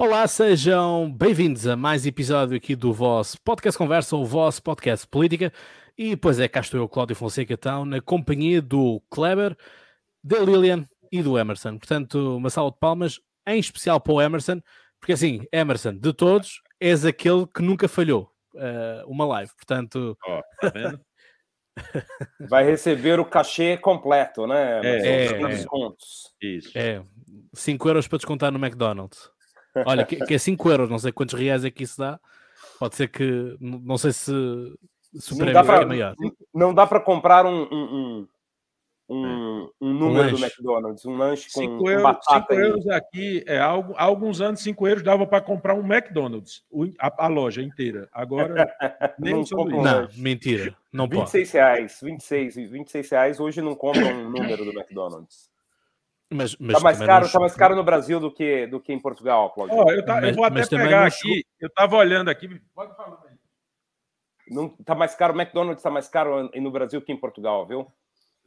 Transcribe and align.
Olá, 0.00 0.28
sejam 0.28 1.10
bem-vindos 1.10 1.66
a 1.66 1.74
mais 1.74 2.06
episódio 2.06 2.56
aqui 2.56 2.76
do 2.76 2.92
vosso 2.92 3.36
Podcast 3.42 3.76
Conversa, 3.76 4.14
o 4.14 4.24
vosso 4.24 4.62
podcast 4.62 5.04
política. 5.08 5.52
E 5.98 6.16
pois 6.16 6.38
é, 6.38 6.46
cá 6.46 6.60
estou 6.60 6.78
eu, 6.78 6.88
Cláudio 6.88 7.16
Fonseca, 7.16 7.52
então, 7.52 7.84
na 7.84 8.00
companhia 8.00 8.62
do 8.62 9.02
Kleber, 9.10 9.56
da 10.22 10.38
Lilian 10.38 10.88
e 11.10 11.20
do 11.20 11.36
Emerson. 11.36 11.78
Portanto, 11.78 12.36
uma 12.36 12.48
salva 12.48 12.70
de 12.70 12.78
palmas, 12.78 13.20
em 13.44 13.58
especial 13.58 14.00
para 14.00 14.12
o 14.12 14.22
Emerson, 14.22 14.62
porque 15.00 15.14
assim, 15.14 15.44
Emerson, 15.50 15.94
de 15.96 16.12
todos, 16.12 16.62
és 16.78 17.04
aquele 17.04 17.44
que 17.48 17.60
nunca 17.60 17.88
falhou 17.88 18.30
uh, 18.54 19.04
uma 19.04 19.26
live. 19.26 19.50
Portanto, 19.56 20.16
oh, 20.24 20.40
tá 20.60 20.70
vendo? 20.72 21.00
Vai 22.48 22.64
receber 22.64 23.18
o 23.18 23.24
cachê 23.24 23.76
completo, 23.76 24.46
né? 24.46 24.80
É, 24.80 25.24
é, 25.24 25.48
descontos. 25.48 26.32
Isso. 26.40 26.70
É, 26.78 27.02
5 27.52 27.88
euros 27.88 28.06
para 28.06 28.18
descontar 28.18 28.52
no 28.52 28.64
McDonald's. 28.64 29.36
Olha, 29.86 30.04
que, 30.04 30.16
que 30.16 30.34
é 30.34 30.38
5 30.38 30.70
euros, 30.70 30.90
não 30.90 30.98
sei 30.98 31.12
quantos 31.12 31.38
reais 31.38 31.64
é 31.64 31.70
que 31.70 31.82
isso 31.82 31.98
dá. 31.98 32.18
Pode 32.78 32.96
ser 32.96 33.08
que, 33.08 33.56
não 33.60 33.98
sei 33.98 34.12
se, 34.12 34.32
se 35.14 35.34
o 35.34 35.36
prémio 35.36 35.64
pra, 35.64 35.82
é 35.82 35.84
maior. 35.84 36.14
Não 36.54 36.72
dá 36.72 36.86
para 36.86 37.00
comprar 37.00 37.44
um, 37.44 37.62
um, 37.64 38.28
um, 39.08 39.70
um 39.80 39.92
número 39.94 40.28
um 40.28 40.32
do 40.32 40.44
McDonald's, 40.44 41.04
um 41.06 41.16
lanche 41.16 41.50
com, 41.52 41.60
cinco 41.60 41.90
euros, 41.90 42.02
batata. 42.02 42.54
5 42.54 42.60
euros 42.62 42.88
aqui, 42.88 43.42
é, 43.46 43.58
há 43.58 43.72
alguns 43.96 44.40
anos, 44.40 44.60
5 44.60 44.86
euros 44.86 45.02
dava 45.02 45.26
para 45.26 45.40
comprar 45.40 45.74
um 45.74 45.84
McDonald's, 45.84 46.62
a, 47.00 47.24
a, 47.24 47.28
loja 47.28 47.62
inteira. 47.62 48.08
Agora, 48.12 48.70
nem 49.18 49.34
não, 49.34 49.44
compra 49.44 49.76
não, 49.76 50.08
mentira. 50.16 50.76
Não 50.92 51.08
26 51.08 51.50
pode. 51.50 51.62
reais, 51.62 51.98
26, 52.02 52.54
26 52.56 53.10
reais 53.10 53.40
hoje 53.40 53.62
não 53.62 53.74
compra 53.74 54.06
um 54.06 54.30
número 54.30 54.64
do 54.64 54.70
McDonald's. 54.70 55.50
Mas, 56.30 56.56
mas 56.56 56.76
tá 56.76 56.80
mais 56.80 56.98
caro, 56.98 57.24
não... 57.24 57.32
tá 57.32 57.40
mais 57.40 57.54
caro 57.54 57.74
no 57.74 57.82
Brasil 57.82 58.20
do 58.20 58.30
que 58.30 58.66
do 58.66 58.78
que 58.78 58.92
em 58.92 58.98
Portugal, 58.98 59.50
Claudio. 59.50 59.76
Oh, 59.76 59.90
eu, 59.90 60.04
tá, 60.04 60.16
mas, 60.16 60.28
eu, 60.28 60.34
vou 60.34 60.44
até 60.44 60.66
pegar 60.66 61.06
aqui. 61.06 61.44
Eu 61.58 61.68
estava 61.68 61.96
olhando 61.96 62.28
aqui. 62.28 62.60
Pode 62.74 62.94
falar 62.94 63.18
aí. 63.28 63.36
Não 64.50 64.68
tá 64.68 64.94
mais 64.94 65.14
caro, 65.14 65.34
o 65.34 65.40
McDonald's 65.40 65.80
está 65.80 65.90
mais 65.90 66.08
caro 66.08 66.50
no 66.54 66.70
Brasil 66.70 67.00
que 67.00 67.12
em 67.12 67.16
Portugal, 67.16 67.66
viu? 67.66 67.90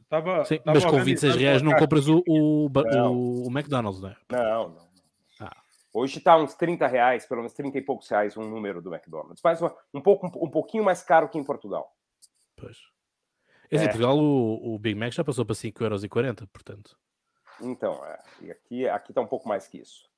Tava, 0.08 0.44
Sim, 0.44 0.58
tava 0.58 0.78
mas 0.78 0.84
com 0.84 1.02
26 1.02 1.36
reais 1.36 1.62
não 1.62 1.74
compras 1.74 2.06
o, 2.06 2.22
o, 2.28 2.66
o, 2.66 3.46
o 3.46 3.50
McDonald's, 3.50 4.02
né? 4.02 4.14
Não, 4.30 4.68
não. 4.68 4.88
Ah. 5.40 5.56
Hoje 5.92 6.18
está 6.18 6.36
uns 6.36 6.54
30 6.54 6.86
reais, 6.86 7.26
pelo 7.26 7.40
menos 7.40 7.54
30 7.54 7.78
e 7.78 7.82
poucos 7.82 8.08
reais 8.08 8.36
um 8.36 8.48
número 8.48 8.82
do 8.82 8.94
McDonald's. 8.94 9.40
Mas 9.42 9.60
um, 9.62 10.00
pouco, 10.00 10.26
um, 10.26 10.44
um 10.44 10.50
pouquinho 10.50 10.84
mais 10.84 11.02
caro 11.02 11.28
que 11.28 11.38
em 11.38 11.44
Portugal. 11.44 11.90
Pois. 12.56 12.76
Em 13.70 13.78
é. 13.78 13.82
Portugal 13.84 14.18
o, 14.18 14.74
o 14.74 14.78
Big 14.78 14.98
Mac 14.98 15.12
já 15.12 15.24
passou 15.24 15.46
para 15.46 15.54
5,40€, 15.54 16.46
portanto. 16.52 16.96
Então, 17.62 18.04
é. 18.04 18.18
E 18.40 18.50
aqui 18.50 18.82
está 18.82 18.94
aqui 18.94 19.12
tá 19.12 19.20
um 19.20 19.26
pouco 19.26 19.48
mais 19.48 19.66
que 19.68 19.78
isso. 19.78 20.10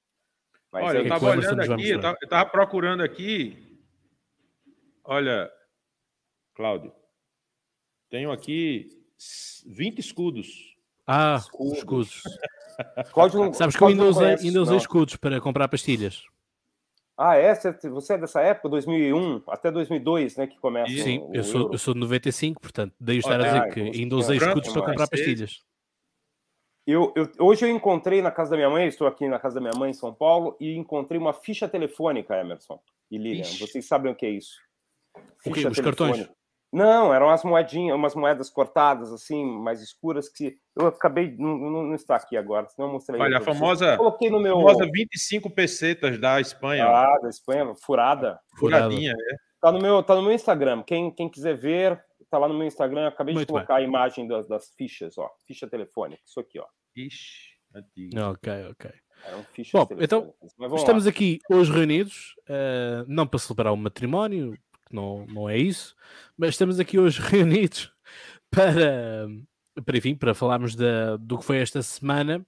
Mas 0.72 0.84
Olha, 0.84 0.98
eu 0.98 1.02
estava 1.04 1.26
olhando 1.30 1.60
aqui, 1.60 1.90
eu 1.90 1.98
estava 1.98 2.50
procurando 2.50 3.02
aqui. 3.02 3.80
Olha, 5.04 5.50
Cláudio, 6.54 6.92
tenho 8.08 8.32
aqui 8.32 8.88
20 9.66 9.98
escudos. 9.98 10.74
Ah, 11.06 11.36
escudos. 11.38 11.78
escudos. 11.78 12.22
Cláudio, 13.12 13.54
Sabes 13.54 13.76
que 13.76 13.82
eu 13.82 13.88
ainda 13.88 14.04
usei, 14.04 14.34
ainda 14.34 14.62
usei 14.62 14.76
escudos 14.76 15.16
para 15.16 15.40
comprar 15.40 15.68
pastilhas. 15.68 16.24
Ah, 17.16 17.36
é? 17.36 17.54
Você 17.54 18.14
é 18.14 18.18
dessa 18.18 18.40
época, 18.40 18.68
2001 18.70 19.42
até 19.46 19.70
2002, 19.70 20.36
né, 20.36 20.46
que 20.48 20.58
começa 20.58 20.90
Sim, 20.90 21.20
o, 21.20 21.30
eu, 21.32 21.44
sou, 21.44 21.70
eu 21.70 21.78
sou 21.78 21.94
de 21.94 22.00
95, 22.00 22.60
portanto, 22.60 22.92
daí 22.98 23.18
estar 23.18 23.40
a 23.40 23.44
dizer 23.44 23.62
ah, 23.62 23.68
que 23.68 23.80
ainda 23.80 24.16
usei 24.16 24.38
escudos 24.38 24.72
para 24.72 24.82
comprar 24.82 25.06
pastilhas. 25.06 25.62
Eu, 26.86 27.12
eu, 27.16 27.30
hoje 27.38 27.64
eu 27.64 27.70
encontrei 27.70 28.20
na 28.20 28.30
casa 28.30 28.50
da 28.50 28.56
minha 28.56 28.68
mãe, 28.68 28.86
estou 28.86 29.06
aqui 29.06 29.26
na 29.26 29.38
casa 29.38 29.54
da 29.54 29.60
minha 29.60 29.78
mãe 29.78 29.90
em 29.90 29.94
São 29.94 30.12
Paulo, 30.12 30.56
e 30.60 30.76
encontrei 30.76 31.18
uma 31.18 31.32
ficha 31.32 31.66
telefônica, 31.66 32.38
Emerson 32.38 32.78
e 33.10 33.16
Lilian. 33.16 33.42
Ixi. 33.42 33.60
Vocês 33.60 33.86
sabem 33.86 34.12
o 34.12 34.14
que 34.14 34.26
é 34.26 34.30
isso? 34.30 34.54
Ficha 35.38 35.70
Os 35.70 35.80
cartões? 35.80 36.28
Não, 36.74 37.14
eram 37.14 37.26
umas 37.26 37.44
moedinhas, 37.44 37.96
umas 37.96 38.16
moedas 38.16 38.50
cortadas, 38.50 39.12
assim, 39.12 39.44
mais 39.44 39.80
escuras, 39.80 40.28
que 40.28 40.58
eu 40.76 40.88
acabei, 40.88 41.32
não, 41.38 41.56
não 41.56 41.94
está 41.94 42.16
aqui 42.16 42.36
agora, 42.36 42.68
senão 42.68 42.88
eu 42.88 42.92
mostrei. 42.94 43.20
Olha, 43.20 43.38
a 43.38 43.40
famosa, 43.40 43.96
coloquei 43.96 44.28
no 44.28 44.40
meu... 44.40 44.56
famosa 44.56 44.84
25 44.92 45.48
pesetas 45.50 46.18
da 46.18 46.40
Espanha. 46.40 46.86
Ah, 46.86 47.16
da 47.22 47.28
Espanha, 47.28 47.72
furada. 47.76 48.40
Furadinha, 48.58 49.12
é. 49.12 49.36
Tá 49.60 49.70
no 49.70 49.80
meu, 49.80 50.02
tá 50.02 50.16
no 50.16 50.22
meu 50.22 50.32
Instagram, 50.32 50.82
quem, 50.82 51.12
quem 51.12 51.28
quiser 51.28 51.56
ver, 51.56 52.04
tá 52.34 52.38
lá 52.38 52.48
no 52.48 52.54
meu 52.54 52.66
Instagram, 52.66 53.02
eu 53.02 53.08
acabei 53.08 53.32
Muito 53.32 53.46
de 53.46 53.52
colocar 53.52 53.76
bem. 53.76 53.84
a 53.84 53.88
imagem 53.88 54.26
das, 54.26 54.48
das 54.48 54.74
fichas, 54.76 55.16
ó, 55.16 55.30
ficha 55.46 55.68
telefônica, 55.68 56.20
isso 56.26 56.40
aqui, 56.40 56.58
ó. 56.58 56.66
Ixi, 56.96 57.50
antigo. 57.72 58.20
Ok, 58.20 58.52
ok. 58.70 58.90
Bom, 59.72 59.88
então 60.00 60.34
estamos 60.76 61.04
lá. 61.04 61.10
aqui 61.10 61.38
hoje 61.48 61.70
reunidos, 61.70 62.34
uh, 62.48 63.04
não 63.06 63.24
para 63.24 63.38
celebrar 63.38 63.72
o 63.72 63.76
um 63.76 63.78
matrimónio, 63.78 64.58
não, 64.90 65.24
não 65.26 65.48
é 65.48 65.56
isso, 65.56 65.94
mas 66.36 66.50
estamos 66.50 66.80
aqui 66.80 66.98
hoje 66.98 67.20
reunidos 67.22 67.92
para, 68.50 69.28
para, 69.84 69.96
enfim, 69.96 70.16
para 70.16 70.34
falarmos 70.34 70.74
da, 70.74 71.16
do 71.16 71.38
que 71.38 71.44
foi 71.44 71.58
esta 71.58 71.80
semana, 71.82 72.44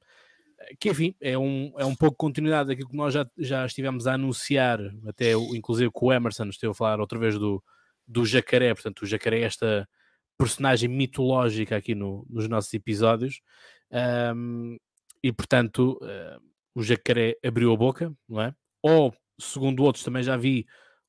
que 0.80 0.90
enfim, 0.90 1.14
é 1.20 1.38
um, 1.38 1.72
é 1.78 1.84
um 1.84 1.94
pouco 1.94 2.16
continuidade 2.16 2.70
daquilo 2.70 2.88
que 2.88 2.96
nós 2.96 3.14
já, 3.14 3.24
já 3.38 3.64
estivemos 3.64 4.08
a 4.08 4.14
anunciar, 4.14 4.80
até 5.06 5.32
inclusive 5.32 5.92
com 5.92 6.06
o 6.06 6.12
Emerson 6.12 6.46
esteve 6.46 6.72
a 6.72 6.74
falar 6.74 7.00
outra 7.00 7.18
vez 7.18 7.38
do, 7.38 7.62
do 8.06 8.24
jacaré, 8.24 8.72
portanto, 8.74 9.02
o 9.02 9.06
jacaré 9.06 9.40
é 9.40 9.44
esta 9.44 9.88
personagem 10.38 10.88
mitológica 10.88 11.76
aqui 11.76 11.94
no, 11.94 12.26
nos 12.28 12.48
nossos 12.48 12.72
episódios, 12.74 13.40
um, 14.34 14.76
e 15.22 15.32
portanto, 15.32 15.98
uh, 16.02 16.40
o 16.74 16.82
jacaré 16.82 17.36
abriu 17.44 17.72
a 17.72 17.76
boca, 17.76 18.12
não 18.28 18.40
é? 18.40 18.54
Ou, 18.82 19.14
segundo 19.40 19.82
outros, 19.82 20.04
também 20.04 20.22
já 20.22 20.36
vi 20.36 20.66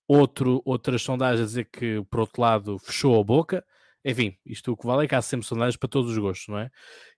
outro, 0.07 0.61
outras 0.65 1.01
sondagens 1.01 1.41
a 1.41 1.45
dizer 1.45 1.69
que, 1.71 2.03
por 2.09 2.21
outro 2.21 2.41
lado, 2.41 2.79
fechou 2.79 3.19
a 3.19 3.23
boca. 3.23 3.65
Enfim, 4.03 4.37
isto 4.45 4.71
o 4.71 4.77
que 4.77 4.87
vale 4.87 5.03
é 5.03 5.07
que 5.07 5.15
há 5.15 5.21
sempre 5.21 5.45
sondagens 5.45 5.75
para 5.75 5.89
todos 5.89 6.11
os 6.11 6.17
gostos, 6.17 6.47
não 6.47 6.57
é? 6.57 6.71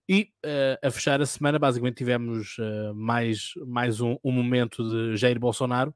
E 0.08 0.32
uh, 0.44 0.86
a 0.86 0.90
fechar 0.90 1.20
a 1.20 1.26
semana, 1.26 1.58
basicamente, 1.58 1.98
tivemos 1.98 2.58
uh, 2.58 2.92
mais, 2.94 3.52
mais 3.66 4.00
um, 4.00 4.16
um, 4.24 4.32
momento 4.32 4.82
de 4.88 5.16
Jair 5.16 5.38
Bolsonaro. 5.38 5.94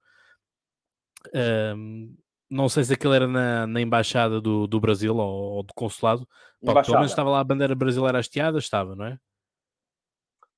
Não 2.51 2.69
sei 2.69 2.85
se 2.85 2.95
aquele 2.95 3.17
era 3.17 3.27
na, 3.27 3.67
na 3.67 3.81
embaixada 3.81 4.41
do, 4.41 4.67
do 4.67 4.81
Brasil 4.81 5.17
ou, 5.17 5.57
ou 5.57 5.63
do 5.63 5.75
consulado. 5.75 6.29
Pá, 6.65 6.83
pelo 6.83 6.97
menos 6.97 7.13
estava 7.13 7.31
lá 7.31 7.41
a 7.41 7.45
bandeira 7.45 7.75
brasileira 7.75 8.19
hasteada, 8.19 8.59
estava, 8.59 8.95
não 8.95 9.07
é? 9.07 9.19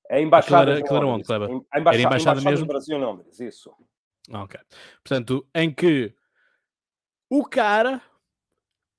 É 0.08 0.20
embaixada. 0.20 0.56
Aquilo 0.58 0.70
era, 0.70 0.80
aquilo 0.80 0.96
era 0.96 1.06
onde, 1.06 1.24
Kleber? 1.24 1.48
A 1.48 1.52
embaixada, 1.52 1.88
era 1.88 2.02
embaixada, 2.02 2.40
embaixada 2.40 2.50
mesmo? 2.50 2.66
do 2.66 2.68
Brasil, 2.68 2.98
não, 2.98 3.24
isso. 3.40 3.74
Ok. 4.30 4.60
Portanto, 5.02 5.46
em 5.54 5.72
que 5.72 6.14
o 7.30 7.44
cara 7.44 8.00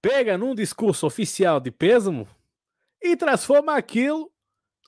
pega 0.02 0.38
num 0.38 0.54
discurso 0.54 1.06
oficial 1.06 1.60
de 1.60 1.72
pêsamo 1.72 2.28
e 3.02 3.16
transforma 3.16 3.76
aquilo 3.76 4.32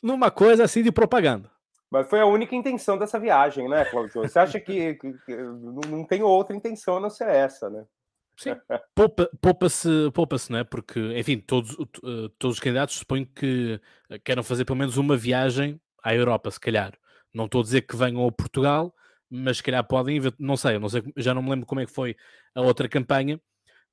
numa 0.02 0.32
coisa 0.32 0.64
assim 0.64 0.84
de 0.84 0.92
propaganda. 0.92 1.52
Mas 1.92 2.08
foi 2.08 2.20
a 2.20 2.26
única 2.26 2.56
intenção 2.56 2.98
dessa 2.98 3.20
viagem, 3.20 3.68
né, 3.68 3.84
Claudio? 3.86 4.22
Você 4.22 4.38
acha 4.38 4.60
que, 4.60 4.94
que, 4.96 5.14
que 5.26 5.36
não 5.36 6.06
tem 6.06 6.22
outra 6.22 6.56
intenção 6.56 6.98
a 6.98 7.00
não 7.00 7.10
ser 7.10 7.28
essa, 7.30 7.70
né? 7.70 7.84
Sim, 8.38 8.56
poupa-se, 9.42 9.90
poupa 10.14 10.38
não 10.50 10.60
é? 10.60 10.64
Porque, 10.64 11.00
enfim, 11.18 11.40
todos, 11.40 11.76
todos 12.38 12.56
os 12.56 12.60
candidatos 12.60 12.96
suponho 12.96 13.26
que 13.26 13.82
queiram 14.24 14.44
fazer 14.44 14.64
pelo 14.64 14.80
menos 14.80 14.96
uma 14.96 15.18
viagem 15.18 15.82
à 16.02 16.16
Europa, 16.16 16.50
se 16.50 16.60
calhar. 16.60 16.94
Não 17.34 17.46
estou 17.46 17.60
a 17.60 17.64
dizer 17.66 17.82
que 17.82 17.98
venham 17.98 18.26
a 18.26 18.32
Portugal, 18.32 18.96
mas 19.30 19.58
se 19.58 19.64
calhar 19.64 19.86
podem, 19.86 20.22
não 20.40 20.56
sei, 20.56 20.80
não 20.80 20.88
sei, 20.88 21.04
já 21.18 21.34
não 21.34 21.44
me 21.44 21.50
lembro 21.50 21.66
como 21.66 21.82
é 21.82 21.86
que 21.86 21.92
foi 21.92 22.16
a 22.56 22.62
outra 22.62 22.88
campanha, 22.88 23.42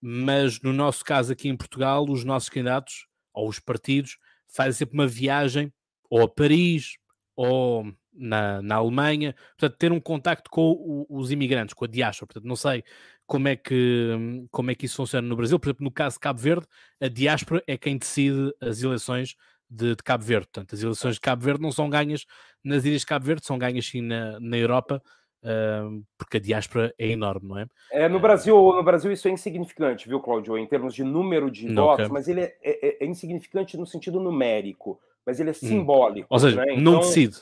mas 0.01 0.61
no 0.63 0.73
nosso 0.73 1.05
caso 1.05 1.33
aqui 1.33 1.49
em 1.49 1.57
Portugal, 1.57 2.05
os 2.09 2.23
nossos 2.23 2.49
candidatos 2.49 3.09
ou 3.35 3.49
os 3.49 3.59
partidos 3.59 4.17
fazem 4.47 4.73
sempre 4.73 4.95
uma 4.95 5.09
viagem 5.09 5.73
ou 6.09 6.23
a 6.23 6.29
Paris 6.29 6.99
ou 7.37 7.87
na, 8.13 8.63
na 8.63 8.77
Alemanha, 8.77 9.35
portanto, 9.59 9.79
ter 9.79 9.93
um 9.93 10.01
contacto 10.01 10.51
com 10.51 10.73
o, 10.73 11.07
os 11.09 11.31
imigrantes, 11.31 11.75
com 11.75 11.85
a 11.85 11.89
diáspora. 11.89 12.29
Portanto, 12.29 12.49
não 12.49 12.57
sei 12.57 12.83
como 13.27 13.49
é, 13.49 13.57
que, 13.57 14.47
como 14.51 14.71
é 14.71 14.75
que 14.75 14.87
isso 14.87 14.97
funciona 14.97 15.27
no 15.27 15.37
Brasil. 15.37 15.59
Por 15.59 15.69
exemplo, 15.69 15.85
no 15.85 15.91
caso 15.91 16.15
de 16.15 16.21
Cabo 16.21 16.41
Verde, 16.41 16.67
a 17.01 17.09
diáspora 17.09 17.63
é 17.67 17.77
quem 17.77 17.99
decide 17.99 18.55
as 18.61 18.83
eleições 18.83 19.37
de, 19.69 19.97
de, 19.97 20.03
Cabo 20.03 20.25
Verde. 20.25 20.47
Portanto, 20.47 20.75
as 20.75 20.83
eleições 20.83 21.17
de 21.17 21.21
Cabo 21.21 21.45
Verde 21.45 21.61
não 21.61 21.73
são 21.73 21.91
ganhas 21.91 22.25
nas 22.65 22.85
ilhas 22.85 23.01
de 23.01 23.07
Cabo 23.07 23.27
Verde, 23.27 23.45
são 23.45 23.59
ganhas 23.59 23.87
sim 23.87 24.01
na, 24.01 24.41
na 24.41 24.57
Europa, 24.57 25.03
uh, 25.43 26.05
porque 26.17 26.37
a 26.37 26.41
diáspora 26.41 26.95
é 26.99 27.09
enorme, 27.09 27.49
não 27.49 27.59
é? 27.59 27.67
É, 27.91 28.09
no 28.09 28.21
Brasil, 28.21 28.57
no 28.57 28.83
Brasil 28.83 29.11
isso 29.13 29.29
é 29.29 29.31
insignificante, 29.31 30.09
viu, 30.09 30.21
Cláudio, 30.21 30.57
em 30.57 30.67
termos 30.67 30.95
de 30.95 31.05
número 31.05 31.51
de 31.51 31.73
votos, 31.73 32.09
mas 32.09 32.29
ele 32.29 32.43
é, 32.43 32.57
é, 32.63 33.05
é, 33.05 33.07
insignificante 33.07 33.77
no 33.77 33.87
sentido 33.87 34.21
numérico, 34.21 35.01
mas 35.27 35.41
ele 35.41 35.51
é 35.51 35.53
hum. 35.53 35.55
simbólico. 35.55 36.27
Hum. 36.27 36.35
Ou 36.35 36.39
seja, 36.39 36.65
né? 36.65 36.73
então, 36.73 36.83
não 36.83 37.01
decide. 37.01 37.37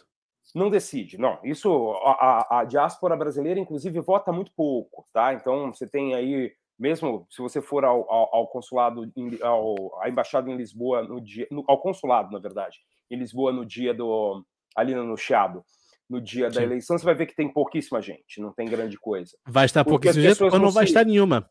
Não 0.55 0.71
decide, 0.71 1.19
não. 1.19 1.39
Isso, 1.43 1.91
a, 2.05 2.61
a, 2.61 2.65
diáspora 2.65 3.17
brasileira, 3.17 3.59
inclusive, 3.59 3.99
vota 4.01 4.31
muito 4.31 4.53
pouco, 4.53 5.05
tá? 5.13 5.35
Então, 5.35 5.73
você 5.73 5.87
tem 5.87 6.15
aí 6.15 6.53
mesmo 6.79 7.27
se 7.31 7.41
você 7.41 7.61
for 7.61 7.85
ao, 7.85 8.11
ao, 8.11 8.37
ao 8.37 8.49
consulado, 8.49 9.11
ao, 9.43 10.03
à 10.03 10.09
embaixada 10.09 10.51
em 10.51 10.57
Lisboa 10.57 11.03
no 11.03 11.21
dia, 11.21 11.47
no, 11.51 11.65
ao 11.69 11.81
consulado, 11.81 12.33
na 12.33 12.39
verdade, 12.39 12.79
em 13.11 13.17
Lisboa 13.17 13.53
no 13.53 13.65
dia 13.65 13.95
do 13.95 14.45
ali 14.77 14.95
no 14.95 15.17
Chiado, 15.17 15.65
no 16.11 16.21
dia 16.21 16.49
da 16.49 16.61
Sim. 16.61 16.63
eleição, 16.63 16.99
você 16.99 17.05
vai 17.05 17.15
ver 17.15 17.27
que 17.27 17.37
tem 17.37 17.49
pouquíssima 17.49 18.03
gente, 18.03 18.41
não 18.41 18.53
tem 18.53 18.69
grande 18.69 18.99
coisa. 18.99 19.37
Vai 19.47 19.67
estar 19.67 19.85
pouquíssima 19.85 20.23
gente 20.23 20.43
ou 20.43 20.59
não 20.59 20.71
vai 20.71 20.85
se... 20.85 20.91
estar 20.91 21.05
nenhuma. 21.05 21.49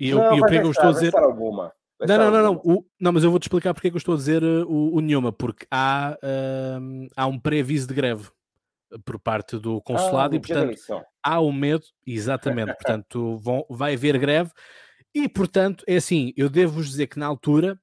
E 0.00 0.10
eu, 0.10 0.18
não, 0.18 0.36
eu, 0.36 0.46
eu 0.46 0.70
estou 0.70 0.88
a 0.88 0.92
dizer. 0.92 1.16
Alguma. 1.16 1.72
Não, 2.00 2.16
não, 2.16 2.30
não, 2.30 2.42
não, 2.42 2.60
o, 2.64 2.84
não, 3.00 3.12
mas 3.12 3.24
eu 3.24 3.30
vou 3.30 3.40
te 3.40 3.44
explicar 3.44 3.74
porque 3.74 3.88
é 3.88 3.90
que 3.90 3.96
eu 3.96 3.98
estou 3.98 4.14
a 4.14 4.18
dizer 4.18 4.42
uh, 4.42 4.64
o, 4.68 4.96
o 4.96 5.00
nenhuma, 5.00 5.32
porque 5.32 5.66
há, 5.70 6.16
uh, 6.22 7.08
há 7.16 7.26
um 7.26 7.38
pré-aviso 7.38 7.88
de 7.88 7.94
greve 7.94 8.28
por 9.04 9.18
parte 9.18 9.58
do 9.58 9.80
consulado 9.82 10.34
ah, 10.34 10.36
e, 10.36 10.40
portanto, 10.40 11.04
há 11.22 11.40
um 11.40 11.52
medo, 11.52 11.84
exatamente, 12.06 12.72
portanto, 12.78 13.36
vão, 13.38 13.64
vai 13.68 13.94
haver 13.94 14.16
greve 14.18 14.50
e, 15.14 15.28
portanto, 15.28 15.84
é 15.86 15.96
assim, 15.96 16.32
eu 16.36 16.48
devo-vos 16.48 16.88
dizer 16.88 17.08
que 17.08 17.18
na 17.18 17.26
altura 17.26 17.78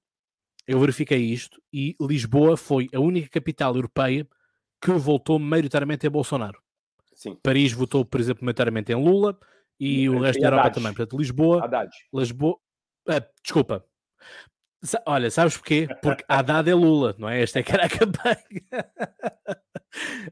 eu 0.67 0.79
verifiquei 0.79 1.19
isto 1.19 1.61
e 1.71 1.95
Lisboa 2.01 2.57
foi 2.57 2.87
a 2.93 2.99
única 2.99 3.29
capital 3.29 3.75
europeia 3.75 4.27
que 4.81 4.91
votou 4.91 5.37
maioritariamente 5.37 6.07
em 6.07 6.09
Bolsonaro. 6.09 6.59
Sim. 7.13 7.37
Paris 7.41 7.71
votou, 7.71 8.03
por 8.05 8.19
exemplo, 8.19 8.43
maioritariamente 8.43 8.91
em 8.91 8.95
Lula 8.95 9.37
e, 9.79 10.01
e 10.03 10.09
o 10.09 10.19
resto 10.19 10.41
da 10.41 10.47
Europa 10.47 10.71
também. 10.71 10.93
Portanto, 10.93 11.17
Lisboa. 11.17 11.63
Haddad. 11.63 11.91
Lisboa. 12.13 12.57
Ah, 13.07 13.21
desculpa. 13.43 13.85
Olha, 15.05 15.31
sabes 15.31 15.57
porquê? 15.57 15.87
Porque 16.01 16.23
Haddad 16.27 16.69
é 16.69 16.73
Lula, 16.75 17.15
não 17.17 17.27
é? 17.27 17.41
Esta 17.41 17.59
é 17.59 17.63
que 17.63 17.71
era 17.71 17.85
a 17.85 17.89
campanha. 17.89 18.35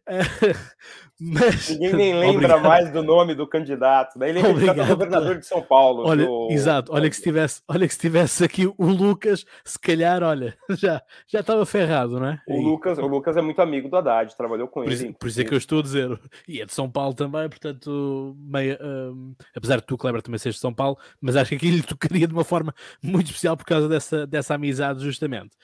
Mas... 1.20 1.70
Ninguém 1.70 1.94
nem 1.94 2.14
lembra 2.16 2.56
Obrigado. 2.56 2.64
mais 2.64 2.92
do 2.92 3.04
nome 3.04 3.36
do 3.36 3.48
candidato. 3.48 4.18
Daí 4.20 4.32
ele 4.32 4.40
é 4.40 4.42
candidato 4.42 4.88
governador 4.90 5.38
de 5.38 5.46
São 5.46 5.62
Paulo. 5.62 6.06
Olha, 6.06 6.26
do... 6.26 6.48
exato. 6.50 6.92
Olha 6.94 7.10
que, 7.10 7.16
se 7.16 7.22
tivesse, 7.22 7.62
olha 7.68 7.88
que 7.88 7.94
se 7.94 8.00
tivesse 8.00 8.44
aqui 8.44 8.66
o 8.66 8.86
Lucas, 8.86 9.46
se 9.64 9.80
calhar, 9.80 10.22
olha, 10.24 10.58
já, 10.72 11.02
já 11.28 11.40
estava 11.40 11.66
ferrado, 11.66 12.20
não 12.20 12.28
é? 12.28 12.42
O, 12.48 12.62
Lucas, 12.62 12.98
o 12.98 13.08
Lucas 13.08 13.38
é 13.38 13.42
muito 13.42 13.62
amigo 13.62 13.88
do 13.88 13.96
Haddad, 13.96 14.36
trabalhou 14.36 14.68
com 14.68 14.82
por 14.82 14.92
ele. 14.92 14.96
Isso, 14.96 15.14
por 15.14 15.28
isso 15.28 15.42
é 15.42 15.44
que 15.46 15.54
eu 15.54 15.58
estou 15.58 15.80
a 15.80 15.84
dizer. 15.84 16.20
E 16.48 16.62
é 16.62 16.66
de 16.66 16.74
São 16.74 16.90
Paulo 16.90 17.14
também, 17.14 17.48
portanto, 17.48 18.36
meio, 18.38 18.78
um, 18.82 19.36
apesar 19.56 19.78
de 19.78 19.86
tu, 19.86 19.98
Kleber, 19.98 20.22
também 20.22 20.40
seres 20.40 20.56
de 20.56 20.62
São 20.62 20.74
Paulo, 20.74 20.98
mas 21.22 21.36
acho 21.36 21.50
que 21.50 21.56
aqui 21.56 21.70
lhe 21.70 21.84
tocaria 21.84 22.28
de 22.28 22.34
uma 22.34 22.44
forma 22.44 22.74
muito 23.02 23.28
especial 23.28 23.56
por 23.56 23.66
causa 23.66 23.88
dessa, 23.88 24.28
dessa 24.28 24.56
amizade, 24.56 25.04
justamente. 25.04 25.56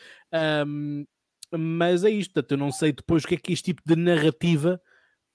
Um, 0.66 1.06
mas 1.58 2.04
é 2.04 2.10
isto, 2.10 2.34
portanto, 2.34 2.52
eu 2.52 2.58
não 2.58 2.72
sei 2.72 2.92
depois 2.92 3.24
o 3.24 3.28
que 3.28 3.36
é 3.36 3.38
que 3.38 3.54
este 3.54 3.74
tipo 3.74 3.82
de 3.86 3.96
narrativa 3.96 4.82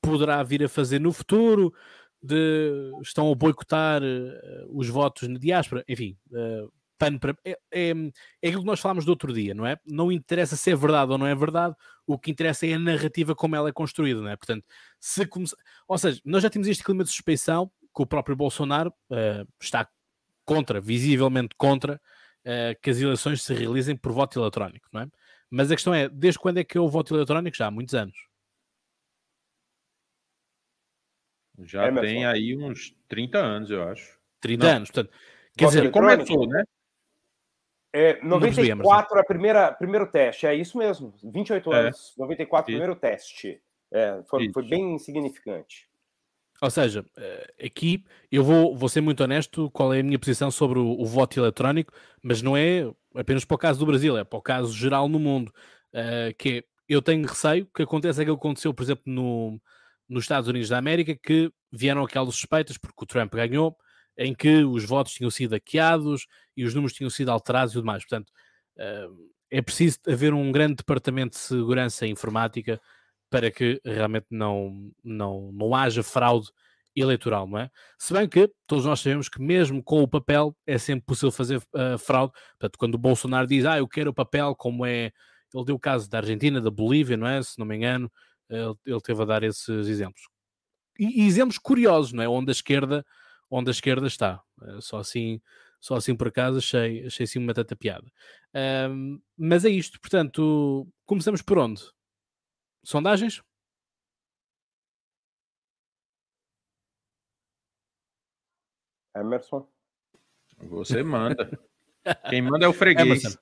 poderá 0.00 0.42
vir 0.42 0.62
a 0.62 0.68
fazer 0.68 1.00
no 1.00 1.12
futuro, 1.12 1.72
de 2.24 2.90
estão 3.02 3.30
a 3.30 3.34
boicotar 3.34 4.02
uh, 4.02 4.78
os 4.78 4.88
votos 4.88 5.28
na 5.28 5.38
diáspora, 5.38 5.84
enfim, 5.86 6.16
uh, 6.30 6.72
pano 6.98 7.20
para. 7.20 7.36
É, 7.44 7.58
é, 7.70 7.90
é 7.90 8.48
aquilo 8.48 8.62
que 8.62 8.66
nós 8.66 8.80
falámos 8.80 9.04
do 9.04 9.10
outro 9.10 9.32
dia, 9.32 9.54
não 9.54 9.66
é? 9.66 9.76
Não 9.86 10.10
interessa 10.10 10.56
se 10.56 10.70
é 10.70 10.76
verdade 10.76 11.12
ou 11.12 11.18
não 11.18 11.26
é 11.26 11.34
verdade, 11.34 11.74
o 12.06 12.18
que 12.18 12.30
interessa 12.30 12.66
é 12.66 12.72
a 12.72 12.78
narrativa 12.78 13.34
como 13.34 13.54
ela 13.54 13.68
é 13.68 13.72
construída, 13.72 14.22
não 14.22 14.30
é? 14.30 14.36
Portanto, 14.36 14.64
se 14.98 15.26
começa... 15.26 15.54
ou 15.86 15.98
seja, 15.98 16.20
nós 16.24 16.42
já 16.42 16.48
temos 16.48 16.66
este 16.66 16.82
clima 16.82 17.04
de 17.04 17.10
suspeição 17.10 17.70
que 17.94 18.02
o 18.02 18.06
próprio 18.06 18.34
Bolsonaro 18.34 18.92
uh, 19.10 19.46
está 19.60 19.86
contra, 20.46 20.80
visivelmente 20.80 21.54
contra, 21.56 22.00
que 22.82 22.90
as 22.90 23.00
eleições 23.00 23.42
se 23.42 23.54
realizem 23.54 23.96
por 23.96 24.12
voto 24.12 24.38
eletrónico, 24.38 24.86
não 24.92 25.00
é? 25.00 25.08
Mas 25.54 25.70
a 25.70 25.76
questão 25.76 25.94
é, 25.94 26.08
desde 26.08 26.40
quando 26.40 26.58
é 26.58 26.64
que 26.64 26.76
eu 26.76 26.88
voto 26.88 27.14
eletrónico? 27.14 27.56
Já 27.56 27.68
há 27.68 27.70
muitos 27.70 27.94
anos. 27.94 28.16
Já 31.60 31.84
é 31.84 31.92
tem 31.92 32.26
aí 32.26 32.56
uns 32.56 32.92
30 33.06 33.38
anos, 33.38 33.70
eu 33.70 33.84
acho. 33.84 34.18
30 34.40 34.66
Não. 34.66 34.76
anos, 34.76 34.90
portanto. 34.90 35.14
Quer 35.56 35.66
dizer, 35.66 35.90
começou, 35.92 36.48
né? 36.48 36.64
É, 37.92 38.20
94 38.24 39.20
a 39.20 39.24
primeira 39.24 39.72
primeiro 39.72 40.10
teste, 40.10 40.44
é 40.48 40.54
isso 40.56 40.76
mesmo, 40.76 41.14
28 41.22 41.72
é. 41.72 41.78
anos, 41.78 42.12
94 42.18 42.72
isso. 42.72 42.76
primeiro 42.76 43.00
teste. 43.00 43.62
É, 43.92 44.24
foi, 44.28 44.52
foi 44.52 44.68
bem 44.68 44.98
significante. 44.98 45.88
Ou 46.60 46.70
seja, 46.70 47.04
eh, 47.16 47.66
aqui 47.66 48.04
eu 48.30 48.44
vou, 48.44 48.76
vou 48.76 48.88
ser 48.88 49.00
muito 49.00 49.22
honesto 49.22 49.70
qual 49.70 49.92
é 49.92 50.00
a 50.00 50.02
minha 50.02 50.18
posição 50.18 50.50
sobre 50.50 50.78
o, 50.78 51.00
o, 51.00 51.04
voto 51.04 51.38
eletrónico, 51.38 51.92
mas 52.22 52.42
não 52.42 52.56
é 52.56 52.90
apenas 53.14 53.44
para 53.44 53.54
o 53.54 53.58
caso 53.58 53.80
do 53.80 53.86
Brasil, 53.86 54.16
é 54.16 54.24
para 54.24 54.38
o 54.38 54.42
caso 54.42 54.72
geral 54.72 55.08
no 55.08 55.18
mundo. 55.18 55.52
Uh, 55.92 56.34
que 56.38 56.58
é, 56.58 56.64
eu 56.88 57.02
tenho 57.02 57.26
receio 57.26 57.66
que 57.74 57.82
aconteça 57.82 58.22
aquilo 58.22 58.36
que 58.36 58.46
aconteceu, 58.46 58.72
por 58.74 58.82
exemplo, 58.82 59.04
no, 59.06 59.60
nos 60.08 60.24
Estados 60.24 60.48
Unidos 60.48 60.68
da 60.68 60.78
América, 60.78 61.16
que 61.16 61.50
vieram 61.72 62.02
aquelas 62.04 62.34
suspeitas, 62.34 62.78
porque 62.78 63.04
o 63.04 63.06
Trump 63.06 63.32
ganhou, 63.34 63.76
em 64.16 64.34
que 64.34 64.64
os 64.64 64.84
votos 64.84 65.14
tinham 65.14 65.30
sido 65.30 65.52
hackeados 65.52 66.26
e 66.56 66.64
os 66.64 66.74
números 66.74 66.94
tinham 66.94 67.10
sido 67.10 67.30
alterados 67.30 67.72
e 67.72 67.76
tudo 67.76 67.86
mais. 67.86 68.04
Portanto, 68.04 68.30
uh, 68.78 69.34
é 69.50 69.62
preciso 69.62 69.98
haver 70.08 70.32
um 70.34 70.50
grande 70.52 70.76
departamento 70.76 71.36
de 71.36 71.42
segurança 71.42 72.06
informática 72.06 72.80
para 73.34 73.50
que 73.50 73.80
realmente 73.84 74.26
não, 74.30 74.92
não, 75.02 75.50
não 75.50 75.74
haja 75.74 76.04
fraude 76.04 76.46
eleitoral, 76.94 77.48
não 77.48 77.58
é? 77.58 77.68
Se 77.98 78.12
bem 78.12 78.28
que 78.28 78.48
todos 78.64 78.84
nós 78.84 79.00
sabemos 79.00 79.28
que 79.28 79.42
mesmo 79.42 79.82
com 79.82 80.04
o 80.04 80.06
papel 80.06 80.56
é 80.64 80.78
sempre 80.78 81.04
possível 81.04 81.32
fazer 81.32 81.56
uh, 81.56 81.98
fraude. 81.98 82.32
Portanto, 82.52 82.78
quando 82.78 82.94
o 82.94 82.98
Bolsonaro 82.98 83.44
diz, 83.44 83.64
ah, 83.64 83.78
eu 83.78 83.88
quero 83.88 84.10
o 84.10 84.14
papel, 84.14 84.54
como 84.54 84.86
é... 84.86 85.10
Ele 85.52 85.64
deu 85.64 85.74
o 85.74 85.80
caso 85.80 86.08
da 86.08 86.18
Argentina, 86.18 86.60
da 86.60 86.70
Bolívia, 86.70 87.16
não 87.16 87.26
é? 87.26 87.42
Se 87.42 87.58
não 87.58 87.66
me 87.66 87.74
engano, 87.74 88.08
ele, 88.48 88.74
ele 88.86 89.00
teve 89.00 89.20
a 89.20 89.24
dar 89.24 89.42
esses 89.42 89.88
exemplos. 89.88 90.22
E, 90.96 91.24
e, 91.24 91.26
exemplos 91.26 91.58
curiosos, 91.58 92.12
não 92.12 92.22
é? 92.22 92.28
Onde 92.28 92.50
a 92.50 92.52
esquerda, 92.52 93.04
onde 93.50 93.68
a 93.68 93.72
esquerda 93.72 94.06
está. 94.06 94.40
Uh, 94.62 94.80
só 94.80 94.98
assim... 94.98 95.40
Só 95.80 95.96
assim 95.96 96.14
por 96.14 96.28
acaso 96.28 96.58
achei, 96.58 97.04
achei 97.04 97.24
assim 97.24 97.38
uma 97.40 97.52
tanta 97.52 97.76
piada. 97.76 98.06
Mas 99.36 99.66
é 99.66 99.68
isto, 99.68 100.00
portanto, 100.00 100.88
começamos 101.04 101.42
por 101.42 101.58
onde? 101.58 101.82
Sondagens? 102.84 103.42
Emerson. 109.16 109.66
Você 110.58 111.02
manda. 111.02 111.58
Quem 112.28 112.42
manda 112.42 112.66
é 112.66 112.68
o 112.68 112.72
freguês. 112.72 113.06
Emerson. 113.06 113.38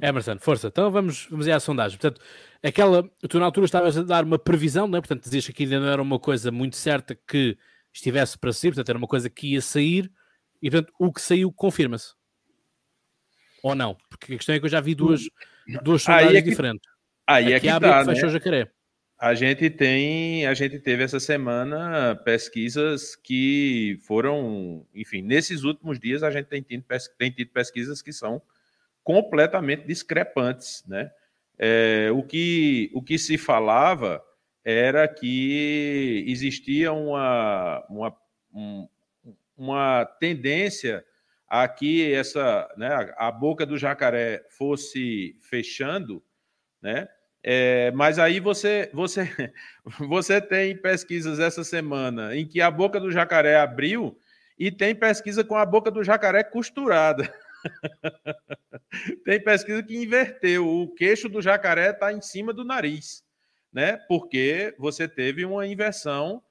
Emerson, 0.00 0.38
força. 0.38 0.68
Então 0.68 0.90
vamos, 0.90 1.26
vamos 1.30 1.46
ir 1.46 1.52
à 1.52 1.60
sondagem. 1.60 1.98
Portanto, 1.98 2.24
aquela, 2.62 3.02
tu 3.28 3.38
na 3.38 3.44
altura 3.44 3.66
estavas 3.66 3.98
a 3.98 4.02
dar 4.02 4.24
uma 4.24 4.38
previsão, 4.38 4.88
não 4.88 4.98
é? 4.98 5.00
Portanto, 5.00 5.24
dizias 5.24 5.44
que 5.44 5.52
aqui 5.52 5.64
ainda 5.64 5.80
não 5.80 5.88
era 5.88 6.00
uma 6.00 6.18
coisa 6.18 6.50
muito 6.50 6.76
certa 6.76 7.14
que 7.14 7.58
estivesse 7.92 8.38
para 8.38 8.52
sair, 8.52 8.70
portanto, 8.70 8.88
era 8.88 8.98
uma 8.98 9.06
coisa 9.06 9.28
que 9.28 9.52
ia 9.52 9.60
sair 9.60 10.10
e, 10.62 10.70
portanto, 10.70 10.92
o 10.98 11.12
que 11.12 11.20
saiu 11.20 11.52
confirma-se. 11.52 12.14
Ou 13.62 13.74
não? 13.74 13.96
Porque 14.08 14.34
a 14.34 14.36
questão 14.36 14.54
é 14.54 14.58
que 14.58 14.64
eu 14.64 14.70
já 14.70 14.80
vi 14.80 14.94
duas, 14.94 15.22
duas 15.82 16.02
sondagens 16.02 16.30
aí 16.30 16.36
é 16.36 16.42
que, 16.42 16.50
diferentes. 16.50 16.90
Aí 17.26 17.52
é 17.52 17.60
que 17.60 17.68
abre 17.68 17.88
tá, 17.88 18.00
que 18.00 18.10
fechou 18.10 18.28
né? 18.28 18.32
jacaré. 18.32 18.72
A 19.18 19.34
gente 19.34 19.70
tem, 19.70 20.46
a 20.46 20.52
gente 20.52 20.78
teve 20.78 21.02
essa 21.02 21.18
semana 21.18 22.14
pesquisas 22.16 23.16
que 23.16 23.98
foram, 24.02 24.86
enfim, 24.94 25.22
nesses 25.22 25.62
últimos 25.64 25.98
dias 25.98 26.22
a 26.22 26.30
gente 26.30 26.46
tem 26.46 26.60
tido, 26.60 26.84
tem 27.16 27.30
tido 27.30 27.50
pesquisas 27.50 28.02
que 28.02 28.12
são 28.12 28.42
completamente 29.02 29.86
discrepantes, 29.86 30.84
né? 30.86 31.10
É, 31.58 32.10
o, 32.12 32.22
que, 32.22 32.90
o 32.92 33.02
que 33.02 33.16
se 33.18 33.38
falava 33.38 34.22
era 34.62 35.08
que 35.08 36.24
existia 36.28 36.92
uma, 36.92 37.86
uma, 37.88 38.16
um, 38.52 38.86
uma 39.56 40.04
tendência 40.20 41.02
a 41.48 41.66
que 41.66 42.12
essa, 42.12 42.68
né, 42.76 43.14
a 43.16 43.30
boca 43.30 43.64
do 43.64 43.78
jacaré 43.78 44.44
fosse 44.50 45.38
fechando, 45.40 46.22
né? 46.82 47.08
É, 47.48 47.92
mas 47.92 48.18
aí 48.18 48.40
você, 48.40 48.90
você, 48.92 49.22
você 50.00 50.40
tem 50.40 50.76
pesquisas 50.76 51.38
essa 51.38 51.62
semana 51.62 52.34
em 52.34 52.44
que 52.44 52.60
a 52.60 52.68
boca 52.68 52.98
do 52.98 53.12
jacaré 53.12 53.54
abriu 53.54 54.18
e 54.58 54.68
tem 54.68 54.96
pesquisa 54.96 55.44
com 55.44 55.54
a 55.54 55.64
boca 55.64 55.88
do 55.88 56.02
jacaré 56.02 56.42
costurada. 56.42 57.32
tem 59.24 59.40
pesquisa 59.40 59.80
que 59.80 59.96
inverteu. 59.96 60.66
O 60.66 60.92
queixo 60.92 61.28
do 61.28 61.40
jacaré 61.40 61.90
está 61.90 62.12
em 62.12 62.20
cima 62.20 62.52
do 62.52 62.64
nariz, 62.64 63.22
né? 63.72 63.96
Porque 64.08 64.74
você 64.76 65.06
teve 65.06 65.44
uma 65.44 65.64
inversão. 65.68 66.42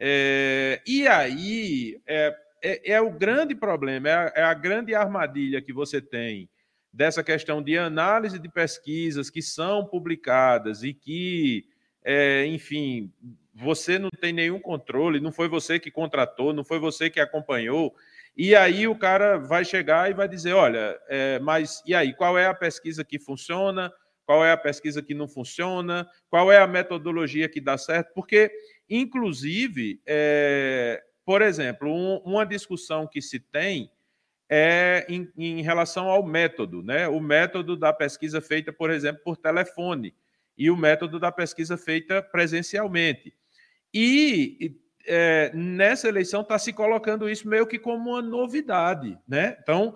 É, 0.00 0.82
e 0.84 1.06
aí 1.06 2.00
é, 2.08 2.36
é, 2.60 2.92
é, 2.94 3.00
o 3.00 3.12
grande 3.12 3.54
problema, 3.54 4.08
é 4.08 4.14
a, 4.14 4.32
é 4.34 4.42
a 4.42 4.54
grande 4.54 4.96
armadilha 4.96 5.62
que 5.62 5.72
você 5.72 6.00
tem 6.00 6.50
dessa 6.92 7.22
questão 7.22 7.62
de 7.62 7.78
análise 7.78 8.38
de 8.38 8.48
pesquisas 8.48 9.30
que 9.30 9.42
são 9.42 9.84
publicadas 9.84 10.82
e 10.82 10.92
que, 10.92 11.66
é, 12.04 12.46
enfim, 12.46 13.12
você 13.54 13.98
não 13.98 14.10
tem 14.10 14.32
nenhum 14.32 14.58
controle, 14.58 15.20
não 15.20 15.32
foi 15.32 15.48
você 15.48 15.78
que 15.78 15.90
contratou, 15.90 16.52
não 16.52 16.64
foi 16.64 16.78
você 16.78 17.08
que 17.10 17.20
acompanhou. 17.20 17.94
E 18.36 18.54
aí 18.54 18.86
o 18.88 18.96
cara 18.96 19.38
vai 19.38 19.64
chegar 19.64 20.10
e 20.10 20.14
vai 20.14 20.28
dizer: 20.28 20.52
olha, 20.52 20.98
é, 21.08 21.38
mas 21.40 21.82
e 21.86 21.94
aí, 21.94 22.14
qual 22.14 22.38
é 22.38 22.46
a 22.46 22.54
pesquisa 22.54 23.04
que 23.04 23.18
funciona? 23.18 23.92
Qual 24.24 24.44
é 24.44 24.52
a 24.52 24.56
pesquisa 24.56 25.02
que 25.02 25.12
não 25.12 25.26
funciona? 25.26 26.08
Qual 26.28 26.52
é 26.52 26.58
a 26.58 26.66
metodologia 26.66 27.48
que 27.48 27.60
dá 27.60 27.76
certo? 27.76 28.12
Porque, 28.14 28.50
inclusive, 28.88 30.00
é, 30.06 31.02
por 31.24 31.42
exemplo, 31.42 31.92
um, 31.92 32.18
uma 32.18 32.44
discussão 32.46 33.06
que 33.06 33.20
se 33.20 33.40
tem 33.40 33.90
é 34.50 35.06
em, 35.08 35.30
em, 35.38 35.62
relação 35.62 36.08
ao 36.08 36.26
método, 36.26 36.82
né? 36.82 37.06
O 37.06 37.20
método 37.20 37.76
da 37.76 37.92
pesquisa 37.92 38.40
feita, 38.40 38.72
por 38.72 38.90
exemplo, 38.90 39.22
por 39.22 39.36
telefone 39.36 40.12
e 40.58 40.68
o 40.68 40.76
método 40.76 41.20
da 41.20 41.30
pesquisa 41.30 41.76
feita 41.76 42.20
presencialmente. 42.20 43.32
E 43.94 44.76
é, 45.06 45.52
nessa 45.54 46.08
eleição 46.08 46.40
está 46.40 46.58
se 46.58 46.72
colocando 46.72 47.30
isso 47.30 47.48
meio 47.48 47.64
que 47.64 47.78
como 47.78 48.10
uma 48.10 48.20
novidade, 48.20 49.16
né? 49.26 49.56
Então, 49.62 49.94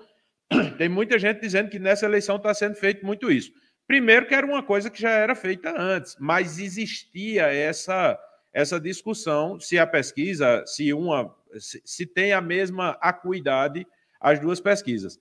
tem 0.78 0.88
muita 0.88 1.18
gente 1.18 1.40
dizendo 1.40 1.68
que 1.68 1.80
nessa 1.80 2.06
eleição 2.06 2.37
está 2.37 2.54
sendo 2.54 2.76
feito 2.76 3.04
muito 3.04 3.32
isso. 3.32 3.52
Primeiro, 3.88 4.26
que 4.26 4.34
era 4.34 4.46
uma 4.46 4.62
coisa 4.62 4.88
que 4.88 5.00
já 5.00 5.11
era 5.11 5.34
feita 5.34 5.75
antes, 5.76 6.16
mas 6.20 6.61
existia 6.61 7.52
essa, 7.52 8.16
essa 8.52 8.78
discussão 8.80 9.58
se 9.58 9.78
a 9.80 9.87
pesquisa, 9.87 10.64
se 10.64 10.92
uma 10.92 11.34
se, 11.58 11.82
se 11.84 12.06
tem 12.06 12.32
a 12.32 12.40
mesma 12.40 12.96
acuidade 13.00 13.87
as 14.21 14.40
duas 14.40 14.61
pesquisas. 14.61 15.18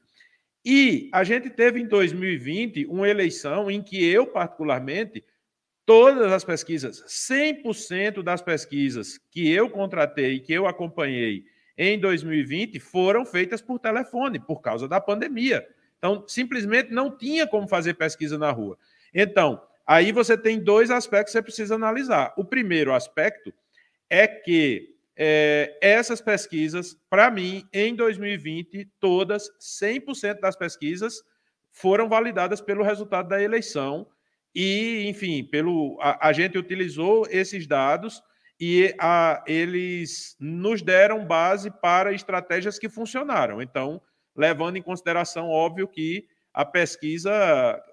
E 0.65 1.09
a 1.12 1.23
gente 1.23 1.50
teve 1.50 1.81
em 1.81 1.88
2020 1.88 2.85
uma 2.85 3.09
eleição 3.09 3.69
em 3.69 3.81
que 3.81 4.03
eu, 4.03 4.25
particularmente, 4.25 5.23
todas 5.85 6.31
as 6.31 6.43
pesquisas, 6.43 7.03
100% 7.05 8.23
das 8.23 8.41
pesquisas 8.41 9.17
que 9.29 9.51
eu 9.51 9.69
contratei, 9.69 10.39
que 10.39 10.53
eu 10.53 10.65
acompanhei 10.65 11.43
em 11.77 12.00
2020, 12.00 12.79
foram 12.79 13.25
feitas 13.25 13.62
por 13.62 13.79
telefone, 13.79 14.39
por 14.39 14.62
causa 14.62 14.88
da 14.88 15.01
pandemia. 15.01 15.67
Então, 15.97 16.23
simplesmente 16.27 16.91
não 16.91 17.15
tinha 17.15 17.47
como 17.47 17.67
fazer 17.67 17.95
pesquisa 17.95 18.38
na 18.38 18.51
rua. 18.51 18.77
Então, 19.13 19.62
aí 19.85 20.12
você 20.12 20.38
tem 20.38 20.59
dois 20.59 20.89
aspectos 20.91 21.31
que 21.31 21.39
você 21.39 21.41
precisa 21.41 21.75
analisar. 21.75 22.33
O 22.38 22.45
primeiro 22.45 22.93
aspecto 22.93 23.53
é 24.09 24.27
que 24.27 24.92
é, 25.15 25.77
essas 25.82 26.22
pesquisas, 26.22 26.98
para 27.10 27.29
mim, 27.29 27.67
em 27.72 27.96
2020, 27.96 28.89
todas, 29.00 29.50
100% 29.60 30.39
das 30.39 30.55
pesquisas 30.55 31.22
foram 31.72 32.10
validadas 32.10 32.62
pelo 32.62 32.84
resultado 32.84 33.29
da 33.29 33.41
eleição 33.41 34.08
e, 34.55 35.05
enfim, 35.08 35.43
pelo 35.43 35.98
a, 36.01 36.29
a 36.29 36.34
gente 36.34 36.58
utilizou 36.58 37.25
esses 37.29 37.67
dados 37.67 38.22
e 38.60 38.93
a, 39.00 39.43
eles 39.48 40.36
nos 40.39 40.82
deram 40.82 41.25
base 41.25 41.70
para 41.70 42.13
estratégias 42.13 42.79
que 42.79 42.89
funcionaram. 42.89 43.62
Então, 43.62 44.01
levando 44.36 44.77
em 44.77 44.82
consideração, 44.82 45.50
óbvio, 45.50 45.88
que 45.88 46.27
a 46.53 46.63
pesquisa, 46.63 47.32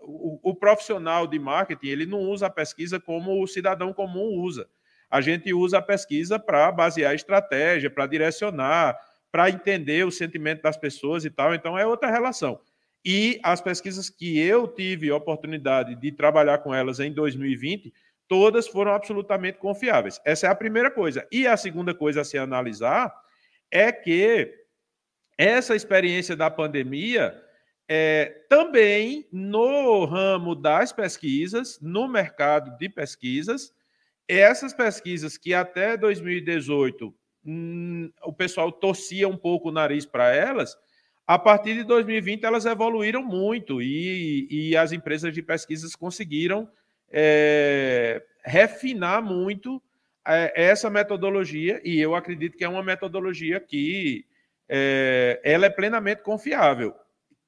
o, 0.03 0.39
o 0.51 0.55
profissional 0.55 1.27
de 1.27 1.39
marketing, 1.39 1.87
ele 1.89 2.07
não 2.07 2.21
usa 2.21 2.47
a 2.47 2.51
pesquisa 2.51 3.01
como 3.01 3.43
o 3.43 3.47
cidadão 3.47 3.93
comum 3.93 4.39
usa. 4.39 4.69
A 5.11 5.21
gente 5.21 5.53
usa 5.53 5.79
a 5.79 5.83
pesquisa 5.83 6.39
para 6.39 6.71
basear 6.71 7.13
a 7.13 7.15
estratégia, 7.15 7.91
para 7.91 8.07
direcionar, 8.07 8.97
para 9.33 9.51
entender 9.51 10.07
o 10.07 10.11
sentimento 10.11 10.63
das 10.63 10.77
pessoas 10.77 11.25
e 11.25 11.31
tal. 11.31 11.55
Então, 11.55 11.79
é 11.79 11.87
outra 11.87 12.11
relação. 12.11 12.61
E 13.05 13.41
as 13.43 13.61
pesquisas 13.61 14.11
que 14.11 14.39
eu 14.39 14.69
tive 14.69 15.11
oportunidade 15.11 15.95
de 15.95 16.13
trabalhar 16.13 16.59
com 16.59 16.75
elas 16.75 17.01
em 17.01 17.13
2020, 17.13 17.93
todas 18.29 18.69
foram 18.69 18.93
absolutamente 18.93 19.59
confiáveis. 19.59 20.21
Essa 20.25 20.47
é 20.47 20.51
a 20.51 20.55
primeira 20.55 20.91
coisa. 20.91 21.27
E 21.33 21.47
a 21.47 21.57
segunda 21.57 21.95
coisa 21.95 22.21
a 22.21 22.25
se 22.25 22.39
analisar 22.39 23.13
é 23.71 23.91
que 23.91 24.55
essa 25.39 25.75
experiência 25.75 26.37
da 26.37 26.51
pandemia 26.51 27.35
é, 27.89 28.45
também 28.49 29.27
no 29.33 30.05
ramo 30.05 30.55
das 30.55 30.93
pesquisas, 30.93 31.79
no 31.81 32.07
mercado 32.07 32.77
de 32.77 32.89
pesquisas, 32.89 33.73
essas 34.29 34.73
pesquisas 34.73 35.37
que 35.37 35.53
até 35.53 35.97
2018 35.97 37.15
hum, 37.45 38.11
o 38.23 38.33
pessoal 38.33 38.71
torcia 38.71 39.29
um 39.29 39.37
pouco 39.37 39.69
o 39.69 39.73
nariz 39.73 40.07
para 40.07 40.35
elas, 40.35 40.77
a 41.27 41.39
partir 41.39 41.75
de 41.75 41.85
2020, 41.85 42.45
elas 42.45 42.67
evoluíram 42.67 43.23
muito 43.23 43.81
e, 43.81 44.49
e 44.51 44.77
as 44.77 44.91
empresas 44.91 45.33
de 45.33 45.41
pesquisas 45.41 45.95
conseguiram 45.95 46.69
é, 47.09 48.21
refinar 48.45 49.23
muito 49.23 49.81
é, 50.27 50.53
essa 50.65 50.91
metodologia 50.91 51.81
e 51.85 52.01
eu 52.01 52.15
acredito 52.15 52.57
que 52.57 52.65
é 52.65 52.69
uma 52.69 52.83
metodologia 52.83 53.61
que 53.61 54.25
é, 54.69 55.41
ela 55.45 55.67
é 55.67 55.71
plenamente 55.71 56.23
confiável. 56.23 56.95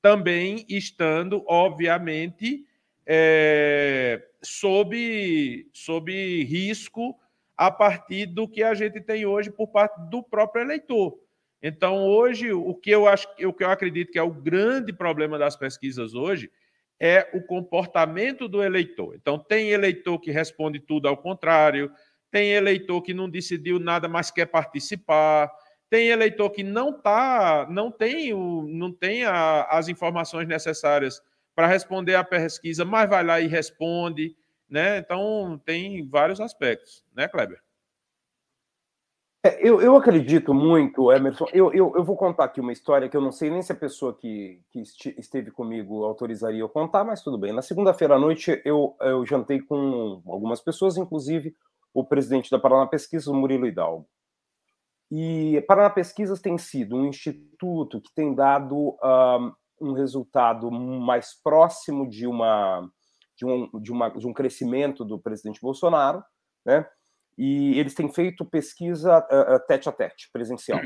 Também 0.01 0.65
estando, 0.69 1.45
obviamente, 1.47 2.65
é, 3.07 4.23
sob, 4.43 5.67
sob 5.73 6.45
risco 6.45 7.17
a 7.57 7.71
partir 7.71 8.27
do 8.27 8.49
que 8.49 8.63
a 8.63 8.75
gente 8.75 9.01
tem 9.01 9.25
hoje 9.25 9.51
por 9.51 9.69
parte 9.69 9.99
do 10.11 10.23
próprio 10.23 10.63
eleitor. 10.63 11.19
Então, 11.63 12.05
hoje, 12.05 12.53
o 12.53 12.75
que 12.75 12.91
eu 12.91 13.07
acho, 13.07 13.29
o 13.45 13.53
que 13.53 13.63
eu 13.63 13.71
acredito 13.71 14.11
que 14.11 14.19
é 14.19 14.23
o 14.23 14.33
grande 14.33 14.93
problema 14.93 15.39
das 15.39 15.55
pesquisas 15.55 16.13
hoje 16.13 16.51
é 16.99 17.29
o 17.33 17.41
comportamento 17.41 18.49
do 18.49 18.63
eleitor. 18.63 19.15
Então, 19.15 19.39
tem 19.39 19.71
eleitor 19.71 20.19
que 20.19 20.31
responde 20.31 20.81
tudo 20.81 21.07
ao 21.07 21.17
contrário, 21.17 21.91
tem 22.31 22.51
eleitor 22.51 23.03
que 23.03 23.15
não 23.15 23.29
decidiu 23.29 23.79
nada, 23.79 24.09
mas 24.09 24.31
quer 24.31 24.47
participar, 24.47 25.53
tem 25.89 26.09
eleitor 26.09 26.51
que 26.51 26.63
não 26.63 26.93
tá, 26.93 27.67
não 27.71 27.91
tem, 27.91 28.33
o, 28.33 28.67
não 28.67 28.93
tem 28.93 29.25
a, 29.25 29.65
as 29.65 29.89
informações 29.89 30.49
necessárias 30.49 31.21
para 31.55 31.67
responder 31.67 32.15
à 32.15 32.25
pesquisa, 32.25 32.85
mas 32.85 33.09
vai 33.09 33.25
lá 33.25 33.41
e 33.41 33.47
responde, 33.47 34.37
né? 34.69 34.99
Então, 34.99 35.61
tem 35.65 36.09
vários 36.09 36.41
aspectos, 36.41 37.05
né, 37.15 37.29
Kleber? 37.29 37.61
É, 39.45 39.59
eu, 39.69 39.83
eu 39.83 39.97
acredito 39.97 40.55
muito, 40.55 41.11
Emerson. 41.11 41.47
Eu, 41.53 41.73
eu, 41.73 41.93
eu 41.97 42.05
vou 42.05 42.17
contar 42.17 42.45
aqui 42.45 42.61
uma 42.61 42.73
história 42.73 43.09
que 43.09 43.17
eu 43.17 43.21
não 43.21 43.33
sei 43.33 43.51
nem 43.51 43.61
se 43.61 43.73
a 43.73 43.77
pessoa 43.77 44.15
que, 44.17 44.63
que 44.71 44.81
esteve 45.19 45.51
comigo 45.51 46.05
autorizaria 46.05 46.61
eu 46.61 46.69
contar, 46.69 47.03
mas 47.03 47.23
tudo 47.23 47.37
bem. 47.37 47.53
Na 47.53 47.61
segunda-feira 47.61 48.15
à 48.15 48.19
noite, 48.19 48.63
eu, 48.65 48.97
eu 49.01 49.27
jantei 49.27 49.61
com 49.61 50.23
algumas 50.27 50.61
pessoas, 50.61 50.97
inclusive 50.97 51.57
o 51.93 52.05
presidente 52.05 52.51
da 52.51 52.59
Paraná 52.59 52.87
Pesquisas, 52.87 53.27
o 53.27 53.35
Murilo 53.35 53.67
Hidalgo. 53.67 54.07
E 55.11 55.63
Paraná 55.67 55.91
Pesquisas 55.91 56.41
tem 56.41 56.57
sido 56.57 56.97
um 56.97 57.07
instituto 57.07 58.01
que 58.01 58.15
tem 58.15 58.35
dado 58.35 58.97
um, 59.03 59.53
um 59.83 59.93
resultado 59.93 60.71
mais 60.71 61.35
próximo 61.43 62.09
de, 62.09 62.27
uma, 62.27 62.89
de, 63.37 63.45
um, 63.45 63.69
de, 63.81 63.91
uma, 63.91 64.09
de 64.11 64.27
um 64.27 64.33
crescimento 64.33 65.05
do 65.05 65.19
presidente 65.19 65.61
Bolsonaro, 65.61 66.23
né? 66.65 66.87
e 67.37 67.79
eles 67.79 67.95
têm 67.95 68.13
feito 68.13 68.45
pesquisa 68.45 69.19
uh, 69.19 69.67
tete 69.67 69.89
a 69.89 69.93
tete, 69.93 70.31
presencial. 70.33 70.81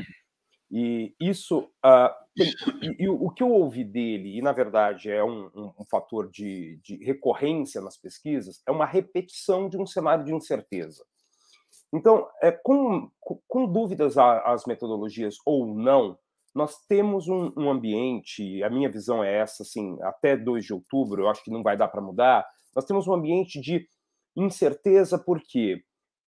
E 0.69 1.15
isso, 1.19 1.59
uh, 1.59 2.09
tem, 2.35 2.51
e, 2.81 3.03
e, 3.03 3.09
o 3.09 3.29
que 3.29 3.41
eu 3.41 3.49
ouvi 3.51 3.85
dele, 3.85 4.37
e 4.37 4.41
na 4.41 4.51
verdade 4.51 5.09
é 5.09 5.23
um, 5.23 5.49
um, 5.55 5.73
um 5.79 5.85
fator 5.89 6.29
de, 6.29 6.77
de, 6.83 6.97
recorrência 7.05 7.79
nas 7.81 7.97
pesquisas, 7.97 8.61
é 8.67 8.71
uma 8.71 8.85
repetição 8.85 9.69
de 9.69 9.77
um 9.77 9.85
cenário 9.85 10.25
de 10.25 10.33
incerteza. 10.33 11.05
Então, 11.93 12.27
é, 12.41 12.51
com, 12.51 13.09
com 13.47 13.71
dúvidas 13.71 14.17
às 14.17 14.65
metodologias 14.65 15.35
ou 15.45 15.65
não, 15.73 16.17
nós 16.57 16.75
temos 16.87 17.27
um, 17.27 17.53
um, 17.55 17.69
ambiente, 17.69 18.61
a 18.63 18.69
minha 18.69 18.89
visão 18.89 19.23
é 19.23 19.37
essa, 19.37 19.63
assim, 19.63 19.97
até 20.01 20.35
2 20.35 20.65
de 20.65 20.73
outubro, 20.73 21.21
eu 21.21 21.29
acho 21.29 21.43
que 21.43 21.51
não 21.51 21.63
vai 21.63 21.77
dar 21.77 21.87
para 21.87 22.01
mudar, 22.01 22.45
nós 22.75 22.85
temos 22.85 23.07
um 23.07 23.13
ambiente 23.13 23.61
de 23.61 23.87
incerteza, 24.35 25.17
por 25.17 25.41
quê? 25.41 25.81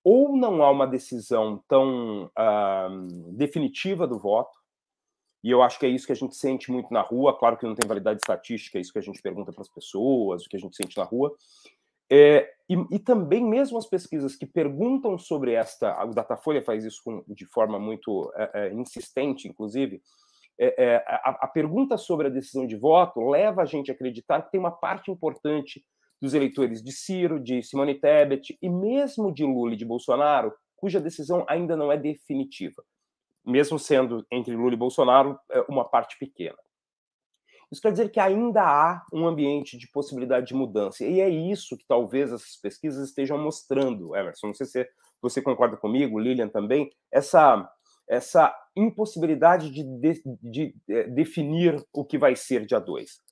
ou 0.09 0.37
não 0.37 0.63
há 0.63 0.71
uma 0.71 0.87
decisão 0.87 1.61
tão 1.67 2.27
uh, 2.27 3.33
definitiva 3.33 4.07
do 4.07 4.21
voto, 4.21 4.57
e 5.43 5.51
eu 5.51 5.63
acho 5.65 5.81
que 5.81 5.85
é 5.85 5.89
isso 5.89 6.07
que 6.07 6.13
a 6.13 6.17
gente 6.17 6.37
sente 6.37 6.71
muito 6.71 6.95
na 6.95 7.01
rua, 7.01 7.37
claro 7.37 7.57
que 7.57 7.67
não 7.67 7.75
tem 7.75 7.89
validade 7.89 8.21
estatística, 8.21 8.79
é 8.79 8.81
isso 8.81 8.93
que 8.93 9.01
a 9.01 9.03
gente 9.03 9.21
pergunta 9.21 9.53
para 9.53 9.63
as 9.63 9.69
pessoas, 9.69 10.45
o 10.45 10.49
que 10.49 10.57
a 10.57 10.61
gente 10.61 10.77
sente 10.77 10.97
na 10.97 11.03
rua, 11.03 11.35
é, 12.11 12.49
e, 12.69 12.75
e, 12.97 12.99
também 12.99 13.45
mesmo 13.45 13.79
as 13.79 13.87
pesquisas 13.87 14.37
que 14.37 14.47
perguntam 14.47 15.19
sobre 15.19 15.53
esta, 15.53 16.05
o 16.05 16.11
Datafolha 16.11 16.63
faz 16.63 16.85
isso 16.85 17.01
com, 17.05 17.25
de 17.29 17.47
forma 17.47 17.79
muito 17.79 18.33
é, 18.35 18.51
é, 18.55 18.73
insistente, 18.73 19.49
inclusive, 19.49 20.01
é, 20.59 20.85
é, 20.85 20.97
a, 21.07 21.39
a, 21.43 21.49
pergunta 21.49 21.97
sobre 21.97 22.29
a 22.29 22.31
decisão 22.31 22.67
de 22.67 22.77
voto 22.77 23.21
leva 23.29 23.63
a 23.63 23.67
gente 23.67 23.91
a 23.91 23.95
acreditar 23.95 24.43
que 24.43 24.51
tem 24.51 24.61
uma 24.61 24.71
parte 24.71 25.11
importante 25.11 25.85
dos 26.21 26.33
eleitores 26.33 26.83
de 26.83 26.93
Ciro, 26.93 27.39
de 27.39 27.63
Simone 27.63 27.95
Tebet 27.95 28.57
e 28.63 28.69
mesmo 28.69 29.33
de 29.33 29.45
Lula 29.45 29.75
e 29.75 29.77
de 29.77 29.85
Bolsonaro, 29.85 30.53
cuja 30.77 31.01
decisão 31.01 31.45
ainda 31.49 31.77
não 31.77 31.93
é 31.93 31.97
definitiva, 31.97 32.83
mesmo 33.45 33.79
sendo 33.79 34.27
entre 34.31 34.57
Lula 34.57 34.75
e 34.75 34.79
Bolsonaro 34.79 35.39
é, 35.51 35.61
uma 35.69 35.85
parte 35.85 36.19
pequena. 36.19 36.57
Isso 37.71 37.83
quer 37.83 37.91
dizer 37.91 38.11
que 38.11 38.21
ainda 38.21 38.63
há 38.63 39.05
um 39.13 39.27
ambiente 39.27 39.77
de 39.77 39.89
possibilidade 39.91 40.47
de 40.47 40.55
mudança. 40.55 41.05
E 41.05 41.21
é 41.21 41.29
isso 41.29 41.77
que 41.77 41.85
talvez 41.87 42.33
essas 42.33 42.57
pesquisas 42.57 43.09
estejam 43.09 43.39
mostrando, 43.39 44.15
Emerson. 44.15 44.49
Não 44.49 44.55
sei 44.55 44.67
se 44.67 44.89
você 45.21 45.43
concorda 45.43 45.77
comigo, 45.77 46.19
Lilian 46.19 46.49
também, 46.49 46.91
essa, 47.11 47.69
essa 48.09 48.55
impossibilidade 48.77 49.71
de, 49.71 49.83
de, 49.83 50.23
de, 50.43 50.75
é, 50.89 51.05
definir 51.05 51.85
o 51.93 52.05
que 52.05 52.19
vai 52.19 52.37
ser 52.37 52.65
dia 52.67 52.79
2 52.79 53.27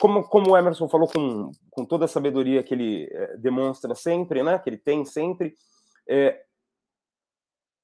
como, 0.00 0.22
como 0.24 0.50
o 0.50 0.56
Emerson 0.56 0.88
falou 0.88 1.06
com, 1.06 1.50
com 1.70 1.84
toda 1.84 2.06
a 2.06 2.08
sabedoria 2.08 2.62
que 2.62 2.72
ele 2.72 3.06
é, 3.12 3.36
demonstra 3.36 3.94
sempre, 3.94 4.42
né, 4.42 4.58
que 4.58 4.70
ele 4.70 4.78
tem 4.78 5.04
sempre, 5.04 5.54
é, 6.08 6.42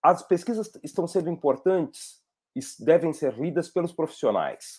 as 0.02 0.22
pesquisas 0.22 0.70
estão 0.82 1.06
sendo 1.06 1.28
importantes 1.28 2.22
e 2.54 2.60
devem 2.82 3.12
ser 3.12 3.38
lidas 3.38 3.68
pelos 3.68 3.92
profissionais. 3.92 4.78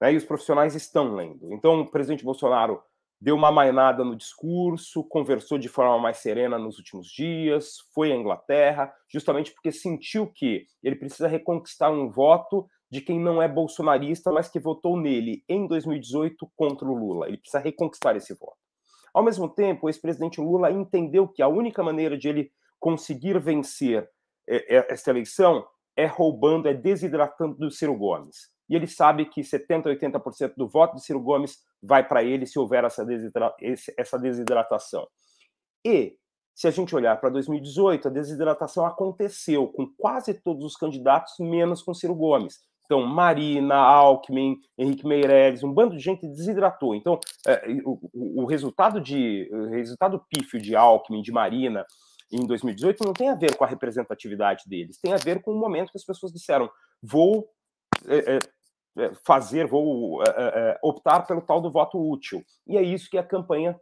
Né, 0.00 0.12
e 0.12 0.16
os 0.16 0.24
profissionais 0.24 0.74
estão 0.74 1.14
lendo. 1.14 1.52
Então, 1.52 1.80
o 1.80 1.90
presidente 1.90 2.24
Bolsonaro 2.24 2.82
deu 3.20 3.34
uma 3.34 3.50
mainada 3.50 4.04
no 4.04 4.16
discurso, 4.16 5.04
conversou 5.04 5.56
de 5.56 5.68
forma 5.68 5.98
mais 5.98 6.18
serena 6.18 6.58
nos 6.58 6.78
últimos 6.78 7.08
dias, 7.08 7.78
foi 7.94 8.12
à 8.12 8.16
Inglaterra, 8.16 8.92
justamente 9.08 9.52
porque 9.52 9.72
sentiu 9.72 10.26
que 10.26 10.66
ele 10.82 10.96
precisa 10.96 11.26
reconquistar 11.26 11.90
um 11.90 12.10
voto 12.10 12.68
de 12.90 13.00
quem 13.00 13.18
não 13.18 13.42
é 13.42 13.48
bolsonarista, 13.48 14.30
mas 14.30 14.48
que 14.48 14.60
votou 14.60 14.96
nele 14.96 15.42
em 15.48 15.66
2018 15.66 16.50
contra 16.54 16.86
o 16.86 16.94
Lula. 16.94 17.26
Ele 17.26 17.38
precisa 17.38 17.58
reconquistar 17.58 18.14
esse 18.14 18.34
voto. 18.34 18.58
Ao 19.12 19.22
mesmo 19.22 19.48
tempo, 19.48 19.86
o 19.86 19.88
ex-presidente 19.88 20.40
Lula 20.40 20.70
entendeu 20.70 21.26
que 21.26 21.42
a 21.42 21.48
única 21.48 21.82
maneira 21.82 22.18
de 22.18 22.28
ele 22.28 22.52
conseguir 22.78 23.38
vencer 23.40 24.08
é, 24.46 24.76
é, 24.76 24.92
essa 24.92 25.10
eleição 25.10 25.66
é 25.96 26.04
roubando, 26.04 26.68
é 26.68 26.74
desidratando 26.74 27.56
do 27.56 27.70
Ciro 27.70 27.96
Gomes. 27.96 28.53
E 28.68 28.74
ele 28.74 28.86
sabe 28.86 29.26
que 29.26 29.42
70%, 29.42 29.84
80% 29.84 30.54
do 30.56 30.68
voto 30.68 30.96
de 30.96 31.04
Ciro 31.04 31.20
Gomes 31.20 31.58
vai 31.82 32.06
para 32.06 32.22
ele 32.22 32.46
se 32.46 32.58
houver 32.58 32.84
essa, 32.84 33.04
desidra 33.04 33.54
essa 33.98 34.18
desidratação. 34.18 35.06
E, 35.84 36.16
se 36.54 36.66
a 36.66 36.70
gente 36.70 36.94
olhar 36.94 37.20
para 37.20 37.30
2018, 37.30 38.08
a 38.08 38.10
desidratação 38.10 38.86
aconteceu 38.86 39.68
com 39.68 39.86
quase 39.98 40.34
todos 40.34 40.64
os 40.64 40.76
candidatos, 40.76 41.34
menos 41.38 41.82
com 41.82 41.92
Ciro 41.92 42.14
Gomes. 42.14 42.60
Então, 42.84 43.02
Marina, 43.02 43.76
Alckmin, 43.76 44.56
Henrique 44.78 45.06
Meirelles, 45.06 45.62
um 45.62 45.72
bando 45.72 45.96
de 45.96 46.02
gente 46.02 46.26
desidratou. 46.26 46.94
Então, 46.94 47.18
é, 47.46 47.66
o, 47.84 48.42
o, 48.42 48.46
resultado 48.46 49.00
de 49.00 49.48
o 49.50 49.68
resultado 49.70 50.22
pífio 50.28 50.60
de 50.60 50.76
Alckmin, 50.76 51.22
de 51.22 51.32
Marina, 51.32 51.84
em 52.30 52.46
2018 52.46 53.04
não 53.04 53.12
tem 53.12 53.28
a 53.28 53.34
ver 53.34 53.56
com 53.56 53.64
a 53.64 53.66
representatividade 53.66 54.64
deles, 54.66 54.98
tem 54.98 55.12
a 55.12 55.16
ver 55.16 55.40
com 55.42 55.52
o 55.52 55.58
momento 55.58 55.90
que 55.90 55.98
as 55.98 56.04
pessoas 56.04 56.32
disseram: 56.32 56.70
vou 57.02 57.48
é, 58.08 58.36
é, 58.36 58.38
é 59.04 59.14
fazer, 59.24 59.66
vou 59.66 60.20
optar 60.82 61.26
pelo 61.26 61.40
tal 61.40 61.60
do 61.60 61.70
voto 61.70 61.98
útil. 61.98 62.44
E 62.66 62.76
é 62.76 62.82
isso 62.82 63.10
que 63.10 63.18
a 63.18 63.24
campanha 63.24 63.78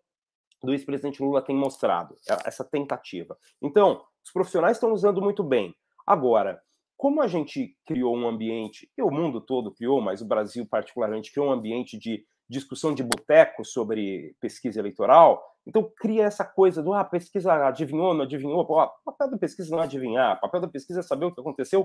do 0.63 0.73
ex-presidente 0.73 1.23
Lula 1.23 1.43
tem 1.43 1.57
mostrado, 1.57 2.17
essa 2.45 2.65
tentativa. 2.65 3.37
Então, 3.61 4.03
os 4.25 4.33
profissionais 4.33 4.77
estão 4.77 4.93
usando 4.93 5.21
muito 5.21 5.43
bem. 5.43 5.75
Agora, 6.07 6.63
como 6.97 7.21
a 7.21 7.27
gente 7.27 7.77
criou 7.85 8.17
um 8.17 8.29
ambiente, 8.29 8.89
e 8.97 9.03
o 9.03 9.11
mundo 9.11 9.41
todo 9.41 9.75
criou, 9.75 10.01
mas 10.01 10.21
o 10.21 10.25
Brasil 10.25 10.65
particularmente 10.65 11.33
criou 11.33 11.49
um 11.49 11.53
ambiente 11.53 11.99
de 11.99 12.25
discussão 12.49 12.95
de 12.95 13.03
boteco 13.03 13.65
sobre 13.65 14.37
pesquisa 14.41 14.79
eleitoral, 14.79 15.43
então 15.67 15.91
cria 15.97 16.25
essa 16.25 16.45
coisa 16.45 16.83
do 16.83 16.93
ah, 16.93 17.05
pesquisa 17.05 17.67
adivinhou, 17.67 18.15
não 18.15 18.25
adivinhou. 18.25 18.65
Pô, 18.65 18.87
papel 19.05 19.31
da 19.31 19.39
pesquisa 19.39 19.75
não 19.75 19.83
adivinhar, 19.83 20.41
papel 20.41 20.61
da 20.61 20.69
pesquisa 20.69 21.01
é 21.01 21.03
saber 21.03 21.25
o 21.25 21.35
que 21.35 21.41
aconteceu 21.41 21.85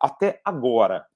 até 0.00 0.40
agora. 0.44 1.06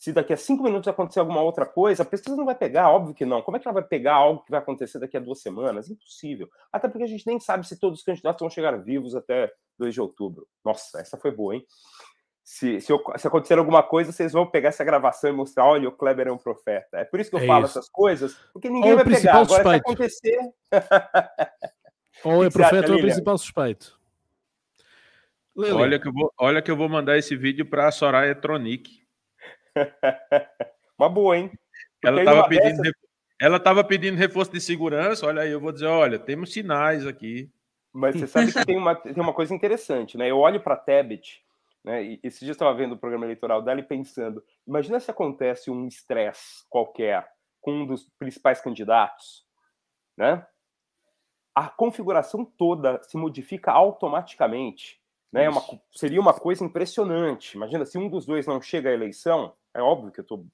Se 0.00 0.14
daqui 0.14 0.32
a 0.32 0.36
cinco 0.36 0.64
minutos 0.64 0.88
acontecer 0.88 1.20
alguma 1.20 1.42
outra 1.42 1.66
coisa, 1.66 2.02
a 2.02 2.06
pesquisa 2.06 2.34
não 2.34 2.46
vai 2.46 2.54
pegar, 2.54 2.90
óbvio 2.90 3.14
que 3.14 3.26
não. 3.26 3.42
Como 3.42 3.58
é 3.58 3.60
que 3.60 3.68
ela 3.68 3.74
vai 3.74 3.82
pegar 3.82 4.14
algo 4.14 4.42
que 4.42 4.50
vai 4.50 4.58
acontecer 4.58 4.98
daqui 4.98 5.18
a 5.18 5.20
duas 5.20 5.42
semanas? 5.42 5.90
Impossível. 5.90 6.48
Até 6.72 6.88
porque 6.88 7.04
a 7.04 7.06
gente 7.06 7.26
nem 7.26 7.38
sabe 7.38 7.68
se 7.68 7.78
todos 7.78 7.98
os 7.98 8.04
candidatos 8.04 8.40
vão 8.40 8.48
chegar 8.48 8.82
vivos 8.82 9.14
até 9.14 9.52
2 9.78 9.92
de 9.92 10.00
outubro. 10.00 10.48
Nossa, 10.64 10.98
essa 10.98 11.18
foi 11.18 11.30
boa, 11.30 11.54
hein? 11.54 11.66
se, 12.42 12.80
se, 12.80 12.92
se, 13.18 13.28
acontecer 13.28 13.58
alguma 13.58 13.82
coisa, 13.82 14.10
vocês 14.10 14.32
vão 14.32 14.44
pegar 14.44 14.70
essa 14.70 14.82
gravação 14.82 15.30
e 15.30 15.32
mostrar, 15.32 15.66
olha, 15.66 15.88
o 15.88 15.92
Kleber 15.92 16.28
é 16.28 16.32
um 16.32 16.38
profeta. 16.38 16.96
É 16.96 17.04
por 17.04 17.20
isso 17.20 17.30
que 17.30 17.36
eu 17.36 17.40
é 17.40 17.46
falo 17.46 17.66
isso. 17.66 17.78
essas 17.78 17.88
coisas, 17.88 18.34
porque 18.52 18.68
ninguém 18.68 18.94
vai 18.96 19.04
pegar. 19.04 19.36
Agora, 19.36 19.62
suspeito. 19.62 19.86
se 19.86 19.92
acontecer... 19.92 20.38
ou 22.24 22.44
é 22.44 22.50
profeta 22.50 22.88
ou 22.88 22.94
é 22.94 22.98
o 22.98 23.02
principal 23.02 23.38
suspeito. 23.38 24.00
Olha 25.56 26.00
que, 26.00 26.08
eu 26.08 26.12
vou, 26.12 26.32
olha 26.38 26.62
que 26.62 26.70
eu 26.70 26.76
vou 26.76 26.88
mandar 26.88 27.18
esse 27.18 27.36
vídeo 27.36 27.66
para 27.66 27.86
a 27.86 27.92
Soraya 27.92 28.34
Tronic. 28.34 28.99
Uma 30.98 31.08
boa, 31.08 31.36
hein? 31.36 31.50
ela 32.04 32.20
estava 32.20 32.48
pedindo, 32.48 32.82
dessas... 32.82 32.92
ela 33.40 33.60
tava 33.60 33.84
pedindo 33.84 34.16
reforço 34.16 34.52
de 34.52 34.60
segurança. 34.60 35.26
Olha 35.26 35.42
aí, 35.42 35.50
eu 35.50 35.60
vou 35.60 35.72
dizer: 35.72 35.86
olha, 35.86 36.18
temos 36.18 36.52
sinais 36.52 37.06
aqui. 37.06 37.50
Mas 37.92 38.14
você 38.14 38.26
sabe 38.26 38.52
que 38.52 38.64
tem 38.64 38.76
uma, 38.76 38.94
tem 39.00 39.22
uma 39.22 39.32
coisa 39.32 39.54
interessante, 39.54 40.16
né? 40.16 40.30
Eu 40.30 40.38
olho 40.38 40.60
para 40.60 40.74
a 40.74 40.78
Tebet 40.78 41.42
né? 41.84 42.04
E 42.04 42.20
esse 42.22 42.44
dia 42.44 42.52
estava 42.52 42.74
vendo 42.74 42.92
o 42.92 42.98
programa 42.98 43.24
eleitoral 43.24 43.62
dela 43.62 43.80
e 43.80 43.84
pensando: 43.84 44.44
imagina 44.66 45.00
se 45.00 45.10
acontece 45.10 45.70
um 45.70 45.86
estresse 45.86 46.64
qualquer 46.68 47.28
com 47.60 47.72
um 47.72 47.86
dos 47.86 48.08
principais 48.18 48.60
candidatos, 48.60 49.46
né? 50.16 50.46
A 51.54 51.68
configuração 51.68 52.44
toda 52.44 53.02
se 53.02 53.16
modifica 53.16 53.72
automaticamente. 53.72 54.99
Né? 55.32 55.44
É 55.44 55.50
uma, 55.50 55.62
seria 55.92 56.20
uma 56.20 56.34
coisa 56.34 56.64
impressionante. 56.64 57.54
Imagina 57.56 57.86
se 57.86 57.98
um 57.98 58.08
dos 58.08 58.26
dois 58.26 58.46
não 58.46 58.60
chega 58.60 58.90
à 58.90 58.92
eleição. 58.92 59.54
É 59.74 59.80
óbvio 59.80 60.10
que 60.10 60.20
eu 60.20 60.24
tô. 60.24 60.44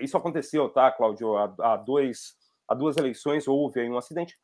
Isso 0.00 0.16
aconteceu, 0.16 0.68
tá, 0.68 0.90
Cláudio? 0.90 1.36
Há, 1.36 1.76
dois, 1.76 2.36
há 2.68 2.74
duas 2.74 2.96
eleições 2.96 3.48
houve 3.48 3.88
um 3.88 3.98
acidente 3.98 4.36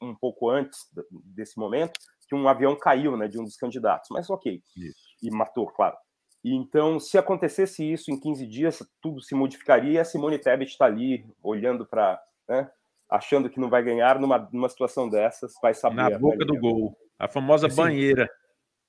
um 0.00 0.14
pouco 0.14 0.50
antes 0.50 0.88
desse 1.24 1.58
momento 1.58 1.92
que 2.28 2.34
um 2.34 2.48
avião 2.48 2.74
caiu, 2.74 3.16
né, 3.16 3.28
de 3.28 3.38
um 3.38 3.44
dos 3.44 3.56
candidatos. 3.56 4.08
Mas 4.10 4.28
ok. 4.30 4.62
Isso 4.76 5.12
e 5.22 5.30
matou, 5.30 5.66
claro. 5.66 5.96
E 6.44 6.52
então, 6.54 6.98
se 6.98 7.16
acontecesse 7.16 7.84
isso 7.90 8.10
em 8.10 8.18
15 8.18 8.46
dias, 8.46 8.82
tudo 9.00 9.22
se 9.22 9.34
modificaria 9.34 9.92
e 9.92 9.98
a 9.98 10.04
Simone 10.04 10.38
Tebet 10.38 10.72
está 10.72 10.86
ali 10.86 11.24
olhando 11.40 11.86
para, 11.86 12.20
né, 12.48 12.68
achando 13.08 13.48
que 13.48 13.60
não 13.60 13.70
vai 13.70 13.82
ganhar 13.82 14.18
numa, 14.18 14.48
numa 14.52 14.68
situação 14.68 15.08
dessas, 15.08 15.54
vai 15.62 15.72
saber. 15.72 16.10
Na 16.10 16.18
boca 16.18 16.44
do 16.44 16.58
gol, 16.58 16.98
a 17.16 17.28
famosa 17.28 17.68
assim, 17.68 17.76
banheira. 17.76 18.28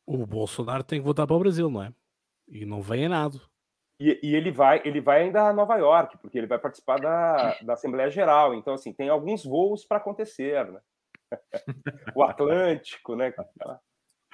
O 0.06 0.26
Bolsonaro 0.26 0.84
tem 0.84 1.00
que 1.00 1.06
voltar 1.06 1.26
para 1.26 1.36
o 1.36 1.40
Brasil, 1.40 1.70
não 1.70 1.84
é? 1.84 1.94
E 2.48 2.66
não 2.66 2.82
vem 2.82 3.08
nada. 3.08 3.40
E, 4.00 4.20
e, 4.22 4.36
ele 4.36 4.52
vai, 4.52 4.82
ele 4.84 5.00
vai 5.00 5.24
ainda 5.24 5.44
a 5.44 5.54
Nova 5.54 5.78
York, 5.78 6.18
porque 6.18 6.38
ele 6.38 6.48
vai 6.48 6.60
participar 6.60 7.00
da, 7.00 7.58
da 7.62 7.74
Assembleia 7.74 8.10
Geral. 8.10 8.54
Então, 8.54 8.74
assim, 8.74 8.92
tem 8.92 9.08
alguns 9.08 9.46
voos 9.46 9.86
para 9.86 9.98
acontecer, 9.98 10.70
né? 10.72 10.82
o 12.16 12.24
Atlântico, 12.24 13.16
né? 13.16 13.34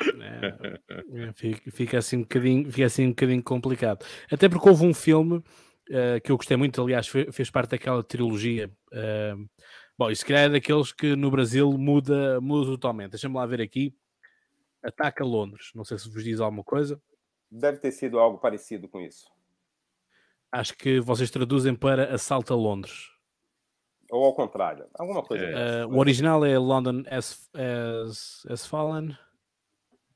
É, 0.01 1.27
é, 1.27 1.34
fica, 1.34 1.71
fica, 1.71 1.97
assim 1.97 2.17
um 2.17 2.21
bocadinho, 2.21 2.71
fica 2.71 2.86
assim 2.86 3.05
um 3.05 3.10
bocadinho 3.10 3.43
complicado. 3.43 4.05
Até 4.32 4.47
porque 4.47 4.67
houve 4.67 4.86
um 4.86 4.93
filme 4.93 5.38
uh, 5.38 6.21
que 6.23 6.32
eu 6.32 6.38
gostei 6.38 6.58
muito, 6.58 6.82
aliás, 6.82 7.08
fez, 7.08 7.36
fez 7.36 7.49
parte 7.51 7.71
daquela 7.71 8.03
trilogia. 8.03 8.71
Uh, 8.93 9.45
bom, 9.97 10.10
isso 10.10 10.25
calhar 10.25 10.45
é 10.45 10.49
daqueles 10.49 10.93
que 10.93 11.15
no 11.15 11.29
Brasil 11.29 11.71
muda, 11.77 12.39
muda 12.39 12.71
totalmente. 12.71 13.12
Deixa-me 13.12 13.36
lá 13.36 13.45
ver 13.45 13.62
aqui. 13.62 13.93
Ataca 14.83 15.23
Londres. 15.23 15.71
Não 15.75 15.83
sei 15.83 15.97
se 15.97 16.09
vos 16.09 16.23
diz 16.23 16.39
alguma 16.39 16.63
coisa. 16.63 17.01
Deve 17.51 17.77
ter 17.79 17.91
sido 17.91 18.19
algo 18.19 18.37
parecido 18.37 18.87
com 18.87 19.01
isso. 19.01 19.29
Acho 20.51 20.75
que 20.75 20.99
vocês 20.99 21.29
traduzem 21.29 21.75
para 21.75 22.13
Assalta 22.13 22.55
Londres. 22.55 23.09
Ou 24.11 24.25
ao 24.25 24.33
contrário, 24.33 24.87
alguma 24.97 25.21
coisa. 25.21 25.45
É. 25.45 25.85
Uh, 25.85 25.89
o 25.89 25.99
original 25.99 26.43
é 26.43 26.57
London 26.57 27.03
as, 27.07 27.49
as, 27.53 28.45
as 28.49 28.65
Fallen. 28.65 29.15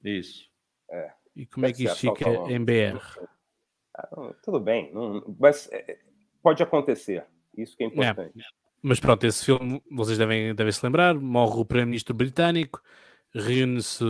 Isso. 0.03 0.49
É. 0.89 1.13
E 1.35 1.45
como 1.45 1.65
é 1.65 1.73
que 1.73 1.83
isso 1.83 1.95
fica 1.95 2.27
em 2.49 2.63
BR? 2.63 2.99
Ah, 3.95 4.33
tudo 4.43 4.59
bem, 4.59 4.91
não, 4.91 5.35
mas 5.39 5.69
é, 5.71 5.99
pode 6.41 6.63
acontecer. 6.63 7.25
Isso 7.55 7.77
que 7.77 7.83
é, 7.83 7.87
é 7.87 7.89
importante. 7.89 8.39
É. 8.39 8.43
Mas 8.81 8.99
pronto, 8.99 9.23
esse 9.25 9.45
filme, 9.45 9.81
vocês 9.91 10.17
devem, 10.17 10.53
devem 10.53 10.71
se 10.71 10.83
lembrar, 10.83 11.13
morre 11.13 11.59
o 11.59 11.65
Primeiro-Ministro 11.65 12.13
britânico, 12.13 12.81
reúne-se 13.33 14.03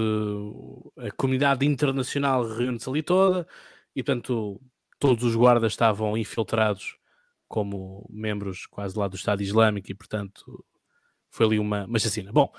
a 0.98 1.12
comunidade 1.12 1.66
internacional, 1.66 2.46
reúne-se 2.48 2.90
ali 2.90 3.02
toda, 3.02 3.48
e 3.96 4.04
portanto 4.04 4.62
todos 5.00 5.24
os 5.24 5.36
guardas 5.36 5.74
estavam 5.74 6.18
infiltrados 6.18 6.98
como 7.48 8.06
membros 8.10 8.66
quase 8.66 8.98
lá 8.98 9.08
do 9.08 9.16
Estado 9.16 9.44
Islâmico 9.44 9.92
e 9.92 9.96
portanto 9.96 10.66
foi 11.30 11.46
ali 11.46 11.60
uma, 11.60 11.86
uma 11.86 12.00
chacina. 12.00 12.32
Bom, 12.32 12.52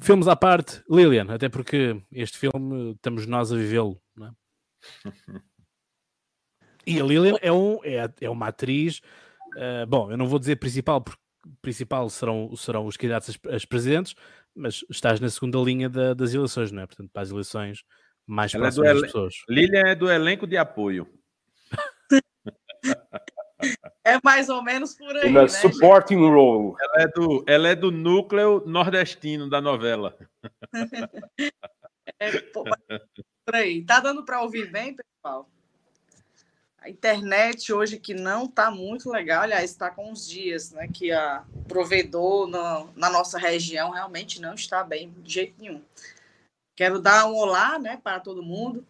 filmes 0.00 0.28
à 0.28 0.36
parte, 0.36 0.82
Lilian, 0.88 1.26
até 1.32 1.48
porque 1.48 2.00
este 2.12 2.38
filme 2.38 2.92
estamos 2.92 3.26
nós 3.26 3.52
a 3.52 3.56
vivê-lo, 3.56 4.00
é? 4.20 4.30
E 6.86 6.98
a 6.98 7.04
Lilian 7.04 7.36
é, 7.42 7.52
um, 7.52 7.84
é, 7.84 8.10
é 8.22 8.30
uma 8.30 8.48
atriz, 8.48 9.02
uh, 9.56 9.86
bom, 9.86 10.10
eu 10.10 10.16
não 10.16 10.26
vou 10.26 10.38
dizer 10.38 10.56
principal, 10.56 11.02
porque 11.02 11.20
principal 11.60 12.08
serão, 12.10 12.54
serão 12.56 12.86
os 12.86 12.96
candidatos 12.96 13.38
as, 13.50 13.64
presidentes, 13.64 14.14
mas 14.54 14.84
estás 14.90 15.20
na 15.20 15.28
segunda 15.28 15.58
linha 15.58 15.88
da, 15.88 16.14
das 16.14 16.34
eleições, 16.34 16.72
não 16.72 16.82
é? 16.82 16.86
Portanto, 16.86 17.10
para 17.12 17.22
as 17.22 17.30
eleições 17.30 17.84
mais 18.26 18.54
Ela 18.54 18.64
é 18.64 18.66
próximas 18.66 18.88
é 18.88 18.94
das 18.94 19.02
pessoas. 19.02 19.34
Lilian 19.48 19.86
é 19.86 19.94
do 19.94 20.10
elenco 20.10 20.46
de 20.46 20.56
apoio. 20.56 21.08
É 24.04 24.18
mais 24.22 24.48
ou 24.48 24.62
menos 24.62 24.94
por 24.94 25.14
aí. 25.16 25.30
né, 25.30 25.48
supporting 25.48 26.14
gente? 26.14 26.30
role. 26.30 26.74
Ela 26.80 27.02
é, 27.02 27.08
do, 27.08 27.44
ela 27.46 27.68
é 27.68 27.74
do 27.74 27.90
núcleo 27.90 28.62
nordestino 28.66 29.50
da 29.50 29.60
novela. 29.60 30.16
é, 32.20 32.30
por 32.52 33.54
aí. 33.54 33.84
Tá 33.84 34.00
dando 34.00 34.24
para 34.24 34.40
ouvir 34.40 34.70
bem, 34.70 34.96
pessoal? 34.96 35.50
A 36.80 36.88
internet 36.88 37.72
hoje 37.72 37.98
que 37.98 38.14
não 38.14 38.46
tá 38.46 38.70
muito 38.70 39.10
legal, 39.10 39.42
aliás, 39.42 39.70
está 39.70 39.90
com 39.90 40.10
uns 40.10 40.28
dias, 40.28 40.70
né? 40.70 40.88
Que 40.88 41.10
a 41.10 41.44
provedor 41.66 42.46
no, 42.46 42.90
na 42.94 43.10
nossa 43.10 43.38
região 43.38 43.90
realmente 43.90 44.40
não 44.40 44.54
está 44.54 44.84
bem 44.84 45.12
de 45.22 45.32
jeito 45.32 45.54
nenhum. 45.60 45.82
Quero 46.76 47.00
dar 47.00 47.26
um 47.26 47.34
olá, 47.34 47.76
né, 47.78 47.98
para 48.02 48.20
todo 48.20 48.40
mundo. 48.40 48.86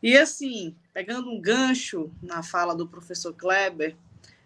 E 0.00 0.16
assim, 0.16 0.76
pegando 0.94 1.28
um 1.28 1.40
gancho 1.40 2.12
na 2.22 2.44
fala 2.44 2.76
do 2.76 2.86
professor 2.86 3.34
Kleber, 3.34 3.96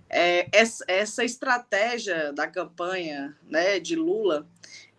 é, 0.09 0.49
essa, 0.51 0.83
essa 0.89 1.25
estratégia 1.25 2.33
da 2.33 2.47
campanha 2.47 3.37
né, 3.47 3.79
de 3.79 3.95
Lula 3.95 4.47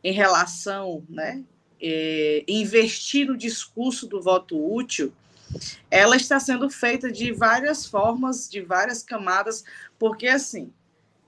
em 0.04 0.12
relação 0.12 1.04
né, 1.10 1.44
é, 1.82 2.44
investir 2.48 3.28
no 3.28 3.36
discurso 3.36 4.08
do 4.08 4.22
voto 4.22 4.56
útil, 4.56 5.12
ela 5.90 6.16
está 6.16 6.40
sendo 6.40 6.70
feita 6.70 7.12
de 7.12 7.32
várias 7.32 7.86
formas, 7.86 8.50
de 8.50 8.62
várias 8.62 9.04
camadas, 9.04 9.64
porque 9.98 10.28
assim 10.28 10.72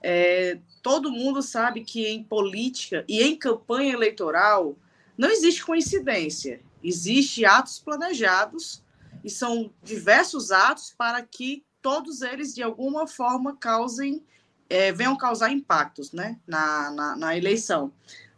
é, 0.02 0.58
todo 0.82 1.10
mundo 1.10 1.42
sabe 1.42 1.82
que 1.82 2.06
em 2.06 2.22
política 2.22 3.04
e 3.08 3.22
em 3.22 3.36
campanha 3.36 3.92
eleitoral 3.92 4.76
não 5.18 5.30
existe 5.30 5.64
coincidência, 5.64 6.60
existe 6.82 7.44
atos 7.44 7.80
planejados 7.80 8.84
e 9.24 9.30
são 9.30 9.72
diversos 9.82 10.52
atos 10.52 10.94
para 10.96 11.22
que 11.22 11.64
todos 11.82 12.22
eles 12.22 12.54
de 12.54 12.62
alguma 12.62 13.06
forma 13.06 13.56
causem 13.56 14.22
é, 14.68 14.92
venham 14.92 15.16
causar 15.16 15.50
impactos, 15.50 16.12
né, 16.12 16.38
na, 16.46 16.90
na, 16.90 17.16
na 17.16 17.36
eleição. 17.36 17.92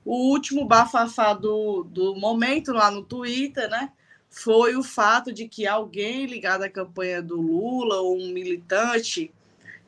O 0.05 0.31
último 0.31 0.67
bafafá 0.67 1.33
do, 1.35 1.85
do 1.85 2.15
momento 2.17 2.73
lá 2.73 2.91
no 2.91 3.03
Twitter, 3.03 3.69
né, 3.69 3.91
foi 4.31 4.77
o 4.77 4.83
fato 4.83 5.33
de 5.33 5.49
que 5.49 5.67
alguém 5.67 6.27
ligado 6.27 6.63
à 6.63 6.69
campanha 6.69 7.23
do 7.23 7.41
Lula, 7.41 8.01
ou 8.01 8.17
um 8.17 8.33
militante, 8.33 9.33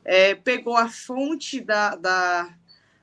é, 0.04 0.34
pegou 0.34 0.76
a 0.76 0.88
fonte 0.88 1.60
da, 1.60 1.94
da, 1.94 2.54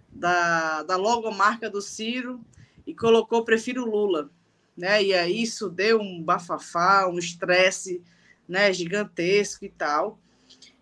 da, 0.10 0.84
da 0.84 0.96
logomarca 0.96 1.70
do 1.70 1.82
Ciro 1.82 2.42
e 2.86 2.94
colocou 2.94 3.46
prefiro 3.46 3.86
Lula. 3.86 4.30
Né? 4.76 5.04
E 5.04 5.14
aí 5.14 5.42
isso 5.42 5.70
deu 5.70 6.00
um 6.00 6.22
bafafá, 6.22 7.08
um 7.08 7.18
estresse 7.18 8.02
né, 8.48 8.72
gigantesco 8.74 9.66
e 9.66 9.70
tal. 9.70 10.20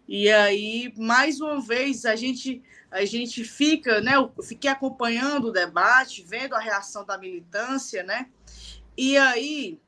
E 0.08 0.30
aí, 0.30 0.94
mais 0.98 1.42
uma 1.42 1.60
vez, 1.60 2.06
a 2.06 2.16
gente 2.16 2.62
a 2.92 3.04
gente 3.04 3.44
fica, 3.44 4.00
né? 4.00 4.16
Eu 4.16 4.32
fiquei 4.42 4.70
acompanhando 4.70 5.50
o 5.50 5.52
debate, 5.52 6.24
vendo 6.26 6.56
a 6.56 6.60
reação 6.60 7.04
da 7.04 7.18
militância, 7.18 8.04
né? 8.04 8.30
E 8.96 9.18
aí 9.18 9.80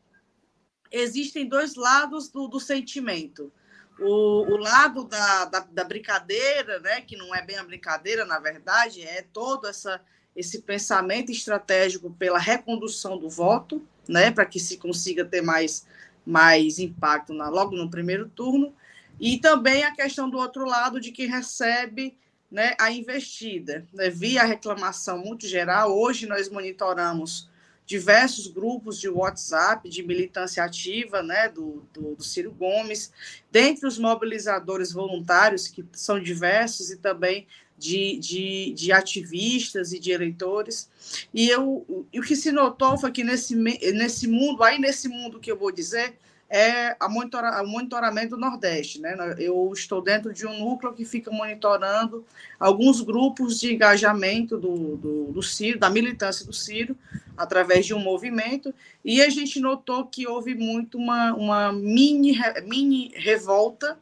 existem 0.92 1.48
dois 1.48 1.76
lados 1.76 2.30
do, 2.30 2.48
do 2.48 2.60
sentimento. 2.60 3.52
O, 4.00 4.54
o 4.54 4.58
lado 4.58 5.06
da, 5.06 5.46
da, 5.46 5.60
da, 5.60 5.84
brincadeira, 5.84 6.80
né, 6.80 7.02
que 7.02 7.18
não 7.18 7.34
é 7.34 7.42
bem 7.42 7.58
a 7.58 7.64
brincadeira, 7.64 8.26
na 8.26 8.40
verdade, 8.40 9.02
é 9.02 9.26
todo 9.34 9.68
essa, 9.68 10.00
esse 10.36 10.62
pensamento 10.62 11.32
estratégico 11.32 12.12
pela 12.12 12.38
recondução 12.38 13.18
do 13.18 13.28
voto, 13.28 13.86
né, 14.08 14.30
para 14.30 14.46
que 14.46 14.60
se 14.60 14.78
consiga 14.78 15.26
ter 15.26 15.42
mais, 15.42 15.88
mais 16.26 16.78
impacto 16.78 17.34
na, 17.34 17.50
logo 17.50 17.76
no 17.76 17.90
primeiro 17.90 18.30
turno, 18.30 18.74
e 19.20 19.40
também 19.40 19.84
a 19.84 19.96
questão 19.96 20.30
do 20.30 20.38
outro 20.38 20.64
lado 20.64 21.02
de 21.02 21.12
quem 21.12 21.28
recebe 21.28 22.16
né, 22.52 22.76
a 22.80 22.92
investida. 22.92 23.86
Né, 23.92 24.12
via 24.12 24.44
reclamação 24.44 25.18
muito 25.18 25.48
geral, 25.48 25.98
hoje 25.98 26.28
nós 26.28 26.50
monitoramos 26.50 27.50
diversos 27.88 28.48
grupos 28.48 29.00
de 29.00 29.08
WhatsApp 29.08 29.88
de 29.90 30.04
militância 30.04 30.62
ativa 30.62 31.24
né, 31.24 31.48
do, 31.48 31.88
do, 31.94 32.16
do, 32.16 32.24
Ciro 32.24 32.52
Gomes, 32.52 33.14
dentre 33.50 33.88
os 33.88 33.98
mobilizadores 33.98 34.92
voluntários, 34.92 35.70
que 35.70 35.86
são 35.94 36.22
diversos, 36.22 36.92
e 36.92 36.98
também 36.98 37.48
de, 37.78 38.18
de, 38.18 38.74
de 38.74 38.92
ativistas 38.92 39.94
e 39.94 40.00
de 40.00 40.12
eleitores. 40.12 40.90
E, 41.34 41.48
eu, 41.48 42.06
e 42.12 42.20
o 42.20 42.24
que 42.24 42.36
se 42.36 42.52
notou 42.52 42.98
foi 42.98 43.10
que 43.10 43.24
nesse, 43.24 43.56
nesse 43.56 44.28
mundo, 44.28 44.64
aí 44.64 44.78
nesse 44.78 45.08
mundo 45.08 45.40
que 45.40 45.50
eu 45.50 45.58
vou 45.58 45.72
dizer, 45.72 46.18
é 46.50 46.96
a 47.00 47.10
monitora, 47.10 47.62
o 47.62 47.68
monitoramento 47.68 48.30
do 48.32 48.38
Nordeste. 48.38 49.02
Né? 49.02 49.16
Eu 49.38 49.72
estou 49.74 50.02
dentro 50.02 50.34
de 50.34 50.46
um 50.48 50.60
núcleo 50.60 50.94
que 50.94 51.06
fica 51.06 51.30
monitorando 51.32 52.26
alguns 52.60 53.02
grupos 53.02 53.60
de 53.60 53.74
engajamento 53.74 54.58
do, 54.58 54.98
do, 54.98 55.32
do 55.32 55.44
Ciro, 55.44 55.80
da 55.80 55.90
militância 55.90 56.46
do 56.46 56.54
Ciro, 56.54 56.98
através 57.36 57.86
de 57.86 57.94
um 57.94 58.00
movimento, 58.00 58.74
e 59.04 59.22
a 59.22 59.30
gente 59.30 59.60
notou 59.60 60.06
que 60.06 60.28
houve 60.28 60.56
muito 60.56 60.98
uma, 60.98 61.34
uma 61.34 61.72
mini, 61.72 62.38
mini 62.66 63.12
revolta, 63.16 64.00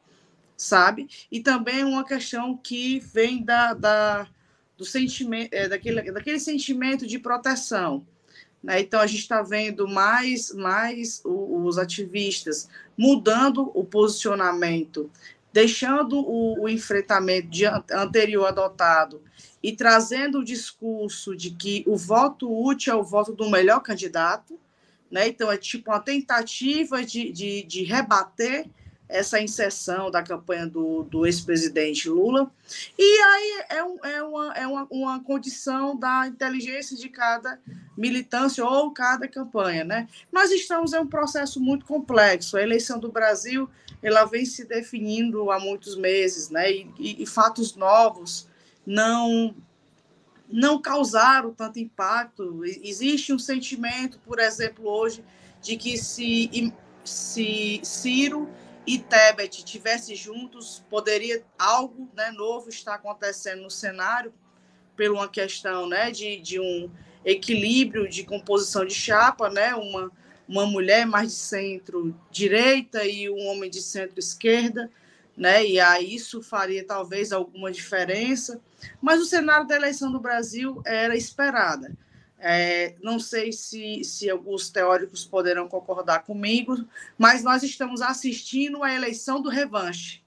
sabe? 0.55 1.09
E 1.29 1.41
também 1.41 1.83
uma 1.83 2.05
questão 2.05 2.55
que 2.55 2.99
vem 2.99 3.43
da, 3.43 3.73
da 3.73 4.27
do 4.77 4.83
sentimento, 4.83 5.53
é, 5.53 5.69
daquele, 5.69 6.11
daquele 6.11 6.39
sentimento 6.39 7.07
de 7.07 7.17
proteção 7.17 8.05
né? 8.65 8.79
Então, 8.79 8.99
a 8.99 9.05
gente 9.05 9.19
está 9.19 9.43
vendo 9.43 9.87
mais, 9.87 10.51
mais 10.51 11.21
os 11.23 11.77
ativistas 11.77 12.67
mudando 12.97 13.71
o 13.75 13.83
posicionamento, 13.83 15.11
deixando 15.53 16.17
o, 16.17 16.63
o 16.63 16.67
enfrentamento 16.67 17.47
de, 17.47 17.65
anterior 17.65 18.47
adotado 18.47 19.21
e 19.61 19.71
trazendo 19.71 20.39
o 20.39 20.43
discurso 20.43 21.35
de 21.35 21.51
que 21.51 21.83
o 21.85 21.95
voto 21.95 22.51
útil 22.51 22.93
é 22.93 22.95
o 22.95 23.03
voto 23.03 23.33
do 23.33 23.51
melhor 23.51 23.81
candidato. 23.81 24.59
Né? 25.11 25.27
Então, 25.27 25.51
é 25.51 25.57
tipo 25.57 25.91
uma 25.91 25.99
tentativa 25.99 27.05
de, 27.05 27.31
de, 27.31 27.61
de 27.63 27.83
rebater 27.83 28.65
essa 29.07 29.39
inserção 29.39 30.09
da 30.09 30.23
campanha 30.23 30.67
do, 30.67 31.03
do 31.03 31.25
ex-presidente 31.25 32.09
Lula. 32.09 32.51
E 32.97 33.21
aí 33.21 33.65
é, 33.69 33.83
um, 33.83 33.97
é, 34.03 34.23
uma, 34.23 34.53
é 34.53 34.67
uma, 34.67 34.87
uma 34.89 35.23
condição 35.23 35.95
da 35.97 36.27
inteligência 36.27 36.97
de 36.97 37.07
cada 37.09 37.59
militância 37.97 38.65
ou 38.65 38.91
cada 38.91 39.27
campanha. 39.27 39.83
Né? 39.83 40.07
Nós 40.31 40.51
estamos 40.51 40.93
em 40.93 40.99
um 40.99 41.07
processo 41.07 41.59
muito 41.59 41.85
complexo. 41.85 42.57
A 42.57 42.63
eleição 42.63 42.99
do 42.99 43.11
Brasil 43.11 43.69
ela 44.01 44.25
vem 44.25 44.45
se 44.45 44.65
definindo 44.65 45.51
há 45.51 45.59
muitos 45.59 45.95
meses, 45.95 46.49
né? 46.49 46.71
e, 46.71 46.91
e, 46.97 47.23
e 47.23 47.25
fatos 47.25 47.75
novos 47.75 48.47
não 48.85 49.55
não 50.47 50.79
causaram 50.79 51.51
tanto 51.51 51.79
impacto. 51.79 52.63
Existe 52.63 53.33
um 53.33 53.39
sentimento, 53.39 54.19
por 54.19 54.39
exemplo, 54.39 54.87
hoje, 54.87 55.23
de 55.59 55.75
que 55.75 55.97
se, 55.97 56.71
se 57.03 57.81
Ciro 57.83 58.47
e 58.85 58.99
Tebet 58.99 59.63
tivessem 59.63 60.15
juntos, 60.15 60.83
poderia 60.89 61.43
algo 61.57 62.09
né, 62.15 62.31
novo 62.31 62.69
estar 62.69 62.95
acontecendo 62.95 63.63
no 63.63 63.71
cenário, 63.71 64.33
por 64.95 65.11
uma 65.11 65.27
questão 65.27 65.87
né, 65.87 66.11
de, 66.11 66.37
de 66.37 66.59
um 66.59 66.89
equilíbrio 67.23 68.07
de 68.07 68.23
composição 68.23 68.85
de 68.85 68.93
chapa, 68.93 69.49
né, 69.49 69.75
uma, 69.75 70.11
uma 70.47 70.65
mulher 70.65 71.05
mais 71.05 71.29
de 71.29 71.37
centro-direita 71.37 73.03
e 73.03 73.29
um 73.29 73.47
homem 73.47 73.69
de 73.69 73.81
centro-esquerda, 73.81 74.89
né, 75.35 75.65
e 75.65 75.79
aí 75.79 76.15
isso 76.15 76.41
faria 76.41 76.85
talvez 76.85 77.33
alguma 77.33 77.71
diferença, 77.71 78.61
mas 79.01 79.19
o 79.19 79.25
cenário 79.25 79.67
da 79.67 79.75
eleição 79.75 80.11
do 80.11 80.19
Brasil 80.19 80.81
era 80.85 81.15
esperada. 81.15 81.91
É, 82.37 82.95
não 83.01 83.19
sei 83.19 83.51
se, 83.51 84.03
se 84.03 84.29
alguns 84.29 84.69
teóricos 84.69 85.25
poderão 85.25 85.67
concordar 85.67 86.23
comigo, 86.23 86.85
mas 87.17 87.43
nós 87.43 87.63
estamos 87.63 88.01
assistindo 88.01 88.83
à 88.83 88.93
eleição 88.93 89.41
do 89.41 89.49
revanche. 89.49 90.23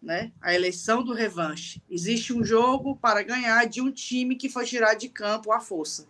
Né? 0.00 0.30
A 0.40 0.54
eleição 0.54 1.02
do 1.02 1.12
revanche. 1.12 1.82
Existe 1.90 2.32
um 2.32 2.44
jogo 2.44 2.96
para 2.96 3.22
ganhar 3.22 3.66
de 3.66 3.80
um 3.80 3.90
time 3.90 4.36
que 4.36 4.48
foi 4.48 4.64
tirado 4.64 4.98
de 4.98 5.08
campo 5.08 5.50
à 5.50 5.60
força. 5.60 6.06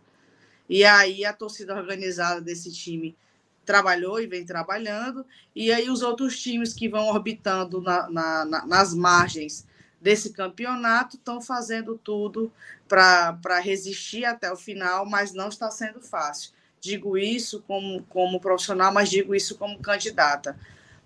E 0.68 0.84
aí 0.84 1.24
a 1.24 1.32
torcida 1.32 1.74
organizada 1.74 2.40
desse 2.40 2.70
time 2.70 3.16
trabalhou 3.64 4.18
e 4.18 4.26
vem 4.26 4.46
trabalhando, 4.46 5.26
e 5.54 5.70
aí 5.70 5.90
os 5.90 6.00
outros 6.00 6.40
times 6.40 6.72
que 6.72 6.88
vão 6.88 7.08
orbitando 7.08 7.82
na, 7.82 8.08
na, 8.08 8.44
na, 8.46 8.66
nas 8.66 8.94
margens 8.94 9.66
desse 10.00 10.32
campeonato 10.32 11.16
estão 11.16 11.40
fazendo 11.40 11.98
tudo 12.02 12.52
para 12.86 13.60
resistir 13.60 14.24
até 14.24 14.50
o 14.52 14.56
final, 14.56 15.04
mas 15.04 15.32
não 15.32 15.48
está 15.48 15.70
sendo 15.70 16.00
fácil. 16.00 16.52
Digo 16.80 17.18
isso 17.18 17.62
como, 17.66 18.02
como 18.04 18.40
profissional, 18.40 18.92
mas 18.92 19.10
digo 19.10 19.34
isso 19.34 19.56
como 19.56 19.78
candidata. 19.80 20.56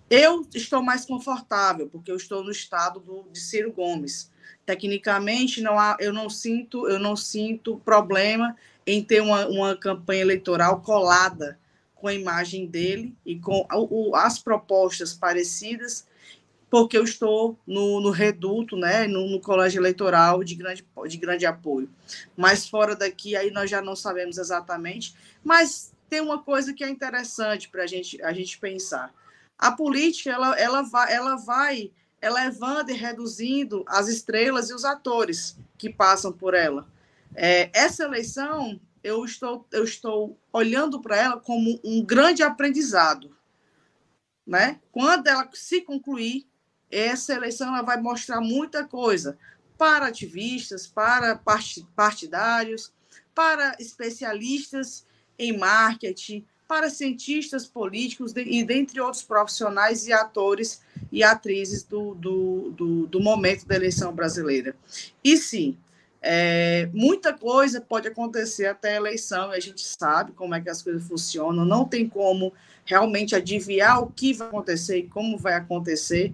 Eu 0.09 0.47
estou 0.53 0.83
mais 0.83 1.05
confortável, 1.05 1.89
porque 1.89 2.11
eu 2.11 2.15
estou 2.15 2.43
no 2.43 2.51
estado 2.51 2.99
do, 2.99 3.25
de 3.31 3.39
Ciro 3.39 3.71
Gomes. 3.71 4.31
Tecnicamente, 4.65 5.61
não 5.61 5.79
há, 5.79 5.97
eu 5.99 6.13
não 6.13 6.29
sinto, 6.29 6.87
eu 6.87 6.99
não 6.99 7.15
sinto 7.15 7.81
problema 7.83 8.55
em 8.85 9.03
ter 9.03 9.21
uma, 9.21 9.47
uma 9.47 9.75
campanha 9.75 10.21
eleitoral 10.21 10.81
colada 10.81 11.59
com 11.95 12.07
a 12.07 12.13
imagem 12.13 12.67
dele 12.67 13.15
e 13.25 13.39
com 13.39 13.65
o, 13.71 14.15
as 14.15 14.37
propostas 14.37 15.13
parecidas 15.13 16.05
porque 16.73 16.97
eu 16.97 17.03
estou 17.03 17.55
no, 17.67 18.01
no 18.01 18.09
reduto, 18.09 18.75
né, 18.75 19.05
no, 19.05 19.29
no, 19.29 19.39
colégio 19.39 19.79
eleitoral 19.79 20.43
de 20.43 20.55
grande, 20.55 20.83
de 21.07 21.17
grande 21.17 21.45
apoio. 21.45 21.87
Mas 22.35 22.67
fora 22.67 22.95
daqui, 22.95 23.35
aí 23.35 23.51
nós 23.51 23.69
já 23.69 23.79
não 23.79 23.95
sabemos 23.95 24.39
exatamente. 24.39 25.13
Mas 25.43 25.93
tem 26.09 26.19
uma 26.19 26.41
coisa 26.41 26.73
que 26.73 26.83
é 26.83 26.89
interessante 26.89 27.69
para 27.69 27.85
gente, 27.85 28.19
a 28.23 28.33
gente 28.33 28.57
pensar. 28.57 29.13
A 29.55 29.71
política, 29.71 30.31
ela, 30.31 30.59
ela, 30.59 30.81
vai, 30.81 31.13
ela 31.13 31.35
vai 31.35 31.91
elevando 32.19 32.89
e 32.89 32.95
reduzindo 32.95 33.85
as 33.87 34.07
estrelas 34.07 34.71
e 34.71 34.73
os 34.73 34.83
atores 34.83 35.55
que 35.77 35.91
passam 35.91 36.31
por 36.31 36.55
ela. 36.55 36.87
É, 37.35 37.69
essa 37.71 38.05
eleição, 38.05 38.81
eu 39.03 39.23
estou, 39.23 39.67
eu 39.71 39.83
estou 39.83 40.35
olhando 40.51 40.99
para 40.99 41.17
ela 41.17 41.39
como 41.39 41.79
um 41.83 42.03
grande 42.03 42.41
aprendizado. 42.41 43.29
Né? 44.43 44.79
Quando 44.91 45.27
ela 45.27 45.47
se 45.53 45.79
concluir, 45.79 46.47
essa 46.93 47.33
eleição 47.33 47.67
ela 47.69 47.81
vai 47.81 47.99
mostrar 47.99 48.39
muita 48.41 48.83
coisa 48.83 49.37
para 49.77 50.07
ativistas, 50.07 50.87
para 50.87 51.39
partidários, 51.95 52.93
para 53.33 53.75
especialistas 53.79 55.05
em 55.37 55.57
marketing, 55.57 56.45
para 56.67 56.89
cientistas 56.89 57.65
políticos 57.65 58.33
e 58.35 58.63
dentre 58.63 58.99
outros 59.01 59.23
profissionais 59.23 60.07
e 60.07 60.13
atores 60.13 60.81
e 61.11 61.23
atrizes 61.23 61.83
do, 61.83 62.15
do, 62.15 62.71
do, 62.71 63.07
do 63.07 63.19
momento 63.19 63.65
da 63.65 63.75
eleição 63.75 64.13
brasileira. 64.13 64.75
E 65.23 65.37
sim, 65.37 65.77
é, 66.21 66.89
muita 66.93 67.33
coisa 67.33 67.81
pode 67.81 68.07
acontecer 68.07 68.65
até 68.67 68.93
a 68.93 68.95
eleição, 68.95 69.53
e 69.53 69.57
a 69.57 69.59
gente 69.59 69.81
sabe 69.81 70.31
como 70.31 70.55
é 70.55 70.61
que 70.61 70.69
as 70.69 70.81
coisas 70.81 71.05
funcionam, 71.05 71.65
não 71.65 71.85
tem 71.85 72.07
como 72.07 72.53
realmente 72.85 73.35
adivinhar 73.35 74.01
o 74.01 74.07
que 74.07 74.33
vai 74.33 74.47
acontecer 74.47 74.97
e 74.99 75.07
como 75.07 75.37
vai 75.37 75.55
acontecer. 75.55 76.33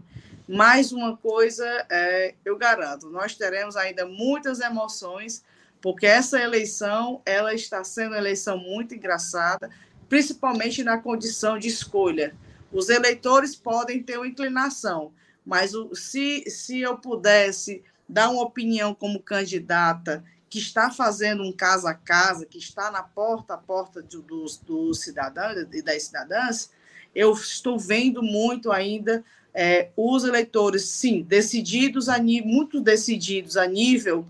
Mais 0.52 0.92
uma 0.92 1.16
coisa, 1.16 1.64
é, 1.92 2.34
eu 2.44 2.58
garanto, 2.58 3.08
nós 3.08 3.36
teremos 3.36 3.76
ainda 3.76 4.08
muitas 4.08 4.60
emoções, 4.60 5.44
porque 5.80 6.08
essa 6.08 6.42
eleição 6.42 7.22
ela 7.24 7.54
está 7.54 7.84
sendo 7.84 8.14
uma 8.14 8.18
eleição 8.18 8.58
muito 8.58 8.96
engraçada, 8.96 9.70
principalmente 10.10 10.84
na 10.84 10.98
condição 10.98 11.60
de 11.60 11.68
escolha. 11.68 12.36
Os 12.74 12.90
eleitores 12.90 13.56
podem 13.56 14.02
ter 14.02 14.18
uma 14.18 14.28
inclinação, 14.28 15.14
mas 15.46 15.76
o, 15.76 15.94
se, 15.94 16.44
se 16.50 16.80
eu 16.80 16.98
pudesse 16.98 17.84
dar 18.08 18.30
uma 18.30 18.42
opinião 18.42 18.96
como 18.96 19.22
candidata 19.22 20.26
que 20.50 20.58
está 20.58 20.90
fazendo 20.90 21.44
um 21.44 21.52
casa 21.52 21.92
a 21.92 21.94
casa, 21.94 22.48
que 22.48 22.58
está 22.58 22.90
na 22.90 23.04
porta 23.04 23.54
a 23.54 23.58
porta 23.58 24.02
dos, 24.02 24.58
dos 24.58 25.00
cidadãos 25.00 25.68
e 25.72 25.84
das 25.84 26.02
cidadãs, 26.02 26.72
eu 27.14 27.34
estou 27.34 27.78
vendo 27.78 28.24
muito 28.24 28.72
ainda 28.72 29.24
é, 29.54 29.90
os 29.96 30.24
eleitores, 30.24 30.86
sim, 30.86 31.22
decididos, 31.22 32.08
a, 32.10 32.18
muito 32.20 32.80
decididos 32.82 33.58
a 33.58 33.68
nível 33.68 34.26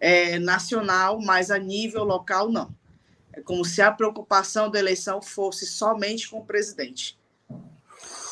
é, 0.00 0.38
nacional, 0.38 1.20
mas 1.20 1.50
a 1.50 1.58
nível 1.58 2.04
local, 2.04 2.50
não. 2.50 2.70
É 3.32 3.40
como 3.40 3.64
se 3.64 3.80
a 3.80 3.90
preocupação 3.90 4.70
da 4.70 4.78
eleição 4.78 5.22
fosse 5.22 5.66
somente 5.66 6.28
com 6.28 6.38
o 6.38 6.44
presidente. 6.44 7.16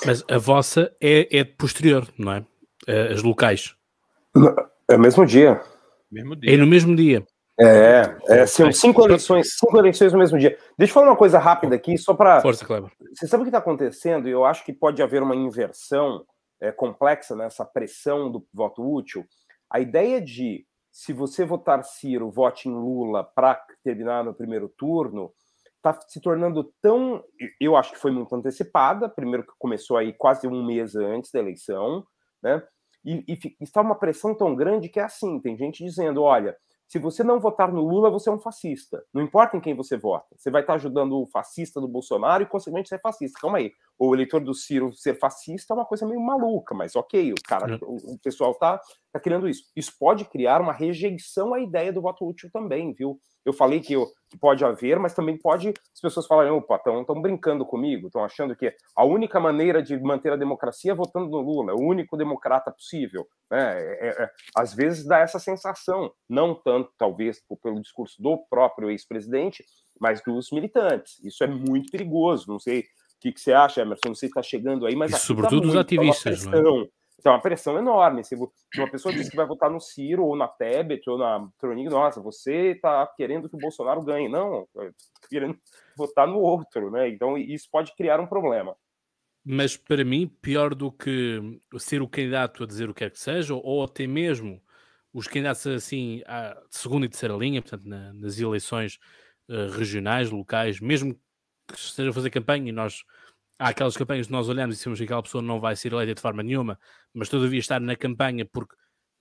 Mas 0.05 0.25
a 0.29 0.39
vossa 0.39 0.93
é, 1.01 1.39
é 1.39 1.45
posterior, 1.45 2.09
não 2.19 2.33
é? 2.33 2.45
é 2.87 3.13
as 3.13 3.23
locais. 3.23 3.75
É 4.89 4.95
o 4.95 5.01
mesmo 5.01 5.25
dia. 5.27 5.61
Mesmo 6.11 6.37
dia. 6.37 6.55
É 6.55 6.57
no 6.57 6.67
mesmo 6.67 6.95
dia. 6.95 7.27
É, 7.59 8.17
é 8.29 8.47
são 8.47 8.71
cinco 8.71 9.03
eleições, 9.03 9.57
cinco 9.59 9.79
eleições 9.79 10.13
no 10.13 10.19
mesmo 10.19 10.39
dia. 10.39 10.59
Deixa 10.77 10.91
eu 10.91 10.95
falar 10.95 11.07
uma 11.09 11.17
coisa 11.17 11.39
rápida 11.39 11.75
aqui, 11.75 11.97
só 11.97 12.15
para. 12.15 12.41
Força, 12.41 12.65
Kleber. 12.65 12.91
Você 13.15 13.27
sabe 13.27 13.43
o 13.43 13.45
que 13.45 13.49
está 13.49 13.59
acontecendo? 13.59 14.29
E 14.29 14.33
eu 14.33 14.45
acho 14.45 14.65
que 14.65 14.73
pode 14.73 15.03
haver 15.03 15.23
uma 15.23 15.35
inversão 15.35 16.25
é, 16.61 16.71
complexa 16.71 17.35
nessa 17.35 17.65
pressão 17.65 18.31
do 18.31 18.47
voto 18.53 18.83
útil. 18.83 19.25
A 19.71 19.81
ideia 19.81 20.21
de 20.21 20.67
se 20.97 21.13
você 21.13 21.45
votar 21.45 21.85
Ciro, 21.85 22.31
vote 22.31 22.69
em 22.69 22.73
Lula 22.73 23.23
para 23.23 23.55
terminar 23.85 24.25
no 24.25 24.33
primeiro 24.33 24.67
turno, 24.67 25.31
está 25.77 25.99
se 26.09 26.21
tornando 26.21 26.73
tão. 26.81 27.23
Eu 27.61 27.77
acho 27.77 27.93
que 27.93 27.99
foi 27.99 28.11
muito 28.11 28.35
antecipada, 28.35 29.09
primeiro 29.09 29.47
que 29.47 29.53
começou 29.59 29.97
aí 29.97 30.13
quase 30.13 30.47
um 30.47 30.65
mês 30.65 30.97
antes 30.97 31.31
da 31.31 31.39
eleição, 31.39 32.03
né? 32.43 32.63
E, 33.05 33.25
e 33.29 33.39
está 33.61 33.83
uma 33.83 33.95
pressão 33.95 34.35
tão 34.35 34.55
grande 34.55 34.89
que 34.89 34.99
é 34.99 35.05
assim: 35.05 35.39
tem 35.41 35.57
gente 35.57 35.85
dizendo, 35.85 36.23
olha, 36.23 36.57
se 36.87 36.99
você 36.99 37.25
não 37.25 37.41
votar 37.41 37.73
no 37.73 37.81
Lula, 37.81 38.11
você 38.11 38.29
é 38.29 38.33
um 38.33 38.39
fascista. 38.39 39.05
Não 39.13 39.23
importa 39.23 39.57
em 39.57 39.61
quem 39.61 39.75
você 39.75 39.97
vota. 39.97 40.27
Você 40.37 40.51
vai 40.51 40.61
estar 40.61 40.75
ajudando 40.75 41.21
o 41.21 41.27
fascista 41.27 41.81
do 41.81 41.89
Bolsonaro 41.89 42.43
e, 42.43 42.47
consequentemente, 42.47 42.89
ser 42.89 43.01
fascista. 43.01 43.41
Calma 43.41 43.59
aí. 43.59 43.73
O 43.99 44.15
eleitor 44.15 44.41
do 44.41 44.55
Ciro 44.55 44.93
ser 44.95 45.19
fascista 45.19 45.73
é 45.73 45.77
uma 45.77 45.87
coisa 45.87 46.07
meio 46.07 46.21
maluca, 46.21 46.75
mas 46.75 46.95
ok, 46.95 47.33
o 47.33 47.37
cara, 47.47 47.79
o, 47.83 48.15
o 48.15 48.19
pessoal 48.19 48.55
tá, 48.55 48.81
tá 49.13 49.19
criando 49.19 49.49
isso. 49.49 49.65
Isso 49.75 49.93
pode 49.99 50.25
criar 50.27 50.61
uma 50.61 50.73
rejeição 50.73 51.55
à 51.55 51.61
ideia 51.61 51.93
do 51.93 52.03
voto 52.03 52.27
útil 52.27 52.51
também, 52.53 52.93
viu? 52.93 53.19
Eu 53.47 53.53
falei 53.53 53.81
que, 53.81 53.93
eu, 53.93 54.07
que 54.29 54.37
pode 54.37 54.65
haver, 54.65 54.99
mas 54.99 55.15
também 55.15 55.39
pode 55.39 55.69
as 55.69 56.01
pessoas 56.03 56.27
falarem, 56.27 56.51
opa, 56.51 56.77
estão 56.77 57.23
brincando 57.23 57.65
comigo, 57.65 58.09
estão 58.09 58.25
achando 58.25 58.57
que 58.57 58.75
a 58.95 59.05
única 59.05 59.39
maneira 59.39 59.81
de 59.81 59.97
manter 60.01 60.33
a 60.33 60.37
democracia 60.37 60.91
é 60.91 60.95
votando 60.95 61.31
no 61.31 61.41
Lula, 61.41 61.71
é 61.71 61.75
o 61.75 61.81
único 61.81 62.17
democrata 62.17 62.73
possível. 62.73 63.25
Né? 63.49 63.81
É, 63.81 64.09
é, 64.09 64.25
é 64.25 64.31
às 64.55 64.75
vezes 64.75 65.07
dá 65.07 65.21
essa 65.21 65.39
sensação, 65.39 66.11
não 66.29 66.55
tanto, 66.55 66.91
talvez, 66.99 67.41
pelo 67.63 67.81
discurso 67.81 68.21
do 68.21 68.37
próprio 68.51 68.91
ex-presidente, 68.91 69.65
mas 70.01 70.21
dos 70.23 70.51
militantes. 70.51 71.23
Isso 71.25 71.45
é 71.45 71.47
muito 71.47 71.91
perigoso, 71.91 72.47
não 72.49 72.59
sei 72.59 72.85
o 73.17 73.21
que, 73.21 73.33
que 73.33 73.41
você 73.41 73.53
acha, 73.53 73.81
Emerson, 73.81 74.09
não 74.09 74.15
sei 74.15 74.29
se 74.29 74.31
está 74.31 74.43
chegando 74.43 74.87
aí, 74.87 74.95
mas... 74.95 75.13
E 75.13 75.19
sobretudo 75.19 75.69
os 75.69 75.77
ativistas, 75.77 76.45
não 76.45 76.53
é? 76.53 76.89
Então, 77.19 77.33
é 77.33 77.37
uma 77.37 77.43
pressão 77.43 77.79
enorme. 77.79 78.23
Se 78.23 78.37
uma 78.37 78.91
pessoa 78.91 79.13
diz 79.13 79.29
que 79.29 79.37
vai 79.37 79.47
votar 79.47 79.71
no 79.71 79.81
Ciro, 79.81 80.25
ou 80.25 80.37
na 80.37 80.47
Tebet, 80.47 81.09
ou 81.09 81.19
na 81.19 81.49
Troninho, 81.59 81.91
nossa, 81.91 82.21
você 82.21 82.73
está 82.73 83.07
querendo 83.17 83.49
que 83.49 83.57
o 83.57 83.59
Bolsonaro 83.59 84.03
ganhe. 84.03 84.29
Não, 84.29 84.69
querendo 85.29 85.59
votar 85.97 86.29
no 86.29 86.39
outro, 86.39 86.91
né? 86.91 87.09
Então, 87.09 87.37
isso 87.37 87.69
pode 87.73 87.95
criar 87.97 88.21
um 88.21 88.27
problema. 88.27 88.77
Mas, 89.45 89.77
para 89.77 90.05
mim, 90.05 90.29
pior 90.41 90.75
do 90.75 90.93
que 90.93 91.41
ser 91.79 92.03
o 92.03 92.09
candidato 92.09 92.63
a 92.63 92.67
dizer 92.67 92.91
o 92.91 92.95
que 92.95 93.01
quer 93.01 93.11
que 93.11 93.19
seja, 93.19 93.55
ou 93.55 93.83
até 93.83 94.07
mesmo 94.07 94.63
os 95.13 95.27
candidatos 95.27 95.67
assim, 95.67 96.19
de 96.19 96.79
segunda 96.79 97.07
e 97.07 97.09
terceira 97.09 97.35
linha, 97.35 97.63
portanto, 97.63 97.89
na, 97.89 98.13
nas 98.13 98.39
eleições 98.39 98.99
uh, 99.49 99.71
regionais, 99.71 100.31
locais, 100.31 100.81
mesmo 100.81 101.19
que 101.67 101.79
esteja 101.79 102.11
a 102.11 102.13
fazer 102.13 102.31
campanha 102.31 102.69
e 102.69 102.73
nós 102.73 103.05
há 103.59 103.69
aquelas 103.69 103.97
campanhas 103.97 104.27
que 104.27 104.33
nós 104.33 104.49
olhamos 104.49 104.77
e 104.77 104.79
dizemos 104.79 104.99
que 104.99 105.05
aquela 105.05 105.23
pessoa 105.23 105.43
não 105.43 105.61
vai 105.61 105.77
ser 105.77 105.93
eleita 105.93 106.15
de 106.15 106.21
forma 106.21 106.43
nenhuma, 106.43 106.79
mas 107.13 107.29
todavia 107.29 107.59
estar 107.59 107.81
na 107.81 107.97
campanha 107.97 108.45
porque 108.45 108.75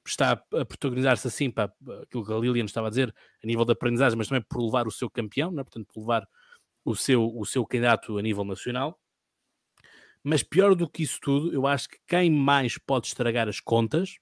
está 0.06 0.32
a 0.32 0.66
protagonizar-se 0.66 1.28
assim 1.28 1.50
para 1.50 1.74
aquilo 2.04 2.26
que 2.26 2.32
a 2.32 2.38
Lilian 2.38 2.66
estava 2.66 2.88
a 2.88 2.90
dizer, 2.90 3.14
a 3.44 3.48
nível 3.48 3.66
de 3.66 3.72
aprendizagem, 3.72 4.18
mas 4.18 4.28
também 4.28 4.44
por 4.48 4.64
levar 4.64 4.88
o 4.88 4.92
seu 4.92 5.10
campeão, 5.10 5.52
né? 5.52 5.64
portanto, 5.64 5.88
por 5.92 6.02
levar 6.02 6.28
o 6.84 6.96
seu, 6.96 7.36
o 7.36 7.46
seu 7.46 7.66
candidato 7.66 8.18
a 8.18 8.22
nível 8.22 8.44
nacional. 8.44 9.00
Mas 10.24 10.44
pior 10.44 10.76
do 10.76 10.88
que 10.90 11.04
isso 11.04 11.20
tudo, 11.22 11.54
eu 11.54 11.66
acho 11.66 11.90
que 11.90 11.98
quem 12.08 12.30
mais 12.32 12.78
pode 12.78 13.08
estragar 13.08 13.48
as 13.48 13.60
contas 13.60 14.18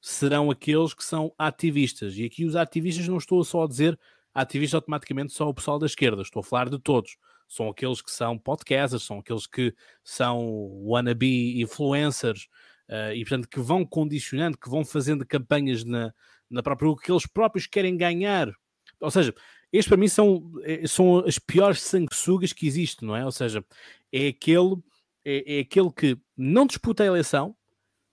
serão 0.00 0.50
aqueles 0.50 0.94
que 0.94 1.04
são 1.04 1.32
ativistas. 1.38 2.16
E 2.16 2.24
aqui 2.24 2.44
os 2.44 2.56
ativistas 2.56 3.06
não 3.08 3.18
estou 3.18 3.42
só 3.44 3.64
a 3.64 3.68
dizer 3.68 3.98
ativista 4.34 4.78
automaticamente 4.78 5.32
só 5.32 5.48
o 5.48 5.54
pessoal 5.54 5.78
da 5.78 5.86
esquerda, 5.86 6.22
estou 6.22 6.40
a 6.40 6.44
falar 6.44 6.70
de 6.70 6.78
todos 6.78 7.16
são 7.52 7.68
aqueles 7.68 8.00
que 8.00 8.10
são 8.10 8.38
podcasters, 8.38 9.02
são 9.02 9.18
aqueles 9.18 9.46
que 9.46 9.74
são 10.02 10.40
wannabe 10.86 11.60
influencers 11.60 12.48
uh, 12.88 13.12
e, 13.14 13.20
portanto, 13.20 13.46
que 13.46 13.60
vão 13.60 13.84
condicionando, 13.84 14.56
que 14.56 14.70
vão 14.70 14.82
fazendo 14.82 15.26
campanhas 15.26 15.84
na, 15.84 16.14
na 16.50 16.62
própria 16.62 16.96
que 16.96 17.12
eles 17.12 17.26
próprios 17.26 17.66
querem 17.66 17.94
ganhar. 17.94 18.50
Ou 18.98 19.10
seja, 19.10 19.34
estes 19.70 19.86
para 19.86 19.98
mim 19.98 20.08
são, 20.08 20.50
eh, 20.64 20.86
são 20.86 21.18
as 21.18 21.38
piores 21.38 21.82
sanguessugas 21.82 22.54
que 22.54 22.66
existem, 22.66 23.06
não 23.06 23.14
é? 23.14 23.22
Ou 23.22 23.32
seja, 23.32 23.62
é 24.10 24.28
aquele, 24.28 24.76
é, 25.22 25.58
é 25.58 25.60
aquele 25.60 25.92
que 25.92 26.18
não 26.34 26.66
disputa 26.66 27.02
a 27.02 27.06
eleição, 27.06 27.54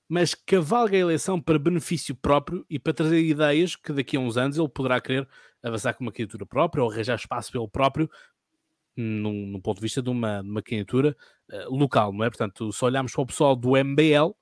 mas 0.09 0.35
cavalga 0.35 0.97
a 0.97 0.99
eleição 0.99 1.39
para 1.39 1.57
benefício 1.57 2.13
próprio 2.13 2.65
e 2.69 2.77
para 2.77 2.93
trazer 2.93 3.21
ideias 3.21 3.77
que 3.77 3.93
daqui 3.93 4.17
a 4.17 4.19
uns 4.19 4.35
anos 4.35 4.57
ele 4.57 4.67
poderá 4.67 4.99
querer 4.99 5.25
avançar 5.63 5.93
com 5.93 6.03
uma 6.03 6.11
candidatura 6.11 6.45
própria 6.45 6.83
ou 6.83 6.91
arranjar 6.91 7.15
espaço 7.15 7.51
pelo 7.51 7.69
próprio 7.69 8.09
num, 8.95 9.47
num, 9.47 9.61
ponto 9.61 9.77
de 9.77 9.83
vista 9.83 10.01
de 10.01 10.09
uma, 10.09 10.41
de 10.41 10.49
uma 10.49 10.61
candidatura 10.61 11.15
uh, 11.51 11.75
local, 11.75 12.13
não 12.13 12.25
é? 12.25 12.29
Portanto, 12.29 12.71
se 12.71 12.83
olharmos 12.83 13.11
para 13.11 13.21
o 13.21 13.25
pessoal 13.25 13.55
do 13.55 13.71
MBL, 13.71 14.27
uh, 14.27 14.35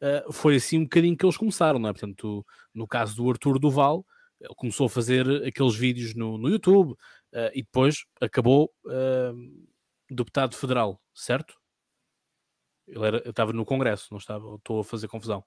eh, 0.00 0.24
foi 0.30 0.56
assim 0.56 0.78
um 0.78 0.84
bocadinho 0.84 1.16
que 1.16 1.24
eles 1.24 1.36
começaram, 1.36 1.78
não 1.78 1.88
é? 1.88 1.92
Portanto, 1.92 2.44
no 2.74 2.86
caso 2.86 3.16
do 3.16 3.30
Arthur 3.30 3.58
Duval, 3.58 4.04
ele 4.40 4.54
começou 4.56 4.86
a 4.86 4.90
fazer 4.90 5.26
aqueles 5.46 5.74
vídeos 5.74 6.14
no, 6.14 6.36
no 6.36 6.48
YouTube 6.48 6.92
uh, 6.92 7.50
e 7.54 7.62
depois 7.62 8.04
acabou 8.20 8.70
deputado 10.10 10.54
federal, 10.54 11.00
certo? 11.14 11.54
Ele 12.86 13.06
era, 13.06 13.28
estava 13.28 13.52
no 13.52 13.64
Congresso, 13.64 14.08
não 14.10 14.18
estava, 14.18 14.54
estou 14.56 14.80
a 14.80 14.84
fazer 14.84 15.08
confusão. 15.08 15.42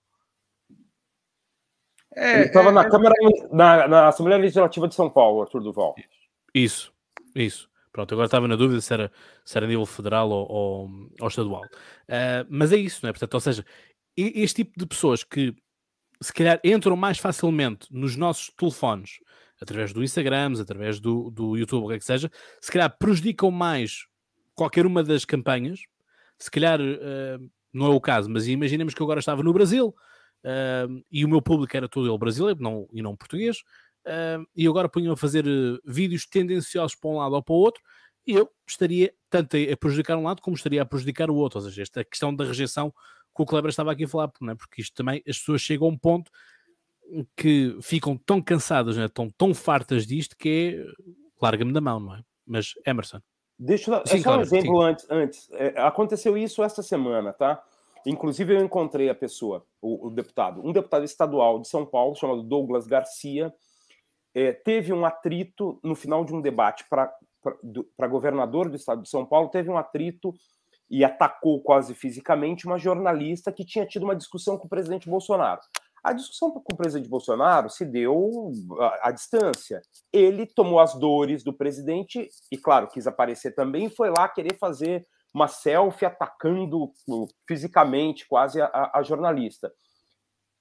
É, 2.16 2.36
ele 2.36 2.46
estava 2.46 2.70
é, 2.70 2.72
na 2.72 2.82
é... 2.82 2.90
Câmara, 2.90 3.14
na, 3.52 3.88
na 3.88 4.08
Assembleia 4.08 4.42
Legislativa 4.42 4.88
de 4.88 4.96
São 4.96 5.10
Paulo, 5.10 5.42
Arthur 5.42 5.62
Duval. 5.62 5.96
Isso, 6.54 6.92
isso. 7.36 7.70
Pronto, 7.98 8.14
agora 8.14 8.28
estava 8.28 8.48
na 8.48 8.56
dúvida 8.56 8.80
se 8.80 8.94
era, 8.94 9.12
se 9.44 9.58
era 9.58 9.66
nível 9.66 9.84
federal 9.84 10.30
ou, 10.30 10.48
ou, 10.48 11.10
ou 11.20 11.28
estadual. 11.28 11.64
Uh, 11.64 12.46
mas 12.48 12.72
é 12.72 12.78
isso, 12.78 13.00
não 13.02 13.10
é? 13.10 13.12
Portanto, 13.12 13.34
ou 13.34 13.40
seja, 13.40 13.66
este 14.16 14.64
tipo 14.64 14.80
de 14.80 14.86
pessoas 14.86 15.24
que 15.24 15.52
se 16.22 16.32
calhar 16.32 16.60
entram 16.64 16.96
mais 16.96 17.18
facilmente 17.18 17.88
nos 17.90 18.16
nossos 18.16 18.52
telefones, 18.56 19.14
através 19.60 19.94
do 19.94 20.04
Instagram, 20.04 20.54
através 20.62 21.00
do, 21.00 21.32
do 21.32 21.58
YouTube, 21.58 21.86
o 21.86 21.88
que 21.88 21.96
é 21.96 21.98
que 21.98 22.06
seja, 22.06 22.30
se 22.62 22.72
calhar 22.72 22.96
prejudicam 23.00 23.50
mais 23.50 24.06
qualquer 24.54 24.86
uma 24.86 25.02
das 25.04 25.26
campanhas. 25.26 25.80
Se 26.38 26.52
calhar 26.52 26.80
uh, 26.80 27.50
não 27.74 27.88
é 27.88 27.90
o 27.96 28.00
caso, 28.00 28.30
mas 28.30 28.48
imaginemos 28.48 28.94
que 28.94 29.02
eu 29.02 29.06
agora 29.06 29.22
estava 29.22 29.42
no 29.42 29.52
Brasil 29.52 29.88
uh, 29.88 31.04
e 31.12 31.26
o 31.26 31.28
meu 31.28 31.42
público 31.42 31.76
era 31.76 31.90
todo 31.90 32.08
ele 32.08 32.18
brasileiro 32.20 32.62
não, 32.62 32.88
e 32.94 33.02
não 33.02 33.16
português 33.16 33.64
e 34.56 34.68
agora 34.68 34.90
punham 34.90 35.14
a 35.14 35.18
fazer 35.18 35.46
uh, 35.46 35.80
vídeos 35.86 36.26
tendenciosos 36.26 36.96
para 36.96 37.10
um 37.10 37.18
lado 37.18 37.36
ou 37.36 37.44
para 37.44 37.54
o 37.54 37.58
outro, 37.58 37.82
e 38.26 38.34
eu 38.34 38.50
estaria 38.68 39.14
tanto 39.30 39.56
a 39.56 39.78
prejudicar 39.78 40.18
um 40.18 40.24
lado 40.24 40.42
como 40.42 40.56
estaria 40.56 40.82
a 40.82 40.86
prejudicar 40.86 41.30
o 41.30 41.36
outro. 41.36 41.60
Ou 41.60 41.66
seja, 41.66 41.82
esta 41.82 42.04
questão 42.04 42.36
da 42.36 42.44
rejeição 42.44 42.92
que 43.36 43.42
o 43.42 43.46
Kleber 43.46 43.70
estava 43.70 43.92
aqui 43.92 44.04
a 44.04 44.08
falar, 44.08 44.32
não 44.42 44.52
é? 44.52 44.56
porque 44.56 44.82
isto 44.82 44.94
também, 44.96 45.24
as 45.28 45.38
pessoas 45.38 45.62
chegam 45.62 45.88
a 45.88 45.92
um 45.92 45.98
ponto 45.98 46.32
que 47.36 47.78
ficam 47.82 48.18
tão 48.18 48.42
cansadas, 48.42 48.98
é? 48.98 49.08
tão, 49.08 49.30
tão 49.30 49.54
fartas 49.54 50.06
disto 50.06 50.36
que 50.38 50.76
é 50.76 51.06
larga-me 51.42 51.72
da 51.72 51.80
mão, 51.80 52.00
não 52.00 52.16
é? 52.16 52.22
Mas 52.46 52.74
Emerson. 52.86 53.22
Deixa 53.60 53.92
eu 53.92 54.06
sim, 54.06 54.22
só 54.22 54.38
um 54.38 54.42
exemplo 54.42 54.82
sim. 54.82 54.88
antes. 54.88 55.08
antes. 55.10 55.50
É, 55.54 55.80
aconteceu 55.82 56.38
isso 56.38 56.64
esta 56.64 56.84
semana, 56.84 57.34
tá? 57.34 57.64
Inclusive, 58.06 58.56
eu 58.56 58.64
encontrei 58.64 59.10
a 59.10 59.16
pessoa, 59.16 59.66
o, 59.82 60.08
o, 60.08 60.10
deputado, 60.10 60.66
um 60.66 60.72
deputado 60.72 61.04
estadual 61.04 61.60
de 61.60 61.68
São 61.68 61.86
Paulo, 61.86 62.16
chamado 62.16 62.44
Douglas 62.44 62.88
Garcia, 62.88 63.54
é, 64.38 64.54
teve 64.54 64.94
um 64.94 65.04
atrito 65.04 65.80
no 65.84 65.96
final 65.96 66.24
de 66.24 66.32
um 66.32 66.40
debate 66.40 66.86
para 66.88 67.12
governador 68.08 68.70
do 68.70 68.76
estado 68.76 69.02
de 69.02 69.10
São 69.10 69.26
Paulo, 69.26 69.50
teve 69.50 69.68
um 69.68 69.78
atrito 69.78 70.32
e 70.88 71.04
atacou 71.04 71.60
quase 71.64 71.96
fisicamente 71.96 72.68
uma 72.68 72.78
jornalista 72.78 73.52
que 73.52 73.66
tinha 73.66 73.84
tido 73.84 74.04
uma 74.04 74.16
discussão 74.16 74.56
com 74.56 74.68
o 74.68 74.70
presidente 74.70 75.10
Bolsonaro. 75.10 75.60
A 76.04 76.14
discussão 76.14 76.52
com 76.52 76.62
o 76.72 76.78
presidente 76.78 77.10
Bolsonaro 77.10 77.68
se 77.68 77.84
deu 77.84 78.52
à, 78.80 79.08
à 79.10 79.12
distância. 79.12 79.82
Ele 80.14 80.46
tomou 80.46 80.80
as 80.80 80.94
dores 80.94 81.44
do 81.44 81.52
presidente 81.52 82.30
e, 82.52 82.58
claro, 82.58 82.88
quis 82.90 83.08
aparecer 83.08 83.56
também 83.56 83.90
foi 83.90 84.12
lá 84.12 84.30
querer 84.30 84.56
fazer 84.60 85.08
uma 85.34 85.48
selfie 85.48 86.06
atacando 86.06 86.94
fisicamente 87.48 88.28
quase 88.28 88.62
a, 88.62 88.92
a 88.94 89.02
jornalista. 89.02 89.74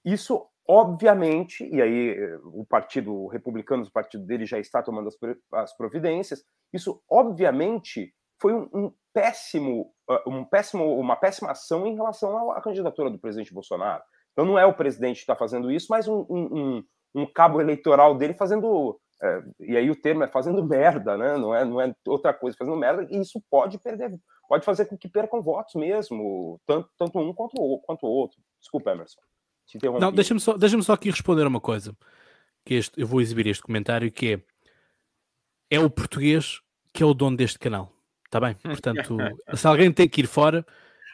Isso, 0.03 0.47
obviamente, 0.69 1.69
e 1.73 1.81
aí 1.81 2.17
o 2.45 2.65
partido 2.65 3.27
republicano, 3.29 3.85
o 3.85 3.91
partido 3.91 4.25
dele 4.25 4.47
já 4.47 4.59
está 4.59 4.83
tomando 4.83 5.09
as, 5.09 5.17
as 5.53 5.77
providências, 5.77 6.45
isso, 6.73 7.03
obviamente, 7.11 8.13
foi 8.41 8.53
um, 8.53 8.69
um, 8.73 8.93
péssimo, 9.13 9.93
um 10.27 10.45
péssimo, 10.45 10.99
uma 10.99 11.17
péssima 11.17 11.51
ação 11.51 11.87
em 11.87 11.95
relação 11.95 12.53
à 12.53 12.61
candidatura 12.61 13.11
do 13.11 13.19
presidente 13.19 13.55
Bolsonaro. 13.55 14.03
Então 14.33 14.45
não 14.45 14.59
é 14.59 14.67
o 14.67 14.75
presidente 14.75 15.17
que 15.17 15.23
está 15.23 15.35
fazendo 15.35 15.71
isso, 15.71 15.87
mas 15.89 16.07
um, 16.07 16.27
um, 16.29 16.85
um, 17.15 17.27
cabo 17.27 17.61
eleitoral 17.61 18.15
dele 18.15 18.35
fazendo. 18.35 19.01
É, 19.23 19.43
e 19.61 19.77
aí 19.77 19.91
o 19.91 19.99
termo 19.99 20.25
é 20.25 20.29
fazendo 20.29 20.63
merda, 20.67 21.17
né? 21.17 21.39
Não 21.39 21.55
é, 21.55 21.65
não 21.65 21.81
é 21.81 21.95
outra 22.07 22.35
coisa, 22.35 22.57
fazendo 22.57 22.77
merda, 22.77 23.07
e 23.11 23.19
isso 23.19 23.41
pode 23.51 23.79
perder, 23.79 24.13
pode 24.47 24.65
fazer 24.65 24.85
com 24.85 24.99
que 24.99 25.09
percam 25.09 25.41
votos 25.41 25.75
mesmo, 25.75 26.61
tanto, 26.67 26.91
tanto 26.99 27.19
um 27.19 27.33
quanto 27.33 27.55
o, 27.59 27.81
quanto 27.81 28.07
outro. 28.07 28.39
Desculpa, 28.61 28.91
Emerson. 28.91 29.21
Não, 30.01 30.13
deixa-me 30.13 30.41
só, 30.41 30.57
deixa 30.57 30.81
só 30.83 30.93
aqui 30.93 31.11
responder 31.11 31.47
uma 31.47 31.61
coisa. 31.61 31.97
Que 32.65 32.75
este, 32.75 33.01
eu 33.01 33.07
vou 33.07 33.21
exibir 33.21 33.47
este 33.47 33.63
comentário 33.63 34.11
que 34.11 34.35
é 34.35 34.41
é 35.69 35.81
o 35.81 35.91
português 35.91 36.61
que 36.93 37.03
é 37.03 37.07
o 37.07 37.15
dono 37.15 37.37
deste 37.37 37.59
canal. 37.59 37.93
Está 38.25 38.41
bem? 38.41 38.55
Portanto, 38.63 39.19
se 39.55 39.67
alguém 39.67 39.93
tem 39.93 40.09
que 40.09 40.23
ir 40.23 40.27
fora, 40.27 40.65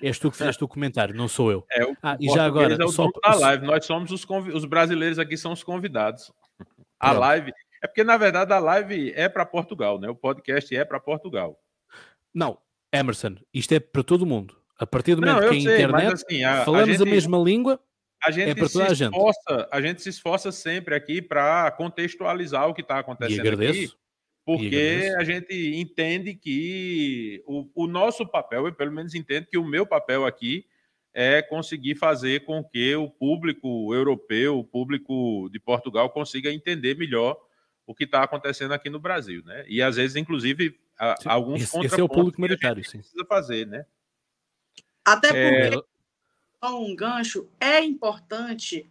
És 0.03 0.19
tu 0.19 0.33
que 0.33 0.37
fizeste 0.37 0.65
o 0.65 0.69
comentário, 0.69 1.15
não 1.15 1.29
sou 1.29 1.53
eu. 1.53 1.65
É, 1.71 1.85
o 1.85 1.97
ah, 2.03 2.17
e 2.19 2.29
já 2.29 2.45
agora, 2.45 2.75
é 2.75 2.85
o 2.85 2.89
só 2.89 3.09
da 3.23 3.37
live. 3.37 3.65
Nós 3.65 3.87
somos 3.87 4.11
os, 4.11 4.25
conv... 4.25 4.49
os 4.49 4.65
brasileiros 4.65 5.17
aqui 5.17 5.37
são 5.37 5.53
os 5.53 5.63
convidados. 5.63 6.33
A 6.99 7.11
Pronto. 7.11 7.21
live 7.21 7.53
é 7.81 7.87
porque 7.87 8.03
na 8.03 8.17
verdade 8.17 8.53
a 8.53 8.59
live 8.59 9.13
é 9.15 9.29
para 9.29 9.47
Portugal, 9.47 10.01
né? 10.01 10.09
O 10.09 10.15
podcast 10.17 10.75
é 10.75 10.85
para 10.85 10.99
Portugal. 10.99 11.57
Não, 12.35 12.59
Emerson, 12.93 13.37
isto 13.55 13.73
é 13.75 13.79
para 13.79 14.03
todo 14.03 14.27
mundo. 14.27 14.57
A 14.77 14.87
partir 14.87 15.15
do 15.15 15.21
momento 15.21 15.43
não, 15.43 15.51
que 15.51 15.59
a 15.59 15.61
sei, 15.61 15.75
internet 15.75 16.13
assim, 16.13 16.43
a, 16.43 16.65
falamos 16.65 16.89
a, 16.89 16.93
gente, 16.93 17.03
a, 17.03 17.11
mesma 17.11 17.39
língua, 17.39 17.81
a 18.25 18.31
gente 18.31 18.51
é 18.51 18.55
para 18.55 18.69
toda 18.69 18.87
a 18.87 18.95
gente. 18.95 19.13
Esforça, 19.13 19.69
a 19.71 19.81
gente 19.81 20.03
se 20.03 20.09
esforça 20.09 20.53
sempre 20.53 20.95
aqui 20.95 21.21
para 21.21 21.71
contextualizar 21.73 22.69
o 22.69 22.75
que 22.75 22.83
está 22.83 22.99
acontecendo 22.99 23.37
e 23.37 23.41
agradeço. 23.41 23.95
aqui 23.95 24.03
porque 24.45 25.15
a 25.17 25.25
gente 25.25 25.55
entende 25.77 26.35
que 26.35 27.43
o, 27.47 27.69
o, 27.75 27.87
nosso 27.87 28.27
papel, 28.27 28.67
eu 28.67 28.75
pelo 28.75 28.93
menos 28.93 29.15
entendo 29.15 29.47
que 29.47 29.57
o 29.57 29.65
meu 29.65 29.87
papel 29.87 30.27
aqui 30.27 30.67
é 31.15 31.43
conseguir 31.43 31.95
fazer 31.95 32.45
com 32.45 32.65
que 32.65 32.95
o 32.97 33.09
público 33.09 33.95
europeu, 33.95 34.59
o 34.59 34.65
público 34.65 35.49
de 35.53 35.61
Portugal 35.61 36.11
consiga 36.11 36.51
entender 36.51 36.97
melhor 36.97 37.37
o 37.87 37.95
que 37.95 38.05
está 38.05 38.23
acontecendo 38.23 38.73
aqui 38.73 38.91
no 38.91 38.99
Brasil, 38.99 39.43
né? 39.45 39.65
E 39.69 39.83
às 39.83 39.97
vezes, 39.97 40.17
inclusive, 40.17 40.77
a, 40.99 41.17
alguns 41.27 41.63
esse, 41.63 41.79
esse 41.85 42.01
é 42.01 42.03
o 42.03 42.09
público 42.09 42.39
humanitário, 42.39 42.83
sim. 42.85 42.99
precisa 42.99 43.25
fazer, 43.27 43.67
né? 43.67 43.85
Até 45.05 45.29
é, 45.29 45.71
porque 45.71 45.79
é... 45.79 45.92
um 46.71 46.95
gancho 46.95 47.49
é 47.61 47.83
importante 47.83 48.87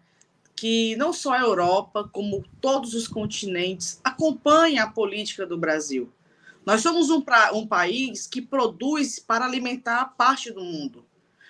que 0.55 0.95
não 0.97 1.13
só 1.13 1.33
a 1.33 1.41
Europa, 1.41 2.07
como 2.11 2.43
todos 2.59 2.93
os 2.93 3.07
continentes, 3.07 3.99
acompanhem 4.03 4.79
a 4.79 4.87
política 4.87 5.45
do 5.45 5.57
Brasil. 5.57 6.11
Nós 6.65 6.81
somos 6.81 7.09
um, 7.09 7.21
pra, 7.21 7.53
um 7.53 7.65
país 7.65 8.27
que 8.27 8.41
produz 8.41 9.17
para 9.17 9.45
alimentar 9.45 10.01
a 10.01 10.05
parte 10.05 10.51
do 10.51 10.61
mundo. 10.61 11.05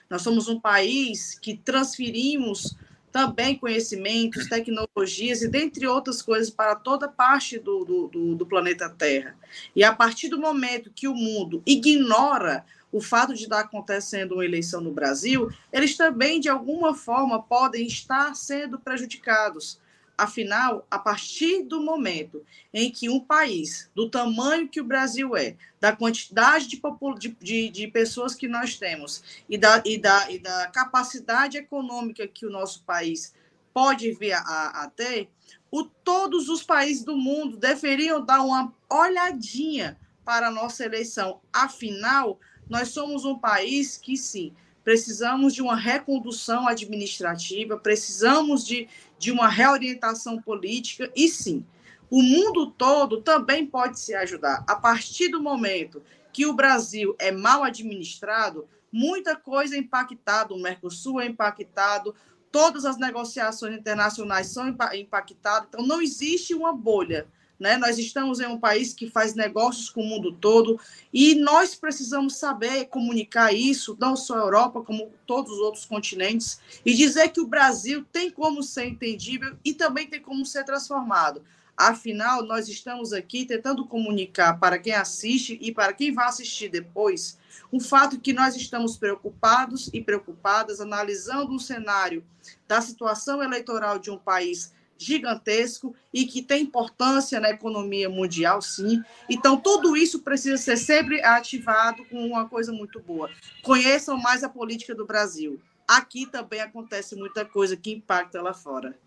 Nós 0.10 0.22
somos 0.22 0.48
um 0.48 0.60
país 0.60 1.38
que 1.38 1.58
transferimos 1.58 2.76
também 3.12 3.58
conhecimentos, 3.58 4.48
tecnologias 4.48 5.42
e, 5.42 5.50
dentre 5.50 5.86
outras 5.86 6.22
coisas, 6.22 6.50
para 6.50 6.76
toda 6.76 7.10
parte 7.10 7.60
do, 7.60 7.84
do, 7.84 8.08
do, 8.08 8.36
do 8.36 8.46
planeta 8.46 8.90
Terra. 8.90 9.36
E 9.76 9.84
a 9.84 9.94
partir 9.94 10.30
do 10.30 10.40
momento 10.40 10.92
que 10.96 11.10
o 11.10 11.14
mundo 11.14 11.62
ignora 11.66 12.66
o 12.92 13.02
fato 13.02 13.34
de 13.34 13.44
estar 13.44 13.62
acontecendo 13.62 14.34
uma 14.34 14.46
eleição 14.46 14.82
no 14.82 14.92
Brasil, 14.92 15.50
eles 15.72 15.96
também, 15.96 16.40
de 16.40 16.50
alguma 16.50 16.94
forma, 16.94 17.42
podem 17.42 17.86
estar 17.86 18.36
sendo 18.36 18.80
prejudicados. 18.80 19.80
Afinal, 20.18 20.86
a 20.92 21.00
partir 21.00 21.64
do 21.64 21.82
momento 21.82 22.46
em 22.72 22.92
que 22.92 23.10
um 23.10 23.20
país, 23.20 23.90
do 23.96 24.10
tamanho 24.10 24.68
que 24.68 24.80
o 24.80 24.84
Brasil 24.84 25.36
é, 25.36 25.56
da 25.80 25.96
quantidade 25.96 26.68
de, 26.68 27.38
de, 27.40 27.70
de 27.70 27.88
pessoas 27.88 28.36
que 28.36 28.48
nós 28.48 28.78
temos 28.78 29.24
e 29.50 29.58
da, 29.58 29.82
e, 29.84 29.98
da, 29.98 30.30
e 30.30 30.38
da 30.38 30.68
capacidade 30.68 31.58
econômica 31.58 32.28
que 32.28 32.46
o 32.46 32.52
nosso 32.52 32.84
país 32.84 33.34
pode 33.74 34.12
vir 34.12 34.34
a, 34.34 34.84
a 34.84 34.92
ter, 34.96 35.30
o, 35.72 35.86
todos 35.86 36.50
os 36.50 36.62
países 36.62 37.04
do 37.04 37.16
mundo 37.16 37.58
deveriam 37.58 38.24
dar 38.24 38.42
uma 38.42 38.72
olhadinha 38.90 39.98
para 40.24 40.50
a 40.50 40.52
nossa 40.52 40.86
eleição. 40.86 41.42
Afinal, 41.52 42.40
nós 42.72 42.88
somos 42.88 43.26
um 43.26 43.38
país 43.38 43.98
que, 43.98 44.16
sim, 44.16 44.54
precisamos 44.82 45.54
de 45.54 45.62
uma 45.62 45.76
recondução 45.76 46.70
administrativa, 46.70 47.78
precisamos 47.78 48.66
de, 48.66 48.88
de 49.20 49.30
uma 49.30 49.50
reorientação 49.50 50.42
política, 50.42 51.12
e 51.14 51.28
sim, 51.28 51.66
o 52.10 52.24
mundo 52.24 52.72
todo 52.72 53.22
também 53.22 53.66
pode 53.68 54.00
se 54.00 54.16
ajudar. 54.16 54.64
A 54.66 54.76
partir 54.78 55.28
do 55.28 55.44
momento 55.44 56.02
que 56.32 56.46
o 56.46 56.54
Brasil 56.54 57.14
é 57.20 57.30
mal 57.30 57.62
administrado, 57.62 58.66
muita 58.90 59.36
coisa 59.36 59.76
é 59.76 59.80
impactada, 59.80 60.54
o 60.54 60.62
Mercosul 60.62 61.20
é 61.20 61.26
impactado, 61.26 62.16
todas 62.50 62.86
as 62.86 62.98
negociações 62.98 63.76
internacionais 63.76 64.48
são 64.48 64.74
impactadas, 64.94 65.68
então 65.68 65.86
não 65.86 66.02
existe 66.02 66.54
uma 66.54 66.72
bolha 66.72 67.28
né? 67.62 67.78
Nós 67.78 68.00
estamos 68.00 68.40
em 68.40 68.48
um 68.48 68.60
país 68.60 68.92
que 68.92 69.08
faz 69.08 69.36
negócios 69.36 69.90
com 69.90 70.02
o 70.02 70.06
mundo 70.06 70.32
todo 70.34 70.80
e 71.14 71.36
nós 71.36 71.76
precisamos 71.76 72.36
saber 72.36 72.86
comunicar 72.86 73.54
isso, 73.54 73.96
não 74.00 74.16
só 74.16 74.34
a 74.34 74.40
Europa, 74.40 74.82
como 74.82 75.12
todos 75.28 75.54
os 75.54 75.60
outros 75.60 75.86
continentes, 75.86 76.60
e 76.84 76.94
dizer 76.94 77.30
que 77.30 77.40
o 77.40 77.46
Brasil 77.46 78.04
tem 78.12 78.32
como 78.32 78.64
ser 78.64 78.88
entendível 78.88 79.56
e 79.64 79.76
também 79.76 80.08
tem 80.08 80.20
como 80.20 80.44
ser 80.44 80.66
transformado. 80.66 81.44
Afinal, 81.78 82.44
nós 82.44 82.68
estamos 82.68 83.14
aqui 83.14 83.46
tentando 83.46 83.86
comunicar 83.86 84.60
para 84.60 84.80
quem 84.80 84.94
assiste 84.94 85.58
e 85.62 85.72
para 85.72 85.94
quem 85.94 86.12
vai 86.12 86.28
assistir 86.28 86.68
depois 86.68 87.40
o 87.72 87.80
fato 87.80 88.20
que 88.20 88.34
nós 88.34 88.56
estamos 88.56 88.98
preocupados 88.98 89.90
e 89.94 90.02
preocupadas 90.02 90.82
analisando 90.82 91.54
o 91.54 91.60
cenário 91.60 92.24
da 92.68 92.82
situação 92.82 93.42
eleitoral 93.42 93.98
de 93.98 94.12
um 94.12 94.18
país 94.18 94.74
gigantesco 95.04 95.96
e 96.14 96.26
que 96.26 96.42
tem 96.42 96.64
importância 96.64 97.40
na 97.40 97.50
economia 97.50 98.10
mundial, 98.10 98.62
sim. 98.62 99.02
Então, 99.30 99.58
tudo 99.58 99.98
isso 99.98 100.22
precisa 100.22 100.58
ser 100.58 100.78
sempre 100.78 101.24
ativado 101.24 102.06
com 102.06 102.26
uma 102.26 102.48
coisa 102.48 102.72
muito 102.72 103.00
boa. 103.00 103.30
Conheçam 103.64 104.18
mais 104.18 104.44
a 104.44 104.50
política 104.50 104.94
do 104.94 105.06
Brasil. 105.06 105.62
Aqui 105.88 106.26
também 106.26 106.62
acontece 106.62 107.16
muita 107.16 107.44
coisa 107.44 107.76
que 107.76 107.92
impacta 107.92 108.42
lá 108.42 108.54
fora. 108.54 108.98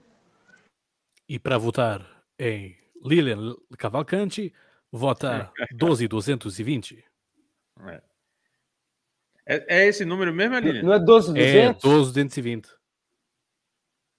E 1.29 1.39
para 1.39 1.57
votar 1.57 2.07
em 2.39 2.77
Lilian 3.03 3.57
Cavalcante, 3.79 4.53
vota 4.91 5.51
12220. 5.73 7.05
É. 7.87 8.03
É, 9.47 9.83
é 9.83 9.87
esse 9.87 10.05
número 10.05 10.33
mesmo, 10.33 10.59
Lilian? 10.59 10.83
Não 10.83 10.93
é 10.93 10.99
12200? 10.99 11.85
É 11.85 11.89
12220. 11.89 12.84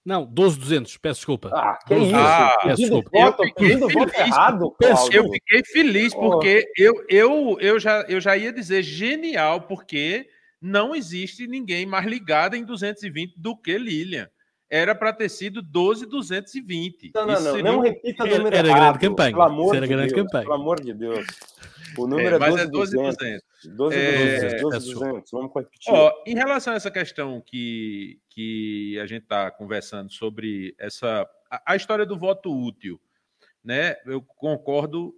Não, 0.06 0.24
12,200, 0.24 0.98
peço 0.98 1.18
desculpa. 1.18 1.50
Ah, 1.52 1.76
que 1.84 1.92
12, 1.92 2.06
isso? 2.06 2.16
Ah, 2.16 2.58
peço 2.62 2.76
desculpa. 2.82 3.10
Voto, 3.12 3.42
eu 3.42 3.48
fiquei 3.48 3.76
feliz, 3.76 4.18
errado, 4.20 4.76
eu 5.12 5.32
fiquei 5.32 5.64
feliz 5.64 6.14
porque 6.14 6.64
oh. 6.64 6.80
eu, 6.80 7.04
eu, 7.08 7.58
eu, 7.60 7.80
já, 7.80 8.02
eu 8.02 8.20
já 8.20 8.36
ia 8.36 8.52
dizer 8.52 8.84
genial, 8.84 9.62
porque 9.62 10.28
não 10.62 10.94
existe 10.94 11.48
ninguém 11.48 11.84
mais 11.86 12.06
ligado 12.06 12.54
em 12.54 12.64
220 12.64 13.34
do 13.36 13.56
que 13.56 13.76
Lilian. 13.76 14.30
Era 14.68 14.94
para 14.94 15.12
ter 15.12 15.28
sido 15.28 15.62
12,220. 15.62 17.12
Não, 17.14 17.26
não, 17.26 17.40
não. 17.40 17.62
Não 17.62 17.80
repita 17.80 18.24
o 18.24 18.26
número 18.26 18.56
Era 18.56 18.68
grande 18.68 18.98
campanha. 18.98 19.30
Pelo 19.30 19.42
amor 19.42 19.76
era 19.76 19.86
de 19.86 19.92
grande 19.92 20.14
Deus, 20.14 20.26
campanha. 20.26 20.44
Pelo 20.44 20.54
amor 20.54 20.80
de 20.80 20.92
Deus. 20.92 21.26
O 21.96 22.06
número 22.06 22.42
é, 22.42 22.48
é, 22.48 22.62
é 22.62 22.66
12,200. 22.66 23.44
12,200. 23.76 25.30
Vamos 25.30 25.52
repetir. 25.54 25.92
Ó, 25.92 26.12
em 26.26 26.34
relação 26.34 26.72
a 26.72 26.76
essa 26.76 26.90
questão 26.90 27.40
que, 27.40 28.20
que 28.28 28.98
a 29.00 29.06
gente 29.06 29.22
está 29.22 29.50
conversando 29.50 30.12
sobre 30.12 30.74
essa 30.78 31.28
a, 31.50 31.72
a, 31.72 31.76
história 31.76 32.04
do 32.04 32.18
voto 32.18 32.52
útil, 32.52 33.00
né? 33.62 33.96
Eu 34.04 34.20
concordo, 34.20 35.14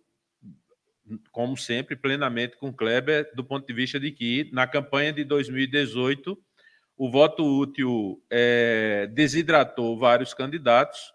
como 1.33 1.57
sempre, 1.57 1.97
plenamente 1.97 2.57
com 2.57 2.69
o 2.69 2.73
Kleber, 2.73 3.31
do 3.35 3.45
ponto 3.45 3.67
de 3.67 3.73
vista 3.73 3.99
de 3.99 4.11
que 4.13 4.51
na 4.53 4.67
campanha 4.67 5.13
de 5.13 5.25
2018 5.25 6.39
o 6.99 7.09
voto 7.09 7.45
útil 7.45 8.21
é, 8.29 9.09
desidratou 9.13 9.97
vários 9.97 10.35
candidatos. 10.35 11.15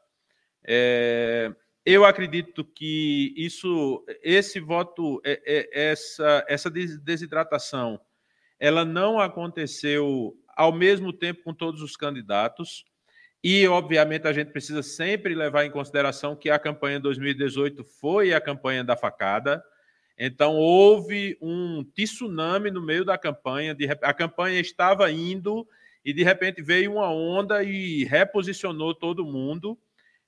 É, 0.66 1.54
eu 1.86 2.06
acredito 2.06 2.64
que 2.64 3.34
isso, 3.36 4.06
esse 4.24 4.62
voto, 4.62 5.22
é, 5.26 5.42
é, 5.46 5.90
essa, 5.92 6.46
essa 6.48 6.72
desidratação, 6.72 8.00
ela 8.58 8.86
não 8.86 9.20
aconteceu 9.20 10.34
ao 10.56 10.72
mesmo 10.72 11.12
tempo 11.12 11.44
com 11.44 11.54
todos 11.54 11.82
os 11.82 11.98
candidatos. 11.98 12.86
E, 13.44 13.68
obviamente, 13.68 14.26
a 14.26 14.32
gente 14.32 14.52
precisa 14.54 14.82
sempre 14.82 15.36
levar 15.36 15.66
em 15.66 15.72
consideração 15.72 16.34
que 16.34 16.50
a 16.50 16.58
campanha 16.58 16.98
2018 16.98 17.84
foi 17.84 18.34
a 18.34 18.40
campanha 18.40 18.86
da 18.86 18.96
facada. 18.96 19.62
Então, 20.18 20.56
houve 20.56 21.38
um 21.42 21.84
tsunami 21.84 22.70
no 22.70 22.82
meio 22.82 23.04
da 23.04 23.18
campanha. 23.18 23.74
De, 23.74 23.88
a 24.02 24.14
campanha 24.14 24.60
estava 24.60 25.12
indo 25.12 25.68
e, 26.06 26.14
de 26.14 26.24
repente, 26.24 26.62
veio 26.62 26.94
uma 26.94 27.12
onda 27.12 27.64
e 27.64 28.04
reposicionou 28.04 28.94
todo 28.94 29.26
mundo. 29.26 29.78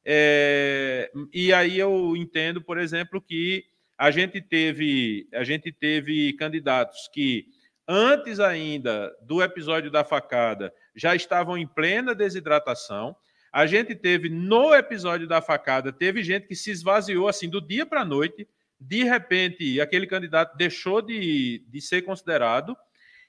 É, 0.03 1.11
e 1.33 1.51
aí 1.51 1.79
eu 1.79 2.15
entendo, 2.15 2.61
por 2.61 2.77
exemplo, 2.77 3.19
que 3.19 3.65
a 3.97 4.11
gente 4.11 4.39
teve 4.39 5.27
a 5.33 5.43
gente 5.43 5.71
teve 5.71 6.33
candidatos 6.33 7.09
que 7.11 7.47
antes 7.87 8.39
ainda 8.39 9.11
do 9.21 9.41
episódio 9.41 9.89
da 9.89 10.03
facada 10.03 10.73
já 10.95 11.15
estavam 11.15 11.57
em 11.57 11.65
plena 11.67 12.13
desidratação. 12.13 13.15
A 13.51 13.65
gente 13.65 13.95
teve 13.95 14.29
no 14.29 14.75
episódio 14.75 15.27
da 15.27 15.41
facada 15.41 15.91
teve 15.91 16.21
gente 16.21 16.45
que 16.45 16.55
se 16.55 16.69
esvaziou 16.69 17.27
assim 17.27 17.49
do 17.49 17.59
dia 17.59 17.85
para 17.85 18.01
a 18.01 18.05
noite. 18.05 18.47
De 18.79 19.03
repente, 19.03 19.79
aquele 19.79 20.07
candidato 20.07 20.55
deixou 20.57 21.01
de, 21.01 21.63
de 21.67 21.81
ser 21.81 22.01
considerado 22.01 22.75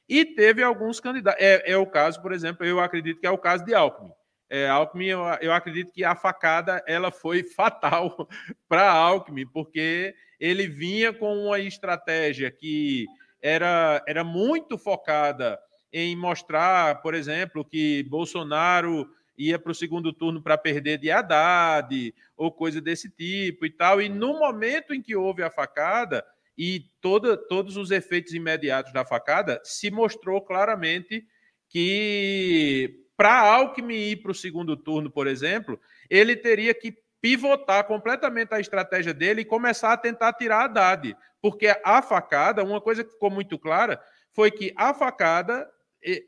e 0.08 0.24
teve 0.24 0.62
alguns 0.62 1.00
candidatos. 1.00 1.42
É, 1.42 1.72
é 1.72 1.76
o 1.76 1.86
caso, 1.86 2.20
por 2.20 2.32
exemplo, 2.32 2.64
eu 2.64 2.80
acredito 2.80 3.20
que 3.20 3.26
é 3.26 3.30
o 3.30 3.38
caso 3.38 3.64
de 3.64 3.74
Alckmin 3.74 4.12
é, 4.48 4.68
Alckmin, 4.68 5.06
eu, 5.06 5.20
eu 5.40 5.52
acredito 5.52 5.92
que 5.92 6.04
a 6.04 6.14
facada 6.14 6.82
ela 6.86 7.10
foi 7.10 7.42
fatal 7.54 8.28
para 8.68 8.90
Alckmin, 8.90 9.46
porque 9.46 10.14
ele 10.38 10.66
vinha 10.68 11.12
com 11.12 11.46
uma 11.46 11.58
estratégia 11.58 12.50
que 12.50 13.06
era, 13.42 14.02
era 14.06 14.22
muito 14.22 14.78
focada 14.78 15.58
em 15.92 16.14
mostrar, 16.16 17.00
por 17.00 17.14
exemplo, 17.14 17.64
que 17.64 18.02
Bolsonaro 18.04 19.08
ia 19.38 19.58
para 19.58 19.72
o 19.72 19.74
segundo 19.74 20.12
turno 20.12 20.42
para 20.42 20.58
perder 20.58 20.98
de 20.98 21.10
Haddad 21.10 22.14
ou 22.36 22.52
coisa 22.52 22.80
desse 22.80 23.10
tipo 23.10 23.66
e 23.66 23.70
tal. 23.70 24.00
E 24.00 24.08
no 24.08 24.38
momento 24.38 24.94
em 24.94 25.02
que 25.02 25.14
houve 25.16 25.42
a 25.42 25.50
facada 25.50 26.24
e 26.56 26.90
toda, 27.00 27.36
todos 27.36 27.76
os 27.76 27.90
efeitos 27.90 28.32
imediatos 28.32 28.92
da 28.92 29.04
facada, 29.04 29.60
se 29.62 29.90
mostrou 29.90 30.40
claramente 30.40 31.24
que 31.68 33.04
para 33.16 33.40
Alckmin 33.40 33.94
ir 33.94 34.16
para 34.16 34.32
o 34.32 34.34
segundo 34.34 34.76
turno, 34.76 35.10
por 35.10 35.26
exemplo, 35.26 35.80
ele 36.08 36.36
teria 36.36 36.74
que 36.74 36.94
pivotar 37.20 37.84
completamente 37.84 38.54
a 38.54 38.60
estratégia 38.60 39.12
dele 39.12 39.40
e 39.40 39.44
começar 39.44 39.92
a 39.92 39.96
tentar 39.96 40.32
tirar 40.34 40.64
Haddad. 40.64 41.16
Porque 41.40 41.74
a 41.84 42.02
facada, 42.02 42.64
uma 42.64 42.80
coisa 42.80 43.04
que 43.04 43.10
ficou 43.10 43.30
muito 43.30 43.58
clara, 43.58 44.00
foi 44.32 44.50
que 44.50 44.72
a 44.76 44.92
facada, 44.92 45.68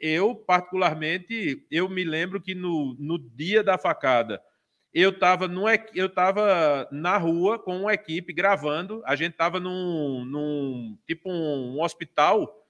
eu 0.00 0.34
particularmente, 0.34 1.64
eu 1.70 1.88
me 1.88 2.02
lembro 2.02 2.40
que 2.40 2.54
no, 2.54 2.96
no 2.98 3.18
dia 3.18 3.62
da 3.62 3.78
facada, 3.78 4.42
eu 4.92 5.10
estava 5.10 5.48
eu 5.94 6.08
tava 6.08 6.88
na 6.90 7.16
rua 7.16 7.58
com 7.58 7.82
uma 7.82 7.94
equipe 7.94 8.32
gravando, 8.32 9.02
a 9.06 9.14
gente 9.14 9.32
estava 9.32 9.60
num, 9.60 10.24
num 10.24 10.98
tipo 11.06 11.30
um, 11.30 11.80
hospital, 11.80 12.66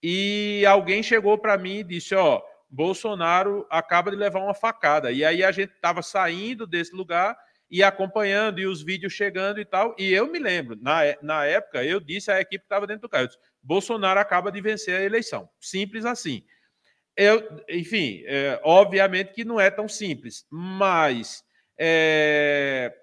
e 0.00 0.64
alguém 0.66 1.02
chegou 1.02 1.36
para 1.36 1.58
mim 1.58 1.78
e 1.78 1.84
disse, 1.84 2.14
ó, 2.14 2.40
Bolsonaro 2.70 3.66
acaba 3.68 4.10
de 4.10 4.16
levar 4.16 4.40
uma 4.40 4.54
facada. 4.54 5.10
E 5.10 5.24
aí 5.24 5.42
a 5.42 5.50
gente 5.50 5.72
estava 5.72 6.02
saindo 6.02 6.66
desse 6.66 6.94
lugar 6.94 7.36
e 7.68 7.82
acompanhando, 7.82 8.60
e 8.60 8.66
os 8.66 8.82
vídeos 8.82 9.12
chegando 9.12 9.60
e 9.60 9.64
tal. 9.64 9.96
E 9.98 10.12
eu 10.12 10.30
me 10.30 10.38
lembro, 10.38 10.76
na, 10.80 11.00
na 11.22 11.44
época, 11.44 11.82
eu 11.84 11.98
disse 11.98 12.30
à 12.30 12.40
equipe 12.40 12.60
que 12.60 12.66
estava 12.66 12.86
dentro 12.86 13.02
do 13.02 13.08
carro: 13.08 13.26
disse, 13.26 13.38
Bolsonaro 13.66 14.20
acaba 14.20 14.52
de 14.52 14.60
vencer 14.60 14.94
a 14.94 15.02
eleição. 15.02 15.48
Simples 15.60 16.04
assim. 16.04 16.44
Eu, 17.16 17.42
enfim, 17.68 18.22
é, 18.26 18.60
obviamente 18.62 19.32
que 19.32 19.44
não 19.44 19.58
é 19.58 19.70
tão 19.70 19.88
simples, 19.88 20.46
mas 20.50 21.42
é, 21.76 22.94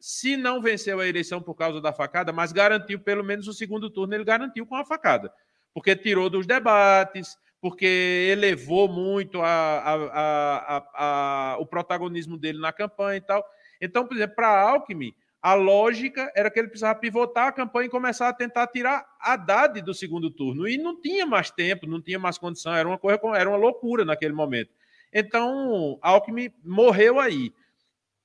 se 0.00 0.36
não 0.36 0.62
venceu 0.62 1.00
a 1.00 1.06
eleição 1.06 1.42
por 1.42 1.54
causa 1.54 1.80
da 1.80 1.92
facada, 1.92 2.32
mas 2.32 2.50
garantiu 2.50 2.98
pelo 2.98 3.22
menos 3.22 3.46
o 3.46 3.52
segundo 3.52 3.90
turno, 3.90 4.14
ele 4.14 4.24
garantiu 4.24 4.64
com 4.64 4.76
a 4.76 4.84
facada, 4.84 5.30
porque 5.74 5.94
tirou 5.94 6.30
dos 6.30 6.46
debates, 6.46 7.36
porque 7.60 8.28
elevou 8.30 8.88
muito 8.88 9.42
a, 9.42 9.78
a, 9.78 10.84
a, 10.94 11.56
o 11.58 11.66
protagonismo 11.66 12.38
dele 12.38 12.58
na 12.60 12.72
campanha 12.72 13.18
e 13.18 13.20
tal. 13.20 13.44
Então, 13.80 14.06
por 14.06 14.16
exemplo, 14.16 14.36
para 14.36 14.60
Alckmin, 14.60 15.12
a 15.46 15.54
lógica 15.54 16.28
era 16.34 16.50
que 16.50 16.58
ele 16.58 16.66
precisava 16.66 16.98
pivotar 16.98 17.46
a 17.46 17.52
campanha 17.52 17.86
e 17.86 17.88
começar 17.88 18.28
a 18.28 18.32
tentar 18.32 18.66
tirar 18.66 19.06
Haddad 19.20 19.80
do 19.80 19.94
segundo 19.94 20.28
turno. 20.28 20.66
E 20.66 20.76
não 20.76 21.00
tinha 21.00 21.24
mais 21.24 21.52
tempo, 21.52 21.86
não 21.86 22.02
tinha 22.02 22.18
mais 22.18 22.36
condição, 22.36 22.74
era 22.74 22.88
uma 22.88 22.98
coisa, 22.98 23.20
era 23.36 23.48
uma 23.48 23.56
loucura 23.56 24.04
naquele 24.04 24.32
momento. 24.32 24.72
Então, 25.12 26.00
Alckmin 26.02 26.50
morreu 26.64 27.20
aí. 27.20 27.54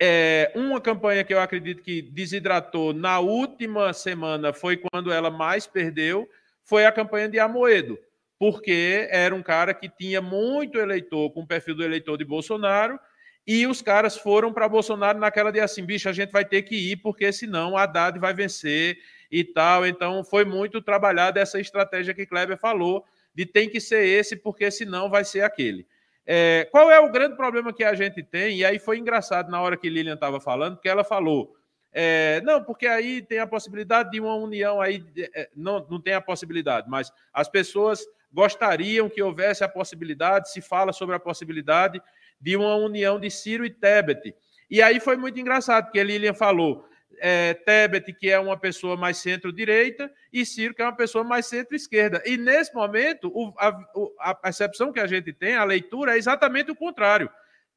É, 0.01 0.51
uma 0.55 0.81
campanha 0.81 1.23
que 1.23 1.31
eu 1.31 1.39
acredito 1.39 1.83
que 1.83 2.01
desidratou 2.01 2.91
na 2.91 3.19
última 3.19 3.93
semana 3.93 4.51
foi 4.51 4.77
quando 4.77 5.11
ela 5.11 5.29
mais 5.29 5.67
perdeu, 5.67 6.27
foi 6.63 6.87
a 6.87 6.91
campanha 6.91 7.29
de 7.29 7.37
Amoedo 7.37 7.99
porque 8.39 9.07
era 9.11 9.35
um 9.35 9.43
cara 9.43 9.71
que 9.71 9.87
tinha 9.87 10.19
muito 10.19 10.79
eleitor 10.79 11.29
com 11.29 11.41
o 11.41 11.47
perfil 11.47 11.75
do 11.75 11.83
eleitor 11.83 12.17
de 12.17 12.25
Bolsonaro, 12.25 12.99
e 13.45 13.65
os 13.65 13.81
caras 13.81 14.17
foram 14.17 14.53
para 14.53 14.69
Bolsonaro 14.69 15.19
naquela 15.19 15.51
de 15.51 15.59
assim, 15.59 15.83
bicho, 15.83 16.07
a 16.07 16.13
gente 16.13 16.31
vai 16.31 16.45
ter 16.45 16.61
que 16.61 16.75
ir, 16.75 16.97
porque 16.97 17.31
senão 17.31 17.75
a 17.75 17.83
Haddad 17.83 18.19
vai 18.19 18.33
vencer 18.33 18.97
e 19.31 19.43
tal. 19.43 19.85
Então 19.85 20.23
foi 20.23 20.45
muito 20.45 20.81
trabalhada 20.81 21.39
essa 21.39 21.59
estratégia 21.59 22.13
que 22.13 22.25
Kleber 22.25 22.57
falou, 22.57 23.03
de 23.33 23.45
tem 23.45 23.67
que 23.69 23.79
ser 23.79 24.05
esse, 24.05 24.35
porque 24.35 24.69
senão 24.69 25.09
vai 25.09 25.23
ser 25.23 25.41
aquele. 25.41 25.87
É, 26.25 26.67
qual 26.71 26.91
é 26.91 26.99
o 26.99 27.11
grande 27.11 27.35
problema 27.35 27.73
que 27.73 27.83
a 27.83 27.95
gente 27.95 28.21
tem? 28.21 28.57
E 28.57 28.65
aí 28.65 28.77
foi 28.77 28.99
engraçado 28.99 29.49
na 29.49 29.59
hora 29.59 29.75
que 29.75 29.89
Lilian 29.89 30.13
estava 30.13 30.39
falando, 30.39 30.77
que 30.77 30.87
ela 30.87 31.03
falou. 31.03 31.55
É, 31.91 32.41
não, 32.41 32.63
porque 32.63 32.87
aí 32.87 33.21
tem 33.21 33.39
a 33.39 33.47
possibilidade 33.47 34.11
de 34.11 34.19
uma 34.19 34.35
união 34.35 34.79
aí, 34.79 35.03
é, 35.17 35.49
não, 35.55 35.85
não 35.89 35.99
tem 35.99 36.13
a 36.13 36.21
possibilidade, 36.21 36.89
mas 36.89 37.11
as 37.33 37.49
pessoas 37.49 38.05
gostariam 38.31 39.09
que 39.09 39.21
houvesse 39.21 39.63
a 39.63 39.67
possibilidade, 39.67 40.51
se 40.51 40.61
fala 40.61 40.93
sobre 40.93 41.15
a 41.15 41.19
possibilidade 41.19 42.01
de 42.41 42.57
uma 42.57 42.75
união 42.75 43.19
de 43.19 43.29
Ciro 43.29 43.65
e 43.65 43.69
Tebet. 43.69 44.35
E 44.69 44.81
aí 44.81 44.99
foi 44.99 45.15
muito 45.15 45.39
engraçado, 45.39 45.85
porque 45.85 45.99
a 45.99 46.03
Lilian 46.03 46.33
falou 46.33 46.85
é, 47.19 47.53
Tebet, 47.53 48.11
que 48.13 48.29
é 48.29 48.39
uma 48.39 48.57
pessoa 48.57 48.97
mais 48.97 49.17
centro-direita, 49.17 50.11
e 50.33 50.45
Ciro, 50.45 50.73
que 50.73 50.81
é 50.81 50.85
uma 50.85 50.95
pessoa 50.95 51.23
mais 51.23 51.45
centro-esquerda. 51.45 52.21
E 52.25 52.35
nesse 52.35 52.73
momento, 52.73 53.31
o, 53.33 53.53
a, 53.59 53.79
a 54.19 54.33
percepção 54.33 54.91
que 54.91 54.99
a 54.99 55.05
gente 55.05 55.31
tem, 55.31 55.55
a 55.55 55.63
leitura, 55.63 56.15
é 56.15 56.17
exatamente 56.17 56.71
o 56.71 56.75
contrário. 56.75 57.29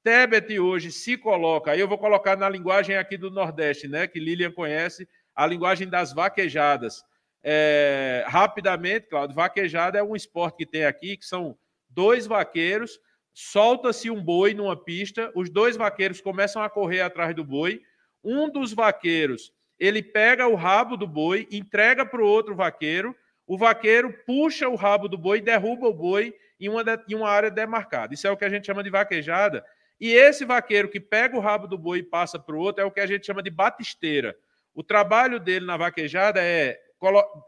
Tebet 0.03 0.59
hoje 0.59 0.93
se 0.93 1.17
coloca, 1.17 1.71
aí 1.73 1.81
eu 1.81 1.89
vou 1.89 1.99
colocar 1.99 2.37
na 2.37 2.49
linguagem 2.49 2.97
aqui 2.97 3.17
do 3.17 3.31
Nordeste, 3.31 3.89
né, 3.89 4.07
que 4.07 4.21
Lilian 4.21 4.53
conhece, 4.53 5.09
a 5.35 5.47
linguagem 5.47 5.89
das 5.89 6.13
vaquejadas. 6.13 7.03
É, 7.43 8.25
rapidamente, 8.27 9.09
Claudio, 9.09 9.35
vaquejada 9.35 9.99
é 9.99 10.03
um 10.03 10.17
esporte 10.17 10.57
que 10.59 10.67
tem 10.67 10.85
aqui, 10.85 11.17
que 11.17 11.27
são 11.27 11.57
dois 11.91 12.27
vaqueiros, 12.27 12.99
solta-se 13.35 14.09
um 14.11 14.23
boi 14.23 14.55
numa 14.55 14.77
pista, 14.77 15.31
os 15.35 15.51
dois 15.51 15.77
vaqueiros 15.77 16.21
começam 16.21 16.63
a 16.63 16.71
correr 16.71 17.03
atrás 17.03 17.35
do 17.35 17.45
boi, 17.45 17.83
um 18.23 18.49
dos 18.49 18.73
vaqueiros, 18.73 19.53
ele 19.79 20.03
pega 20.03 20.47
o 20.47 20.55
rabo 20.55 20.97
do 20.97 21.07
boi, 21.07 21.47
entrega 21.51 22.07
para 22.07 22.23
o 22.23 22.27
outro 22.27 22.55
vaqueiro, 22.55 23.15
o 23.47 23.59
vaqueiro 23.59 24.15
puxa 24.25 24.69
o 24.69 24.77
rabo 24.77 25.09
do 25.09 25.19
boi, 25.19 25.41
derruba 25.41 25.89
o 25.89 25.93
boi 25.93 26.35
em 26.59 26.69
uma, 26.69 26.83
de, 26.83 26.97
em 27.11 27.15
uma 27.15 27.29
área 27.29 27.51
demarcada. 27.51 28.15
Isso 28.15 28.27
é 28.27 28.31
o 28.31 28.37
que 28.37 28.45
a 28.45 28.49
gente 28.49 28.65
chama 28.65 28.83
de 28.83 28.89
vaquejada. 28.89 29.63
E 30.01 30.13
esse 30.13 30.45
vaqueiro 30.45 30.89
que 30.89 31.01
pega 31.01 31.37
o 31.37 31.41
rabo 31.41 31.67
do 31.67 31.77
boi 31.77 31.99
e 31.99 32.03
passa 32.03 32.39
para 32.39 32.55
o 32.55 32.59
outro 32.59 32.83
é 32.83 32.87
o 32.87 32.91
que 32.91 33.01
a 33.01 33.07
gente 33.07 33.27
chama 33.27 33.43
de 33.43 33.51
batisteira. 33.51 34.35
O 34.73 34.83
trabalho 34.83 35.39
dele 35.39 35.67
na 35.67 35.77
vaquejada 35.77 36.41
é 36.43 36.81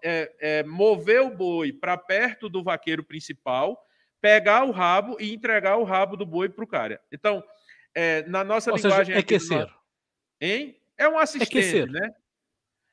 é, 0.02 0.32
é, 0.40 0.62
mover 0.64 1.22
o 1.22 1.30
boi 1.30 1.72
para 1.72 1.96
perto 1.96 2.48
do 2.48 2.62
vaqueiro 2.62 3.02
principal, 3.02 3.85
pegar 4.26 4.64
o 4.64 4.72
rabo 4.72 5.16
e 5.20 5.32
entregar 5.32 5.76
o 5.76 5.84
rabo 5.84 6.16
do 6.16 6.26
boi 6.26 6.48
para 6.48 6.64
o 6.64 6.66
cara. 6.66 7.00
Então, 7.12 7.44
é, 7.94 8.26
na 8.26 8.42
nossa 8.42 8.72
Ou 8.72 8.76
linguagem. 8.76 9.14
Seja, 9.14 9.20
aquecer. 9.20 9.68
Hein? 10.40 10.76
É 10.98 11.08
um 11.08 11.16
assistente, 11.16 11.58
aquecer. 11.58 11.86
né? 11.88 12.12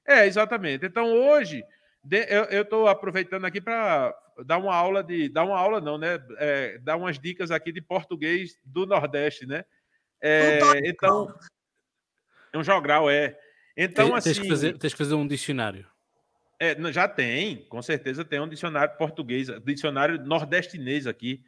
É, 0.05 0.27
exatamente. 0.27 0.85
Então, 0.85 1.11
hoje, 1.11 1.63
De, 2.03 2.27
eu 2.51 2.61
estou 2.61 2.87
aproveitando 2.87 3.45
aqui 3.45 3.59
para 3.59 4.15
dar 4.45 4.59
uma 4.59 4.75
aula 4.75 5.03
de. 5.03 5.27
Dar 5.27 5.43
uma 5.43 5.57
aula, 5.57 5.81
não, 5.81 5.97
né? 5.97 6.23
É, 6.37 6.77
dar 6.77 6.97
umas 6.97 7.17
dicas 7.17 7.49
aqui 7.49 7.71
de 7.71 7.81
português 7.81 8.59
do 8.63 8.85
Nordeste, 8.85 9.47
né? 9.47 9.65
É, 10.21 10.59
então. 10.87 11.33
É 12.53 12.57
um 12.59 12.63
jogral, 12.63 13.09
é. 13.09 13.35
Então, 13.75 14.09
tem, 14.09 14.15
assim. 14.17 14.29
Tens 14.29 14.39
que, 14.39 14.47
fazer, 14.47 14.77
tens 14.77 14.93
que 14.93 14.97
fazer 14.99 15.15
um 15.15 15.25
dicionário. 15.25 15.87
É, 16.63 16.93
já 16.93 17.09
tem, 17.09 17.57
com 17.67 17.81
certeza 17.81 18.23
tem 18.23 18.39
um 18.39 18.47
dicionário 18.47 18.95
português, 18.95 19.47
dicionário 19.65 20.23
nordestinês 20.23 21.05
aqui. 21.05 21.43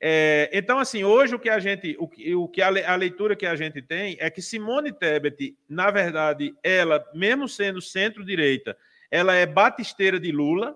É, 0.00 0.48
então, 0.54 0.78
assim, 0.78 1.04
hoje 1.04 1.34
o 1.34 1.38
que 1.38 1.50
a 1.50 1.58
gente, 1.58 1.94
o, 1.98 2.08
o 2.42 2.48
que 2.48 2.62
a, 2.62 2.68
a, 2.68 2.96
leitura 2.96 3.36
que 3.36 3.44
a 3.44 3.54
gente 3.54 3.82
tem 3.82 4.16
é 4.18 4.30
que 4.30 4.40
Simone 4.40 4.90
Tebet, 4.90 5.54
na 5.68 5.90
verdade, 5.90 6.54
ela, 6.62 7.04
mesmo 7.12 7.46
sendo 7.46 7.82
centro-direita, 7.82 8.74
ela 9.10 9.34
é 9.34 9.44
batisteira 9.44 10.18
de 10.18 10.32
Lula, 10.32 10.74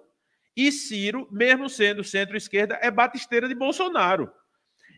e 0.54 0.70
Ciro, 0.70 1.26
mesmo 1.30 1.70
sendo 1.70 2.04
centro-esquerda, 2.04 2.78
é 2.82 2.90
batisteira 2.90 3.48
de 3.48 3.54
Bolsonaro. 3.54 4.30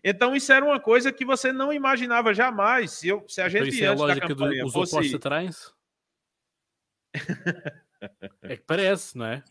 Então, 0.03 0.35
isso 0.35 0.53
era 0.53 0.65
uma 0.65 0.81
coisa 0.81 1.13
que 1.13 1.25
você 1.25 1.53
não 1.53 1.73
imaginava 1.73 2.35
jamais. 2.35 2.91
Se, 2.91 3.07
eu, 3.07 3.25
se 3.29 3.41
a 3.41 3.49
gente. 3.49 3.69
Então, 3.69 3.75
isso 3.75 3.85
é 3.85 3.87
a 3.87 3.93
lógica 3.93 4.35
dos 4.35 4.73
fosse... 4.73 4.97
opostos 4.97 5.15
atrás? 5.15 5.73
é 8.43 8.57
que 8.57 8.63
parece, 8.67 9.17
não 9.17 9.27
é? 9.27 9.43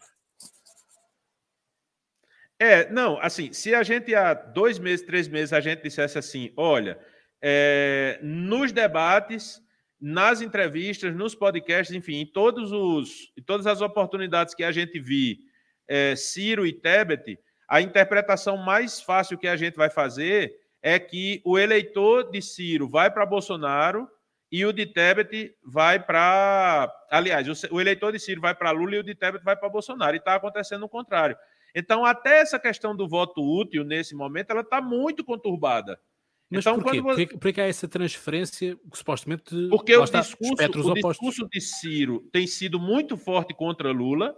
É, 2.62 2.90
não, 2.92 3.18
assim, 3.22 3.54
se 3.54 3.74
a 3.74 3.84
gente 3.84 4.14
há 4.14 4.34
dois 4.34 4.78
meses, 4.78 5.06
três 5.06 5.28
meses, 5.30 5.54
a 5.54 5.62
gente 5.62 5.82
dissesse 5.82 6.18
assim, 6.18 6.52
olha, 6.58 7.00
é, 7.42 8.20
nos 8.22 8.74
debates, 8.74 9.62
nas 10.00 10.42
entrevistas, 10.42 11.16
nos 11.16 11.34
podcasts, 11.34 11.96
enfim, 11.96 12.16
em 12.16 12.26
todos 12.26 12.74
os, 12.74 13.32
em 13.38 13.42
todas 13.42 13.66
as 13.66 13.82
oportunidades 13.82 14.54
que 14.54 14.64
a 14.64 14.74
gente 14.74 15.00
vi, 15.00 15.40
é, 15.88 16.16
Ciro 16.18 16.66
e 16.66 16.74
Tebet, 16.74 17.40
a 17.68 17.82
interpretação 17.82 18.58
mais 18.58 19.02
fácil 19.02 19.38
que 19.38 19.48
a 19.48 19.56
gente 19.56 19.76
vai 19.76 19.90
fazer 19.90 20.54
é 20.82 21.00
que 21.00 21.42
o 21.46 21.58
eleitor 21.58 22.30
de 22.30 22.42
Ciro 22.42 22.90
vai 22.90 23.10
para 23.10 23.26
Bolsonaro 23.26 24.10
e 24.52 24.66
o 24.66 24.74
de 24.74 24.86
Tebet 24.86 25.56
vai 25.64 26.00
para. 26.00 26.92
Aliás, 27.12 27.48
o, 27.48 27.76
o, 27.76 27.80
eleitor 27.80 28.12
de 28.12 28.20
Ciro 28.20 28.42
vai 28.42 28.56
para 28.56 28.72
Lula 28.72 28.96
e 28.96 29.00
o 29.00 29.04
de 29.04 29.14
Tebet 29.14 29.44
vai 29.44 29.56
para 29.56 29.70
Bolsonaro. 29.70 30.16
E 30.16 30.20
está 30.20 30.36
acontecendo 30.36 30.84
o 30.84 30.90
contrário. 30.90 31.38
Então, 31.76 32.04
até 32.04 32.42
essa 32.42 32.58
questão 32.58 32.96
do 32.96 33.08
voto 33.08 33.42
útil, 33.42 33.84
nesse 33.84 34.16
momento, 34.16 34.50
ela 34.50 34.62
está 34.62 34.82
muito 34.82 35.24
conturbada. 35.24 36.00
Mas 36.50 36.66
então, 36.66 36.80
por 36.80 36.92
quê? 36.92 37.02
Você... 37.02 37.28
Por 37.28 37.54
que 37.54 37.62
há 37.62 37.68
essa 37.68 37.88
transferência 37.88 38.76
que 38.92 38.98
supostamente. 38.98 39.44
Porque 39.70 39.96
o, 39.96 40.04
discurso, 40.04 40.90
o 40.90 40.94
discurso 40.94 41.48
de 41.48 41.62
Ciro 41.62 42.28
tem 42.32 42.48
sido 42.48 42.80
muito 42.80 43.16
forte 43.16 43.54
contra 43.54 43.92
Lula. 43.92 44.36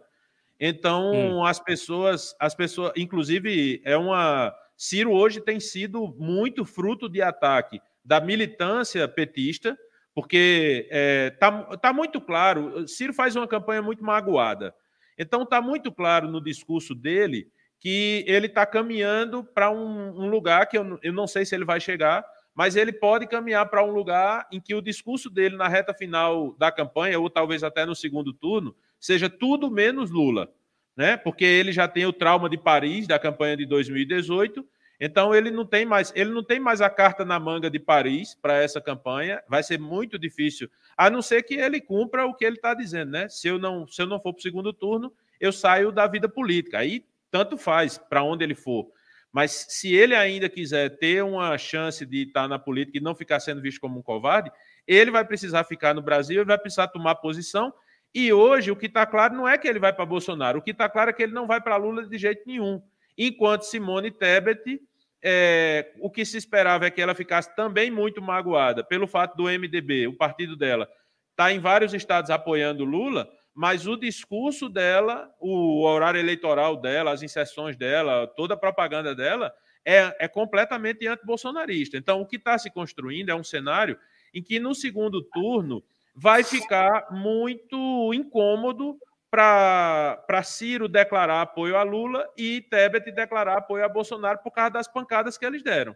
Então, 0.59 1.11
hum. 1.13 1.45
as 1.45 1.59
pessoas, 1.59 2.35
as 2.39 2.53
pessoas, 2.53 2.91
inclusive, 2.97 3.81
é 3.85 3.95
uma. 3.95 4.53
Ciro 4.75 5.11
hoje 5.11 5.39
tem 5.39 5.59
sido 5.59 6.13
muito 6.17 6.65
fruto 6.65 7.07
de 7.07 7.21
ataque 7.21 7.79
da 8.03 8.19
militância 8.19 9.07
petista, 9.07 9.77
porque 10.13 10.87
está 11.33 11.67
é, 11.71 11.77
tá, 11.77 11.93
muito 11.93 12.19
claro. 12.19 12.87
Ciro 12.87 13.13
faz 13.13 13.35
uma 13.35 13.47
campanha 13.47 13.81
muito 13.81 14.03
magoada. 14.03 14.73
Então, 15.17 15.43
está 15.43 15.61
muito 15.61 15.91
claro 15.91 16.27
no 16.29 16.41
discurso 16.41 16.93
dele 16.93 17.47
que 17.79 18.23
ele 18.27 18.45
está 18.45 18.65
caminhando 18.65 19.43
para 19.43 19.71
um, 19.71 20.23
um, 20.23 20.29
lugar 20.29 20.67
que 20.67 20.77
eu, 20.77 20.99
eu 21.01 21.11
não 21.11 21.25
sei 21.25 21.45
se 21.45 21.55
ele 21.55 21.65
vai 21.65 21.79
chegar, 21.79 22.23
mas 22.53 22.75
ele 22.75 22.93
pode 22.93 23.25
caminhar 23.27 23.67
para 23.69 23.83
um 23.83 23.91
lugar 23.91 24.47
em 24.51 24.59
que 24.59 24.75
o 24.75 24.81
discurso 24.81 25.29
dele 25.29 25.55
na 25.55 25.67
reta 25.67 25.93
final 25.93 26.55
da 26.59 26.71
campanha, 26.71 27.19
ou 27.19 27.29
talvez 27.29 27.63
até 27.63 27.85
no 27.85 27.95
segundo 27.95 28.33
turno, 28.33 28.75
seja 28.99 29.29
tudo 29.29 29.71
menos 29.71 30.11
Lula. 30.11 30.51
Né? 30.95 31.17
Porque 31.17 31.45
ele 31.45 31.71
já 31.71 31.87
tem 31.87 32.05
o 32.05 32.13
trauma 32.13 32.49
de 32.49 32.57
Paris, 32.57 33.07
da 33.07 33.17
campanha 33.17 33.57
de 33.57 33.65
2018, 33.65 34.63
então 35.03 35.33
ele 35.33 35.49
não 35.49 35.65
tem 35.65 35.83
mais, 35.83 36.13
ele 36.15 36.29
não 36.29 36.43
tem 36.43 36.59
mais 36.59 36.79
a 36.79 36.87
carta 36.87 37.25
na 37.25 37.39
manga 37.39 37.71
de 37.71 37.79
Paris 37.79 38.35
para 38.39 38.61
essa 38.61 38.79
campanha. 38.79 39.41
Vai 39.49 39.63
ser 39.63 39.79
muito 39.79 40.19
difícil 40.19 40.69
a 40.95 41.09
não 41.09 41.23
ser 41.23 41.41
que 41.41 41.55
ele 41.55 41.81
cumpra 41.81 42.27
o 42.27 42.35
que 42.35 42.45
ele 42.45 42.57
está 42.57 42.75
dizendo, 42.75 43.09
né? 43.09 43.27
Se 43.27 43.47
eu 43.47 43.57
não, 43.57 43.87
se 43.87 43.99
eu 43.99 44.05
não 44.05 44.21
for 44.21 44.31
para 44.31 44.39
o 44.39 44.43
segundo 44.43 44.71
turno, 44.71 45.11
eu 45.39 45.51
saio 45.51 45.91
da 45.91 46.05
vida 46.05 46.29
política. 46.29 46.77
Aí 46.77 47.03
tanto 47.31 47.57
faz 47.57 47.97
para 47.97 48.21
onde 48.21 48.43
ele 48.43 48.53
for. 48.53 48.91
Mas 49.31 49.65
se 49.69 49.91
ele 49.91 50.13
ainda 50.13 50.47
quiser 50.47 50.97
ter 50.99 51.23
uma 51.23 51.57
chance 51.57 52.05
de 52.05 52.27
estar 52.27 52.47
na 52.47 52.59
política 52.59 52.99
e 52.99 53.01
não 53.01 53.15
ficar 53.15 53.39
sendo 53.39 53.59
visto 53.59 53.81
como 53.81 53.97
um 53.97 54.03
covarde, 54.03 54.51
ele 54.85 55.09
vai 55.09 55.25
precisar 55.25 55.63
ficar 55.63 55.95
no 55.95 56.01
Brasil, 56.03 56.41
ele 56.41 56.45
vai 56.45 56.59
precisar 56.59 56.89
tomar 56.89 57.15
posição. 57.15 57.73
E 58.13 58.31
hoje 58.31 58.69
o 58.69 58.75
que 58.75 58.85
está 58.85 59.03
claro 59.07 59.33
não 59.33 59.47
é 59.47 59.57
que 59.57 59.67
ele 59.67 59.79
vai 59.79 59.93
para 59.93 60.05
Bolsonaro, 60.05 60.59
o 60.59 60.61
que 60.61 60.71
está 60.71 60.87
claro 60.87 61.09
é 61.09 61.13
que 61.13 61.23
ele 61.23 61.33
não 61.33 61.47
vai 61.47 61.59
para 61.59 61.77
Lula 61.77 62.05
de 62.05 62.17
jeito 62.19 62.43
nenhum. 62.45 62.83
Enquanto 63.17 63.63
Simone 63.63 64.11
Tebet, 64.11 64.81
é, 65.23 65.93
o 65.99 66.09
que 66.09 66.25
se 66.25 66.37
esperava 66.37 66.85
é 66.85 66.91
que 66.91 67.01
ela 67.01 67.13
ficasse 67.13 67.55
também 67.55 67.91
muito 67.91 68.21
magoada 68.21 68.83
pelo 68.83 69.07
fato 69.07 69.35
do 69.35 69.43
MDB, 69.43 70.07
o 70.07 70.17
partido 70.17 70.55
dela, 70.55 70.89
está 71.31 71.51
em 71.51 71.59
vários 71.59 71.93
estados 71.93 72.31
apoiando 72.31 72.83
Lula, 72.83 73.29
mas 73.53 73.85
o 73.87 73.95
discurso 73.95 74.69
dela, 74.69 75.29
o 75.39 75.83
horário 75.83 76.19
eleitoral 76.19 76.77
dela, 76.77 77.11
as 77.11 77.21
inserções 77.21 77.75
dela, 77.75 78.27
toda 78.27 78.53
a 78.53 78.57
propaganda 78.57 79.13
dela 79.13 79.53
é, 79.85 80.15
é 80.19 80.27
completamente 80.27 81.07
anti-bolsonarista. 81.07 81.97
Então, 81.97 82.21
o 82.21 82.25
que 82.25 82.37
está 82.37 82.57
se 82.57 82.69
construindo 82.71 83.29
é 83.29 83.35
um 83.35 83.43
cenário 83.43 83.97
em 84.33 84.41
que 84.41 84.59
no 84.59 84.73
segundo 84.73 85.21
turno 85.21 85.83
vai 86.15 86.43
ficar 86.43 87.07
muito 87.11 88.13
incômodo 88.13 88.97
para 89.29 90.10
Ciro 90.43 90.87
declarar 90.87 91.41
apoio 91.41 91.75
a 91.75 91.83
Lula 91.83 92.27
e 92.37 92.61
Tebet 92.61 93.11
declarar 93.11 93.57
apoio 93.57 93.83
a 93.83 93.89
Bolsonaro 93.89 94.39
por 94.43 94.51
causa 94.51 94.71
das 94.71 94.87
pancadas 94.87 95.37
que 95.37 95.45
eles 95.45 95.63
deram. 95.63 95.95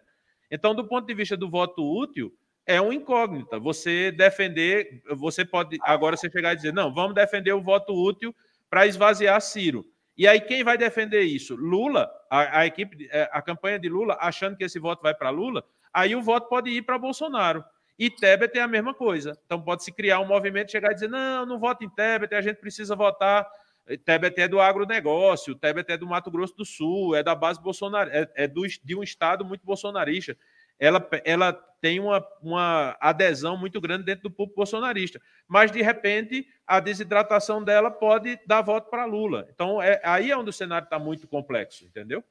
Então, 0.49 0.75
do 0.75 0.87
ponto 0.87 1.07
de 1.07 1.13
vista 1.13 1.37
do 1.37 1.49
voto 1.49 1.83
útil, 1.83 2.33
é 2.65 2.81
uma 2.81 2.93
incógnita. 2.93 3.59
Você 3.59 4.11
defender, 4.11 5.03
você 5.15 5.45
pode 5.45 5.77
agora 5.81 6.17
você 6.17 6.29
chegar 6.29 6.53
e 6.53 6.55
dizer, 6.55 6.73
não, 6.73 6.93
vamos 6.93 7.15
defender 7.15 7.53
o 7.53 7.61
voto 7.61 7.93
útil 7.93 8.35
para 8.69 8.87
esvaziar 8.87 9.39
Ciro. 9.41 9.85
E 10.17 10.27
aí 10.27 10.39
quem 10.39 10.63
vai 10.63 10.77
defender 10.77 11.21
isso? 11.21 11.55
Lula, 11.55 12.09
a, 12.29 12.59
a 12.59 12.65
equipe, 12.65 13.07
é, 13.11 13.29
a 13.31 13.41
campanha 13.41 13.77
de 13.77 13.89
Lula, 13.89 14.17
achando 14.19 14.55
que 14.55 14.63
esse 14.63 14.79
voto 14.79 15.01
vai 15.01 15.13
para 15.13 15.29
Lula, 15.29 15.63
aí 15.93 16.15
o 16.15 16.21
voto 16.21 16.47
pode 16.47 16.69
ir 16.69 16.81
para 16.81 16.97
Bolsonaro. 16.97 17.63
E 17.97 18.09
Tebet 18.09 18.57
é 18.57 18.61
a 18.61 18.67
mesma 18.67 18.93
coisa. 18.93 19.37
Então 19.45 19.61
pode-se 19.61 19.91
criar 19.91 20.19
um 20.19 20.27
movimento, 20.27 20.71
chegar 20.71 20.91
e 20.91 20.95
dizer: 20.95 21.09
não, 21.09 21.45
não 21.45 21.59
vote 21.59 21.85
em 21.85 21.89
Tebet, 21.89 22.33
a 22.33 22.41
gente 22.41 22.57
precisa 22.57 22.95
votar. 22.95 23.47
Tebet 24.03 24.41
é 24.41 24.47
do 24.47 24.59
agronegócio, 24.59 25.55
Tebet 25.55 25.91
é 25.91 25.97
do 25.97 26.07
Mato 26.07 26.31
Grosso 26.31 26.55
do 26.55 26.65
Sul, 26.65 27.15
é 27.15 27.21
da 27.21 27.35
base 27.35 27.61
bolsonaro, 27.61 28.09
é, 28.11 28.27
é 28.35 28.47
do, 28.47 28.63
de 28.83 28.95
um 28.95 29.03
estado 29.03 29.45
muito 29.45 29.65
bolsonarista. 29.65 30.35
Ela, 30.79 31.07
ela 31.23 31.53
tem 31.79 31.99
uma, 31.99 32.25
uma 32.41 32.97
adesão 32.99 33.55
muito 33.55 33.79
grande 33.79 34.03
dentro 34.03 34.23
do 34.23 34.31
público 34.31 34.57
bolsonarista. 34.57 35.21
Mas, 35.47 35.71
de 35.71 35.81
repente, 35.81 36.45
a 36.65 36.79
desidratação 36.79 37.63
dela 37.63 37.91
pode 37.91 38.39
dar 38.45 38.61
voto 38.61 38.89
para 38.89 39.05
Lula. 39.05 39.47
Então, 39.53 39.81
é, 39.81 40.01
aí 40.03 40.31
é 40.31 40.37
onde 40.37 40.49
o 40.49 40.53
cenário 40.53 40.85
está 40.85 40.99
muito 40.99 41.27
complexo, 41.27 41.85
entendeu? 41.85 42.23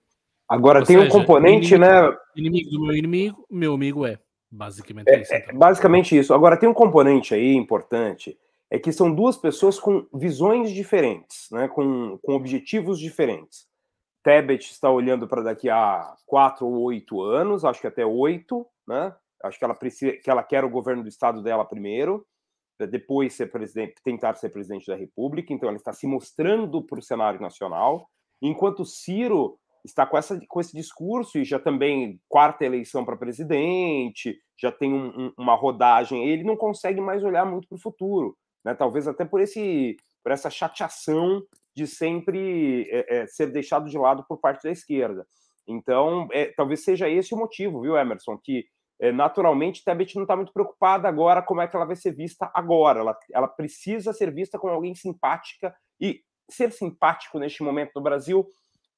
Agora, 0.49 0.81
Ou 0.81 0.85
tem 0.85 0.97
seja, 0.97 1.09
um 1.09 1.11
componente, 1.11 1.75
inimigo, 1.75 2.11
né? 2.11 2.19
Inimigo 2.37 2.71
do 2.71 2.81
meu 2.83 2.97
inimigo, 2.97 3.47
meu 3.51 3.75
amigo 3.75 4.07
é. 4.07 4.19
Basicamente 4.51 5.09
é, 5.09 5.21
isso. 5.21 5.35
É, 5.35 5.39
então. 5.39 5.57
basicamente 5.57 6.19
isso. 6.19 6.35
Agora, 6.35 6.57
tem 6.57 6.69
um 6.69 6.75
componente 6.75 7.35
aí 7.35 7.55
importante, 7.55 8.37
é 8.75 8.79
que 8.81 8.91
são 8.91 9.14
duas 9.14 9.37
pessoas 9.37 9.79
com 9.79 10.05
visões 10.12 10.72
diferentes, 10.72 11.47
né, 11.53 11.68
com, 11.68 12.18
com 12.20 12.35
objetivos 12.35 12.99
diferentes. 12.99 13.68
Tebet 14.25 14.68
está 14.68 14.91
olhando 14.91 15.29
para 15.29 15.43
daqui 15.43 15.70
a 15.70 16.12
quatro 16.27 16.66
ou 16.66 16.83
oito 16.83 17.22
anos, 17.22 17.64
acho 17.64 17.81
que 17.81 17.87
até 17.87 18.05
oito, 18.05 18.66
né? 18.89 19.14
Acho 19.45 19.59
que 19.59 19.64
ela 19.64 19.75
precisa, 19.75 20.16
que 20.16 20.29
ela 20.29 20.43
quer 20.43 20.64
o 20.64 20.70
governo 20.70 21.05
do 21.05 21.09
estado 21.09 21.41
dela 21.41 21.64
primeiro, 21.64 22.27
depois 22.91 23.35
ser 23.35 23.53
presidente, 23.53 23.95
tentar 24.03 24.35
ser 24.35 24.49
presidente 24.49 24.89
da 24.89 24.97
República. 24.97 25.53
Então, 25.53 25.68
ela 25.68 25.77
está 25.77 25.93
se 25.93 26.07
mostrando 26.07 26.83
para 26.83 26.99
o 26.99 27.03
cenário 27.03 27.41
nacional, 27.41 28.09
enquanto 28.43 28.85
Ciro 28.85 29.57
está 29.85 30.05
com, 30.05 30.16
essa, 30.16 30.41
com 30.49 30.61
esse 30.61 30.75
discurso 30.75 31.39
e 31.39 31.45
já 31.45 31.61
também 31.61 32.18
quarta 32.29 32.64
eleição 32.64 33.05
para 33.05 33.16
presidente, 33.16 34.37
já 34.59 34.72
tem 34.72 34.93
um, 34.93 35.27
um, 35.27 35.33
uma 35.39 35.55
rodagem, 35.55 36.27
ele 36.29 36.43
não 36.43 36.57
consegue 36.57 37.01
mais 37.01 37.22
olhar 37.22 37.45
muito 37.45 37.68
para 37.68 37.77
o 37.77 37.81
futuro, 37.81 38.37
né? 38.65 38.75
Talvez 38.75 39.07
até 39.07 39.25
por 39.25 39.41
esse 39.41 39.97
por 40.23 40.33
essa 40.33 40.49
chateação 40.49 41.43
de 41.77 41.87
sempre 41.87 42.89
é, 42.91 43.19
é, 43.19 43.27
ser 43.27 43.51
deixado 43.51 43.91
de 43.91 43.99
lado 43.99 44.25
por 44.27 44.41
parte 44.41 44.62
da 44.62 44.71
esquerda. 44.71 45.27
Então, 45.67 46.29
é, 46.33 46.47
talvez 46.57 46.83
seja 46.83 47.09
esse 47.09 47.35
o 47.35 47.39
motivo, 47.39 47.83
viu, 47.83 47.97
Emerson? 47.97 48.39
Que 48.43 48.65
é, 49.01 49.12
naturalmente 49.12 49.85
Tebet 49.85 50.15
não 50.15 50.23
está 50.23 50.37
muito 50.37 50.53
preocupada 50.53 51.09
agora 51.09 51.43
como 51.43 51.61
é 51.61 51.69
que 51.69 51.77
ela 51.77 51.85
vai 51.85 51.97
ser 51.97 52.12
vista 52.12 52.51
agora. 52.55 53.01
Ela, 53.01 53.19
ela 53.33 53.49
precisa 53.49 54.12
ser 54.12 54.33
vista 54.33 54.59
como 54.59 54.73
alguém 54.73 54.95
simpática 54.95 55.75
e 56.01 56.23
ser 56.49 56.73
simpático 56.73 57.39
neste 57.39 57.62
momento 57.62 57.93
no 57.97 58.03
Brasil 58.03 58.47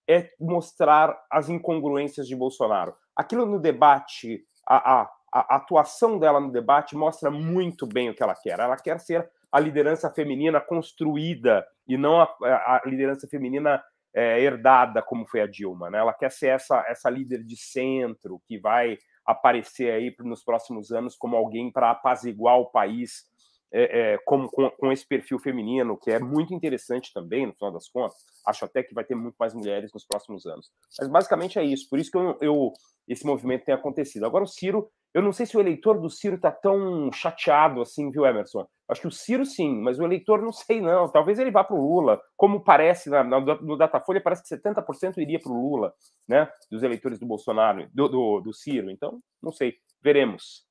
é 0.09 0.31
mostrar 0.39 1.19
as 1.31 1.49
incongruências 1.49 2.29
de 2.29 2.37
Bolsonaro. 2.37 2.95
Aquilo 3.15 3.47
no 3.47 3.59
debate, 3.59 4.45
a, 4.67 5.01
a, 5.01 5.13
a 5.33 5.57
atuação 5.57 6.19
dela 6.19 6.39
no 6.39 6.53
debate 6.53 6.95
mostra 6.95 7.31
muito 7.31 7.87
bem 7.87 8.11
o 8.11 8.15
que 8.15 8.23
ela 8.23 8.35
quer. 8.35 8.61
Ela 8.61 8.77
quer 8.77 9.01
ser 9.01 9.29
a 9.57 9.61
liderança 9.61 10.11
feminina 10.11 10.61
construída 10.61 11.67
e 11.89 11.97
não 11.97 12.21
a, 12.21 12.27
a 12.45 12.83
liderança 12.85 13.27
feminina 13.27 13.83
é, 14.15 14.39
herdada, 14.39 15.01
como 15.01 15.27
foi 15.27 15.41
a 15.41 15.47
Dilma. 15.47 15.89
Né? 15.89 15.97
Ela 15.97 16.13
quer 16.13 16.31
ser 16.31 16.49
essa, 16.49 16.85
essa 16.87 17.09
líder 17.09 17.43
de 17.43 17.57
centro 17.57 18.39
que 18.47 18.59
vai 18.59 18.99
aparecer 19.25 19.91
aí 19.91 20.15
nos 20.21 20.45
próximos 20.45 20.93
anos 20.93 21.17
como 21.17 21.37
alguém 21.37 21.73
para 21.73 21.91
apaziguar 21.91 22.59
o 22.59 22.71
país 22.71 23.25
é, 23.73 24.15
é, 24.15 24.19
com, 24.25 24.47
com, 24.49 24.71
com, 24.71 24.93
esse 24.93 25.07
perfil 25.07 25.39
feminino, 25.39 25.99
que 25.99 26.11
é 26.11 26.19
muito 26.19 26.55
interessante 26.55 27.13
também, 27.13 27.47
no 27.47 27.55
final 27.55 27.73
das 27.73 27.89
contas. 27.89 28.17
Acho 28.47 28.65
até 28.65 28.83
que 28.83 28.95
vai 28.95 29.05
ter 29.05 29.15
muito 29.15 29.37
mais 29.39 29.55
mulheres 29.55 29.93
nos 29.93 30.07
próximos 30.07 30.47
anos. 30.47 30.71
Mas 30.99 31.09
basicamente 31.09 31.59
é 31.59 31.65
isso. 31.65 31.89
Por 31.89 31.99
isso 31.99 32.11
que 32.11 32.17
eu, 32.17 32.39
eu 32.41 32.73
esse 33.09 33.25
movimento 33.25 33.65
tem 33.65 33.75
acontecido. 33.75 34.27
Agora, 34.27 34.45
o 34.45 34.49
Ciro, 34.49 34.89
eu 35.15 35.23
não 35.23 35.33
sei 35.33 35.47
se 35.47 35.57
o 35.57 35.61
eleitor 35.61 36.01
do 36.01 36.11
Ciro 36.11 36.37
está 36.37 36.51
tão 36.51 37.11
chateado 37.13 37.81
assim, 37.81 38.11
viu, 38.11 38.27
Emerson? 38.27 38.67
Acho 38.89 39.01
que 39.01 39.09
o 39.09 39.13
Ciro 39.13 39.45
sim, 39.45 39.81
mas 39.81 39.99
o 39.99 40.05
eleitor 40.05 40.41
não 40.41 40.53
sei, 40.53 40.81
não. 40.81 41.09
Talvez 41.09 41.39
ele 41.39 41.51
vá 41.51 41.65
para 41.65 41.77
o 41.77 41.81
Lula. 41.81 42.21
Como 42.37 42.63
parece, 42.63 43.11
na, 43.11 43.25
na, 43.25 43.41
no 43.41 43.77
Datafolha, 43.77 44.21
parece 44.21 44.43
que 44.43 44.57
70% 44.57 45.19
iria 45.19 45.41
para 45.41 45.51
o 45.51 45.61
Lula, 45.61 45.93
né? 46.29 46.49
Dos 46.71 46.83
eleitores 46.83 47.19
do 47.19 47.27
Bolsonaro, 47.27 47.89
do, 47.93 48.09
do, 48.09 48.41
do 48.41 48.53
Ciro. 48.53 48.91
Então, 48.91 49.21
não 49.43 49.53
sei. 49.53 49.75
Veremos. 50.03 50.66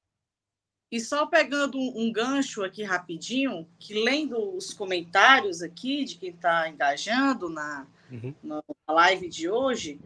E 0.91 0.99
só 0.99 1.25
pegando 1.25 1.77
um, 1.77 2.11
gancho 2.11 2.63
aqui 2.63 2.83
rapidinho, 2.83 3.67
que 3.79 3.93
lendo 3.93 4.55
os 4.55 4.73
comentários 4.73 5.61
aqui 5.61 6.05
de 6.05 6.15
quem 6.15 6.29
está 6.29 6.69
engajando 6.69 7.49
na, 7.49 7.87
uhum. 8.11 8.33
na 8.43 8.61
live 8.87 9.27
de 9.27 9.49
hoje, 9.49 9.99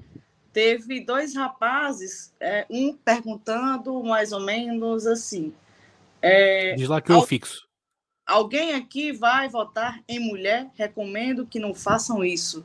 teve 0.54 1.02
dois 1.02 1.36
rapazes, 1.36 2.34
é, 2.40 2.66
um 2.70 2.94
perguntando 2.94 4.02
mais 4.04 4.32
ou 4.32 4.40
menos 4.40 5.06
assim. 5.06 5.54
É, 6.22 6.74
Diz 6.76 6.88
lá 6.88 7.02
que 7.02 7.12
eu 7.12 7.22
fixo. 7.22 7.68
Alguém 8.26 8.74
aqui 8.74 9.12
vai 9.12 9.50
votar 9.50 10.02
em 10.08 10.20
mulher? 10.20 10.70
Recomendo 10.76 11.46
que 11.46 11.60
não 11.60 11.74
façam 11.74 12.24
isso. 12.24 12.64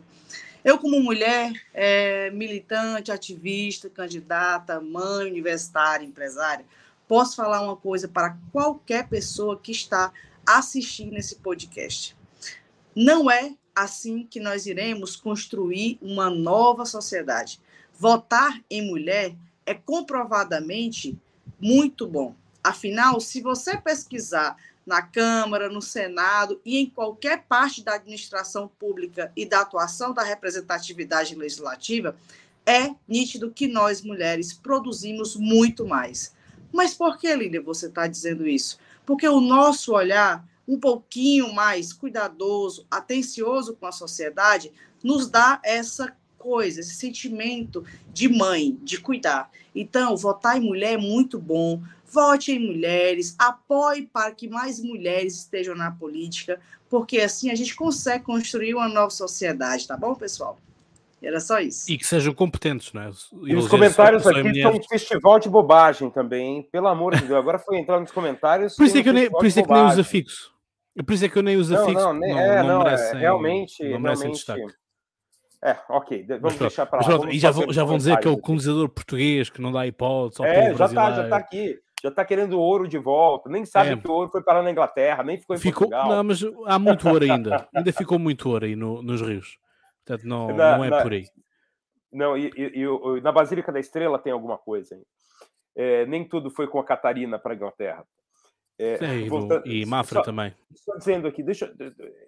Eu, 0.65 0.79
como 0.79 1.01
mulher, 1.01 1.53
é, 1.75 2.31
militante, 2.31 3.13
ativista, 3.13 3.91
candidata, 3.91 4.81
mãe 4.81 5.27
universitária, 5.27 6.05
empresária, 6.07 6.65
posso 7.09 7.37
falar 7.37 7.61
uma 7.63 7.77
coisa 7.77 8.09
para 8.09 8.37
qualquer 8.53 9.09
pessoa 9.09 9.59
que 9.59 9.73
está 9.73 10.13
assistindo 10.47 11.17
esse 11.17 11.37
podcast. 11.37 12.17
Não 12.95 13.31
é 13.31 13.55
assim 13.75 14.27
que 14.29 14.39
nós 14.39 14.67
iremos 14.67 15.17
construir 15.17 15.99
uma 16.01 16.31
nova 16.31 16.87
sociedade. 16.87 17.61
Votar 17.99 18.63
em 18.71 18.87
mulher 18.87 19.35
é 19.67 19.75
comprovadamente 19.75 21.19
muito 21.61 22.07
bom. 22.07 22.35
Afinal, 22.63 23.21
se 23.21 23.41
você 23.41 23.77
pesquisar 23.77 24.57
na 24.87 25.03
Câmara, 25.03 25.69
no 25.69 25.81
Senado 25.81 26.61
e 26.65 26.79
em 26.79 26.87
qualquer 26.87 27.45
parte 27.45 27.83
da 27.83 27.95
administração 27.95 28.69
pública 28.79 29.33
e 29.35 29.47
da 29.47 29.61
atuação 29.61 30.13
da 30.13 30.23
representatividade 30.23 31.35
legislativa, 31.35 32.17
é 32.67 32.95
nítido 33.09 33.51
que 33.51 33.67
nós 33.67 34.03
mulheres 34.03 34.53
produzimos 34.53 35.37
muito 35.37 35.87
mais. 35.87 36.34
Mas 36.75 36.93
por 36.93 37.17
que, 37.17 37.33
Lília, 37.33 37.63
você 37.63 37.87
está 37.87 38.09
dizendo 38.09 38.49
isso? 38.49 38.81
Porque 39.07 39.29
o 39.29 39.41
nosso 39.41 39.93
olhar 39.93 40.45
um 40.67 40.77
pouquinho 40.77 41.55
mais 41.55 41.93
cuidadoso, 41.93 42.85
atencioso 42.91 43.77
com 43.77 43.87
a 43.87 43.93
sociedade, 43.93 44.73
nos 45.01 45.31
dá 45.31 45.61
essa 45.63 46.13
coisa, 46.37 46.81
esse 46.81 46.97
sentimento 46.97 47.85
de 48.13 48.29
mãe, 48.29 48.77
de 48.83 49.01
cuidar. 49.01 49.53
Então, 49.73 50.17
votar 50.17 50.57
em 50.57 50.67
mulher 50.67 50.95
é 50.95 50.99
muito 50.99 51.39
bom. 51.39 51.81
Vote 52.11 52.51
em 52.51 52.59
mulheres, 52.59 53.37
apoie 53.39 54.09
para 54.13 54.33
que 54.33 54.49
mais 54.49 54.81
mulheres 54.81 55.37
estejam 55.37 55.77
na 55.77 55.93
política, 55.93 56.61
porque 56.91 57.21
assim 57.21 57.51
a 57.51 57.55
gente 57.55 57.77
consegue 57.77 58.25
construir 58.25 58.75
uma 58.75 58.89
nova 58.89 59.11
sociedade, 59.11 59.87
tá 59.87 59.97
bom, 59.97 60.13
pessoal? 60.17 60.59
Era 61.25 61.41
só 61.41 61.59
isso. 61.59 61.91
E 61.91 61.97
que 61.97 62.07
sejam 62.07 62.35
competentes, 62.35 62.93
não 62.93 63.03
é? 63.03 63.11
E 63.45 63.57
os 63.57 63.67
comentários 63.67 64.27
aqui 64.27 64.63
são 64.63 64.73
um 64.73 64.83
festival 64.83 65.39
de 65.39 65.49
bobagem 65.49 66.11
também, 66.11 66.57
hein? 66.57 66.69
Pelo 66.71 66.89
amor 66.89 67.17
de 67.17 67.23
Deus. 67.23 67.39
Agora 67.39 67.59
foi 67.59 67.79
entrar 67.79 67.99
nos 67.99 68.11
comentários. 68.11 68.77
Por 68.77 68.85
isso 68.85 68.99
é 68.99 69.03
que, 69.03 69.09
eu 69.09 69.13
nem, 69.15 69.31
por 69.31 69.47
isso 69.47 69.59
é 69.59 69.63
que 69.63 69.73
nem 69.73 69.85
usa 69.87 70.05
fixo. 70.05 70.53
Por 71.05 71.13
isso 71.15 71.25
é 71.25 71.29
que 71.29 71.39
eu 71.39 71.43
nem 71.43 71.57
uso 71.57 71.77
fixo. 71.77 71.93
Não, 71.93 72.13
não, 72.13 72.21
não, 72.21 72.39
é, 72.39 72.63
não, 72.63 72.79
merecem, 72.85 73.17
é, 73.17 73.21
realmente. 73.21 73.83
Não 73.83 74.01
realmente... 74.01 74.45
É, 75.63 75.79
ok, 75.89 76.27
vamos 76.29 76.43
mas, 76.43 76.59
deixar 76.59 76.85
para 76.85 77.01
lá. 77.01 77.33
e 77.33 77.39
já 77.39 77.51
vão, 77.51 77.73
já 77.73 77.85
vão 77.85 77.97
dizer 77.97 78.19
que 78.19 78.29
é 78.29 78.31
o 78.31 78.37
colonizador 78.37 78.87
português 78.91 79.49
que 79.49 79.63
não 79.63 79.73
dá 79.73 79.87
hipótese. 79.87 80.45
É, 80.45 80.75
já 80.75 80.85
está, 80.85 81.11
já 81.13 81.25
está 81.25 81.37
aqui. 81.37 81.79
Já 82.03 82.11
está 82.11 82.23
querendo 82.23 82.61
ouro 82.61 82.87
de 82.87 82.99
volta, 82.99 83.49
nem 83.49 83.65
sabe 83.65 83.93
é. 83.93 83.97
que 83.97 84.07
o 84.07 84.13
ouro 84.13 84.29
foi 84.29 84.43
parar 84.43 84.63
na 84.63 84.71
Inglaterra, 84.71 85.25
nem 85.25 85.39
ficou 85.39 85.57
em 85.57 85.59
ficou, 85.59 85.89
Portugal. 85.89 86.17
Não, 86.17 86.23
mas 86.23 86.45
há 86.67 86.79
muito 86.79 87.09
ouro 87.09 87.25
ainda. 87.25 87.67
ainda 87.75 87.93
ficou 87.95 88.19
muito 88.19 88.47
ouro 88.51 88.67
aí 88.67 88.77
no, 88.77 89.01
nos 89.01 89.23
rios. 89.23 89.57
Portanto, 90.05 90.27
não, 90.27 90.49
na, 90.49 90.77
não 90.77 90.85
é 90.85 90.91
na, 90.91 91.03
por 91.03 91.13
aí. 91.13 91.27
Não, 92.13 92.37
e, 92.37 92.51
e, 92.57 92.83
e, 92.83 93.21
na 93.23 93.33
Basílica 93.33 93.73
da 93.73 93.81
Estrela 93.81 94.19
tem 94.19 94.33
alguma 94.33 94.59
coisa. 94.59 95.01
É, 95.75 96.07
nem 96.07 96.27
tudo 96.27 96.51
foi 96.51 96.69
com 96.69 96.79
a 96.79 96.85
Catarina 96.85 97.39
para 97.39 97.53
a 97.53 97.57
Inglaterra. 97.57 98.05
É, 98.79 98.97
Sim, 98.99 99.29
voltando, 99.29 99.67
e 99.67 99.87
Mafra 99.87 100.19
só, 100.19 100.25
também. 100.25 100.53
Só 100.75 100.97
dizendo 100.97 101.29
aqui, 101.29 101.43
deixa, 101.43 101.73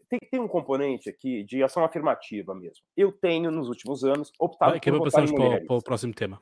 tem, 0.08 0.18
tem 0.30 0.40
um 0.40 0.46
componente 0.46 1.08
aqui 1.08 1.42
de 1.42 1.62
ação 1.62 1.84
afirmativa 1.84 2.54
mesmo. 2.54 2.84
Eu 2.96 3.12
tenho, 3.12 3.50
nos 3.50 3.68
últimos 3.68 4.04
anos, 4.04 4.32
optado 4.38 4.72
Vai, 4.72 4.80
por 4.80 4.98
votar 4.98 5.24
em 5.24 5.32
mulheres. 5.32 5.66
Para 5.66 5.76
o 5.76 5.82
próximo 5.82 6.14
tema. 6.14 6.40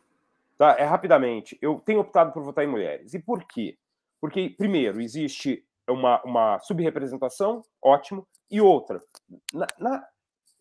Tá, 0.59 0.77
é 0.79 0.85
rapidamente. 0.85 1.59
Eu 1.61 1.81
tenho 1.85 2.01
optado 2.01 2.33
por 2.33 2.43
votar 2.43 2.65
em 2.65 2.69
mulheres. 2.69 3.15
E 3.15 3.19
por 3.19 3.45
quê? 3.45 3.77
Porque, 4.21 4.51
primeiro, 4.57 5.01
existe 5.01 5.65
uma, 5.89 6.23
uma 6.23 6.59
subrepresentação, 6.61 7.63
ótimo, 7.83 8.27
e 8.51 8.61
outra, 8.61 9.01
na, 9.53 9.67
na, 9.79 10.07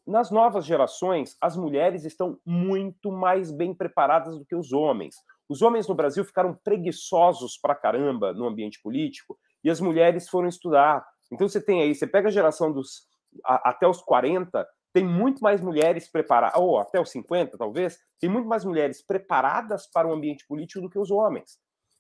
nas 0.05 0.29
novas 0.29 0.65
gerações, 0.65 1.37
as 1.39 1.55
mulheres 1.55 2.03
estão 2.03 2.37
muito 2.45 3.11
mais 3.11 3.51
bem 3.51 3.73
preparadas 3.73 4.37
do 4.37 4.45
que 4.45 4.55
os 4.55 4.73
homens. 4.73 5.15
Os 5.47 5.61
homens 5.61 5.87
no 5.87 5.95
Brasil 5.95 6.23
ficaram 6.25 6.57
preguiçosos 6.63 7.57
pra 7.57 7.75
caramba 7.75 8.33
no 8.33 8.45
ambiente 8.45 8.81
político 8.81 9.37
e 9.63 9.69
as 9.69 9.79
mulheres 9.79 10.27
foram 10.27 10.47
estudar. 10.47 11.05
Então 11.31 11.47
você 11.47 11.61
tem 11.61 11.81
aí, 11.81 11.95
você 11.95 12.05
pega 12.05 12.27
a 12.27 12.31
geração 12.31 12.71
dos 12.71 13.07
a, 13.45 13.69
até 13.69 13.87
os 13.87 14.01
40, 14.01 14.67
tem 14.93 15.05
muito 15.05 15.41
mais 15.41 15.61
mulheres 15.61 16.09
preparadas, 16.09 16.59
ou 16.59 16.77
até 16.77 16.99
os 16.99 17.09
50 17.09 17.57
talvez, 17.57 17.97
tem 18.19 18.29
muito 18.29 18.47
mais 18.47 18.63
mulheres 18.63 19.01
preparadas 19.05 19.89
para 19.91 20.07
o 20.07 20.13
ambiente 20.13 20.45
político 20.47 20.81
do 20.81 20.89
que 20.89 20.99
os 20.99 21.09
homens. 21.09 21.57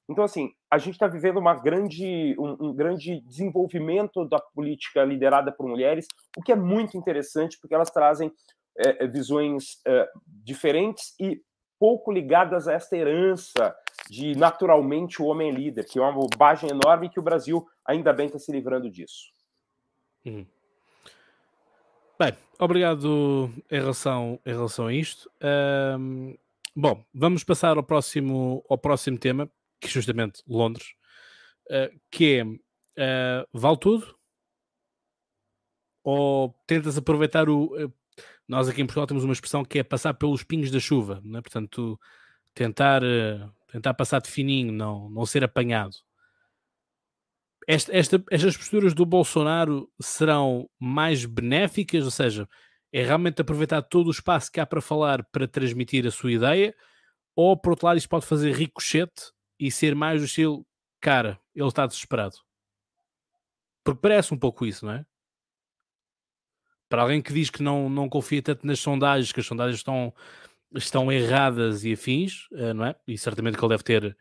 Então, 0.09 0.23
assim, 0.23 0.51
a 0.69 0.77
gente 0.77 0.93
está 0.93 1.07
vivendo 1.07 1.37
uma 1.37 1.53
grande, 1.53 2.35
um, 2.37 2.67
um, 2.67 2.73
grande 2.73 3.21
desenvolvimento 3.21 4.25
da 4.27 4.39
política 4.39 5.03
liderada 5.03 5.51
por 5.51 5.67
mulheres, 5.67 6.07
o 6.37 6.41
que 6.41 6.51
é 6.51 6.55
muito 6.55 6.97
interessante, 6.97 7.57
porque 7.59 7.73
elas 7.73 7.89
trazem 7.89 8.31
é, 8.77 9.07
visões 9.07 9.81
é, 9.87 10.09
diferentes 10.27 11.15
e 11.19 11.41
pouco 11.79 12.11
ligadas 12.11 12.67
a 12.67 12.73
esta 12.73 12.97
herança 12.97 13.75
de 14.09 14.37
naturalmente 14.37 15.21
o 15.21 15.25
homem 15.25 15.51
líder, 15.51 15.85
que 15.85 15.99
é 15.99 16.01
uma 16.01 16.11
bobagem 16.11 16.69
enorme 16.69 17.09
que 17.09 17.19
o 17.19 17.23
Brasil 17.23 17.65
ainda 17.85 18.11
bem 18.11 18.27
está 18.27 18.39
se 18.39 18.51
livrando 18.51 18.89
disso. 18.89 19.31
Hum. 20.25 20.45
Bem, 22.17 22.33
obrigado 22.59 23.51
em 23.69 23.79
relação, 23.79 24.39
em 24.45 24.51
relação 24.51 24.87
a 24.87 24.93
isto. 24.93 25.29
Um, 25.99 26.37
bom, 26.75 27.03
vamos 27.13 27.43
passar 27.43 27.75
ao 27.75 27.83
próximo, 27.83 28.63
ao 28.69 28.77
próximo 28.77 29.17
tema, 29.17 29.49
que 29.83 29.89
é 29.89 29.91
justamente 29.91 30.41
Londres, 30.47 30.93
uh, 31.69 31.99
que 32.09 32.39
é 32.39 32.43
uh, 32.43 33.47
vale 33.53 33.77
tudo? 33.77 34.17
Ou 36.03 36.53
tentas 36.65 36.97
aproveitar 36.97 37.49
o. 37.49 37.65
Uh, 37.85 37.93
nós 38.47 38.67
aqui 38.67 38.81
em 38.81 38.85
Portugal 38.85 39.07
temos 39.07 39.23
uma 39.23 39.33
expressão 39.33 39.63
que 39.63 39.79
é 39.79 39.83
passar 39.83 40.13
pelos 40.13 40.43
pingos 40.43 40.71
da 40.71 40.79
chuva, 40.79 41.21
né? 41.23 41.41
portanto, 41.41 41.99
tentar, 42.53 43.01
tentar 43.71 43.93
passar 43.93 44.21
de 44.21 44.29
fininho, 44.29 44.71
não, 44.71 45.09
não 45.09 45.25
ser 45.25 45.43
apanhado. 45.43 45.95
Esta, 47.65 47.95
esta, 47.95 48.23
estas 48.29 48.57
posturas 48.57 48.93
do 48.93 49.05
Bolsonaro 49.05 49.89
serão 49.99 50.69
mais 50.77 51.25
benéficas, 51.25 52.03
ou 52.03 52.11
seja, 52.11 52.47
é 52.91 53.01
realmente 53.01 53.41
aproveitar 53.41 53.81
todo 53.81 54.07
o 54.07 54.11
espaço 54.11 54.51
que 54.51 54.59
há 54.59 54.65
para 54.65 54.81
falar 54.81 55.25
para 55.31 55.47
transmitir 55.47 56.05
a 56.05 56.11
sua 56.11 56.33
ideia, 56.33 56.75
ou 57.35 57.57
por 57.57 57.71
outro 57.71 57.87
lado, 57.87 57.97
isto 57.97 58.09
pode 58.09 58.25
fazer 58.25 58.53
ricochete 58.53 59.31
e 59.63 59.71
ser 59.71 59.95
mais 59.95 60.19
do 60.19 60.25
estilo, 60.25 60.67
cara, 60.99 61.39
ele 61.55 61.67
está 61.69 61.87
desesperado. 61.87 62.35
Porque 63.81 64.01
parece 64.01 64.33
um 64.33 64.37
pouco 64.37 64.65
isso, 64.65 64.85
não 64.85 64.91
é? 64.91 65.05
Para 66.89 67.03
alguém 67.03 67.21
que 67.21 67.31
diz 67.31 67.49
que 67.49 67.63
não, 67.63 67.89
não 67.89 68.09
confia 68.09 68.41
tanto 68.41 68.67
nas 68.67 68.81
sondagens, 68.81 69.31
que 69.31 69.39
as 69.39 69.45
sondagens 69.45 69.77
estão, 69.77 70.13
estão 70.75 71.09
erradas 71.09 71.85
e 71.85 71.93
afins, 71.93 72.49
eh, 72.51 72.73
não 72.73 72.85
é? 72.85 72.95
E 73.07 73.17
certamente 73.17 73.57
que 73.57 73.63
ele 73.63 73.69
deve 73.69 73.83
ter 73.83 74.17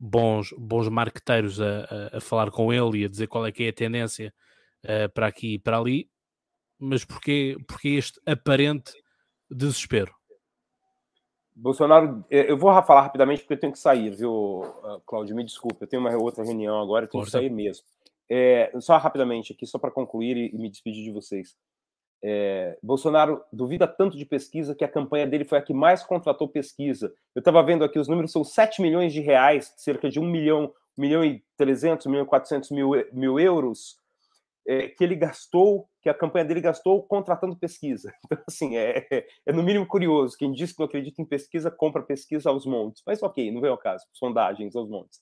bons, 0.00 0.54
bons 0.56 0.88
marqueteiros 0.88 1.60
a, 1.60 2.12
a, 2.14 2.16
a 2.16 2.20
falar 2.20 2.50
com 2.50 2.72
ele 2.72 3.00
e 3.00 3.04
a 3.04 3.08
dizer 3.08 3.26
qual 3.26 3.46
é 3.46 3.52
que 3.52 3.64
é 3.64 3.68
a 3.68 3.72
tendência 3.74 4.32
uh, 4.82 5.12
para 5.12 5.26
aqui 5.26 5.54
e 5.54 5.58
para 5.58 5.78
ali, 5.78 6.10
mas 6.78 7.04
porquê, 7.04 7.54
porquê 7.68 7.90
este 7.90 8.18
aparente 8.24 8.92
desespero? 9.50 10.15
Bolsonaro, 11.56 12.22
eh, 12.30 12.50
eu 12.50 12.58
vou 12.58 12.70
falar 12.82 13.00
rapidamente 13.00 13.40
porque 13.40 13.54
eu 13.54 13.58
tenho 13.58 13.72
que 13.72 13.78
sair, 13.78 14.14
viu, 14.14 14.62
ah, 14.84 15.00
Cláudio? 15.06 15.34
Me 15.34 15.42
desculpe, 15.42 15.78
eu 15.80 15.88
tenho 15.88 16.02
uma 16.02 16.14
outra 16.14 16.44
reunião 16.44 16.78
agora, 16.78 17.06
eu 17.06 17.08
tenho 17.08 17.24
que 17.24 17.30
sair 17.30 17.48
mesmo. 17.50 17.82
É, 18.28 18.70
só 18.78 18.98
rapidamente 18.98 19.54
aqui, 19.54 19.66
só 19.66 19.78
para 19.78 19.90
concluir 19.90 20.36
e, 20.36 20.54
e, 20.54 20.58
me 20.58 20.68
despedir 20.68 21.02
de 21.02 21.10
vocês. 21.10 21.56
É, 22.22 22.76
Bolsonaro 22.82 23.42
duvida 23.50 23.86
tanto 23.86 24.18
de 24.18 24.26
pesquisa 24.26 24.74
que 24.74 24.84
a 24.84 24.88
campanha 24.88 25.26
dele 25.26 25.44
foi 25.44 25.56
a 25.56 25.62
que 25.62 25.72
mais 25.72 26.02
contratou 26.02 26.46
pesquisa. 26.46 27.14
Eu 27.34 27.38
estava 27.38 27.62
vendo 27.62 27.84
aqui, 27.84 27.98
os 27.98 28.08
números 28.08 28.32
são 28.32 28.44
7 28.44 28.82
milhões 28.82 29.14
de 29.14 29.20
reais, 29.20 29.72
cerca 29.78 30.10
de 30.10 30.20
1 30.20 30.26
milhão, 30.26 30.74
1 30.98 31.00
milhão 31.00 31.24
e 31.24 31.42
300, 31.56 32.04
1 32.04 32.10
milhão 32.10 32.24
e 32.24 32.28
400 32.28 32.70
mil, 32.70 32.90
mil 33.12 33.40
euros, 33.40 33.96
é, 34.66 34.88
que 34.88 35.04
ele 35.04 35.14
gastou, 35.14 35.88
que 36.02 36.08
a 36.08 36.14
campanha 36.14 36.44
dele 36.44 36.60
gastou 36.60 37.02
contratando 37.02 37.56
pesquisa. 37.56 38.12
Então, 38.26 38.42
assim, 38.48 38.76
é, 38.76 39.06
é, 39.46 39.52
no 39.52 39.62
mínimo 39.62 39.86
curioso. 39.86 40.36
Quem 40.36 40.52
diz 40.52 40.72
que 40.72 40.78
não 40.80 40.86
acredita 40.86 41.22
em 41.22 41.24
pesquisa, 41.24 41.70
compra 41.70 42.02
pesquisa 42.02 42.50
aos 42.50 42.66
montes. 42.66 43.02
Mas 43.06 43.22
ok, 43.22 43.50
não 43.50 43.60
vem 43.60 43.70
ao 43.70 43.78
caso, 43.78 44.04
sondagens 44.12 44.74
aos 44.74 44.88
montes. 44.88 45.20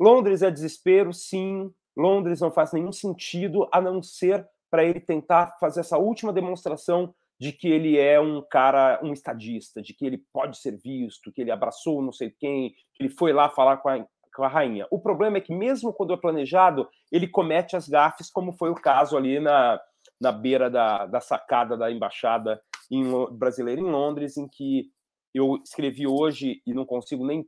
Londres 0.00 0.42
é 0.42 0.50
desespero, 0.50 1.12
sim. 1.12 1.70
Londres 1.96 2.40
não 2.40 2.50
faz 2.50 2.72
nenhum 2.72 2.90
sentido, 2.90 3.68
a 3.72 3.80
não 3.80 4.02
ser 4.02 4.46
para 4.70 4.84
ele 4.84 5.00
tentar 5.00 5.58
fazer 5.60 5.80
essa 5.80 5.98
última 5.98 6.32
demonstração 6.32 7.14
de 7.38 7.52
que 7.52 7.68
ele 7.68 7.98
é 7.98 8.20
um 8.20 8.40
cara, 8.40 9.00
um 9.02 9.12
estadista, 9.12 9.82
de 9.82 9.92
que 9.92 10.06
ele 10.06 10.24
pode 10.32 10.58
ser 10.58 10.78
visto, 10.78 11.32
que 11.32 11.40
ele 11.40 11.50
abraçou 11.50 12.00
não 12.00 12.12
sei 12.12 12.30
quem, 12.30 12.70
que 12.94 13.02
ele 13.02 13.10
foi 13.10 13.32
lá 13.32 13.50
falar 13.50 13.78
com 13.78 13.88
a, 13.88 14.06
com 14.34 14.44
a 14.44 14.48
rainha. 14.48 14.86
O 14.90 15.00
problema 15.00 15.38
é 15.38 15.40
que, 15.40 15.54
mesmo 15.54 15.92
quando 15.92 16.12
é 16.12 16.16
planejado, 16.16 16.88
ele 17.10 17.28
comete 17.28 17.76
as 17.76 17.88
gafes, 17.88 18.30
como 18.30 18.52
foi 18.52 18.70
o 18.70 18.74
caso 18.74 19.16
ali 19.16 19.38
na, 19.38 19.80
na 20.20 20.32
beira 20.32 20.70
da, 20.70 21.06
da 21.06 21.20
sacada 21.20 21.76
da 21.76 21.90
embaixada 21.90 22.60
em, 22.90 23.04
brasileira 23.32 23.80
em 23.80 23.90
Londres, 23.90 24.36
em 24.36 24.48
que 24.48 24.90
eu 25.34 25.56
escrevi 25.64 26.06
hoje 26.06 26.60
e 26.66 26.74
não 26.74 26.84
consigo 26.84 27.26
nem 27.26 27.46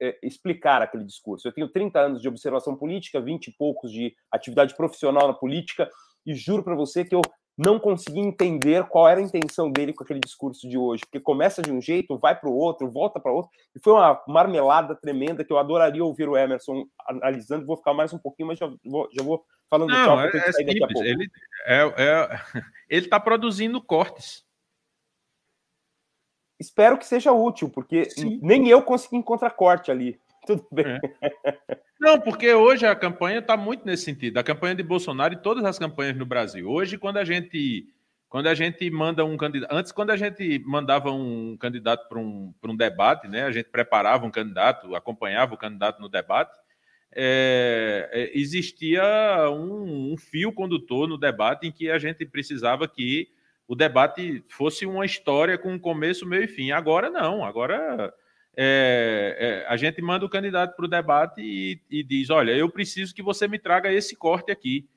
é, 0.00 0.18
explicar 0.22 0.82
aquele 0.82 1.04
discurso. 1.04 1.46
Eu 1.46 1.52
tenho 1.52 1.70
30 1.70 2.00
anos 2.00 2.22
de 2.22 2.28
observação 2.28 2.76
política, 2.76 3.20
20 3.20 3.46
e 3.46 3.56
poucos 3.56 3.90
de 3.90 4.14
atividade 4.30 4.76
profissional 4.76 5.28
na 5.28 5.34
política, 5.34 5.88
e 6.26 6.34
juro 6.34 6.62
para 6.62 6.74
você 6.74 7.04
que 7.04 7.14
eu 7.14 7.22
não 7.56 7.78
consegui 7.78 8.20
entender 8.20 8.84
qual 8.84 9.08
era 9.08 9.20
a 9.20 9.22
intenção 9.22 9.70
dele 9.70 9.92
com 9.92 10.02
aquele 10.02 10.20
discurso 10.20 10.68
de 10.68 10.78
hoje, 10.78 11.02
porque 11.04 11.20
começa 11.20 11.60
de 11.60 11.70
um 11.70 11.80
jeito, 11.80 12.18
vai 12.18 12.38
para 12.38 12.48
o 12.48 12.56
outro, 12.56 12.90
volta 12.90 13.20
para 13.20 13.32
outro, 13.32 13.50
e 13.74 13.80
foi 13.80 13.92
uma 13.92 14.20
marmelada 14.26 14.94
tremenda 14.94 15.44
que 15.44 15.52
eu 15.52 15.58
adoraria 15.58 16.04
ouvir 16.04 16.28
o 16.28 16.36
Emerson 16.36 16.86
analisando. 17.06 17.66
Vou 17.66 17.76
ficar 17.76 17.92
mais 17.92 18.12
um 18.12 18.18
pouquinho, 18.18 18.48
mas 18.48 18.58
já 18.58 18.70
vou, 18.84 19.08
já 19.12 19.22
vou 19.22 19.44
falando 19.68 19.90
não, 19.90 20.04
tchau, 20.04 20.20
é, 20.20 20.28
é 20.28 20.52
simples. 20.52 21.00
Ele 21.00 21.30
é, 21.66 21.82
é, 21.96 22.28
ele 22.88 23.06
está 23.06 23.20
produzindo 23.20 23.82
cortes. 23.82 24.44
Espero 26.58 26.96
que 26.96 27.04
seja 27.04 27.32
útil, 27.32 27.68
porque 27.68 28.08
Sim. 28.10 28.38
nem 28.40 28.68
eu 28.68 28.82
consegui 28.82 29.16
encontrar 29.16 29.50
corte 29.50 29.90
ali. 29.90 30.20
Tudo 30.46 30.66
bem. 30.70 30.86
É. 30.86 31.00
Não, 32.00 32.20
porque 32.20 32.52
hoje 32.52 32.84
a 32.84 32.96
campanha 32.96 33.38
está 33.38 33.56
muito 33.56 33.86
nesse 33.86 34.04
sentido. 34.04 34.38
A 34.38 34.42
campanha 34.42 34.74
de 34.74 34.82
Bolsonaro 34.82 35.34
e 35.34 35.42
todas 35.42 35.64
as 35.64 35.78
campanhas 35.78 36.16
no 36.16 36.26
Brasil. 36.26 36.68
Hoje, 36.68 36.98
quando 36.98 37.18
a 37.18 37.24
gente 37.24 37.86
quando 38.32 38.46
a 38.46 38.54
gente 38.54 38.90
manda 38.90 39.26
um 39.26 39.36
candidato. 39.36 39.70
Antes, 39.70 39.92
quando 39.92 40.08
a 40.08 40.16
gente 40.16 40.58
mandava 40.64 41.12
um 41.12 41.54
candidato 41.58 42.08
para 42.08 42.18
um, 42.18 42.54
um 42.64 42.74
debate, 42.74 43.28
né? 43.28 43.42
A 43.42 43.52
gente 43.52 43.68
preparava 43.68 44.24
um 44.24 44.30
candidato, 44.30 44.96
acompanhava 44.96 45.52
o 45.52 45.58
candidato 45.58 46.00
no 46.00 46.08
debate. 46.08 46.58
É, 47.14 48.08
é, 48.10 48.38
existia 48.38 49.04
um, 49.50 50.14
um, 50.14 50.16
fio 50.16 50.50
condutor 50.50 51.06
no 51.06 51.18
debate 51.18 51.66
em 51.66 51.70
que 51.70 51.90
a 51.90 51.98
gente 51.98 52.24
precisava 52.24 52.88
que 52.88 53.28
o 53.68 53.74
debate 53.74 54.42
fosse 54.48 54.86
uma 54.86 55.04
história 55.04 55.58
com 55.58 55.78
começo, 55.78 56.26
meio 56.26 56.44
e 56.44 56.48
fim. 56.48 56.70
Agora 56.70 57.10
não, 57.10 57.44
agora 57.44 58.14
é, 58.56 59.36
é, 59.38 59.72
a 59.72 59.76
gente 59.76 60.02
manda 60.02 60.26
o 60.26 60.28
candidato 60.28 60.76
para 60.76 60.84
o 60.84 60.88
debate 60.88 61.40
e, 61.40 61.80
e, 61.90 62.02
diz: 62.02 62.30
olha, 62.30 62.52
eu 62.52 62.68
preciso 62.68 63.14
que 63.14 63.22
você 63.22 63.48
me 63.48 63.58
traga 63.58 63.92
esse 63.92 64.14
corte 64.14 64.50
aqui. 64.50 64.88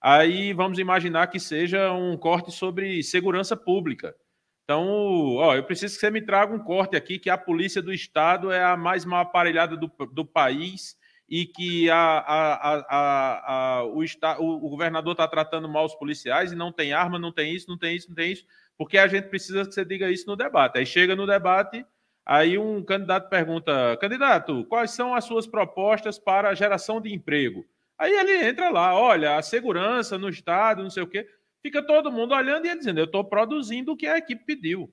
Aí 0.00 0.52
vamos 0.52 0.78
imaginar 0.78 1.28
que 1.28 1.40
seja 1.40 1.92
um 1.92 2.16
corte 2.16 2.52
sobre 2.52 3.02
segurança 3.02 3.56
pública. 3.56 4.14
Então, 4.64 5.36
ó, 5.36 5.54
eu 5.54 5.64
preciso 5.64 5.94
que 5.94 6.00
você 6.00 6.10
me 6.10 6.22
traga 6.22 6.54
um 6.54 6.58
corte 6.58 6.96
aqui 6.96 7.18
que 7.18 7.30
a 7.30 7.38
polícia 7.38 7.80
do 7.80 7.92
estado 7.92 8.50
é 8.50 8.62
a 8.62 8.76
mais 8.76 9.04
mal 9.04 9.20
aparelhada 9.22 9.76
do, 9.76 9.90
do 10.12 10.24
país 10.24 10.96
e 11.28 11.46
que 11.46 11.90
a, 11.90 11.96
a, 11.96 12.84
a, 13.78 13.84
o, 13.84 14.00
o, 14.00 14.66
o 14.66 14.68
governador 14.68 15.12
está 15.12 15.26
tratando 15.28 15.68
mal 15.68 15.84
os 15.84 15.94
policiais 15.94 16.52
e 16.52 16.56
não 16.56 16.72
tem 16.72 16.92
arma, 16.92 17.18
não 17.18 17.32
tem 17.32 17.54
isso, 17.54 17.68
não 17.68 17.78
tem 17.78 17.96
isso, 17.96 18.08
não 18.08 18.14
tem 18.14 18.32
isso, 18.32 18.44
porque 18.76 18.98
a 18.98 19.06
gente 19.06 19.28
precisa 19.28 19.64
que 19.64 19.72
você 19.72 19.84
diga 19.84 20.10
isso 20.10 20.26
no 20.26 20.36
debate. 20.36 20.78
Aí 20.78 20.86
chega 20.86 21.16
no 21.16 21.26
debate, 21.26 21.84
Aí 22.26 22.56
um 22.56 22.82
candidato 22.82 23.28
pergunta: 23.28 23.96
candidato, 24.00 24.64
quais 24.64 24.90
são 24.92 25.14
as 25.14 25.24
suas 25.24 25.46
propostas 25.46 26.18
para 26.18 26.48
a 26.48 26.54
geração 26.54 27.00
de 27.00 27.12
emprego? 27.12 27.64
Aí 27.98 28.12
ele 28.12 28.48
entra 28.48 28.70
lá, 28.70 28.94
olha, 28.98 29.36
a 29.36 29.42
segurança 29.42 30.18
no 30.18 30.28
Estado, 30.28 30.82
não 30.82 30.90
sei 30.90 31.02
o 31.02 31.06
quê. 31.06 31.26
Fica 31.62 31.82
todo 31.82 32.12
mundo 32.12 32.34
olhando 32.34 32.66
e 32.66 32.68
ele 32.68 32.78
dizendo: 32.78 33.00
eu 33.00 33.04
estou 33.04 33.24
produzindo 33.24 33.92
o 33.92 33.96
que 33.96 34.06
a 34.06 34.18
equipe 34.18 34.44
pediu. 34.44 34.92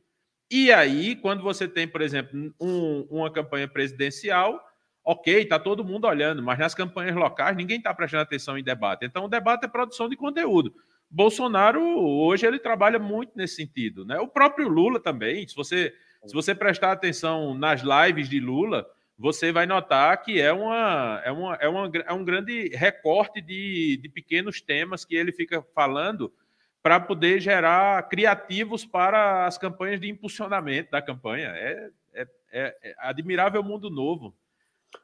E 0.49 0.71
aí, 0.71 1.15
quando 1.15 1.41
você 1.41 1.67
tem, 1.67 1.87
por 1.87 2.01
exemplo, 2.01 2.53
um, 2.59 3.07
uma 3.09 3.31
campanha 3.31 3.69
presidencial, 3.69 4.61
ok, 5.03 5.43
está 5.43 5.57
todo 5.57 5.83
mundo 5.83 6.05
olhando, 6.05 6.43
mas 6.43 6.59
nas 6.59 6.75
campanhas 6.75 7.15
locais 7.15 7.55
ninguém 7.55 7.77
está 7.77 7.93
prestando 7.93 8.23
atenção 8.23 8.57
em 8.57 8.63
debate. 8.63 9.05
Então, 9.05 9.25
o 9.25 9.29
debate 9.29 9.65
é 9.65 9.69
produção 9.69 10.09
de 10.09 10.17
conteúdo. 10.17 10.73
Bolsonaro, 11.09 11.81
hoje, 11.81 12.45
ele 12.45 12.59
trabalha 12.59 12.99
muito 12.99 13.31
nesse 13.35 13.55
sentido. 13.55 14.05
Né? 14.05 14.19
O 14.19 14.27
próprio 14.27 14.67
Lula 14.67 14.99
também, 14.99 15.47
se 15.47 15.55
você 15.55 15.93
se 16.25 16.33
você 16.33 16.53
prestar 16.53 16.91
atenção 16.91 17.53
nas 17.53 17.81
lives 17.81 18.29
de 18.29 18.39
Lula, 18.39 18.87
você 19.17 19.51
vai 19.51 19.65
notar 19.65 20.21
que 20.21 20.41
é, 20.41 20.51
uma, 20.51 21.21
é, 21.23 21.31
uma, 21.31 21.55
é, 21.55 21.67
uma, 21.67 21.91
é 22.07 22.13
um 22.13 22.25
grande 22.25 22.69
recorte 22.69 23.39
de, 23.39 23.97
de 23.97 24.09
pequenos 24.09 24.61
temas 24.61 25.05
que 25.05 25.15
ele 25.15 25.31
fica 25.31 25.61
falando 25.75 26.33
para 26.81 26.99
poder 26.99 27.39
gerar 27.39 28.09
criativos 28.09 28.83
para 28.83 29.45
as 29.45 29.57
campanhas 29.57 30.01
de 30.01 30.09
impulsionamento 30.09 30.89
da 30.91 31.01
campanha. 31.01 31.49
É, 31.49 31.89
é, 32.13 32.27
é, 32.51 32.77
é 32.83 32.95
admirável 32.97 33.63
mundo 33.63 33.89
novo. 33.89 34.35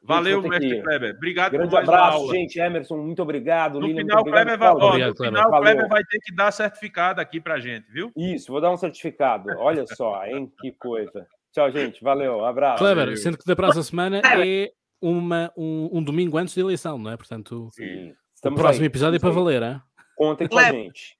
Valeu, 0.02 0.42
mestre. 0.42 0.82
Kleber. 0.82 1.14
Obrigado 1.16 1.52
Grande 1.52 1.68
por 1.68 1.74
mais 1.76 1.88
abraço, 1.88 2.30
gente. 2.30 2.58
Emerson, 2.58 2.96
muito 2.98 3.22
obrigado. 3.22 3.80
No 3.80 3.86
Lilian, 3.86 4.02
final, 4.02 4.24
Kleber, 4.24 4.58
vai, 4.58 4.68
ó, 4.68 4.98
no 4.98 5.16
final 5.16 5.50
Kleber 5.50 5.88
vai 5.88 6.04
ter 6.04 6.18
que 6.20 6.34
dar 6.34 6.50
certificado 6.50 7.20
aqui 7.20 7.40
pra 7.40 7.58
gente, 7.58 7.90
viu? 7.90 8.10
Isso, 8.16 8.50
vou 8.50 8.60
dar 8.60 8.70
um 8.70 8.76
certificado. 8.76 9.50
Olha 9.58 9.86
só, 9.86 10.24
hein? 10.24 10.50
Que 10.60 10.72
coisa. 10.72 11.26
Tchau, 11.52 11.70
gente. 11.70 12.02
Valeu, 12.02 12.44
abraço. 12.44 12.78
Kleber, 12.78 13.16
sendo 13.18 13.38
que 13.38 13.44
da 13.44 13.56
próxima 13.56 13.82
semana 13.82 14.22
é 14.24 14.70
uma, 15.00 15.52
um, 15.56 15.88
um 15.92 16.02
domingo 16.02 16.36
antes 16.38 16.54
da 16.54 16.60
eleição, 16.60 16.98
não 16.98 17.10
é? 17.10 17.16
Portanto, 17.16 17.68
Sim. 17.72 18.14
o 18.44 18.54
próximo 18.54 18.84
aí. 18.84 18.86
episódio 18.86 19.16
é 19.16 19.20
para 19.20 19.30
valer, 19.30 19.62
é? 19.62 19.80
Contem 20.16 20.48
com 20.48 20.58
a 20.58 20.70
gente. 20.70 21.16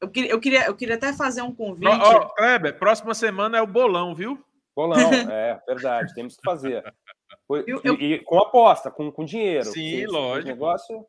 Eu 0.00 0.08
queria, 0.08 0.30
eu, 0.30 0.40
queria, 0.40 0.66
eu 0.66 0.74
queria 0.74 0.94
até 0.96 1.12
fazer 1.12 1.42
um 1.42 1.54
convite. 1.54 1.86
Ó, 1.88 2.28
Kleber, 2.30 2.76
próxima 2.76 3.14
semana 3.14 3.58
é 3.58 3.62
o 3.62 3.66
bolão, 3.66 4.14
viu? 4.14 4.42
Bolão, 4.74 5.12
é 5.30 5.60
verdade, 5.66 6.12
temos 6.14 6.36
que 6.36 6.42
fazer. 6.44 6.82
Eu, 7.48 7.80
eu... 7.84 7.94
E, 7.94 8.18
com 8.20 8.38
aposta, 8.38 8.90
com, 8.90 9.10
com 9.12 9.24
dinheiro. 9.24 9.70
Sim, 9.70 10.06
lógico. 10.06 10.48
Negócio... 10.48 11.06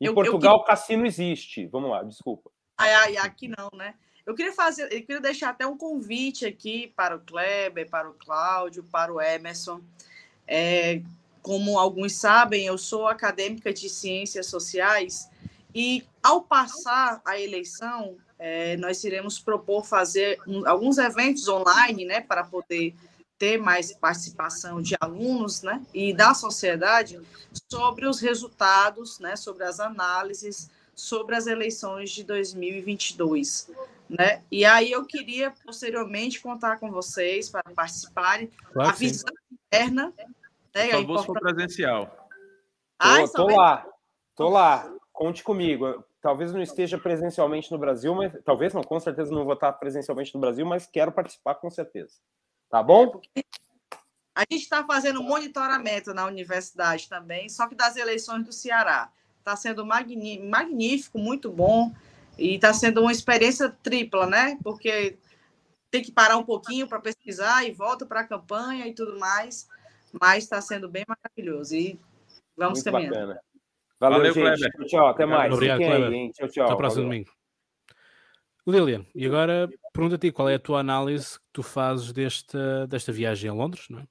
Em 0.00 0.06
eu, 0.06 0.14
Portugal, 0.14 0.58
eu... 0.58 0.64
cassino 0.64 1.06
existe. 1.06 1.66
Vamos 1.68 1.90
lá, 1.90 2.02
desculpa. 2.02 2.50
Ai, 2.76 2.92
ai, 2.92 3.16
aqui 3.18 3.48
não, 3.48 3.70
né? 3.72 3.94
Eu 4.26 4.34
queria 4.34 4.52
fazer, 4.52 4.84
eu 4.84 5.00
queria 5.00 5.20
deixar 5.20 5.50
até 5.50 5.66
um 5.66 5.76
convite 5.76 6.44
aqui 6.44 6.92
para 6.96 7.16
o 7.16 7.20
Kleber, 7.20 7.88
para 7.88 8.08
o 8.08 8.14
Cláudio, 8.14 8.82
para 8.84 9.12
o 9.12 9.20
Emerson. 9.20 9.80
É, 10.46 11.00
como 11.42 11.78
alguns 11.78 12.14
sabem, 12.14 12.66
eu 12.66 12.76
sou 12.76 13.06
acadêmica 13.06 13.72
de 13.72 13.88
ciências 13.88 14.46
sociais 14.46 15.30
e, 15.74 16.04
ao 16.22 16.42
passar 16.42 17.20
a 17.24 17.38
eleição, 17.38 18.16
é, 18.38 18.76
nós 18.78 19.04
iremos 19.04 19.38
propor 19.38 19.84
fazer 19.84 20.38
um, 20.46 20.66
alguns 20.66 20.98
eventos 20.98 21.46
online, 21.48 22.04
né, 22.04 22.20
para 22.20 22.44
poder 22.44 22.94
ter 23.44 23.58
mais 23.58 23.92
participação 23.92 24.80
de 24.80 24.96
alunos 24.98 25.60
né, 25.60 25.82
e 25.92 26.14
da 26.14 26.32
sociedade 26.32 27.20
sobre 27.70 28.06
os 28.06 28.18
resultados, 28.18 29.18
né, 29.18 29.36
sobre 29.36 29.64
as 29.64 29.80
análises, 29.80 30.70
sobre 30.94 31.36
as 31.36 31.46
eleições 31.46 32.10
de 32.10 32.24
2022. 32.24 33.70
Né? 34.08 34.42
E 34.50 34.64
aí 34.64 34.90
eu 34.90 35.04
queria, 35.04 35.52
posteriormente, 35.62 36.40
contar 36.40 36.78
com 36.78 36.90
vocês 36.90 37.50
para 37.50 37.62
participarem. 37.74 38.50
Claro, 38.72 38.88
a 38.88 38.92
visão 38.92 39.28
sim. 39.28 39.58
interna. 39.66 40.10
Né, 40.74 40.90
Só 40.92 41.02
vou 41.02 41.22
for 41.22 41.38
presencial. 41.38 42.30
Ah, 42.98 43.28
tô 43.28 43.46
lá, 43.48 43.86
tô 44.34 44.48
lá. 44.48 44.90
Conte 45.12 45.44
comigo. 45.44 46.02
Talvez 46.22 46.50
não 46.50 46.62
esteja 46.62 46.96
presencialmente 46.96 47.70
no 47.70 47.76
Brasil, 47.76 48.14
mas 48.14 48.32
talvez 48.42 48.72
não, 48.72 48.82
com 48.82 48.98
certeza 48.98 49.30
não 49.30 49.44
vou 49.44 49.52
estar 49.52 49.70
presencialmente 49.74 50.34
no 50.34 50.40
Brasil, 50.40 50.64
mas 50.64 50.86
quero 50.86 51.12
participar 51.12 51.56
com 51.56 51.68
certeza. 51.68 52.14
Tá 52.74 52.82
bom? 52.82 53.20
A 54.34 54.40
gente 54.50 54.64
está 54.64 54.84
fazendo 54.84 55.22
monitoramento 55.22 56.12
na 56.12 56.26
universidade 56.26 57.08
também, 57.08 57.48
só 57.48 57.68
que 57.68 57.74
das 57.76 57.94
eleições 57.94 58.44
do 58.44 58.52
Ceará. 58.52 59.12
Está 59.38 59.54
sendo 59.54 59.86
magnífico, 59.86 61.16
muito 61.16 61.52
bom. 61.52 61.94
E 62.36 62.56
está 62.56 62.74
sendo 62.74 63.02
uma 63.02 63.12
experiência 63.12 63.70
tripla, 63.80 64.26
né? 64.26 64.58
Porque 64.64 65.16
tem 65.88 66.02
que 66.02 66.10
parar 66.10 66.36
um 66.36 66.42
pouquinho 66.42 66.88
para 66.88 66.98
pesquisar 66.98 67.64
e 67.64 67.70
volta 67.70 68.04
para 68.04 68.22
a 68.22 68.26
campanha 68.26 68.88
e 68.88 68.92
tudo 68.92 69.20
mais. 69.20 69.68
Mas 70.20 70.42
está 70.42 70.60
sendo 70.60 70.88
bem 70.88 71.04
maravilhoso. 71.06 71.76
E 71.76 72.00
vamos 72.56 72.82
muito 72.82 72.90
terminando. 72.90 73.28
Bacana. 73.28 73.40
Valeu, 74.00 74.34
Valeu 74.34 74.56
gente. 74.56 74.68
Tchau, 74.72 74.86
tchau, 74.86 75.06
até 75.06 75.24
mais. 75.24 75.52
Obrigado, 75.54 75.78
Kleber. 75.78 76.32
Tchau, 76.32 76.48
tchau. 76.48 76.64
Até 76.64 76.74
o 76.74 76.76
próximo 76.76 77.04
domingo. 77.04 77.30
Lilian, 78.66 79.04
e 79.14 79.26
agora 79.26 79.68
pergunta 79.92 80.16
ti 80.16 80.32
qual 80.32 80.48
é 80.48 80.54
a 80.54 80.58
tua 80.58 80.80
análise 80.80 81.38
que 81.38 81.46
tu 81.52 81.62
fazes 81.62 82.12
desta, 82.12 82.86
desta 82.86 83.12
viagem 83.12 83.50
a 83.50 83.54
Londres, 83.54 83.86
não 83.90 84.00
é? 84.00 84.08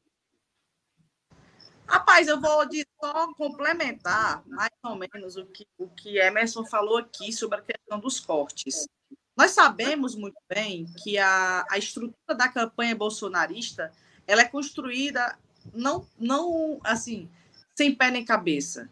Rapaz, 1.88 2.28
eu 2.28 2.40
vou 2.40 2.64
só 3.04 3.34
complementar 3.34 4.44
mais 4.48 4.72
ou 4.84 4.96
menos 4.96 5.36
o 5.36 5.46
que, 5.46 5.68
o 5.78 5.88
que 5.90 6.18
Emerson 6.18 6.66
falou 6.66 6.98
aqui 6.98 7.32
sobre 7.34 7.60
a 7.60 7.62
questão 7.62 8.00
dos 8.00 8.20
cortes. 8.20 8.88
Nós 9.36 9.52
sabemos 9.52 10.16
muito 10.16 10.38
bem 10.48 10.86
que 11.04 11.18
a, 11.18 11.66
a 11.70 11.78
estrutura 11.78 12.36
da 12.36 12.48
campanha 12.48 12.96
bolsonarista 12.96 13.92
ela 14.26 14.42
é 14.42 14.48
construída 14.48 15.38
não, 15.74 16.08
não 16.18 16.80
assim, 16.84 17.30
sem 17.76 17.94
pé 17.94 18.12
nem 18.12 18.24
cabeça. 18.24 18.90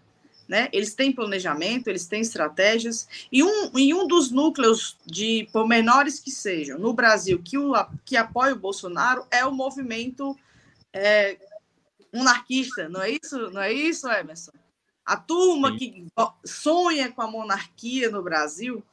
Né? 0.52 0.68
Eles 0.74 0.94
têm 0.94 1.14
planejamento, 1.14 1.88
eles 1.88 2.08
têm 2.08 2.20
estratégias, 2.20 3.08
e 3.32 3.42
um, 3.42 3.72
e 3.74 3.94
um 3.94 4.06
dos 4.06 4.32
núcleos 4.32 4.98
de, 5.06 5.48
por 5.54 5.66
menores 5.66 6.20
que 6.20 6.30
sejam, 6.30 6.78
no 6.78 6.92
Brasil, 6.92 7.42
que, 7.42 7.58
o, 7.58 7.72
que 8.04 8.18
apoia 8.18 8.52
o 8.52 8.60
Bolsonaro 8.60 9.26
é 9.32 9.46
o 9.46 9.52
movimento 9.54 10.38
é, 10.92 11.38
monarquista, 12.14 12.90
não 12.90 13.02
é 13.02 13.12
isso? 13.12 13.50
Não 13.52 13.62
é 13.62 13.72
isso, 13.72 14.10
Emerson? 14.10 14.52
A 15.06 15.16
turma 15.16 15.72
Sim. 15.72 15.78
que 15.78 16.08
sonha 16.44 17.10
com 17.10 17.22
a 17.22 17.28
monarquia 17.28 18.10
no 18.10 18.22
Brasil, 18.22 18.84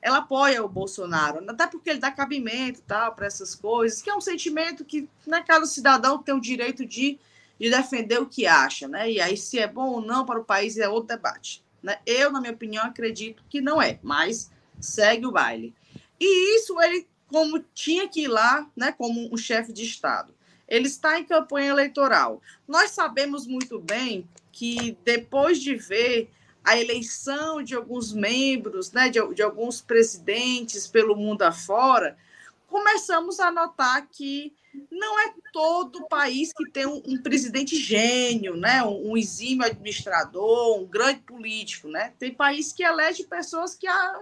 ela 0.00 0.18
apoia 0.18 0.64
o 0.64 0.68
Bolsonaro, 0.68 1.44
até 1.50 1.66
porque 1.66 1.90
ele 1.90 1.98
dá 1.98 2.12
cabimento 2.12 2.80
tal 2.86 3.16
para 3.16 3.26
essas 3.26 3.56
coisas, 3.56 4.00
que 4.00 4.08
é 4.08 4.14
um 4.14 4.20
sentimento 4.20 4.84
que 4.84 5.08
né, 5.26 5.42
cada 5.44 5.66
cidadão 5.66 6.22
tem 6.22 6.32
o 6.32 6.40
direito 6.40 6.86
de, 6.86 7.18
de 7.58 7.70
defender 7.70 8.20
o 8.20 8.26
que 8.26 8.46
acha, 8.46 8.86
né? 8.86 9.10
E 9.10 9.20
aí 9.20 9.36
se 9.36 9.58
é 9.58 9.66
bom 9.66 9.90
ou 9.92 10.00
não 10.00 10.24
para 10.24 10.40
o 10.40 10.44
país 10.44 10.78
é 10.78 10.88
outro 10.88 11.16
debate. 11.16 11.64
Né? 11.82 11.98
Eu, 12.06 12.30
na 12.30 12.40
minha 12.40 12.52
opinião, 12.52 12.84
acredito 12.84 13.42
que 13.48 13.60
não 13.60 13.80
é, 13.80 13.98
mas 14.02 14.50
segue 14.80 15.26
o 15.26 15.32
baile. 15.32 15.74
E 16.20 16.56
isso 16.56 16.80
ele, 16.80 17.06
como 17.26 17.60
tinha 17.74 18.08
que 18.08 18.22
ir 18.22 18.28
lá, 18.28 18.68
né, 18.76 18.92
como 18.92 19.32
um 19.32 19.36
chefe 19.36 19.72
de 19.72 19.84
Estado 19.84 20.34
ele 20.68 20.86
está 20.86 21.18
em 21.18 21.24
campanha 21.24 21.70
eleitoral. 21.70 22.42
Nós 22.66 22.90
sabemos 22.90 23.46
muito 23.46 23.80
bem 23.80 24.28
que 24.52 24.96
depois 25.02 25.58
de 25.58 25.74
ver 25.74 26.30
a 26.62 26.78
eleição 26.78 27.62
de 27.62 27.74
alguns 27.74 28.12
membros, 28.12 28.92
né, 28.92 29.08
de, 29.08 29.18
de 29.34 29.42
alguns 29.42 29.80
presidentes 29.80 30.86
pelo 30.86 31.16
mundo 31.16 31.42
afora, 31.42 32.18
começamos 32.66 33.40
a 33.40 33.50
notar 33.50 34.06
que 34.08 34.52
não 34.90 35.18
é 35.20 35.34
todo 35.52 36.08
país 36.08 36.52
que 36.52 36.70
tem 36.70 36.86
um, 36.86 37.02
um 37.06 37.22
presidente 37.22 37.76
gênio, 37.76 38.56
né? 38.56 38.82
Um, 38.82 39.12
um, 39.12 39.16
exímio 39.16 39.64
administrador, 39.64 40.80
um 40.80 40.86
grande 40.86 41.20
político, 41.20 41.88
né? 41.88 42.12
Tem 42.18 42.32
país 42.32 42.72
que 42.72 42.82
elege 42.82 43.24
pessoas 43.24 43.74
que, 43.74 43.86
a, 43.86 44.20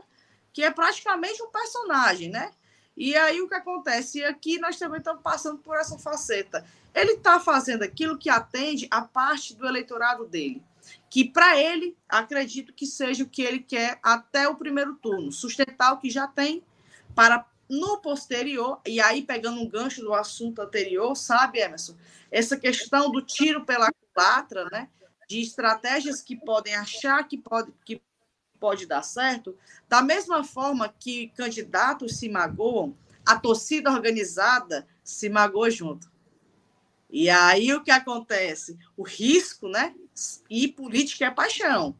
que 0.52 0.62
é 0.62 0.70
praticamente 0.70 1.42
um 1.42 1.50
personagem, 1.50 2.30
né? 2.30 2.50
E 2.96 3.14
aí 3.16 3.42
o 3.42 3.48
que 3.48 3.54
acontece? 3.54 4.18
E 4.18 4.24
aqui 4.24 4.58
nós 4.58 4.78
também 4.78 4.98
estamos 4.98 5.22
passando 5.22 5.58
por 5.58 5.76
essa 5.76 5.98
faceta. 5.98 6.64
Ele 6.94 7.12
está 7.12 7.38
fazendo 7.38 7.82
aquilo 7.82 8.16
que 8.16 8.30
atende 8.30 8.88
a 8.90 9.02
parte 9.02 9.54
do 9.54 9.66
eleitorado 9.66 10.26
dele, 10.26 10.62
que 11.10 11.24
para 11.24 11.60
ele, 11.60 11.94
acredito 12.08 12.72
que 12.72 12.86
seja 12.86 13.22
o 13.22 13.28
que 13.28 13.42
ele 13.42 13.58
quer 13.58 13.98
até 14.02 14.48
o 14.48 14.54
primeiro 14.54 14.94
turno, 14.94 15.30
sustentar 15.30 15.92
o 15.92 15.98
que 15.98 16.08
já 16.08 16.26
tem 16.26 16.64
para 17.14 17.44
no 17.68 17.98
posterior, 17.98 18.80
e 18.86 19.00
aí 19.00 19.22
pegando 19.22 19.60
um 19.60 19.68
gancho 19.68 20.00
do 20.00 20.14
assunto 20.14 20.62
anterior, 20.62 21.14
sabe, 21.16 21.60
Emerson? 21.60 21.96
Essa 22.30 22.56
questão 22.56 23.10
do 23.10 23.20
tiro 23.20 23.64
pela 23.64 23.90
culatra, 23.92 24.64
né? 24.70 24.88
De 25.28 25.40
estratégias 25.40 26.22
que 26.22 26.36
podem 26.36 26.74
achar 26.74 27.26
que 27.26 27.36
pode, 27.36 27.72
que 27.84 28.00
pode 28.60 28.86
dar 28.86 29.02
certo, 29.02 29.56
da 29.88 30.02
mesma 30.02 30.44
forma 30.44 30.88
que 30.88 31.28
candidatos 31.28 32.16
se 32.18 32.28
magoam, 32.28 32.96
a 33.24 33.38
torcida 33.38 33.90
organizada 33.90 34.86
se 35.02 35.28
magoa 35.28 35.70
junto. 35.70 36.10
E 37.10 37.28
aí 37.28 37.72
o 37.72 37.82
que 37.82 37.90
acontece? 37.90 38.78
O 38.96 39.02
risco, 39.02 39.68
né? 39.68 39.94
E 40.48 40.68
política 40.68 41.26
é 41.26 41.30
paixão. 41.30 41.96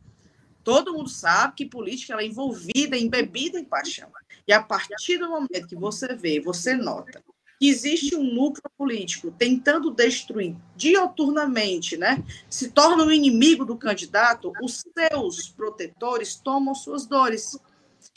Todo 0.66 0.92
mundo 0.92 1.08
sabe 1.08 1.54
que 1.54 1.64
política 1.64 2.20
é 2.20 2.26
envolvida, 2.26 2.98
embebida 2.98 3.56
em 3.56 3.64
paixão. 3.64 4.10
E 4.48 4.52
a 4.52 4.60
partir 4.60 5.16
do 5.16 5.28
momento 5.28 5.68
que 5.68 5.76
você 5.76 6.08
vê, 6.16 6.40
você 6.40 6.74
nota 6.74 7.22
que 7.60 7.68
existe 7.68 8.16
um 8.16 8.34
núcleo 8.34 8.68
político 8.76 9.30
tentando 9.30 9.92
destruir 9.92 10.56
dioturnamente, 10.74 11.96
né? 11.96 12.20
Se 12.50 12.72
torna 12.72 13.04
um 13.04 13.12
inimigo 13.12 13.64
do 13.64 13.76
candidato, 13.76 14.52
os 14.60 14.82
seus 14.92 15.48
protetores 15.50 16.34
tomam 16.34 16.74
suas 16.74 17.06
dores 17.06 17.56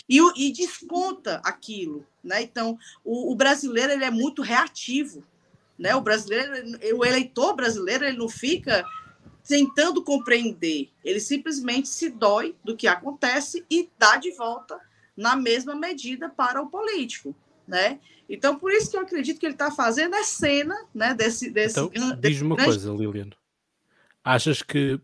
e, 0.10 0.18
e 0.36 0.52
desconta 0.52 1.40
aquilo, 1.44 2.04
né? 2.24 2.42
Então, 2.42 2.80
o, 3.06 3.32
o, 3.32 3.36
brasileiro 3.36 3.94
ele 3.94 4.06
é 4.06 4.10
muito 4.10 4.42
reativo, 4.42 5.24
né? 5.78 5.96
O 5.96 6.02
brasileiro, 6.02 6.80
o 6.98 7.06
eleitor 7.06 7.56
brasileiro, 7.56 8.06
ele 8.06 8.18
não 8.18 8.28
fica 8.28 8.84
tentando 9.50 10.04
compreender, 10.04 10.92
ele 11.04 11.20
simplesmente 11.20 11.90
se 11.90 12.12
dói 12.12 12.56
do 12.64 12.78
que 12.78 12.88
acontece 12.88 13.66
e 13.68 13.90
dá 13.98 14.16
de 14.16 14.30
volta 14.34 14.80
na 15.18 15.36
mesma 15.36 15.74
medida 15.74 16.30
para 16.30 16.62
o 16.62 16.70
político, 16.70 17.36
né? 17.68 18.00
Então, 18.30 18.60
por 18.60 18.72
isso 18.72 18.92
que 18.92 18.96
eu 18.96 19.02
acredito 19.02 19.40
que 19.40 19.48
ele 19.48 19.56
está 19.56 19.72
fazendo 19.72 20.14
a 20.14 20.24
cena 20.24 20.76
né, 20.94 21.16
desse. 21.16 21.50
desse 21.50 21.80
então, 21.80 22.16
diz-me 22.20 22.46
uma 22.46 22.56
grande... 22.58 22.74
coisa, 22.74 22.94
Lilian. 22.94 23.32
Achas 24.24 24.62
que 24.62 25.02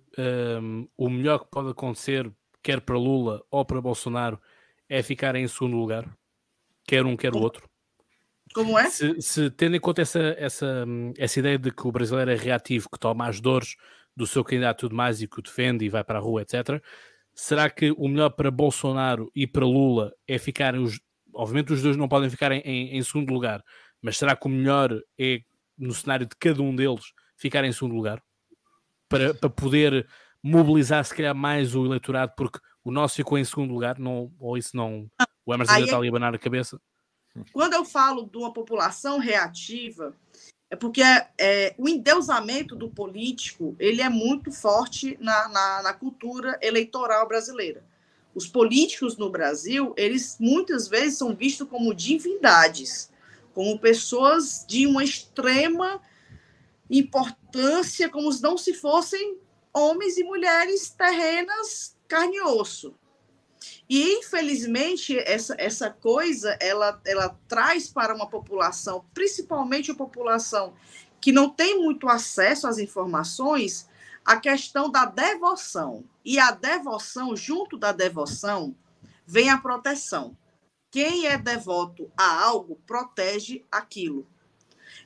um, 0.62 0.88
o 0.96 1.10
melhor 1.10 1.40
que 1.40 1.50
pode 1.50 1.72
acontecer, 1.72 2.32
quer 2.62 2.82
para 2.82 3.00
Lula 3.00 3.44
ou 3.50 3.66
para 3.66 3.82
Bolsonaro, 3.82 4.40
é 4.88 5.02
ficar 5.02 5.36
em 5.36 5.48
segundo 5.48 5.76
lugar? 5.76 6.08
Quer 6.88 7.04
um, 7.04 7.18
quer 7.18 7.34
o 7.34 7.40
outro? 7.40 7.68
Como 8.54 8.78
é? 8.78 8.92
Se, 8.92 9.20
se 9.20 9.50
tendo 9.50 9.76
em 9.76 9.80
conta 9.80 10.04
essa, 10.04 10.20
essa, 10.38 10.86
essa 11.18 11.40
ideia 11.40 11.58
de 11.58 11.72
que 11.72 11.88
o 11.88 11.92
brasileiro 11.92 12.30
é 12.30 12.36
reativo, 12.36 12.88
que 12.92 13.00
toma 13.00 13.28
as 13.28 13.42
dores 13.42 13.76
do 14.16 14.26
seu 14.26 14.44
candidato 14.44 14.80
e 14.80 14.82
tudo 14.82 14.96
mais 14.96 15.22
e 15.22 15.28
que 15.28 15.40
o 15.40 15.42
defende 15.42 15.86
e 15.86 15.90
vai 15.90 16.04
para 16.04 16.20
a 16.20 16.22
rua, 16.22 16.42
etc. 16.42 16.82
Será 17.34 17.70
que 17.70 17.92
o 17.98 18.08
melhor 18.08 18.30
para 18.30 18.50
Bolsonaro 18.50 19.30
e 19.36 19.46
para 19.46 19.66
Lula 19.66 20.14
é 20.28 20.38
ficarem 20.38 20.82
os, 20.82 21.00
obviamente 21.34 21.74
os 21.74 21.82
dois 21.82 21.98
não 21.98 22.08
podem 22.08 22.30
ficar 22.30 22.52
em, 22.52 22.62
em, 22.62 22.98
em, 22.98 23.04
segundo 23.04 23.34
lugar, 23.34 23.64
mas 24.02 24.18
será 24.18 24.36
que 24.36 24.46
o 24.46 24.50
melhor 24.50 24.98
é, 25.20 25.42
no 25.78 25.94
cenário 25.94 26.26
de 26.26 26.36
cada 26.38 26.62
um 26.62 26.74
deles, 26.74 27.06
ficar 27.36 27.66
em 27.66 27.72
segundo 27.74 27.96
lugar? 27.96 28.24
Para, 29.10 29.34
para 29.34 29.50
poder 29.50 30.08
mobilizar, 30.42 31.04
se 31.04 31.14
calhar, 31.14 31.36
mais 31.36 31.76
o 31.76 31.86
eleitorado, 31.86 32.34
porque 32.38 32.60
o 32.84 32.92
nosso 32.92 33.16
ficou 33.16 33.38
em 33.38 33.44
segundo 33.44 33.74
lugar, 33.74 34.00
não, 34.00 34.32
ou 34.40 34.58
isso 34.58 34.78
não. 34.78 35.10
O 35.46 35.54
Emerson 35.54 35.74
ainda 35.74 35.86
está 35.86 35.98
ali 35.98 36.08
a 36.08 36.12
banar 36.12 36.34
a 36.34 36.40
cabeça. 36.40 36.80
Quando 37.52 37.74
eu 37.74 37.84
falo 37.84 38.30
de 38.30 38.38
uma 38.38 38.54
população 38.54 39.20
reativa, 39.20 40.16
é 40.70 40.76
porque 40.76 41.02
é, 41.38 41.76
o 41.78 41.88
endeusamento 41.88 42.76
do 42.76 42.90
político 42.90 43.76
ele 43.80 44.02
é 44.02 44.10
muito 44.10 44.52
forte 44.52 45.18
na, 45.22 45.48
na, 45.50 45.84
na 45.84 45.94
cultura 45.94 46.58
eleitoral 46.62 47.28
brasileira. 47.28 47.84
Os 48.34 48.48
políticos 48.48 49.18
no 49.18 49.30
Brasil, 49.30 49.94
eles 49.96 50.38
muitas 50.40 50.88
vezes 50.88 51.18
são 51.18 51.36
vistos 51.36 51.70
como 51.70 51.94
divindades, 51.94 53.10
como 53.54 53.80
pessoas 53.80 54.66
de 54.68 54.86
uma 54.86 55.04
extrema 55.04 56.02
importância, 56.90 58.10
como 58.10 58.32
se 58.32 58.42
não 58.44 58.58
se 58.58 58.74
fossem 58.74 59.38
homens 59.74 60.18
e 60.18 60.24
mulheres 60.24 60.90
terrenas 60.90 61.96
carne 62.08 62.38
e 62.38 62.42
osso. 62.42 62.94
E, 63.90 64.14
infelizmente, 64.14 65.18
essa, 65.20 65.56
essa 65.60 65.90
coisa, 65.90 66.58
ela, 66.60 67.00
ela 67.06 67.38
traz 67.48 67.88
para 67.88 68.16
uma 68.16 68.28
população, 68.28 69.06
principalmente 69.14 69.92
a 69.92 69.96
população 69.96 70.74
que 71.22 71.32
não 71.32 71.50
tem 71.50 71.80
muito 71.80 72.08
acesso 72.08 72.68
às 72.68 72.78
informações, 72.78 73.88
a 74.24 74.38
questão 74.38 74.90
da 74.90 75.06
devoção. 75.06 76.04
E 76.24 76.40
a 76.40 76.52
devoção, 76.52 77.36
junto 77.36 77.78
da 77.78 77.92
devoção, 77.92 78.76
vem 79.26 79.50
a 79.50 79.58
proteção. 79.58 80.36
Quem 80.92 81.28
é 81.28 81.38
devoto 81.38 82.12
a 82.18 82.44
algo 82.44 82.80
protege 82.88 83.64
aquilo. 83.72 84.28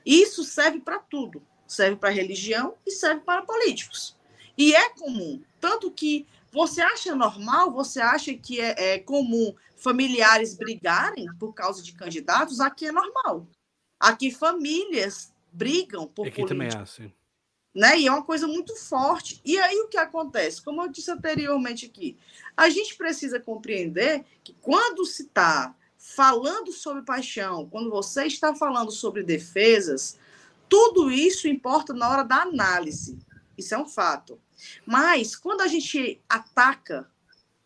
Isso 0.06 0.44
serve 0.44 0.80
para 0.80 1.00
tudo. 1.00 1.42
Serve 1.68 1.98
para 1.98 2.10
religião 2.10 2.76
e 2.86 2.92
serve 2.92 3.22
para 3.22 3.42
políticos. 3.42 4.18
E 4.58 4.76
é 4.76 4.90
comum. 4.90 5.42
Tanto 5.60 5.92
que 5.92 6.26
você 6.52 6.82
acha 6.82 7.16
normal, 7.16 7.72
você 7.72 8.02
acha 8.02 8.34
que 8.34 8.60
é, 8.60 8.94
é 8.94 9.00
comum 9.00 9.54
familiares 9.76 10.56
brigarem 10.56 11.28
por 11.40 11.54
causa 11.54 11.82
de 11.82 11.94
candidatos? 11.94 12.60
Aqui 12.60 12.88
é 12.88 12.92
normal. 12.92 13.48
Aqui 14.00 14.32
famílias 14.32 15.34
brigam 15.52 16.08
por 16.08 16.28
Aqui 16.28 16.42
políticos. 16.42 16.50
também 16.50 16.68
é 16.68 16.82
assim 16.82 17.12
né? 17.74 18.00
E 18.00 18.08
é 18.08 18.12
uma 18.12 18.24
coisa 18.24 18.48
muito 18.48 18.76
forte. 18.76 19.42
E 19.46 19.58
aí 19.58 19.78
o 19.80 19.88
que 19.88 19.98
acontece? 19.98 20.62
Como 20.62 20.82
eu 20.82 20.90
disse 20.90 21.12
anteriormente 21.12 21.86
aqui, 21.86 22.18
a 22.56 22.70
gente 22.70 22.96
precisa 22.96 23.40
compreender 23.40 24.26
que 24.44 24.54
quando 24.62 25.06
se 25.06 25.24
está 25.24 25.76
falando 25.98 26.72
sobre 26.72 27.04
paixão, 27.04 27.70
quando 27.70 27.90
você 27.90 28.26
está 28.26 28.56
falando 28.56 28.92
sobre 28.92 29.24
defesas, 29.24 30.18
tudo 30.68 31.12
isso 31.12 31.48
importa 31.48 31.94
na 31.94 32.10
hora 32.10 32.24
da 32.24 32.42
análise. 32.42 33.20
Isso 33.58 33.76
é 33.76 33.78
um 33.78 33.88
fato. 33.88 34.40
Mas 34.86 35.36
quando 35.36 35.62
a 35.62 35.68
gente 35.68 36.20
ataca 36.28 37.10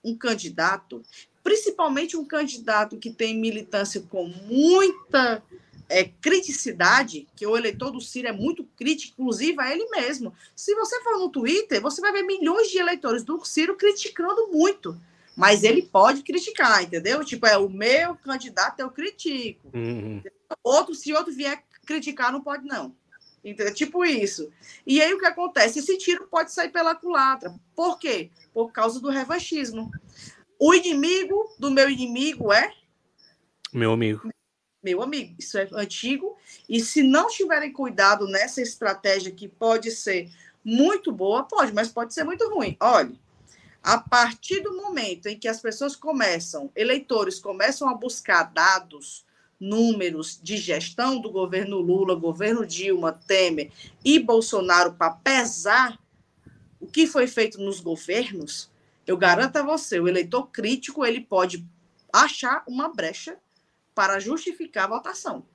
um 0.04 0.16
candidato, 0.16 1.02
principalmente 1.44 2.18
um 2.18 2.26
candidato 2.26 2.98
que 2.98 3.12
tem 3.12 3.40
militância 3.40 4.02
com 4.02 4.28
muita 4.28 5.44
é, 5.90 6.06
criticidade, 6.06 7.28
que 7.36 7.46
o 7.46 7.56
eleitor 7.56 7.92
do 7.92 8.02
Ciro 8.02 8.28
é 8.28 8.32
muito 8.32 8.64
crítico, 8.76 9.22
inclusive 9.22 9.62
a 9.62 9.72
ele 9.72 9.88
mesmo. 9.90 10.34
Se 10.56 10.74
você 10.76 11.02
for 11.02 11.20
no 11.20 11.30
Twitter, 11.30 11.82
você 11.82 12.02
vai 12.02 12.12
ver 12.12 12.24
milhões 12.24 12.70
de 12.70 12.78
eleitores 12.78 13.24
do 13.24 13.44
Ciro 13.46 13.76
criticando 13.76 14.48
muito. 14.48 15.00
Mas 15.36 15.64
ele 15.64 15.82
pode 15.82 16.22
criticar, 16.22 16.84
entendeu? 16.84 17.24
Tipo, 17.26 17.48
é 17.48 17.58
o 17.58 17.68
meu 17.68 18.16
candidato, 18.16 18.80
eu 18.80 18.92
critico. 18.92 19.72
Uhum. 19.74 20.22
Outro, 20.64 20.94
se 20.94 21.12
outro 21.12 21.34
vier 21.34 21.64
criticar, 21.86 22.32
não 22.32 22.42
pode, 22.42 22.66
não. 22.66 22.96
Entendeu? 23.44 23.74
Tipo 23.74 24.06
isso. 24.06 24.52
E 24.88 25.02
aí 25.02 25.14
o 25.14 25.20
que 25.20 25.26
acontece? 25.26 25.80
Esse 25.80 25.98
tiro 25.98 26.28
pode 26.28 26.52
sair 26.52 26.70
pela 26.70 26.96
culatra. 26.96 27.54
Por 27.76 28.00
quê? 28.00 28.32
Por 28.54 28.72
causa 28.72 29.00
do 29.00 29.10
revanchismo. 29.10 29.92
O 30.60 30.74
inimigo 30.74 31.54
do 31.60 31.70
meu 31.70 31.90
inimigo 31.90 32.54
é? 32.54 32.74
Meu 33.74 33.92
amigo. 33.92 34.30
Meu 34.82 35.02
amigo. 35.02 35.36
Isso 35.38 35.58
é 35.58 35.68
antigo. 35.74 36.38
E 36.70 36.80
se 36.80 37.04
não 37.04 37.28
tiverem 37.28 37.74
cuidado 37.74 38.28
nessa 38.28 38.62
estratégia 38.62 39.32
que 39.32 39.48
pode 39.48 39.92
ser 39.92 40.32
muito 40.64 41.12
boa, 41.12 41.44
pode, 41.44 41.74
mas 41.74 41.90
pode 41.90 42.14
ser 42.14 42.24
muito 42.24 42.48
ruim. 42.50 42.78
Olha, 42.80 43.14
a 43.82 43.98
partir 43.98 44.62
do 44.62 44.78
momento 44.78 45.28
em 45.28 45.38
que 45.38 45.48
as 45.48 45.60
pessoas 45.60 45.96
começam, 45.96 46.72
eleitores 46.74 47.40
começam 47.40 47.90
a 47.90 47.94
buscar 47.94 48.44
dados, 48.44 49.26
números 49.64 50.38
de 50.44 50.58
gestão 50.58 51.22
do 51.22 51.32
governo 51.32 51.78
Lula, 51.78 52.16
governo 52.16 52.66
Dilma, 52.66 53.14
Temer 53.14 53.72
e 54.04 54.20
Bolsonaro 54.20 54.94
para 54.94 55.12
pesar 55.12 55.98
o 56.82 56.86
que 56.86 57.08
foi 57.08 57.28
feito 57.28 57.62
nos 57.62 57.80
governos, 57.80 58.70
eu 59.08 59.16
garanto 59.16 59.56
a 59.56 59.64
você, 59.64 60.02
o 60.02 60.08
eleitor 60.08 60.48
crítico 60.48 61.06
ele 61.06 61.22
pode 61.22 61.66
achar 62.12 62.62
uma 62.68 62.94
brecha 62.94 63.38
para 63.96 64.20
justificar 64.20 64.84
a 64.86 64.96
votação. 64.96 65.46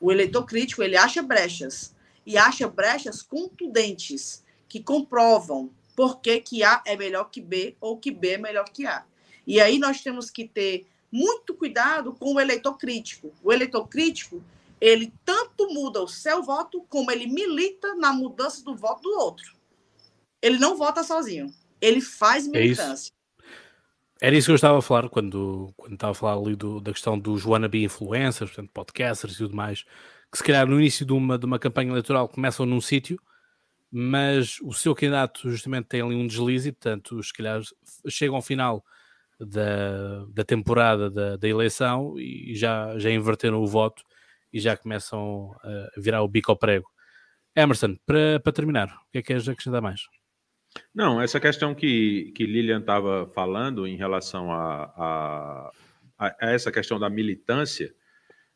O 0.00 0.12
eleitor 0.12 0.44
crítico 0.44 0.82
ele 0.82 0.96
acha 0.96 1.20
brechas 1.20 1.94
e 2.24 2.38
acha 2.38 2.68
brechas 2.68 3.22
contundentes 3.22 4.44
que 4.68 4.80
comprovam 4.80 5.70
por 5.96 6.20
que, 6.20 6.40
que 6.40 6.62
A 6.62 6.80
é 6.86 6.96
melhor 6.96 7.24
que 7.24 7.40
B 7.40 7.76
ou 7.80 7.98
que 7.98 8.12
B 8.12 8.30
é 8.30 8.38
melhor 8.38 8.68
que 8.68 8.86
A. 8.86 9.04
E 9.44 9.60
aí 9.60 9.78
nós 9.78 10.00
temos 10.00 10.30
que 10.30 10.46
ter 10.46 10.86
muito 11.12 11.54
cuidado 11.54 12.14
com 12.14 12.34
o 12.34 12.40
eleitor 12.40 12.78
crítico. 12.78 13.32
O 13.42 13.52
eleitor 13.52 13.86
crítico, 13.86 14.42
ele 14.80 15.12
tanto 15.24 15.68
muda 15.72 16.02
o 16.02 16.08
seu 16.08 16.42
voto, 16.42 16.84
como 16.88 17.10
ele 17.10 17.26
milita 17.26 17.94
na 17.94 18.12
mudança 18.12 18.64
do 18.64 18.74
voto 18.74 19.02
do 19.02 19.18
outro. 19.18 19.54
Ele 20.40 20.58
não 20.58 20.76
vota 20.76 21.04
sozinho, 21.04 21.52
ele 21.80 22.00
faz 22.00 22.48
é 22.48 22.50
militância. 22.50 23.12
É 24.20 24.26
era 24.26 24.36
isso 24.36 24.46
que 24.46 24.52
eu 24.52 24.56
estava 24.56 24.78
a 24.78 24.82
falar 24.82 25.08
quando, 25.08 25.72
quando 25.76 25.94
estava 25.94 26.12
a 26.12 26.14
falar 26.14 26.40
ali 26.40 26.54
do, 26.54 26.80
da 26.80 26.92
questão 26.92 27.18
dos 27.18 27.44
wannabe 27.44 27.82
influencers, 27.82 28.50
portanto, 28.50 28.70
podcasters 28.72 29.34
e 29.34 29.38
tudo 29.38 29.54
mais, 29.54 29.84
que 30.30 30.38
se 30.38 30.44
calhar 30.44 30.66
no 30.66 30.78
início 30.78 31.04
de 31.04 31.12
uma, 31.12 31.36
de 31.36 31.44
uma 31.44 31.58
campanha 31.58 31.90
eleitoral 31.90 32.28
começam 32.28 32.64
num 32.64 32.80
sítio 32.80 33.20
mas 33.94 34.58
o 34.62 34.72
seu 34.72 34.94
candidato 34.94 35.50
justamente 35.50 35.84
tem 35.84 36.00
ali 36.00 36.14
um 36.14 36.26
deslize 36.26 36.72
portanto, 36.72 37.22
se 37.22 37.30
calhar 37.30 37.60
chegam 38.08 38.36
ao 38.36 38.42
final 38.42 38.82
da, 39.46 40.24
da 40.26 40.44
temporada 40.44 41.10
da, 41.10 41.36
da 41.36 41.48
eleição 41.48 42.18
e 42.18 42.54
já, 42.54 42.98
já 42.98 43.10
inverteram 43.10 43.62
o 43.62 43.66
voto 43.66 44.02
e 44.52 44.60
já 44.60 44.76
começam 44.76 45.54
a 45.62 46.00
virar 46.00 46.22
o 46.22 46.28
bico 46.28 46.50
ao 46.50 46.56
prego. 46.56 46.88
Emerson, 47.54 47.96
para, 48.06 48.40
para 48.40 48.52
terminar, 48.52 48.88
o 48.88 49.10
que 49.12 49.18
é 49.18 49.22
que 49.22 49.28
queres 49.28 49.48
acrescentar 49.48 49.82
mais? 49.82 50.02
Não, 50.94 51.20
essa 51.20 51.38
questão 51.38 51.74
que, 51.74 52.32
que 52.34 52.46
Lilian 52.46 52.80
estava 52.80 53.30
falando 53.34 53.86
em 53.86 53.96
relação 53.96 54.50
a, 54.50 54.84
a, 54.96 55.72
a, 56.18 56.50
essa 56.50 56.72
questão 56.72 56.98
da 56.98 57.10
militância, 57.10 57.94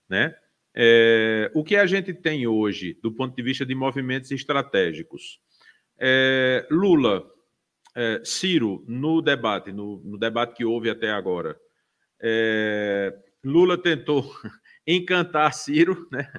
né? 0.09 0.35
É, 0.79 1.51
o 1.55 1.65
que 1.65 1.75
a 1.77 1.87
gente 1.87 2.13
tem 2.13 2.47
hoje, 2.47 2.99
do 3.03 3.11
ponto 3.11 3.35
de 3.35 3.43
vista 3.43 3.65
de 3.65 3.75
movimentos 3.75 4.31
estratégicos? 4.31 5.41
É, 5.99 6.67
Lula, 6.71 7.25
é, 7.97 8.21
Ciro, 8.23 8.85
no 8.87 9.23
debate, 9.23 9.73
no, 9.73 10.03
no, 10.05 10.19
debate 10.19 10.55
que 10.55 10.67
houve 10.67 10.91
até 10.91 11.11
agora, 11.11 11.59
é, 12.21 13.17
Lula 13.43 13.79
tentou 13.79 14.31
encantar 14.87 15.55
Ciro, 15.55 16.07
né? 16.13 16.31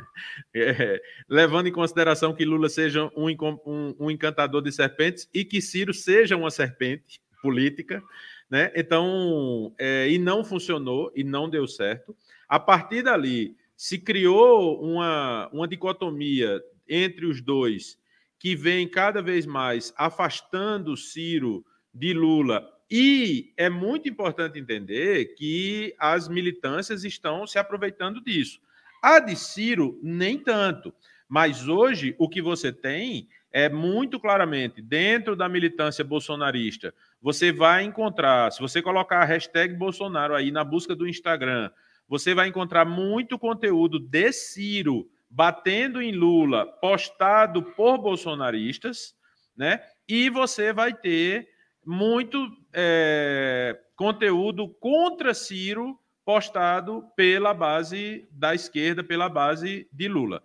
É, 0.53 1.01
levando 1.27 1.65
em 1.65 1.71
consideração 1.71 2.35
que 2.35 2.45
Lula 2.45 2.69
seja 2.69 3.11
um, 3.15 3.27
um, 3.65 3.95
um, 3.99 4.11
encantador 4.11 4.61
de 4.61 4.71
serpentes 4.71 5.27
e 5.33 5.43
que 5.43 5.59
Ciro 5.59 5.95
seja 5.95 6.37
uma 6.37 6.51
serpente 6.51 7.19
política, 7.41 8.03
né? 8.47 8.71
Então, 8.75 9.73
é, 9.79 10.07
e 10.07 10.19
não 10.19 10.45
funcionou 10.45 11.11
e 11.15 11.23
não 11.23 11.49
deu 11.49 11.67
certo. 11.67 12.15
A 12.47 12.59
partir 12.59 13.01
dali, 13.01 13.57
se 13.75 13.97
criou 13.97 14.79
uma, 14.79 15.49
uma 15.51 15.67
dicotomia 15.67 16.61
entre 16.87 17.25
os 17.25 17.41
dois 17.41 17.97
que 18.39 18.55
vem 18.55 18.87
cada 18.87 19.21
vez 19.21 19.45
mais 19.45 19.93
afastando 19.97 20.95
Ciro 20.95 21.65
de 21.93 22.13
Lula. 22.13 22.67
E 22.89 23.53
é 23.57 23.69
muito 23.69 24.07
importante 24.07 24.59
entender 24.59 25.33
que 25.35 25.93
as 25.99 26.29
militâncias 26.29 27.03
estão 27.03 27.45
se 27.45 27.59
aproveitando 27.59 28.21
disso. 28.21 28.59
A 29.03 29.19
de 29.19 29.35
Ciro, 29.35 29.99
nem 30.01 30.37
tanto. 30.37 30.93
Mas 31.27 31.67
hoje, 31.67 32.15
o 32.17 32.29
que 32.29 32.41
você 32.41 32.71
tem 32.71 33.27
é 33.51 33.67
muito 33.67 34.19
claramente, 34.19 34.81
dentro 34.81 35.35
da 35.35 35.49
militância 35.49 36.03
bolsonarista, 36.03 36.93
você 37.21 37.51
vai 37.51 37.83
encontrar, 37.83 38.51
se 38.51 38.59
você 38.59 38.81
colocar 38.81 39.21
a 39.21 39.25
hashtag 39.25 39.73
Bolsonaro 39.73 40.35
aí 40.35 40.51
na 40.51 40.63
busca 40.63 40.95
do 40.95 41.07
Instagram, 41.07 41.69
você 42.07 42.33
vai 42.33 42.47
encontrar 42.47 42.85
muito 42.85 43.37
conteúdo 43.37 43.99
de 43.99 44.31
Ciro 44.31 45.09
batendo 45.29 46.01
em 46.01 46.11
Lula, 46.11 46.65
postado 46.65 47.61
por 47.61 47.97
bolsonaristas, 47.97 49.15
né? 49.55 49.81
E 50.07 50.29
você 50.29 50.71
vai 50.71 50.93
ter 50.93 51.47
muito 51.85 52.49
é, 52.73 53.77
conteúdo 53.95 54.69
contra 54.79 55.33
Ciro 55.33 55.99
postado 56.25 57.05
pela 57.15 57.53
base 57.53 58.27
da 58.31 58.53
esquerda, 58.53 59.03
pela 59.03 59.29
base 59.29 59.87
de 59.91 60.07
Lula. 60.07 60.43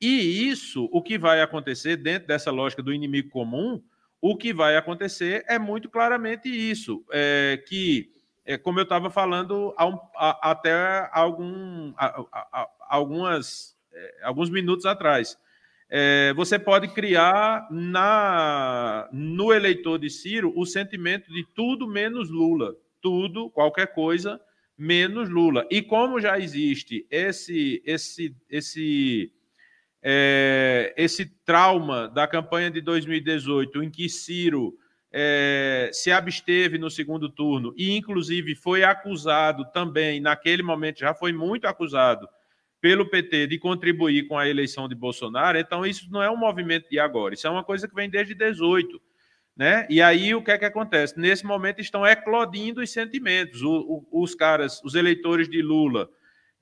E 0.00 0.48
isso, 0.48 0.88
o 0.92 1.02
que 1.02 1.18
vai 1.18 1.42
acontecer 1.42 1.96
dentro 1.96 2.28
dessa 2.28 2.50
lógica 2.50 2.82
do 2.82 2.94
inimigo 2.94 3.28
comum, 3.28 3.82
o 4.20 4.36
que 4.36 4.52
vai 4.52 4.76
acontecer 4.76 5.44
é 5.48 5.58
muito 5.58 5.88
claramente 5.90 6.48
isso, 6.48 7.04
é, 7.12 7.62
que 7.68 8.10
é, 8.44 8.56
como 8.56 8.78
eu 8.78 8.84
estava 8.84 9.10
falando 9.10 9.74
a, 9.76 9.84
a, 10.16 10.50
até 10.50 11.10
algum, 11.12 11.92
a, 11.98 12.66
algumas, 12.88 13.76
alguns 14.22 14.50
minutos 14.50 14.86
atrás. 14.86 15.36
É, 15.90 16.34
você 16.34 16.58
pode 16.58 16.88
criar 16.88 17.66
na, 17.70 19.08
no 19.10 19.52
eleitor 19.52 19.98
de 19.98 20.10
Ciro 20.10 20.52
o 20.54 20.66
sentimento 20.66 21.32
de 21.32 21.44
tudo 21.54 21.86
menos 21.86 22.28
Lula. 22.28 22.74
Tudo, 23.00 23.48
qualquer 23.50 23.94
coisa, 23.94 24.38
menos 24.76 25.30
Lula. 25.30 25.66
E 25.70 25.80
como 25.80 26.20
já 26.20 26.38
existe 26.38 27.06
esse, 27.10 27.82
esse, 27.86 28.36
esse, 28.50 29.32
é, 30.02 30.92
esse 30.96 31.24
trauma 31.44 32.08
da 32.08 32.26
campanha 32.26 32.70
de 32.70 32.82
2018, 32.82 33.82
em 33.82 33.90
que 33.90 34.10
Ciro 34.10 34.74
é, 35.10 35.88
se 35.92 36.12
absteve 36.12 36.76
no 36.76 36.90
segundo 36.90 37.30
turno 37.30 37.72
e, 37.78 37.96
inclusive, 37.96 38.54
foi 38.54 38.84
acusado 38.84 39.64
também, 39.72 40.20
naquele 40.20 40.62
momento, 40.62 40.98
já 40.98 41.14
foi 41.14 41.32
muito 41.32 41.66
acusado 41.66 42.28
pelo 42.80 43.08
PT 43.08 43.48
de 43.48 43.58
contribuir 43.58 44.26
com 44.26 44.38
a 44.38 44.48
eleição 44.48 44.88
de 44.88 44.94
Bolsonaro. 44.94 45.58
Então, 45.58 45.84
isso 45.84 46.10
não 46.10 46.22
é 46.22 46.30
um 46.30 46.36
movimento 46.36 46.88
de 46.88 46.98
agora, 46.98 47.34
isso 47.34 47.46
é 47.46 47.50
uma 47.50 47.64
coisa 47.64 47.88
que 47.88 47.94
vem 47.94 48.08
desde 48.08 48.34
18. 48.34 49.00
Né? 49.56 49.88
E 49.90 50.00
aí 50.00 50.36
o 50.36 50.42
que 50.42 50.52
é 50.52 50.58
que 50.58 50.64
acontece? 50.64 51.18
Nesse 51.18 51.44
momento 51.44 51.80
estão 51.80 52.06
eclodindo 52.06 52.80
os 52.80 52.92
sentimentos. 52.92 53.60
O, 53.60 54.06
o, 54.10 54.22
os 54.22 54.32
caras, 54.32 54.80
os 54.84 54.94
eleitores 54.94 55.48
de 55.48 55.60
Lula, 55.60 56.08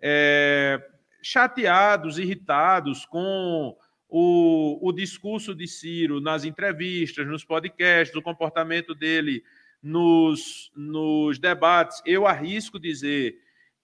é, 0.01 0.83
chateados, 1.23 2.19
irritados 2.19 3.05
com 3.05 3.77
o, 4.09 4.89
o 4.89 4.93
discurso 4.93 5.55
de 5.55 5.67
Ciro 5.67 6.23
nas 6.23 6.45
entrevistas, 6.45 7.27
nos 7.27 7.45
podcasts, 7.45 8.17
o 8.17 8.23
comportamento 8.23 8.95
dele 8.95 9.43
nos, 9.83 10.71
nos 10.75 11.39
debates, 11.39 12.01
eu 12.07 12.27
arrisco 12.27 12.79
dizer 12.79 13.37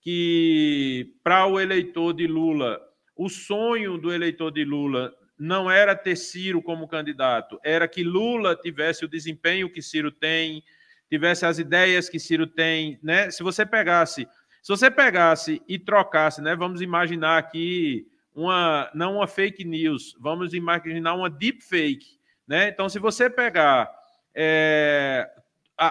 que 0.03 1.15
para 1.23 1.47
o 1.47 1.59
eleitor 1.59 2.13
de 2.13 2.27
Lula, 2.27 2.81
o 3.17 3.29
sonho 3.29 3.97
do 3.97 4.13
eleitor 4.13 4.51
de 4.51 4.65
Lula 4.65 5.15
não 5.39 5.71
era 5.71 5.95
ter 5.95 6.17
Ciro 6.17 6.61
como 6.61 6.89
candidato, 6.89 7.59
era 7.65 7.89
que 7.89 8.03
Lula 8.03 8.57
tivesse 8.57 9.05
o 9.05 9.09
desempenho 9.09 9.71
que 9.71 9.81
Ciro 9.81 10.11
tem, 10.11 10.63
tivesse 11.09 11.47
as 11.47 11.59
ideias 11.59 12.09
que 12.09 12.19
Ciro 12.19 12.47
tem, 12.47 12.99
né? 13.03 13.31
Se 13.31 13.43
você 13.43 13.65
pegasse, 13.65 14.27
se 14.61 14.69
você 14.69 14.91
pegasse 14.91 15.63
e 15.69 15.79
trocasse, 15.79 16.43
né? 16.43 16.57
Vamos 16.57 16.81
imaginar 16.81 17.39
aqui 17.39 18.07
uma 18.35 18.91
não 18.95 19.17
uma 19.17 19.27
fake 19.27 19.65
news, 19.65 20.17
vamos 20.19 20.53
imaginar 20.53 21.15
uma 21.15 21.31
deep 21.31 21.63
fake, 21.63 22.19
né? 22.47 22.69
Então, 22.69 22.89
se 22.89 22.99
você 22.99 23.31
pegar 23.31 23.89
é, 24.35 25.31
a, 25.79 25.89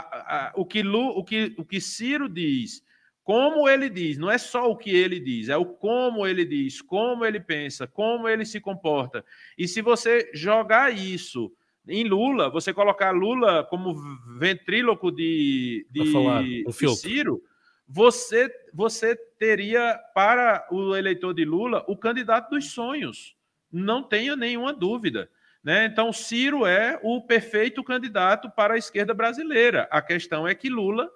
a, 0.47 0.51
o, 0.55 0.65
que 0.65 0.81
Lu, 0.81 1.17
o, 1.17 1.23
que, 1.23 1.53
o 1.57 1.63
que 1.63 1.79
Ciro 1.79 2.27
diz, 2.27 2.83
como 3.31 3.69
ele 3.69 3.89
diz, 3.89 4.17
não 4.17 4.29
é 4.29 4.37
só 4.37 4.69
o 4.69 4.75
que 4.75 4.93
ele 4.93 5.17
diz, 5.17 5.47
é 5.47 5.55
o 5.55 5.65
como 5.65 6.27
ele 6.27 6.43
diz, 6.43 6.81
como 6.81 7.23
ele 7.23 7.39
pensa, 7.39 7.87
como 7.87 8.27
ele 8.27 8.43
se 8.43 8.59
comporta. 8.59 9.23
E 9.57 9.69
se 9.69 9.81
você 9.81 10.29
jogar 10.33 10.93
isso 10.93 11.49
em 11.87 12.03
Lula, 12.03 12.49
você 12.49 12.73
colocar 12.73 13.11
Lula 13.11 13.63
como 13.63 13.95
ventríloco 14.37 15.09
de, 15.09 15.87
de, 15.89 16.11
falar, 16.11 16.43
de 16.43 16.65
Ciro, 16.97 17.41
você, 17.87 18.53
você 18.73 19.15
teria 19.39 19.97
para 20.13 20.67
o 20.69 20.93
eleitor 20.93 21.33
de 21.33 21.45
Lula 21.45 21.85
o 21.87 21.95
candidato 21.95 22.49
dos 22.49 22.73
sonhos. 22.73 23.37
Não 23.71 24.03
tenha 24.03 24.35
nenhuma 24.35 24.73
dúvida. 24.73 25.29
Né? 25.63 25.85
Então, 25.85 26.11
Ciro 26.11 26.65
é 26.65 26.99
o 27.01 27.21
perfeito 27.21 27.81
candidato 27.81 28.51
para 28.51 28.73
a 28.73 28.77
esquerda 28.77 29.13
brasileira. 29.13 29.87
A 29.89 30.01
questão 30.01 30.45
é 30.45 30.53
que 30.53 30.69
Lula 30.69 31.09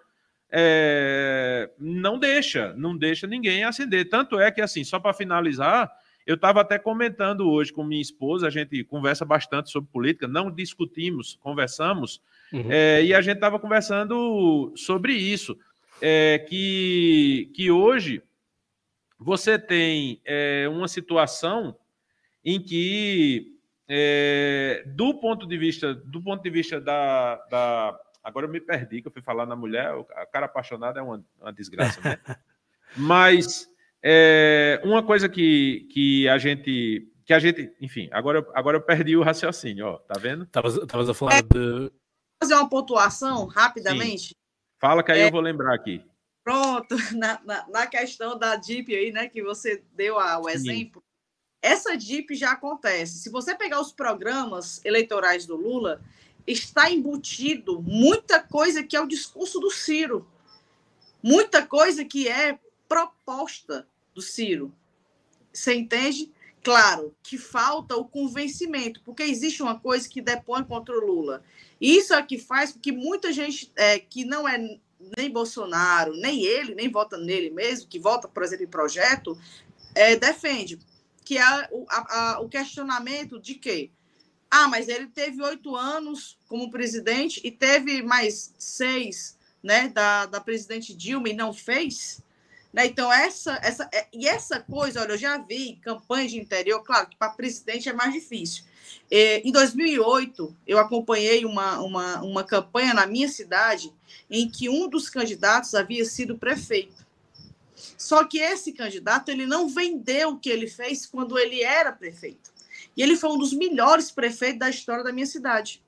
é, 0.51 1.69
não 1.79 2.17
deixa, 2.17 2.73
não 2.75 2.97
deixa 2.97 3.27
ninguém 3.27 3.63
acender. 3.63 4.09
Tanto 4.09 4.39
é 4.39 4.51
que, 4.51 4.61
assim, 4.61 4.83
só 4.83 4.99
para 4.99 5.13
finalizar, 5.13 5.91
eu 6.25 6.35
estava 6.35 6.61
até 6.61 6.79
comentando 6.79 7.49
hoje 7.49 7.71
com 7.71 7.83
minha 7.83 8.01
esposa, 8.01 8.47
a 8.47 8.49
gente 8.49 8.83
conversa 8.83 9.23
bastante 9.23 9.69
sobre 9.69 9.89
política, 9.91 10.27
não 10.27 10.49
discutimos, 10.49 11.37
conversamos, 11.41 12.21
uhum. 12.51 12.71
é, 12.71 13.03
e 13.03 13.13
a 13.13 13.21
gente 13.21 13.35
estava 13.35 13.59
conversando 13.59 14.73
sobre 14.75 15.13
isso, 15.13 15.57
é, 16.01 16.39
que, 16.49 17.51
que 17.53 17.69
hoje 17.69 18.23
você 19.19 19.57
tem 19.57 20.19
é, 20.25 20.67
uma 20.69 20.87
situação 20.87 21.75
em 22.43 22.59
que 22.59 23.53
é, 23.87 24.83
do 24.87 25.13
ponto 25.13 25.47
de 25.47 25.57
vista 25.57 25.93
do 25.93 26.21
ponto 26.21 26.41
de 26.41 26.49
vista 26.49 26.81
da, 26.81 27.35
da, 27.49 27.99
agora 28.25 28.47
eu 28.47 28.51
me 28.51 28.59
perdi 28.59 29.01
que 29.01 29.07
eu 29.07 29.11
fui 29.11 29.21
falar 29.21 29.45
na 29.45 29.55
mulher 29.55 29.93
o 29.93 30.03
cara 30.31 30.47
apaixonado 30.47 30.97
é 30.97 31.01
uma, 31.01 31.23
uma 31.39 31.53
desgraça 31.53 32.01
né? 32.01 32.17
mas 32.97 33.69
é, 34.03 34.81
uma 34.83 35.03
coisa 35.03 35.29
que, 35.29 35.87
que 35.91 36.27
a 36.27 36.39
gente 36.39 37.07
que 37.23 37.33
a 37.33 37.39
gente 37.39 37.71
enfim 37.79 38.09
agora 38.11 38.45
agora 38.55 38.77
eu 38.77 38.81
perdi 38.81 39.15
o 39.15 39.23
raciocínio 39.23 39.85
ó 39.85 39.97
tá 39.99 40.19
vendo 40.19 40.43
estavas 40.43 41.09
a 41.09 41.13
falar 41.13 41.41
de 41.41 41.91
fazer 42.41 42.55
uma 42.55 42.67
pontuação 42.67 43.45
rapidamente 43.45 44.29
Sim. 44.29 44.35
fala 44.79 45.03
que 45.03 45.11
aí 45.11 45.21
é, 45.21 45.27
eu 45.27 45.31
vou 45.31 45.41
lembrar 45.41 45.75
aqui 45.75 46.03
pronto 46.43 46.95
na, 47.15 47.39
na, 47.45 47.67
na, 47.69 47.87
questão 47.87 48.37
da 48.37 48.55
DIP 48.55 48.95
aí 48.95 49.11
né 49.11 49.29
que 49.29 49.43
você 49.43 49.83
deu 49.93 50.19
a, 50.19 50.39
o 50.39 50.49
exemplo 50.49 51.03
essa 51.65 51.97
DIP 51.97 52.35
já 52.35 52.51
acontece. 52.51 53.17
Se 53.17 53.31
você 53.31 53.55
pegar 53.55 53.81
os 53.81 53.91
programas 53.91 54.85
eleitorais 54.85 55.47
do 55.47 55.55
Lula, 55.55 55.99
está 56.45 56.91
embutido 56.91 57.81
muita 57.81 58.39
coisa 58.39 58.83
que 58.83 58.95
é 58.95 59.01
o 59.01 59.07
discurso 59.07 59.59
do 59.59 59.71
Ciro. 59.71 60.27
Muita 61.21 61.65
coisa 61.65 62.05
que 62.05 62.27
é 62.27 62.59
proposta 62.87 63.87
do 64.13 64.21
Ciro. 64.21 64.73
Você 65.51 65.73
entende? 65.73 66.31
Claro 66.63 67.15
que 67.21 67.37
falta 67.37 67.95
o 67.95 68.05
convencimento, 68.05 69.01
porque 69.03 69.23
existe 69.23 69.61
uma 69.61 69.79
coisa 69.79 70.09
que 70.09 70.21
depõe 70.21 70.63
contra 70.63 70.95
o 70.95 71.05
Lula. 71.05 71.43
Isso 71.79 72.13
é 72.13 72.21
que 72.23 72.37
faz 72.37 72.71
com 72.71 72.79
que 72.79 72.91
muita 72.91 73.31
gente 73.31 73.71
é, 73.75 73.99
que 73.99 74.25
não 74.25 74.47
é 74.47 74.57
nem 75.17 75.29
Bolsonaro, 75.29 76.15
nem 76.15 76.43
ele, 76.43 76.73
nem 76.73 76.89
vota 76.89 77.17
nele 77.17 77.49
mesmo, 77.51 77.87
que 77.87 77.99
vota, 77.99 78.27
por 78.27 78.43
exemplo, 78.43 78.65
em 78.65 78.69
projeto, 78.69 79.37
é, 79.93 80.15
defende 80.15 80.79
que 81.23 81.37
é 81.37 81.67
o, 81.71 81.85
a, 81.89 82.35
a, 82.35 82.39
o 82.39 82.47
questionamento 82.47 83.39
de 83.39 83.55
que, 83.55 83.91
ah, 84.49 84.67
mas 84.67 84.87
ele 84.87 85.07
teve 85.07 85.41
oito 85.41 85.75
anos 85.75 86.37
como 86.47 86.71
presidente 86.71 87.41
e 87.43 87.51
teve 87.51 88.01
mais 88.01 88.53
seis 88.57 89.37
né, 89.61 89.89
da, 89.89 90.25
da 90.25 90.39
presidente 90.39 90.93
Dilma 90.93 91.29
e 91.29 91.33
não 91.33 91.51
fez. 91.53 92.21
Né? 92.71 92.85
Então, 92.87 93.11
essa, 93.11 93.59
essa, 93.63 93.89
é, 93.93 94.07
e 94.13 94.27
essa 94.27 94.59
coisa, 94.59 95.01
olha, 95.01 95.13
eu 95.13 95.17
já 95.17 95.37
vi 95.37 95.79
campanha 95.81 96.27
de 96.27 96.37
interior, 96.37 96.83
claro 96.83 97.07
que 97.07 97.15
para 97.15 97.31
presidente 97.31 97.89
é 97.89 97.93
mais 97.93 98.13
difícil. 98.13 98.63
É, 99.09 99.39
em 99.47 99.51
2008, 99.51 100.55
eu 100.67 100.77
acompanhei 100.77 101.45
uma, 101.45 101.79
uma, 101.79 102.21
uma 102.21 102.43
campanha 102.43 102.93
na 102.93 103.07
minha 103.07 103.29
cidade 103.29 103.93
em 104.29 104.49
que 104.49 104.69
um 104.69 104.89
dos 104.89 105.09
candidatos 105.09 105.73
havia 105.73 106.05
sido 106.05 106.37
prefeito. 106.37 107.05
Só 107.97 108.23
que 108.23 108.39
esse 108.39 108.71
candidato 108.73 109.29
ele 109.29 109.45
não 109.45 109.69
vendeu 109.69 110.29
o 110.29 110.39
que 110.39 110.49
ele 110.49 110.67
fez 110.67 111.05
quando 111.05 111.39
ele 111.39 111.63
era 111.63 111.91
prefeito. 111.91 112.54
E 112.95 113.01
ele 113.01 113.15
foi 113.15 113.29
um 113.29 113.37
dos 113.37 113.53
melhores 113.53 114.11
prefeitos 114.11 114.59
da 114.59 114.69
história 114.69 115.03
da 115.03 115.11
minha 115.11 115.25
cidade. 115.25 115.83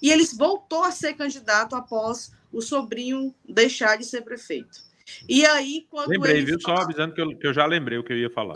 E 0.00 0.10
ele 0.10 0.24
voltou 0.36 0.84
a 0.84 0.90
ser 0.90 1.14
candidato 1.14 1.74
após 1.74 2.32
o 2.52 2.60
sobrinho 2.60 3.34
deixar 3.48 3.96
de 3.96 4.04
ser 4.04 4.22
prefeito. 4.22 4.86
E 5.28 5.44
aí, 5.46 5.86
quando. 5.90 6.08
Lembrei, 6.08 6.44
viu? 6.44 6.60
Falava... 6.60 6.82
Só 6.82 6.84
avisando 6.84 7.14
que 7.14 7.20
eu, 7.20 7.38
que 7.38 7.46
eu 7.46 7.54
já 7.54 7.66
lembrei 7.66 7.98
o 7.98 8.04
que 8.04 8.12
eu 8.12 8.18
ia 8.18 8.30
falar. 8.30 8.54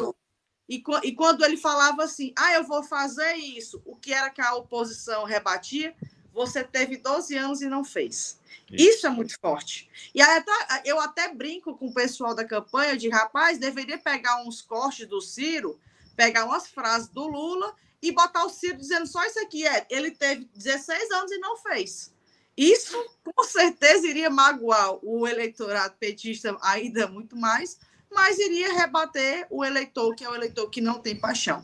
E, 0.68 0.82
e 1.02 1.12
quando 1.12 1.44
ele 1.44 1.56
falava 1.56 2.04
assim, 2.04 2.32
ah, 2.36 2.54
eu 2.54 2.64
vou 2.64 2.82
fazer 2.82 3.34
isso, 3.34 3.82
o 3.84 3.96
que 3.96 4.12
era 4.12 4.30
que 4.30 4.40
a 4.40 4.54
oposição 4.54 5.24
rebatia, 5.24 5.94
você 6.32 6.64
teve 6.64 6.96
12 6.96 7.36
anos 7.36 7.60
e 7.60 7.68
não 7.68 7.84
fez. 7.84 8.40
Isso 8.70 9.06
é 9.06 9.10
muito 9.10 9.38
forte. 9.38 9.90
E 10.14 10.22
aí, 10.22 10.42
eu 10.86 10.98
até 10.98 11.32
brinco 11.34 11.76
com 11.76 11.88
o 11.88 11.94
pessoal 11.94 12.34
da 12.34 12.44
campanha 12.44 12.96
de 12.96 13.10
rapaz, 13.10 13.58
deveria 13.58 13.98
pegar 13.98 14.42
uns 14.42 14.62
cortes 14.62 15.06
do 15.06 15.20
Ciro, 15.20 15.78
pegar 16.16 16.44
umas 16.44 16.68
frases 16.68 17.08
do 17.08 17.26
Lula 17.26 17.74
e 18.00 18.12
botar 18.12 18.44
o 18.44 18.48
Ciro 18.48 18.76
dizendo 18.76 19.06
só 19.06 19.24
isso 19.24 19.38
aqui. 19.40 19.66
É, 19.66 19.86
ele 19.90 20.10
teve 20.10 20.48
16 20.54 21.10
anos 21.10 21.32
e 21.32 21.38
não 21.38 21.56
fez. 21.56 22.12
Isso, 22.56 22.96
com 23.24 23.44
certeza, 23.44 24.06
iria 24.06 24.28
magoar 24.28 24.98
o 25.02 25.26
eleitorado 25.26 25.94
petista 25.98 26.56
ainda 26.60 27.06
muito 27.06 27.36
mais, 27.36 27.78
mas 28.10 28.38
iria 28.38 28.74
rebater 28.74 29.46
o 29.50 29.64
eleitor, 29.64 30.14
que 30.14 30.24
é 30.24 30.28
o 30.28 30.34
eleitor 30.34 30.68
que 30.68 30.80
não 30.80 30.98
tem 30.98 31.16
paixão. 31.16 31.62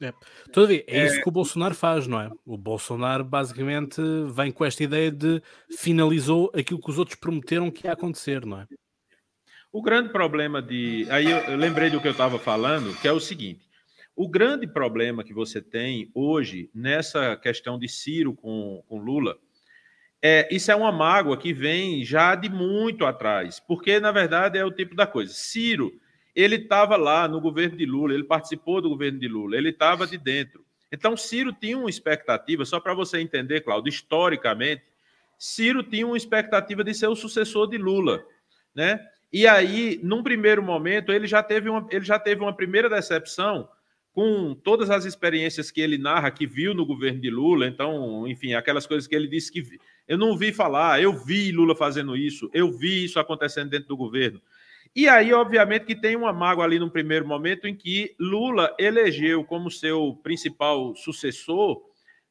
É. 0.00 0.12
Todavia, 0.52 0.84
é 0.86 1.06
isso 1.06 1.16
é... 1.16 1.22
que 1.22 1.28
o 1.28 1.32
Bolsonaro 1.32 1.74
faz, 1.74 2.06
não 2.06 2.20
é? 2.20 2.30
O 2.44 2.56
Bolsonaro 2.56 3.24
basicamente 3.24 4.00
vem 4.32 4.52
com 4.52 4.64
esta 4.64 4.84
ideia 4.84 5.10
de 5.10 5.42
finalizou 5.76 6.50
aquilo 6.54 6.80
que 6.80 6.90
os 6.90 6.98
outros 6.98 7.18
prometeram 7.18 7.70
que 7.70 7.86
ia 7.86 7.92
acontecer, 7.92 8.44
não 8.44 8.60
é? 8.60 8.66
O 9.74 9.82
grande 9.82 10.08
problema 10.10 10.62
de. 10.62 11.04
Aí 11.10 11.28
eu, 11.28 11.56
lembrei 11.56 11.90
do 11.90 12.00
que 12.00 12.06
eu 12.06 12.12
estava 12.12 12.38
falando, 12.38 12.96
que 13.00 13.08
é 13.08 13.12
o 13.12 13.18
seguinte: 13.18 13.68
o 14.14 14.28
grande 14.28 14.68
problema 14.68 15.24
que 15.24 15.34
você 15.34 15.60
tem 15.60 16.12
hoje 16.14 16.70
nessa 16.72 17.34
questão 17.34 17.76
de 17.76 17.88
Ciro 17.88 18.34
com, 18.34 18.84
com 18.88 18.98
Lula 18.98 19.36
é 20.22 20.48
isso 20.48 20.70
é 20.70 20.76
uma 20.76 20.92
mágoa 20.92 21.36
que 21.36 21.52
vem 21.52 22.04
já 22.04 22.36
de 22.36 22.48
muito 22.48 23.04
atrás, 23.04 23.58
porque 23.58 23.98
na 23.98 24.12
verdade 24.12 24.56
é 24.56 24.64
o 24.64 24.70
tipo 24.70 24.94
da 24.94 25.08
coisa. 25.08 25.32
Ciro 25.32 25.92
ele 26.36 26.54
estava 26.54 26.96
lá 26.96 27.26
no 27.26 27.40
governo 27.40 27.76
de 27.76 27.84
Lula, 27.84 28.14
ele 28.14 28.22
participou 28.22 28.80
do 28.80 28.88
governo 28.88 29.18
de 29.18 29.26
Lula, 29.26 29.56
ele 29.56 29.70
estava 29.70 30.06
de 30.06 30.16
dentro. 30.16 30.64
Então, 30.92 31.16
Ciro 31.16 31.52
tinha 31.52 31.76
uma 31.76 31.90
expectativa, 31.90 32.64
só 32.64 32.78
para 32.78 32.94
você 32.94 33.18
entender, 33.18 33.62
Claudio, 33.62 33.88
historicamente, 33.88 34.84
Ciro 35.36 35.82
tinha 35.82 36.06
uma 36.06 36.16
expectativa 36.16 36.84
de 36.84 36.94
ser 36.94 37.08
o 37.08 37.16
sucessor 37.16 37.68
de 37.68 37.76
Lula, 37.76 38.24
né? 38.72 39.04
E 39.34 39.48
aí, 39.48 39.98
num 40.00 40.22
primeiro 40.22 40.62
momento, 40.62 41.10
ele 41.10 41.26
já 41.26 41.42
teve 41.42 41.68
uma, 41.68 41.84
ele 41.90 42.04
já 42.04 42.20
teve 42.20 42.40
uma 42.40 42.54
primeira 42.54 42.88
decepção 42.88 43.68
com 44.12 44.54
todas 44.54 44.90
as 44.90 45.04
experiências 45.04 45.72
que 45.72 45.80
ele 45.80 45.98
narra, 45.98 46.30
que 46.30 46.46
viu 46.46 46.72
no 46.72 46.86
governo 46.86 47.20
de 47.20 47.30
Lula. 47.30 47.66
Então, 47.66 48.28
enfim, 48.28 48.54
aquelas 48.54 48.86
coisas 48.86 49.08
que 49.08 49.14
ele 49.16 49.26
disse 49.26 49.50
que 49.50 49.80
eu 50.06 50.16
não 50.16 50.38
vi 50.38 50.52
falar, 50.52 51.02
eu 51.02 51.12
vi 51.12 51.50
Lula 51.50 51.74
fazendo 51.74 52.16
isso, 52.16 52.48
eu 52.54 52.70
vi 52.70 53.06
isso 53.06 53.18
acontecendo 53.18 53.70
dentro 53.70 53.88
do 53.88 53.96
governo. 53.96 54.40
E 54.94 55.08
aí, 55.08 55.32
obviamente, 55.32 55.84
que 55.84 55.96
tem 55.96 56.14
uma 56.14 56.32
mágoa 56.32 56.64
ali 56.64 56.78
no 56.78 56.88
primeiro 56.88 57.26
momento 57.26 57.66
em 57.66 57.74
que 57.74 58.14
Lula 58.20 58.72
elegeu 58.78 59.42
como 59.42 59.68
seu 59.68 60.16
principal 60.22 60.94
sucessor 60.94 61.82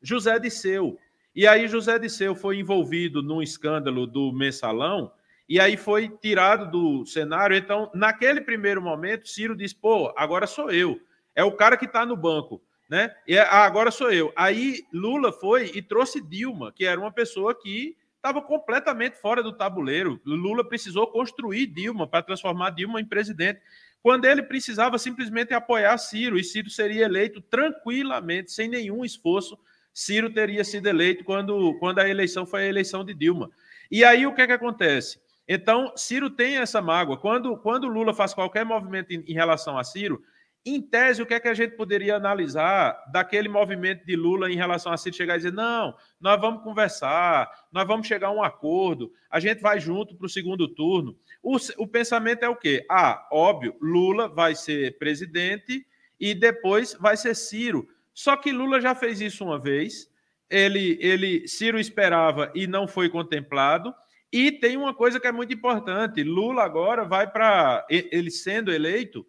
José 0.02 0.40
Disseu. 0.40 0.98
E 1.36 1.46
aí 1.46 1.68
José 1.68 2.00
Disseu 2.00 2.34
foi 2.34 2.60
envolvido 2.60 3.22
num 3.22 3.42
escândalo 3.42 4.08
do 4.08 4.32
mensalão 4.32 5.12
e 5.48 5.60
aí 5.60 5.78
foi 5.78 6.10
tirado 6.10 6.72
do 6.72 7.06
cenário. 7.06 7.56
Então, 7.56 7.92
naquele 7.94 8.42
primeiro 8.42 8.82
momento, 8.82 9.28
Ciro 9.28 9.56
disse: 9.56 9.76
pô, 9.76 10.14
agora 10.16 10.48
sou 10.48 10.72
eu. 10.72 11.00
É 11.36 11.44
o 11.44 11.52
cara 11.52 11.78
que 11.78 11.86
está 11.86 12.06
no 12.06 12.16
banco. 12.16 12.62
Né? 12.90 13.14
E 13.28 13.38
ah, 13.38 13.64
agora 13.64 13.90
sou 13.92 14.12
eu. 14.12 14.32
Aí 14.36 14.84
Lula 14.94 15.32
foi 15.32 15.72
e 15.74 15.82
trouxe 15.82 16.22
Dilma, 16.22 16.72
que 16.72 16.86
era 16.86 17.00
uma 17.00 17.12
pessoa 17.12 17.56
que 17.56 17.98
estava 18.16 18.42
completamente 18.42 19.20
fora 19.20 19.42
do 19.42 19.52
tabuleiro. 19.52 20.22
Lula 20.26 20.68
precisou 20.68 21.08
construir 21.08 21.68
Dilma 21.68 22.08
para 22.08 22.24
transformar 22.24 22.70
Dilma 22.70 23.02
em 23.02 23.06
presidente, 23.06 23.60
quando 24.02 24.26
ele 24.26 24.44
precisava 24.44 24.98
simplesmente 24.98 25.54
apoiar 25.54 25.98
Ciro, 25.98 26.38
e 26.38 26.44
Ciro 26.44 26.70
seria 26.70 27.06
eleito 27.06 27.42
tranquilamente, 27.42 28.52
sem 28.52 28.70
nenhum 28.70 29.04
esforço. 29.04 29.58
Ciro 29.94 30.32
teria 30.32 30.64
sido 30.64 30.88
eleito 30.88 31.24
quando, 31.24 31.78
quando 31.80 32.00
a 32.00 32.08
eleição 32.08 32.46
foi 32.46 32.64
a 32.64 32.68
eleição 32.68 33.04
de 33.04 33.14
Dilma. 33.14 33.50
E 33.92 34.04
aí 34.04 34.26
o 34.26 34.34
que, 34.34 34.42
é 34.42 34.48
que 34.48 34.54
acontece? 34.54 35.20
Então, 35.48 35.92
Ciro 35.96 36.30
tem 36.30 36.58
essa 36.58 36.82
mágoa. 36.82 37.18
Quando, 37.18 37.58
quando 37.58 37.88
Lula 37.88 38.14
faz 38.14 38.34
qualquer 38.34 38.66
movimento 38.66 39.12
em, 39.12 39.24
em 39.28 39.34
relação 39.34 39.78
a 39.78 39.84
Ciro, 39.84 40.22
em 40.66 40.82
tese, 40.82 41.22
o 41.22 41.26
que 41.26 41.34
é 41.34 41.40
que 41.40 41.48
a 41.50 41.54
gente 41.54 41.76
poderia 41.76 42.16
analisar 42.16 42.98
daquele 43.12 43.50
movimento 43.50 44.06
de 44.06 44.16
Lula 44.16 44.50
em 44.50 44.56
relação 44.56 44.94
a 44.94 44.98
Ciro 44.98 45.16
chegar 45.16 45.36
e 45.36 45.38
dizer: 45.38 45.52
não, 45.52 45.94
nós 46.20 46.40
vamos 46.40 46.64
conversar, 46.64 47.52
nós 47.72 47.86
vamos 47.86 48.08
chegar 48.08 48.30
a 48.30 48.32
um 48.32 48.42
acordo, 48.42 49.12
a 49.30 49.40
gente 49.40 49.62
vai 49.62 49.80
junto 49.80 50.16
para 50.16 50.26
o 50.26 50.30
segundo 50.30 50.68
turno. 50.68 51.18
O, 51.42 51.58
o 51.78 51.88
pensamento 51.88 52.44
é 52.44 52.50
o 52.50 52.56
quê? 52.56 52.86
Ah, 52.90 53.28
óbvio, 53.32 53.76
Lula 53.82 54.30
vai 54.30 54.56
ser 54.56 54.98
presidente 54.98 55.86
e 56.18 56.34
depois 56.34 56.94
vai 56.94 57.18
ser 57.18 57.36
Ciro. 57.36 57.86
Só 58.14 58.38
que 58.38 58.52
Lula 58.52 58.80
já 58.80 58.96
fez 58.96 59.20
isso 59.20 59.44
uma 59.44 59.60
vez, 59.60 60.10
ele, 60.50 60.98
ele 61.02 61.46
Ciro 61.48 61.78
esperava 61.78 62.52
e 62.56 62.68
não 62.68 62.88
foi 62.88 63.10
contemplado. 63.10 63.94
E 64.34 64.52
tem 64.52 64.76
uma 64.76 64.96
coisa 64.96 65.20
que 65.20 65.28
é 65.28 65.32
muito 65.32 65.54
importante: 65.54 66.24
Lula 66.24 66.64
agora 66.64 67.06
vai 67.06 67.30
para. 67.30 67.86
Ele 67.88 68.32
sendo 68.32 68.74
eleito, 68.74 69.24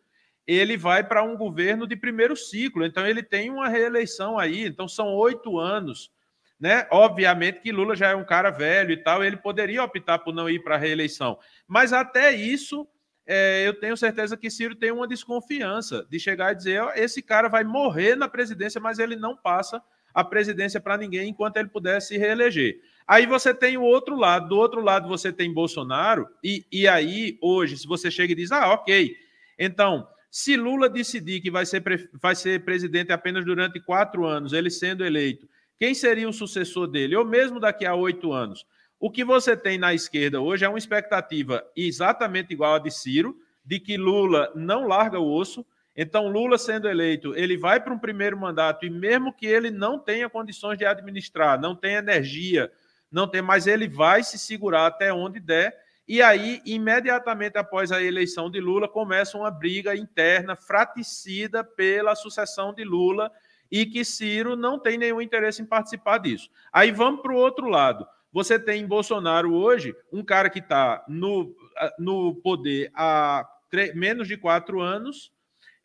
ele 0.47 0.79
vai 0.79 1.05
para 1.05 1.23
um 1.23 1.37
governo 1.37 1.87
de 1.87 1.95
primeiro 1.95 2.35
ciclo, 2.35 2.87
então 2.87 3.07
ele 3.07 3.23
tem 3.23 3.51
uma 3.51 3.69
reeleição 3.69 4.39
aí, 4.39 4.67
então 4.67 4.89
são 4.89 5.09
oito 5.15 5.59
anos. 5.59 6.11
Né? 6.59 6.87
Obviamente 6.91 7.61
que 7.61 7.71
Lula 7.71 7.95
já 7.95 8.09
é 8.09 8.17
um 8.17 8.25
cara 8.25 8.49
velho 8.51 8.93
e 8.93 8.97
tal, 8.97 9.23
ele 9.23 9.37
poderia 9.37 9.85
optar 9.85 10.21
por 10.21 10.33
não 10.33 10.49
ir 10.49 10.63
para 10.63 10.77
a 10.77 10.79
reeleição. 10.79 11.39
Mas 11.67 11.93
até 11.93 12.33
isso, 12.33 12.89
é, 13.27 13.67
eu 13.67 13.79
tenho 13.79 13.97
certeza 13.99 14.37
que 14.39 14.49
Ciro 14.49 14.75
tem 14.75 14.91
uma 14.91 15.07
desconfiança 15.07 16.07
de 16.11 16.19
chegar 16.19 16.53
e 16.53 16.57
dizer: 16.57 16.83
esse 16.97 17.21
cara 17.21 17.49
vai 17.49 17.63
morrer 17.63 18.17
na 18.17 18.29
presidência, 18.29 18.81
mas 18.81 18.99
ele 18.99 19.17
não 19.17 19.37
passa 19.37 19.83
a 20.15 20.25
presidência 20.25 20.81
para 20.81 20.97
ninguém 20.97 21.29
enquanto 21.29 21.59
ele 21.59 21.69
puder 21.69 22.01
se 22.01 22.17
reeleger. 22.17 22.81
Aí 23.07 23.27
você 23.27 23.53
tem 23.53 23.77
o 23.77 23.83
outro 23.83 24.17
lado, 24.17 24.49
do 24.49 24.57
outro 24.57 24.81
lado 24.81 25.09
você 25.09 25.33
tem 25.33 25.53
Bolsonaro, 25.53 26.27
e, 26.43 26.65
e 26.73 26.89
aí 26.89 27.39
hoje, 27.41 27.77
se 27.77 27.87
você 27.87 28.11
chega 28.11 28.33
e 28.33 28.37
diz: 28.37 28.51
ah, 28.51 28.73
ok, 28.73 29.15
então 29.59 30.07
se 30.31 30.57
Lula 30.57 30.89
decidir 30.89 31.41
que 31.41 31.49
vai 31.49 31.65
ser, 31.65 32.11
vai 32.21 32.35
ser 32.35 32.65
presidente 32.65 33.13
apenas 33.13 33.45
durante 33.45 33.79
quatro 33.79 34.27
anos, 34.27 34.53
ele 34.53 34.69
sendo 34.69 35.05
eleito, 35.05 35.49
quem 35.79 35.95
seria 35.95 36.29
o 36.29 36.33
sucessor 36.33 36.89
dele? 36.89 37.15
Ou 37.15 37.25
mesmo 37.25 37.61
daqui 37.61 37.87
a 37.87 37.95
oito 37.95 38.33
anos? 38.33 38.67
O 38.99 39.13
que 39.13 39.25
você 39.25 39.57
tem 39.57 39.79
na 39.79 39.95
esquerda 39.95 40.41
hoje 40.41 40.65
é 40.65 40.69
uma 40.69 40.77
expectativa 40.77 41.65
exatamente 41.77 42.53
igual 42.53 42.75
a 42.75 42.79
de 42.81 42.91
Ciro, 42.91 43.39
de 43.65 43.79
que 43.79 43.97
Lula 43.97 44.51
não 44.57 44.89
larga 44.89 45.21
o 45.21 45.33
osso. 45.33 45.65
Então, 45.97 46.27
Lula 46.27 46.59
sendo 46.59 46.89
eleito, 46.89 47.33
ele 47.37 47.57
vai 47.57 47.79
para 47.79 47.95
um 47.95 47.99
primeiro 47.99 48.37
mandato, 48.37 48.85
e 48.85 48.91
mesmo 48.91 49.33
que 49.33 49.47
ele 49.47 49.71
não 49.71 50.01
tenha 50.01 50.29
condições 50.29 50.77
de 50.77 50.85
administrar, 50.85 51.61
não 51.61 51.77
tenha 51.77 51.99
energia, 51.99 52.73
não 53.15 53.29
tem, 53.29 53.41
mas 53.41 53.67
ele 53.67 53.89
vai 53.89 54.23
se 54.23 54.39
segurar 54.39 54.87
até 54.87 55.13
onde 55.13 55.41
der 55.41 55.85
e 56.07 56.21
aí, 56.21 56.61
imediatamente 56.67 57.57
após 57.57 57.91
a 57.91 58.03
eleição 58.03 58.51
de 58.51 58.61
Lula, 58.61 58.87
começa 58.87 59.39
uma 59.39 59.51
briga 59.51 59.97
interna 59.97 60.55
fraticida 60.55 61.65
pela 61.65 62.15
sucessão 62.15 62.75
de 62.75 62.85
Lula 62.85 63.33
e 63.71 63.87
que 63.87 64.05
Ciro 64.05 64.55
não 64.55 64.79
tem 64.79 64.99
nenhum 64.99 65.21
interesse 65.21 65.63
em 65.63 65.67
participar 65.67 66.19
disso. 66.19 66.51
Aí 66.71 66.93
vamos 66.93 67.23
para 67.23 67.33
o 67.33 67.37
outro 67.37 67.69
lado. 67.69 68.07
Você 68.31 68.59
tem 68.59 68.83
em 68.83 68.87
Bolsonaro 68.87 69.55
hoje 69.55 69.97
um 70.13 70.23
cara 70.23 70.51
que 70.51 70.59
está 70.59 71.03
no, 71.09 71.57
no 71.99 72.35
poder 72.35 72.91
há 72.95 73.49
menos 73.95 74.29
de 74.29 74.37
quatro 74.37 74.81
anos 74.81 75.33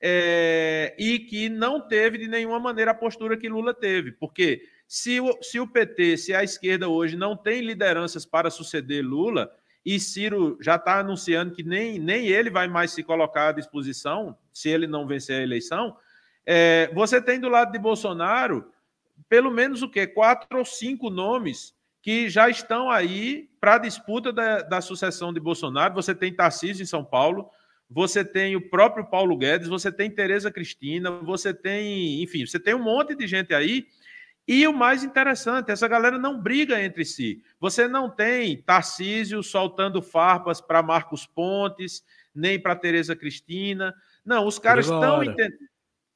é, 0.01 0.95
e 0.99 1.19
que 1.19 1.47
não 1.47 1.79
teve 1.79 2.17
de 2.17 2.27
nenhuma 2.27 2.59
maneira 2.59 2.91
a 2.91 2.95
postura 2.95 3.37
que 3.37 3.47
Lula 3.47 3.73
teve. 3.73 4.11
Porque 4.11 4.63
se 4.89 5.21
o, 5.21 5.37
se 5.43 5.59
o 5.59 5.67
PT, 5.67 6.17
se 6.17 6.33
a 6.33 6.43
esquerda 6.43 6.89
hoje 6.89 7.15
não 7.15 7.37
tem 7.37 7.61
lideranças 7.61 8.25
para 8.25 8.49
suceder 8.49 9.05
Lula, 9.05 9.51
e 9.85 9.99
Ciro 9.99 10.57
já 10.59 10.77
está 10.77 10.99
anunciando 10.99 11.53
que 11.53 11.61
nem, 11.61 11.99
nem 11.99 12.25
ele 12.25 12.49
vai 12.49 12.67
mais 12.67 12.89
se 12.89 13.03
colocar 13.03 13.49
à 13.49 13.51
disposição 13.51 14.35
se 14.51 14.67
ele 14.67 14.87
não 14.87 15.05
vencer 15.05 15.39
a 15.39 15.43
eleição. 15.43 15.95
É, 16.43 16.91
você 16.91 17.21
tem 17.21 17.39
do 17.39 17.47
lado 17.47 17.71
de 17.71 17.77
Bolsonaro 17.77 18.71
pelo 19.29 19.51
menos 19.51 19.83
o 19.83 19.89
quê? 19.89 20.07
Quatro 20.07 20.57
ou 20.57 20.65
cinco 20.65 21.11
nomes 21.11 21.75
que 22.01 22.27
já 22.27 22.49
estão 22.49 22.89
aí 22.89 23.47
para 23.61 23.75
a 23.75 23.79
disputa 23.79 24.33
da, 24.33 24.63
da 24.63 24.81
sucessão 24.81 25.31
de 25.31 25.39
Bolsonaro. 25.39 25.93
Você 25.93 26.15
tem 26.15 26.33
Tarcísio 26.33 26.81
em 26.81 26.87
São 26.87 27.05
Paulo, 27.05 27.47
você 27.87 28.25
tem 28.25 28.55
o 28.55 28.69
próprio 28.69 29.05
Paulo 29.05 29.37
Guedes, 29.37 29.67
você 29.67 29.91
tem 29.91 30.09
Tereza 30.09 30.49
Cristina, 30.49 31.11
você 31.11 31.53
tem, 31.53 32.23
enfim, 32.23 32.43
você 32.43 32.59
tem 32.59 32.73
um 32.73 32.83
monte 32.83 33.15
de 33.15 33.27
gente 33.27 33.53
aí 33.53 33.85
e 34.51 34.67
o 34.67 34.73
mais 34.73 35.03
interessante, 35.03 35.69
essa 35.69 35.87
galera 35.87 36.17
não 36.17 36.41
briga 36.41 36.83
entre 36.83 37.05
si. 37.05 37.39
Você 37.59 37.87
não 37.87 38.09
tem 38.09 38.59
Tarcísio 38.59 39.43
soltando 39.43 40.01
farpas 40.01 40.59
para 40.59 40.81
Marcos 40.81 41.23
Pontes, 41.27 42.03
nem 42.33 42.59
para 42.59 42.75
Tereza 42.75 43.15
Cristina. 43.15 43.93
Não, 44.25 44.47
os 44.47 44.57
caras 44.57 44.85
estão 44.85 45.23
entendendo. 45.23 45.69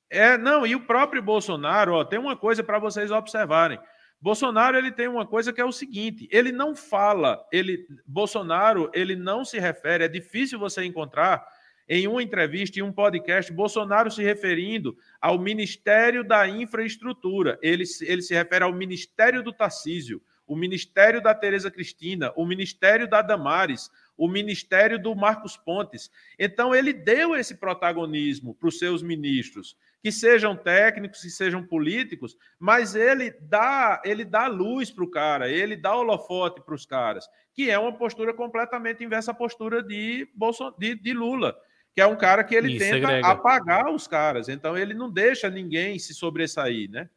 É, 0.09 0.35
não, 0.35 0.65
e 0.65 0.73
o 0.73 0.83
próprio 0.83 1.21
Bolsonaro, 1.21 1.93
ó, 1.93 2.03
tem 2.03 2.17
uma 2.17 2.35
coisa 2.35 2.63
para 2.63 2.79
vocês 2.79 3.11
observarem. 3.11 3.77
Bolsonaro 4.19 4.79
ele 4.79 4.91
tem 4.91 5.07
uma 5.07 5.27
coisa 5.27 5.53
que 5.53 5.61
é 5.61 5.65
o 5.65 5.71
seguinte: 5.71 6.27
ele 6.31 6.51
não 6.51 6.75
fala, 6.75 7.45
ele 7.51 7.85
Bolsonaro 8.03 8.89
ele 8.95 9.15
não 9.15 9.45
se 9.45 9.59
refere. 9.59 10.05
É 10.05 10.07
difícil 10.07 10.57
você 10.57 10.83
encontrar 10.83 11.45
em 11.87 12.07
uma 12.07 12.23
entrevista, 12.23 12.79
em 12.79 12.81
um 12.81 12.91
podcast, 12.91 13.51
Bolsonaro 13.51 14.09
se 14.09 14.23
referindo 14.23 14.97
ao 15.21 15.37
Ministério 15.37 16.23
da 16.23 16.47
Infraestrutura. 16.47 17.59
Ele, 17.61 17.83
ele 18.01 18.21
se 18.21 18.33
refere 18.33 18.63
ao 18.63 18.73
Ministério 18.73 19.43
do 19.43 19.51
Tarcísio, 19.51 20.21
o 20.47 20.55
Ministério 20.55 21.21
da 21.21 21.33
Tereza 21.33 21.71
Cristina, 21.71 22.31
o 22.35 22.45
Ministério 22.45 23.07
da 23.07 23.21
Damares, 23.21 23.89
o 24.17 24.27
Ministério 24.27 24.99
do 24.99 25.15
Marcos 25.15 25.57
Pontes. 25.57 26.11
Então, 26.37 26.75
ele 26.75 26.93
deu 26.93 27.35
esse 27.35 27.55
protagonismo 27.55 28.53
para 28.53 28.67
os 28.69 28.77
seus 28.77 29.01
ministros, 29.01 29.77
que 30.01 30.11
sejam 30.11 30.55
técnicos, 30.55 31.21
que 31.21 31.29
sejam 31.29 31.65
políticos, 31.65 32.37
mas 32.59 32.93
ele 32.93 33.31
dá, 33.41 34.01
ele 34.05 34.25
dá 34.25 34.47
luz 34.47 34.91
para 34.91 35.03
o 35.03 35.09
cara, 35.09 35.49
ele 35.49 35.75
dá 35.75 35.95
holofote 35.95 36.61
para 36.61 36.75
os 36.75 36.85
caras, 36.85 37.27
que 37.53 37.69
é 37.69 37.79
uma 37.79 37.93
postura 37.93 38.33
completamente 38.33 39.03
inversa 39.03 39.31
à 39.31 39.33
postura 39.33 39.81
de, 39.81 40.27
Bolson, 40.35 40.73
de, 40.77 40.95
de 40.95 41.13
Lula 41.13 41.57
que 41.93 42.01
é 42.01 42.07
um 42.07 42.15
cara 42.15 42.43
que 42.43 42.55
ele 42.55 42.73
Isso, 42.73 42.79
tenta 42.79 43.07
agrega. 43.07 43.27
apagar 43.27 43.93
os 43.93 44.07
caras, 44.07 44.49
então 44.49 44.77
ele 44.77 44.93
não 44.93 45.11
deixa 45.11 45.49
ninguém 45.49 45.99
se 45.99 46.13
sobressair, 46.13 46.89
né? 46.89 47.09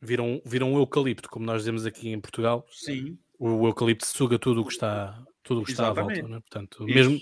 Viram, 0.00 0.26
um, 0.26 0.42
vira 0.44 0.64
um 0.64 0.76
eucalipto, 0.76 1.28
como 1.28 1.44
nós 1.44 1.58
dizemos 1.58 1.86
aqui 1.86 2.08
em 2.08 2.20
Portugal. 2.20 2.66
Sim. 2.70 3.18
O 3.38 3.66
eucalipto 3.66 4.06
suga 4.06 4.38
tudo 4.38 4.62
o 4.62 4.64
que 4.64 4.72
está, 4.72 5.22
tudo 5.42 5.60
o 5.60 5.64
que 5.64 5.70
está 5.70 5.88
à 5.88 5.92
volta, 5.92 6.22
né? 6.22 6.40
Portanto, 6.40 6.84
mesmo, 6.84 7.20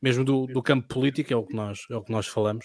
mesmo 0.00 0.24
do, 0.24 0.46
do, 0.46 0.62
campo 0.62 0.86
político 0.88 1.32
é 1.32 1.36
o 1.36 1.44
que 1.44 1.54
nós, 1.54 1.80
é 1.90 1.96
o 1.96 2.02
que 2.02 2.12
nós 2.12 2.26
falamos. 2.26 2.64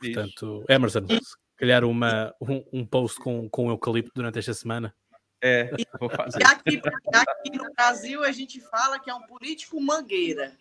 Portanto, 0.00 0.60
Isso. 0.62 0.72
Emerson, 0.72 1.06
se 1.08 1.36
calhar 1.56 1.84
uma, 1.84 2.34
um, 2.40 2.64
um 2.72 2.86
post 2.86 3.20
com, 3.20 3.48
com 3.48 3.70
eucalipto 3.70 4.12
durante 4.14 4.38
esta 4.38 4.54
semana. 4.54 4.94
É, 5.42 5.70
vou 6.00 6.08
fazer. 6.08 6.40
E 6.40 6.44
aqui, 6.44 6.82
aqui 7.12 7.56
no 7.56 7.72
Brasil 7.74 8.24
a 8.24 8.32
gente 8.32 8.60
fala 8.60 8.98
que 8.98 9.10
é 9.10 9.14
um 9.14 9.22
político 9.26 9.80
mangueira. 9.80 10.56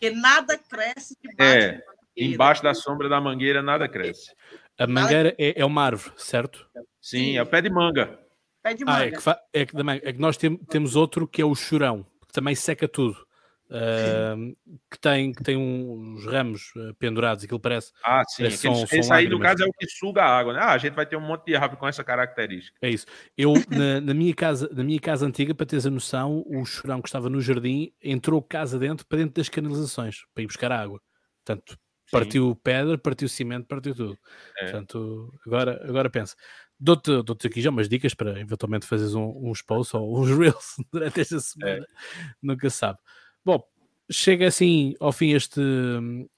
Porque 0.00 0.16
nada 0.16 0.56
cresce 0.56 1.14
debaixo 1.22 1.66
é, 1.66 1.72
da 1.72 1.82
Embaixo 2.16 2.62
da 2.62 2.72
sombra 2.72 3.08
da 3.08 3.20
mangueira 3.20 3.62
nada 3.62 3.86
cresce. 3.86 4.34
A 4.78 4.86
mangueira 4.86 5.34
é, 5.38 5.60
é 5.60 5.64
uma 5.64 5.84
árvore, 5.84 6.14
certo? 6.16 6.66
Sim, 7.00 7.36
é 7.36 7.42
o 7.42 7.46
pé 7.46 7.60
de 7.60 7.68
manga. 7.68 8.18
Pé 8.62 8.72
de 8.72 8.84
manga. 8.84 8.98
Ah, 8.98 9.06
é 9.06 9.10
que, 9.10 9.30
é 9.52 9.66
que, 9.66 10.08
é 10.08 10.12
que 10.14 10.18
nós 10.18 10.38
tem, 10.38 10.56
temos 10.56 10.96
outro 10.96 11.28
que 11.28 11.42
é 11.42 11.44
o 11.44 11.54
churão, 11.54 12.06
que 12.26 12.32
também 12.32 12.54
seca 12.54 12.88
tudo. 12.88 13.26
Uh, 13.70 14.56
que 14.90 14.98
tem, 14.98 15.32
que 15.32 15.44
tem 15.44 15.56
uns 15.56 16.26
ramos 16.26 16.72
uh, 16.74 16.92
pendurados, 16.96 17.44
aquilo 17.44 17.60
parece. 17.60 17.92
Ah, 18.04 18.24
sim. 18.26 18.42
Parece 18.42 18.56
são, 18.58 18.72
esse 18.82 19.02
são 19.04 19.16
aí, 19.16 19.28
no 19.28 19.38
caso, 19.38 19.62
é 19.62 19.66
o 19.66 19.72
que 19.72 19.86
suga 19.88 20.22
a 20.22 20.38
água, 20.38 20.52
né? 20.52 20.58
Ah, 20.60 20.72
a 20.72 20.78
gente 20.78 20.94
vai 20.94 21.06
ter 21.06 21.14
um 21.14 21.20
monte 21.20 21.46
de 21.46 21.54
árvore 21.54 21.78
com 21.78 21.86
essa 21.86 22.02
característica. 22.02 22.76
É 22.82 22.90
isso. 22.90 23.06
Eu, 23.38 23.54
na, 23.70 24.00
na, 24.00 24.12
minha 24.12 24.34
casa, 24.34 24.68
na 24.72 24.82
minha 24.82 24.98
casa 24.98 25.24
antiga, 25.24 25.54
para 25.54 25.66
teres 25.66 25.86
a 25.86 25.90
noção, 25.90 26.44
o 26.48 26.64
chorão 26.64 27.00
que 27.00 27.08
estava 27.08 27.30
no 27.30 27.40
jardim 27.40 27.92
entrou 28.02 28.42
casa 28.42 28.76
dentro 28.76 29.06
para 29.06 29.18
dentro 29.18 29.34
das 29.34 29.48
canalizações 29.48 30.24
para 30.34 30.42
ir 30.42 30.48
buscar 30.48 30.72
água. 30.72 31.00
Portanto, 31.44 31.78
partiu 32.10 32.56
pedra, 32.56 32.98
partiu 32.98 33.28
cimento, 33.28 33.68
partiu 33.68 33.94
tudo. 33.94 34.18
É. 34.58 34.64
Portanto, 34.64 35.32
agora, 35.46 35.80
agora 35.88 36.10
pensa. 36.10 36.34
Dou-te 36.78 37.22
dou 37.22 37.36
aqui 37.44 37.60
já 37.60 37.70
umas 37.70 37.88
dicas 37.88 38.14
para 38.14 38.40
eventualmente 38.40 38.86
fazeres 38.86 39.14
um, 39.14 39.48
uns 39.48 39.62
posts 39.62 39.94
ou 39.94 40.20
uns 40.20 40.30
reels 40.36 40.74
durante 40.92 41.20
esta 41.20 41.38
semana. 41.38 41.84
É. 41.84 42.32
Nunca 42.42 42.68
sabe. 42.68 42.98
Bom, 43.42 43.64
chega 44.10 44.48
assim 44.48 44.94
ao 45.00 45.12
fim 45.12 45.32
este, 45.32 45.60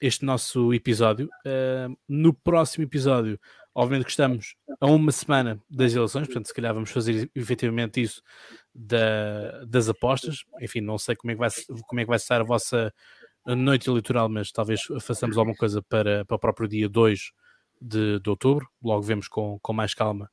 este 0.01 0.25
nosso 0.25 0.73
episódio. 0.73 1.29
Uh, 1.45 1.97
no 2.09 2.33
próximo 2.33 2.85
episódio, 2.85 3.41
obviamente 3.75 4.05
que 4.05 4.11
estamos 4.13 4.55
a 4.81 4.87
uma 4.87 5.11
semana 5.11 5.61
das 5.69 5.95
eleições, 5.95 6.27
portanto, 6.27 6.47
se 6.47 6.55
calhar 6.55 6.73
vamos 6.73 6.91
fazer 6.91 7.29
efetivamente 7.35 8.01
isso 8.01 8.23
da, 8.73 9.65
das 9.65 9.89
apostas. 9.89 10.45
Enfim, 10.61 10.81
não 10.81 10.97
sei 10.97 11.17
como 11.17 11.33
é, 11.33 11.35
que 11.35 11.41
vai, 11.41 11.51
como 11.89 12.01
é 12.01 12.05
que 12.05 12.11
vai 12.11 12.19
ser 12.21 12.35
a 12.35 12.45
vossa 12.45 12.95
noite 13.45 13.91
eleitoral, 13.91 14.29
mas 14.29 14.53
talvez 14.53 14.83
façamos 15.01 15.37
alguma 15.37 15.57
coisa 15.57 15.83
para, 15.83 16.25
para 16.25 16.37
o 16.37 16.39
próprio 16.39 16.69
dia 16.69 16.89
2 16.89 17.33
de, 17.81 18.21
de 18.21 18.31
outubro. 18.31 18.69
Logo 18.81 19.03
vemos 19.03 19.27
com, 19.27 19.59
com 19.61 19.73
mais 19.73 19.93
calma 19.93 20.31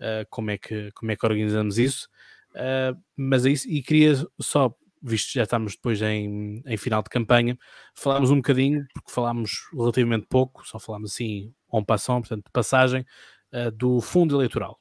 uh, 0.00 0.26
como, 0.30 0.50
é 0.50 0.56
que, 0.56 0.90
como 0.92 1.12
é 1.12 1.16
que 1.16 1.26
organizamos 1.26 1.78
isso. 1.78 2.08
Uh, 2.52 2.98
mas 3.14 3.44
é 3.44 3.50
isso, 3.50 3.68
e 3.68 3.82
queria 3.82 4.14
só 4.40 4.74
visto 5.06 5.28
que 5.28 5.34
já 5.38 5.44
estamos 5.44 5.74
depois 5.74 6.02
em, 6.02 6.62
em 6.66 6.76
final 6.76 7.02
de 7.02 7.10
campanha, 7.10 7.56
falámos 7.94 8.30
um 8.30 8.36
bocadinho, 8.36 8.86
porque 8.92 9.10
falámos 9.10 9.68
relativamente 9.72 10.26
pouco, 10.28 10.66
só 10.66 10.78
falámos 10.78 11.12
assim 11.12 11.54
en 11.72 11.84
passant, 11.84 12.20
portanto, 12.20 12.50
passagem 12.52 13.04
uh, 13.52 13.70
do 13.70 14.00
fundo 14.00 14.36
eleitoral, 14.36 14.80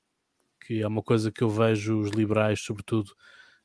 que 0.65 0.81
é 0.81 0.87
uma 0.87 1.03
coisa 1.03 1.31
que 1.31 1.43
eu 1.43 1.49
vejo 1.49 1.99
os 1.99 2.09
liberais, 2.11 2.59
sobretudo, 2.61 3.11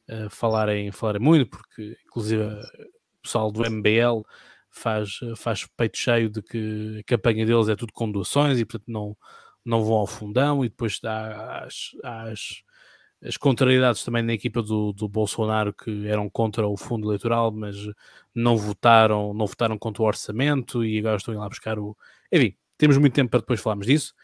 uh, 0.09 0.29
falarem, 0.31 0.93
falarem 0.93 1.23
muito, 1.23 1.51
porque, 1.51 1.97
inclusive, 2.07 2.43
o 2.43 3.23
pessoal 3.23 3.51
do 3.51 3.63
MBL 3.63 4.23
faz, 4.71 5.19
faz 5.37 5.67
peito 5.77 5.97
cheio 5.97 6.29
de 6.29 6.43
que 6.43 6.99
a 7.01 7.05
campanha 7.05 7.47
deles 7.47 7.69
é 7.69 7.77
tudo 7.77 7.93
com 7.93 8.11
doações 8.11 8.59
e, 8.59 8.65
portanto, 8.65 8.89
não, 8.89 9.17
não 9.65 9.83
vão 9.85 9.97
ao 9.97 10.07
fundão, 10.07 10.65
e 10.65 10.69
depois 10.69 11.01
há 11.05 11.65
as, 11.65 11.91
as, 12.03 12.63
as 13.23 13.37
contrariedades 13.37 14.03
também 14.03 14.23
na 14.23 14.33
equipa 14.33 14.63
do, 14.63 14.93
do 14.93 15.09
Bolsonaro 15.09 15.73
que 15.73 16.07
eram 16.07 16.29
contra 16.31 16.67
o 16.67 16.77
fundo 16.77 17.09
eleitoral, 17.09 17.53
mas 17.53 17.77
não 18.35 18.57
votaram, 18.57 19.35
não 19.35 19.47
votaram 19.47 19.79
contra 19.79 20.03
o 20.03 20.07
orçamento 20.07 20.85
e 20.85 20.99
agora 20.99 21.17
estão 21.17 21.35
lá 21.35 21.49
buscar 21.49 21.79
o. 21.79 21.97
Enfim, 22.33 22.57
temos 22.79 22.97
muito 22.97 23.15
tempo 23.15 23.31
para 23.31 23.41
depois 23.41 23.61
falarmos 23.61 23.87
disso. 23.87 24.15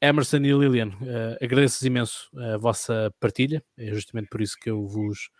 Emerson 0.00 0.38
e 0.38 0.52
Lilian, 0.52 0.88
uh, 0.88 1.44
agradeço 1.44 1.84
imenso 1.86 2.28
a 2.36 2.56
vossa 2.56 3.12
partilha, 3.18 3.64
é 3.76 3.92
justamente 3.92 4.28
por 4.28 4.40
isso 4.40 4.56
que 4.60 4.70
eu 4.70 4.86
vos, 4.86 5.30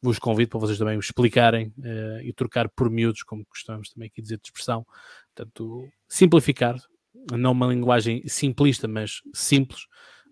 vos 0.00 0.18
convido 0.18 0.50
para 0.50 0.60
vocês 0.60 0.78
também 0.78 0.98
explicarem 0.98 1.68
uh, 1.78 2.20
e 2.22 2.32
trocar 2.32 2.68
por 2.68 2.90
miúdos, 2.90 3.22
como 3.22 3.44
gostamos 3.48 3.90
também 3.90 4.08
aqui 4.08 4.20
dizer 4.20 4.36
de 4.36 4.46
expressão, 4.48 4.86
portanto, 5.34 5.88
simplificar, 6.06 6.76
não 7.32 7.52
uma 7.52 7.66
linguagem 7.66 8.22
simplista, 8.28 8.86
mas 8.86 9.22
simples, 9.34 9.86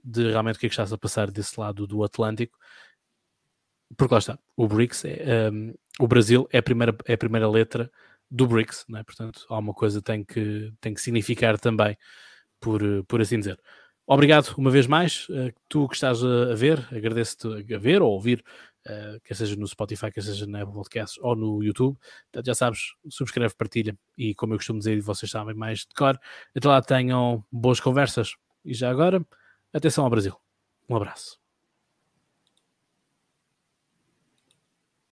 de 0.04 0.30
realmente 0.30 0.56
o 0.56 0.60
que 0.60 0.66
é 0.66 0.68
que 0.68 0.80
está 0.80 0.94
a 0.94 0.98
passar 0.98 1.30
desse 1.30 1.58
lado 1.58 1.86
do 1.86 2.02
Atlântico, 2.04 2.58
porque 3.96 4.14
lá 4.14 4.18
está, 4.18 4.38
o 4.56 4.68
BRICS, 4.68 5.04
é, 5.04 5.50
um, 5.50 5.74
o 5.98 6.06
Brasil 6.06 6.48
é 6.52 6.58
a, 6.58 6.62
primeira, 6.62 6.96
é 7.06 7.14
a 7.14 7.18
primeira 7.18 7.48
letra 7.48 7.90
do 8.30 8.46
BRICS, 8.46 8.84
não 8.88 9.00
é? 9.00 9.02
portanto, 9.02 9.44
alguma 9.48 9.74
coisa 9.74 10.00
tem 10.00 10.24
que, 10.24 10.72
tem 10.80 10.94
que 10.94 11.00
significar 11.00 11.58
também, 11.58 11.96
por, 12.60 12.80
por 13.06 13.20
assim 13.20 13.38
dizer. 13.38 13.58
Obrigado 14.06 14.54
uma 14.58 14.70
vez 14.70 14.86
mais, 14.86 15.28
uh, 15.28 15.52
tu 15.68 15.88
que 15.88 15.94
estás 15.94 16.22
a, 16.24 16.54
ver, 16.54 16.86
agradeço-te 16.92 17.74
a 17.74 17.78
ver 17.78 18.02
ou 18.02 18.12
ouvir, 18.12 18.44
uh, 18.86 19.20
quer 19.24 19.34
seja 19.34 19.56
no 19.56 19.66
Spotify, 19.66 20.10
quer 20.10 20.22
seja 20.22 20.46
na 20.46 20.62
Apple 20.62 20.74
Podcasts 20.74 21.18
ou 21.22 21.36
no 21.36 21.62
YouTube. 21.62 21.96
Portanto, 22.24 22.46
já 22.46 22.54
sabes, 22.54 22.80
subscreve, 23.08 23.54
partilha 23.54 23.96
e, 24.18 24.34
como 24.34 24.52
eu 24.52 24.58
costumo 24.58 24.78
dizer, 24.80 25.00
vocês 25.00 25.30
sabem 25.30 25.54
mais 25.54 25.80
de 25.80 25.94
cor, 25.96 26.18
até 26.56 26.68
lá 26.68 26.82
tenham 26.82 27.44
boas 27.52 27.78
conversas. 27.80 28.34
E 28.64 28.74
já 28.74 28.90
agora, 28.90 29.24
Atenção 29.72 30.04
ao 30.04 30.10
Brasil. 30.10 30.36
Um 30.88 30.96
abraço. 30.96 31.39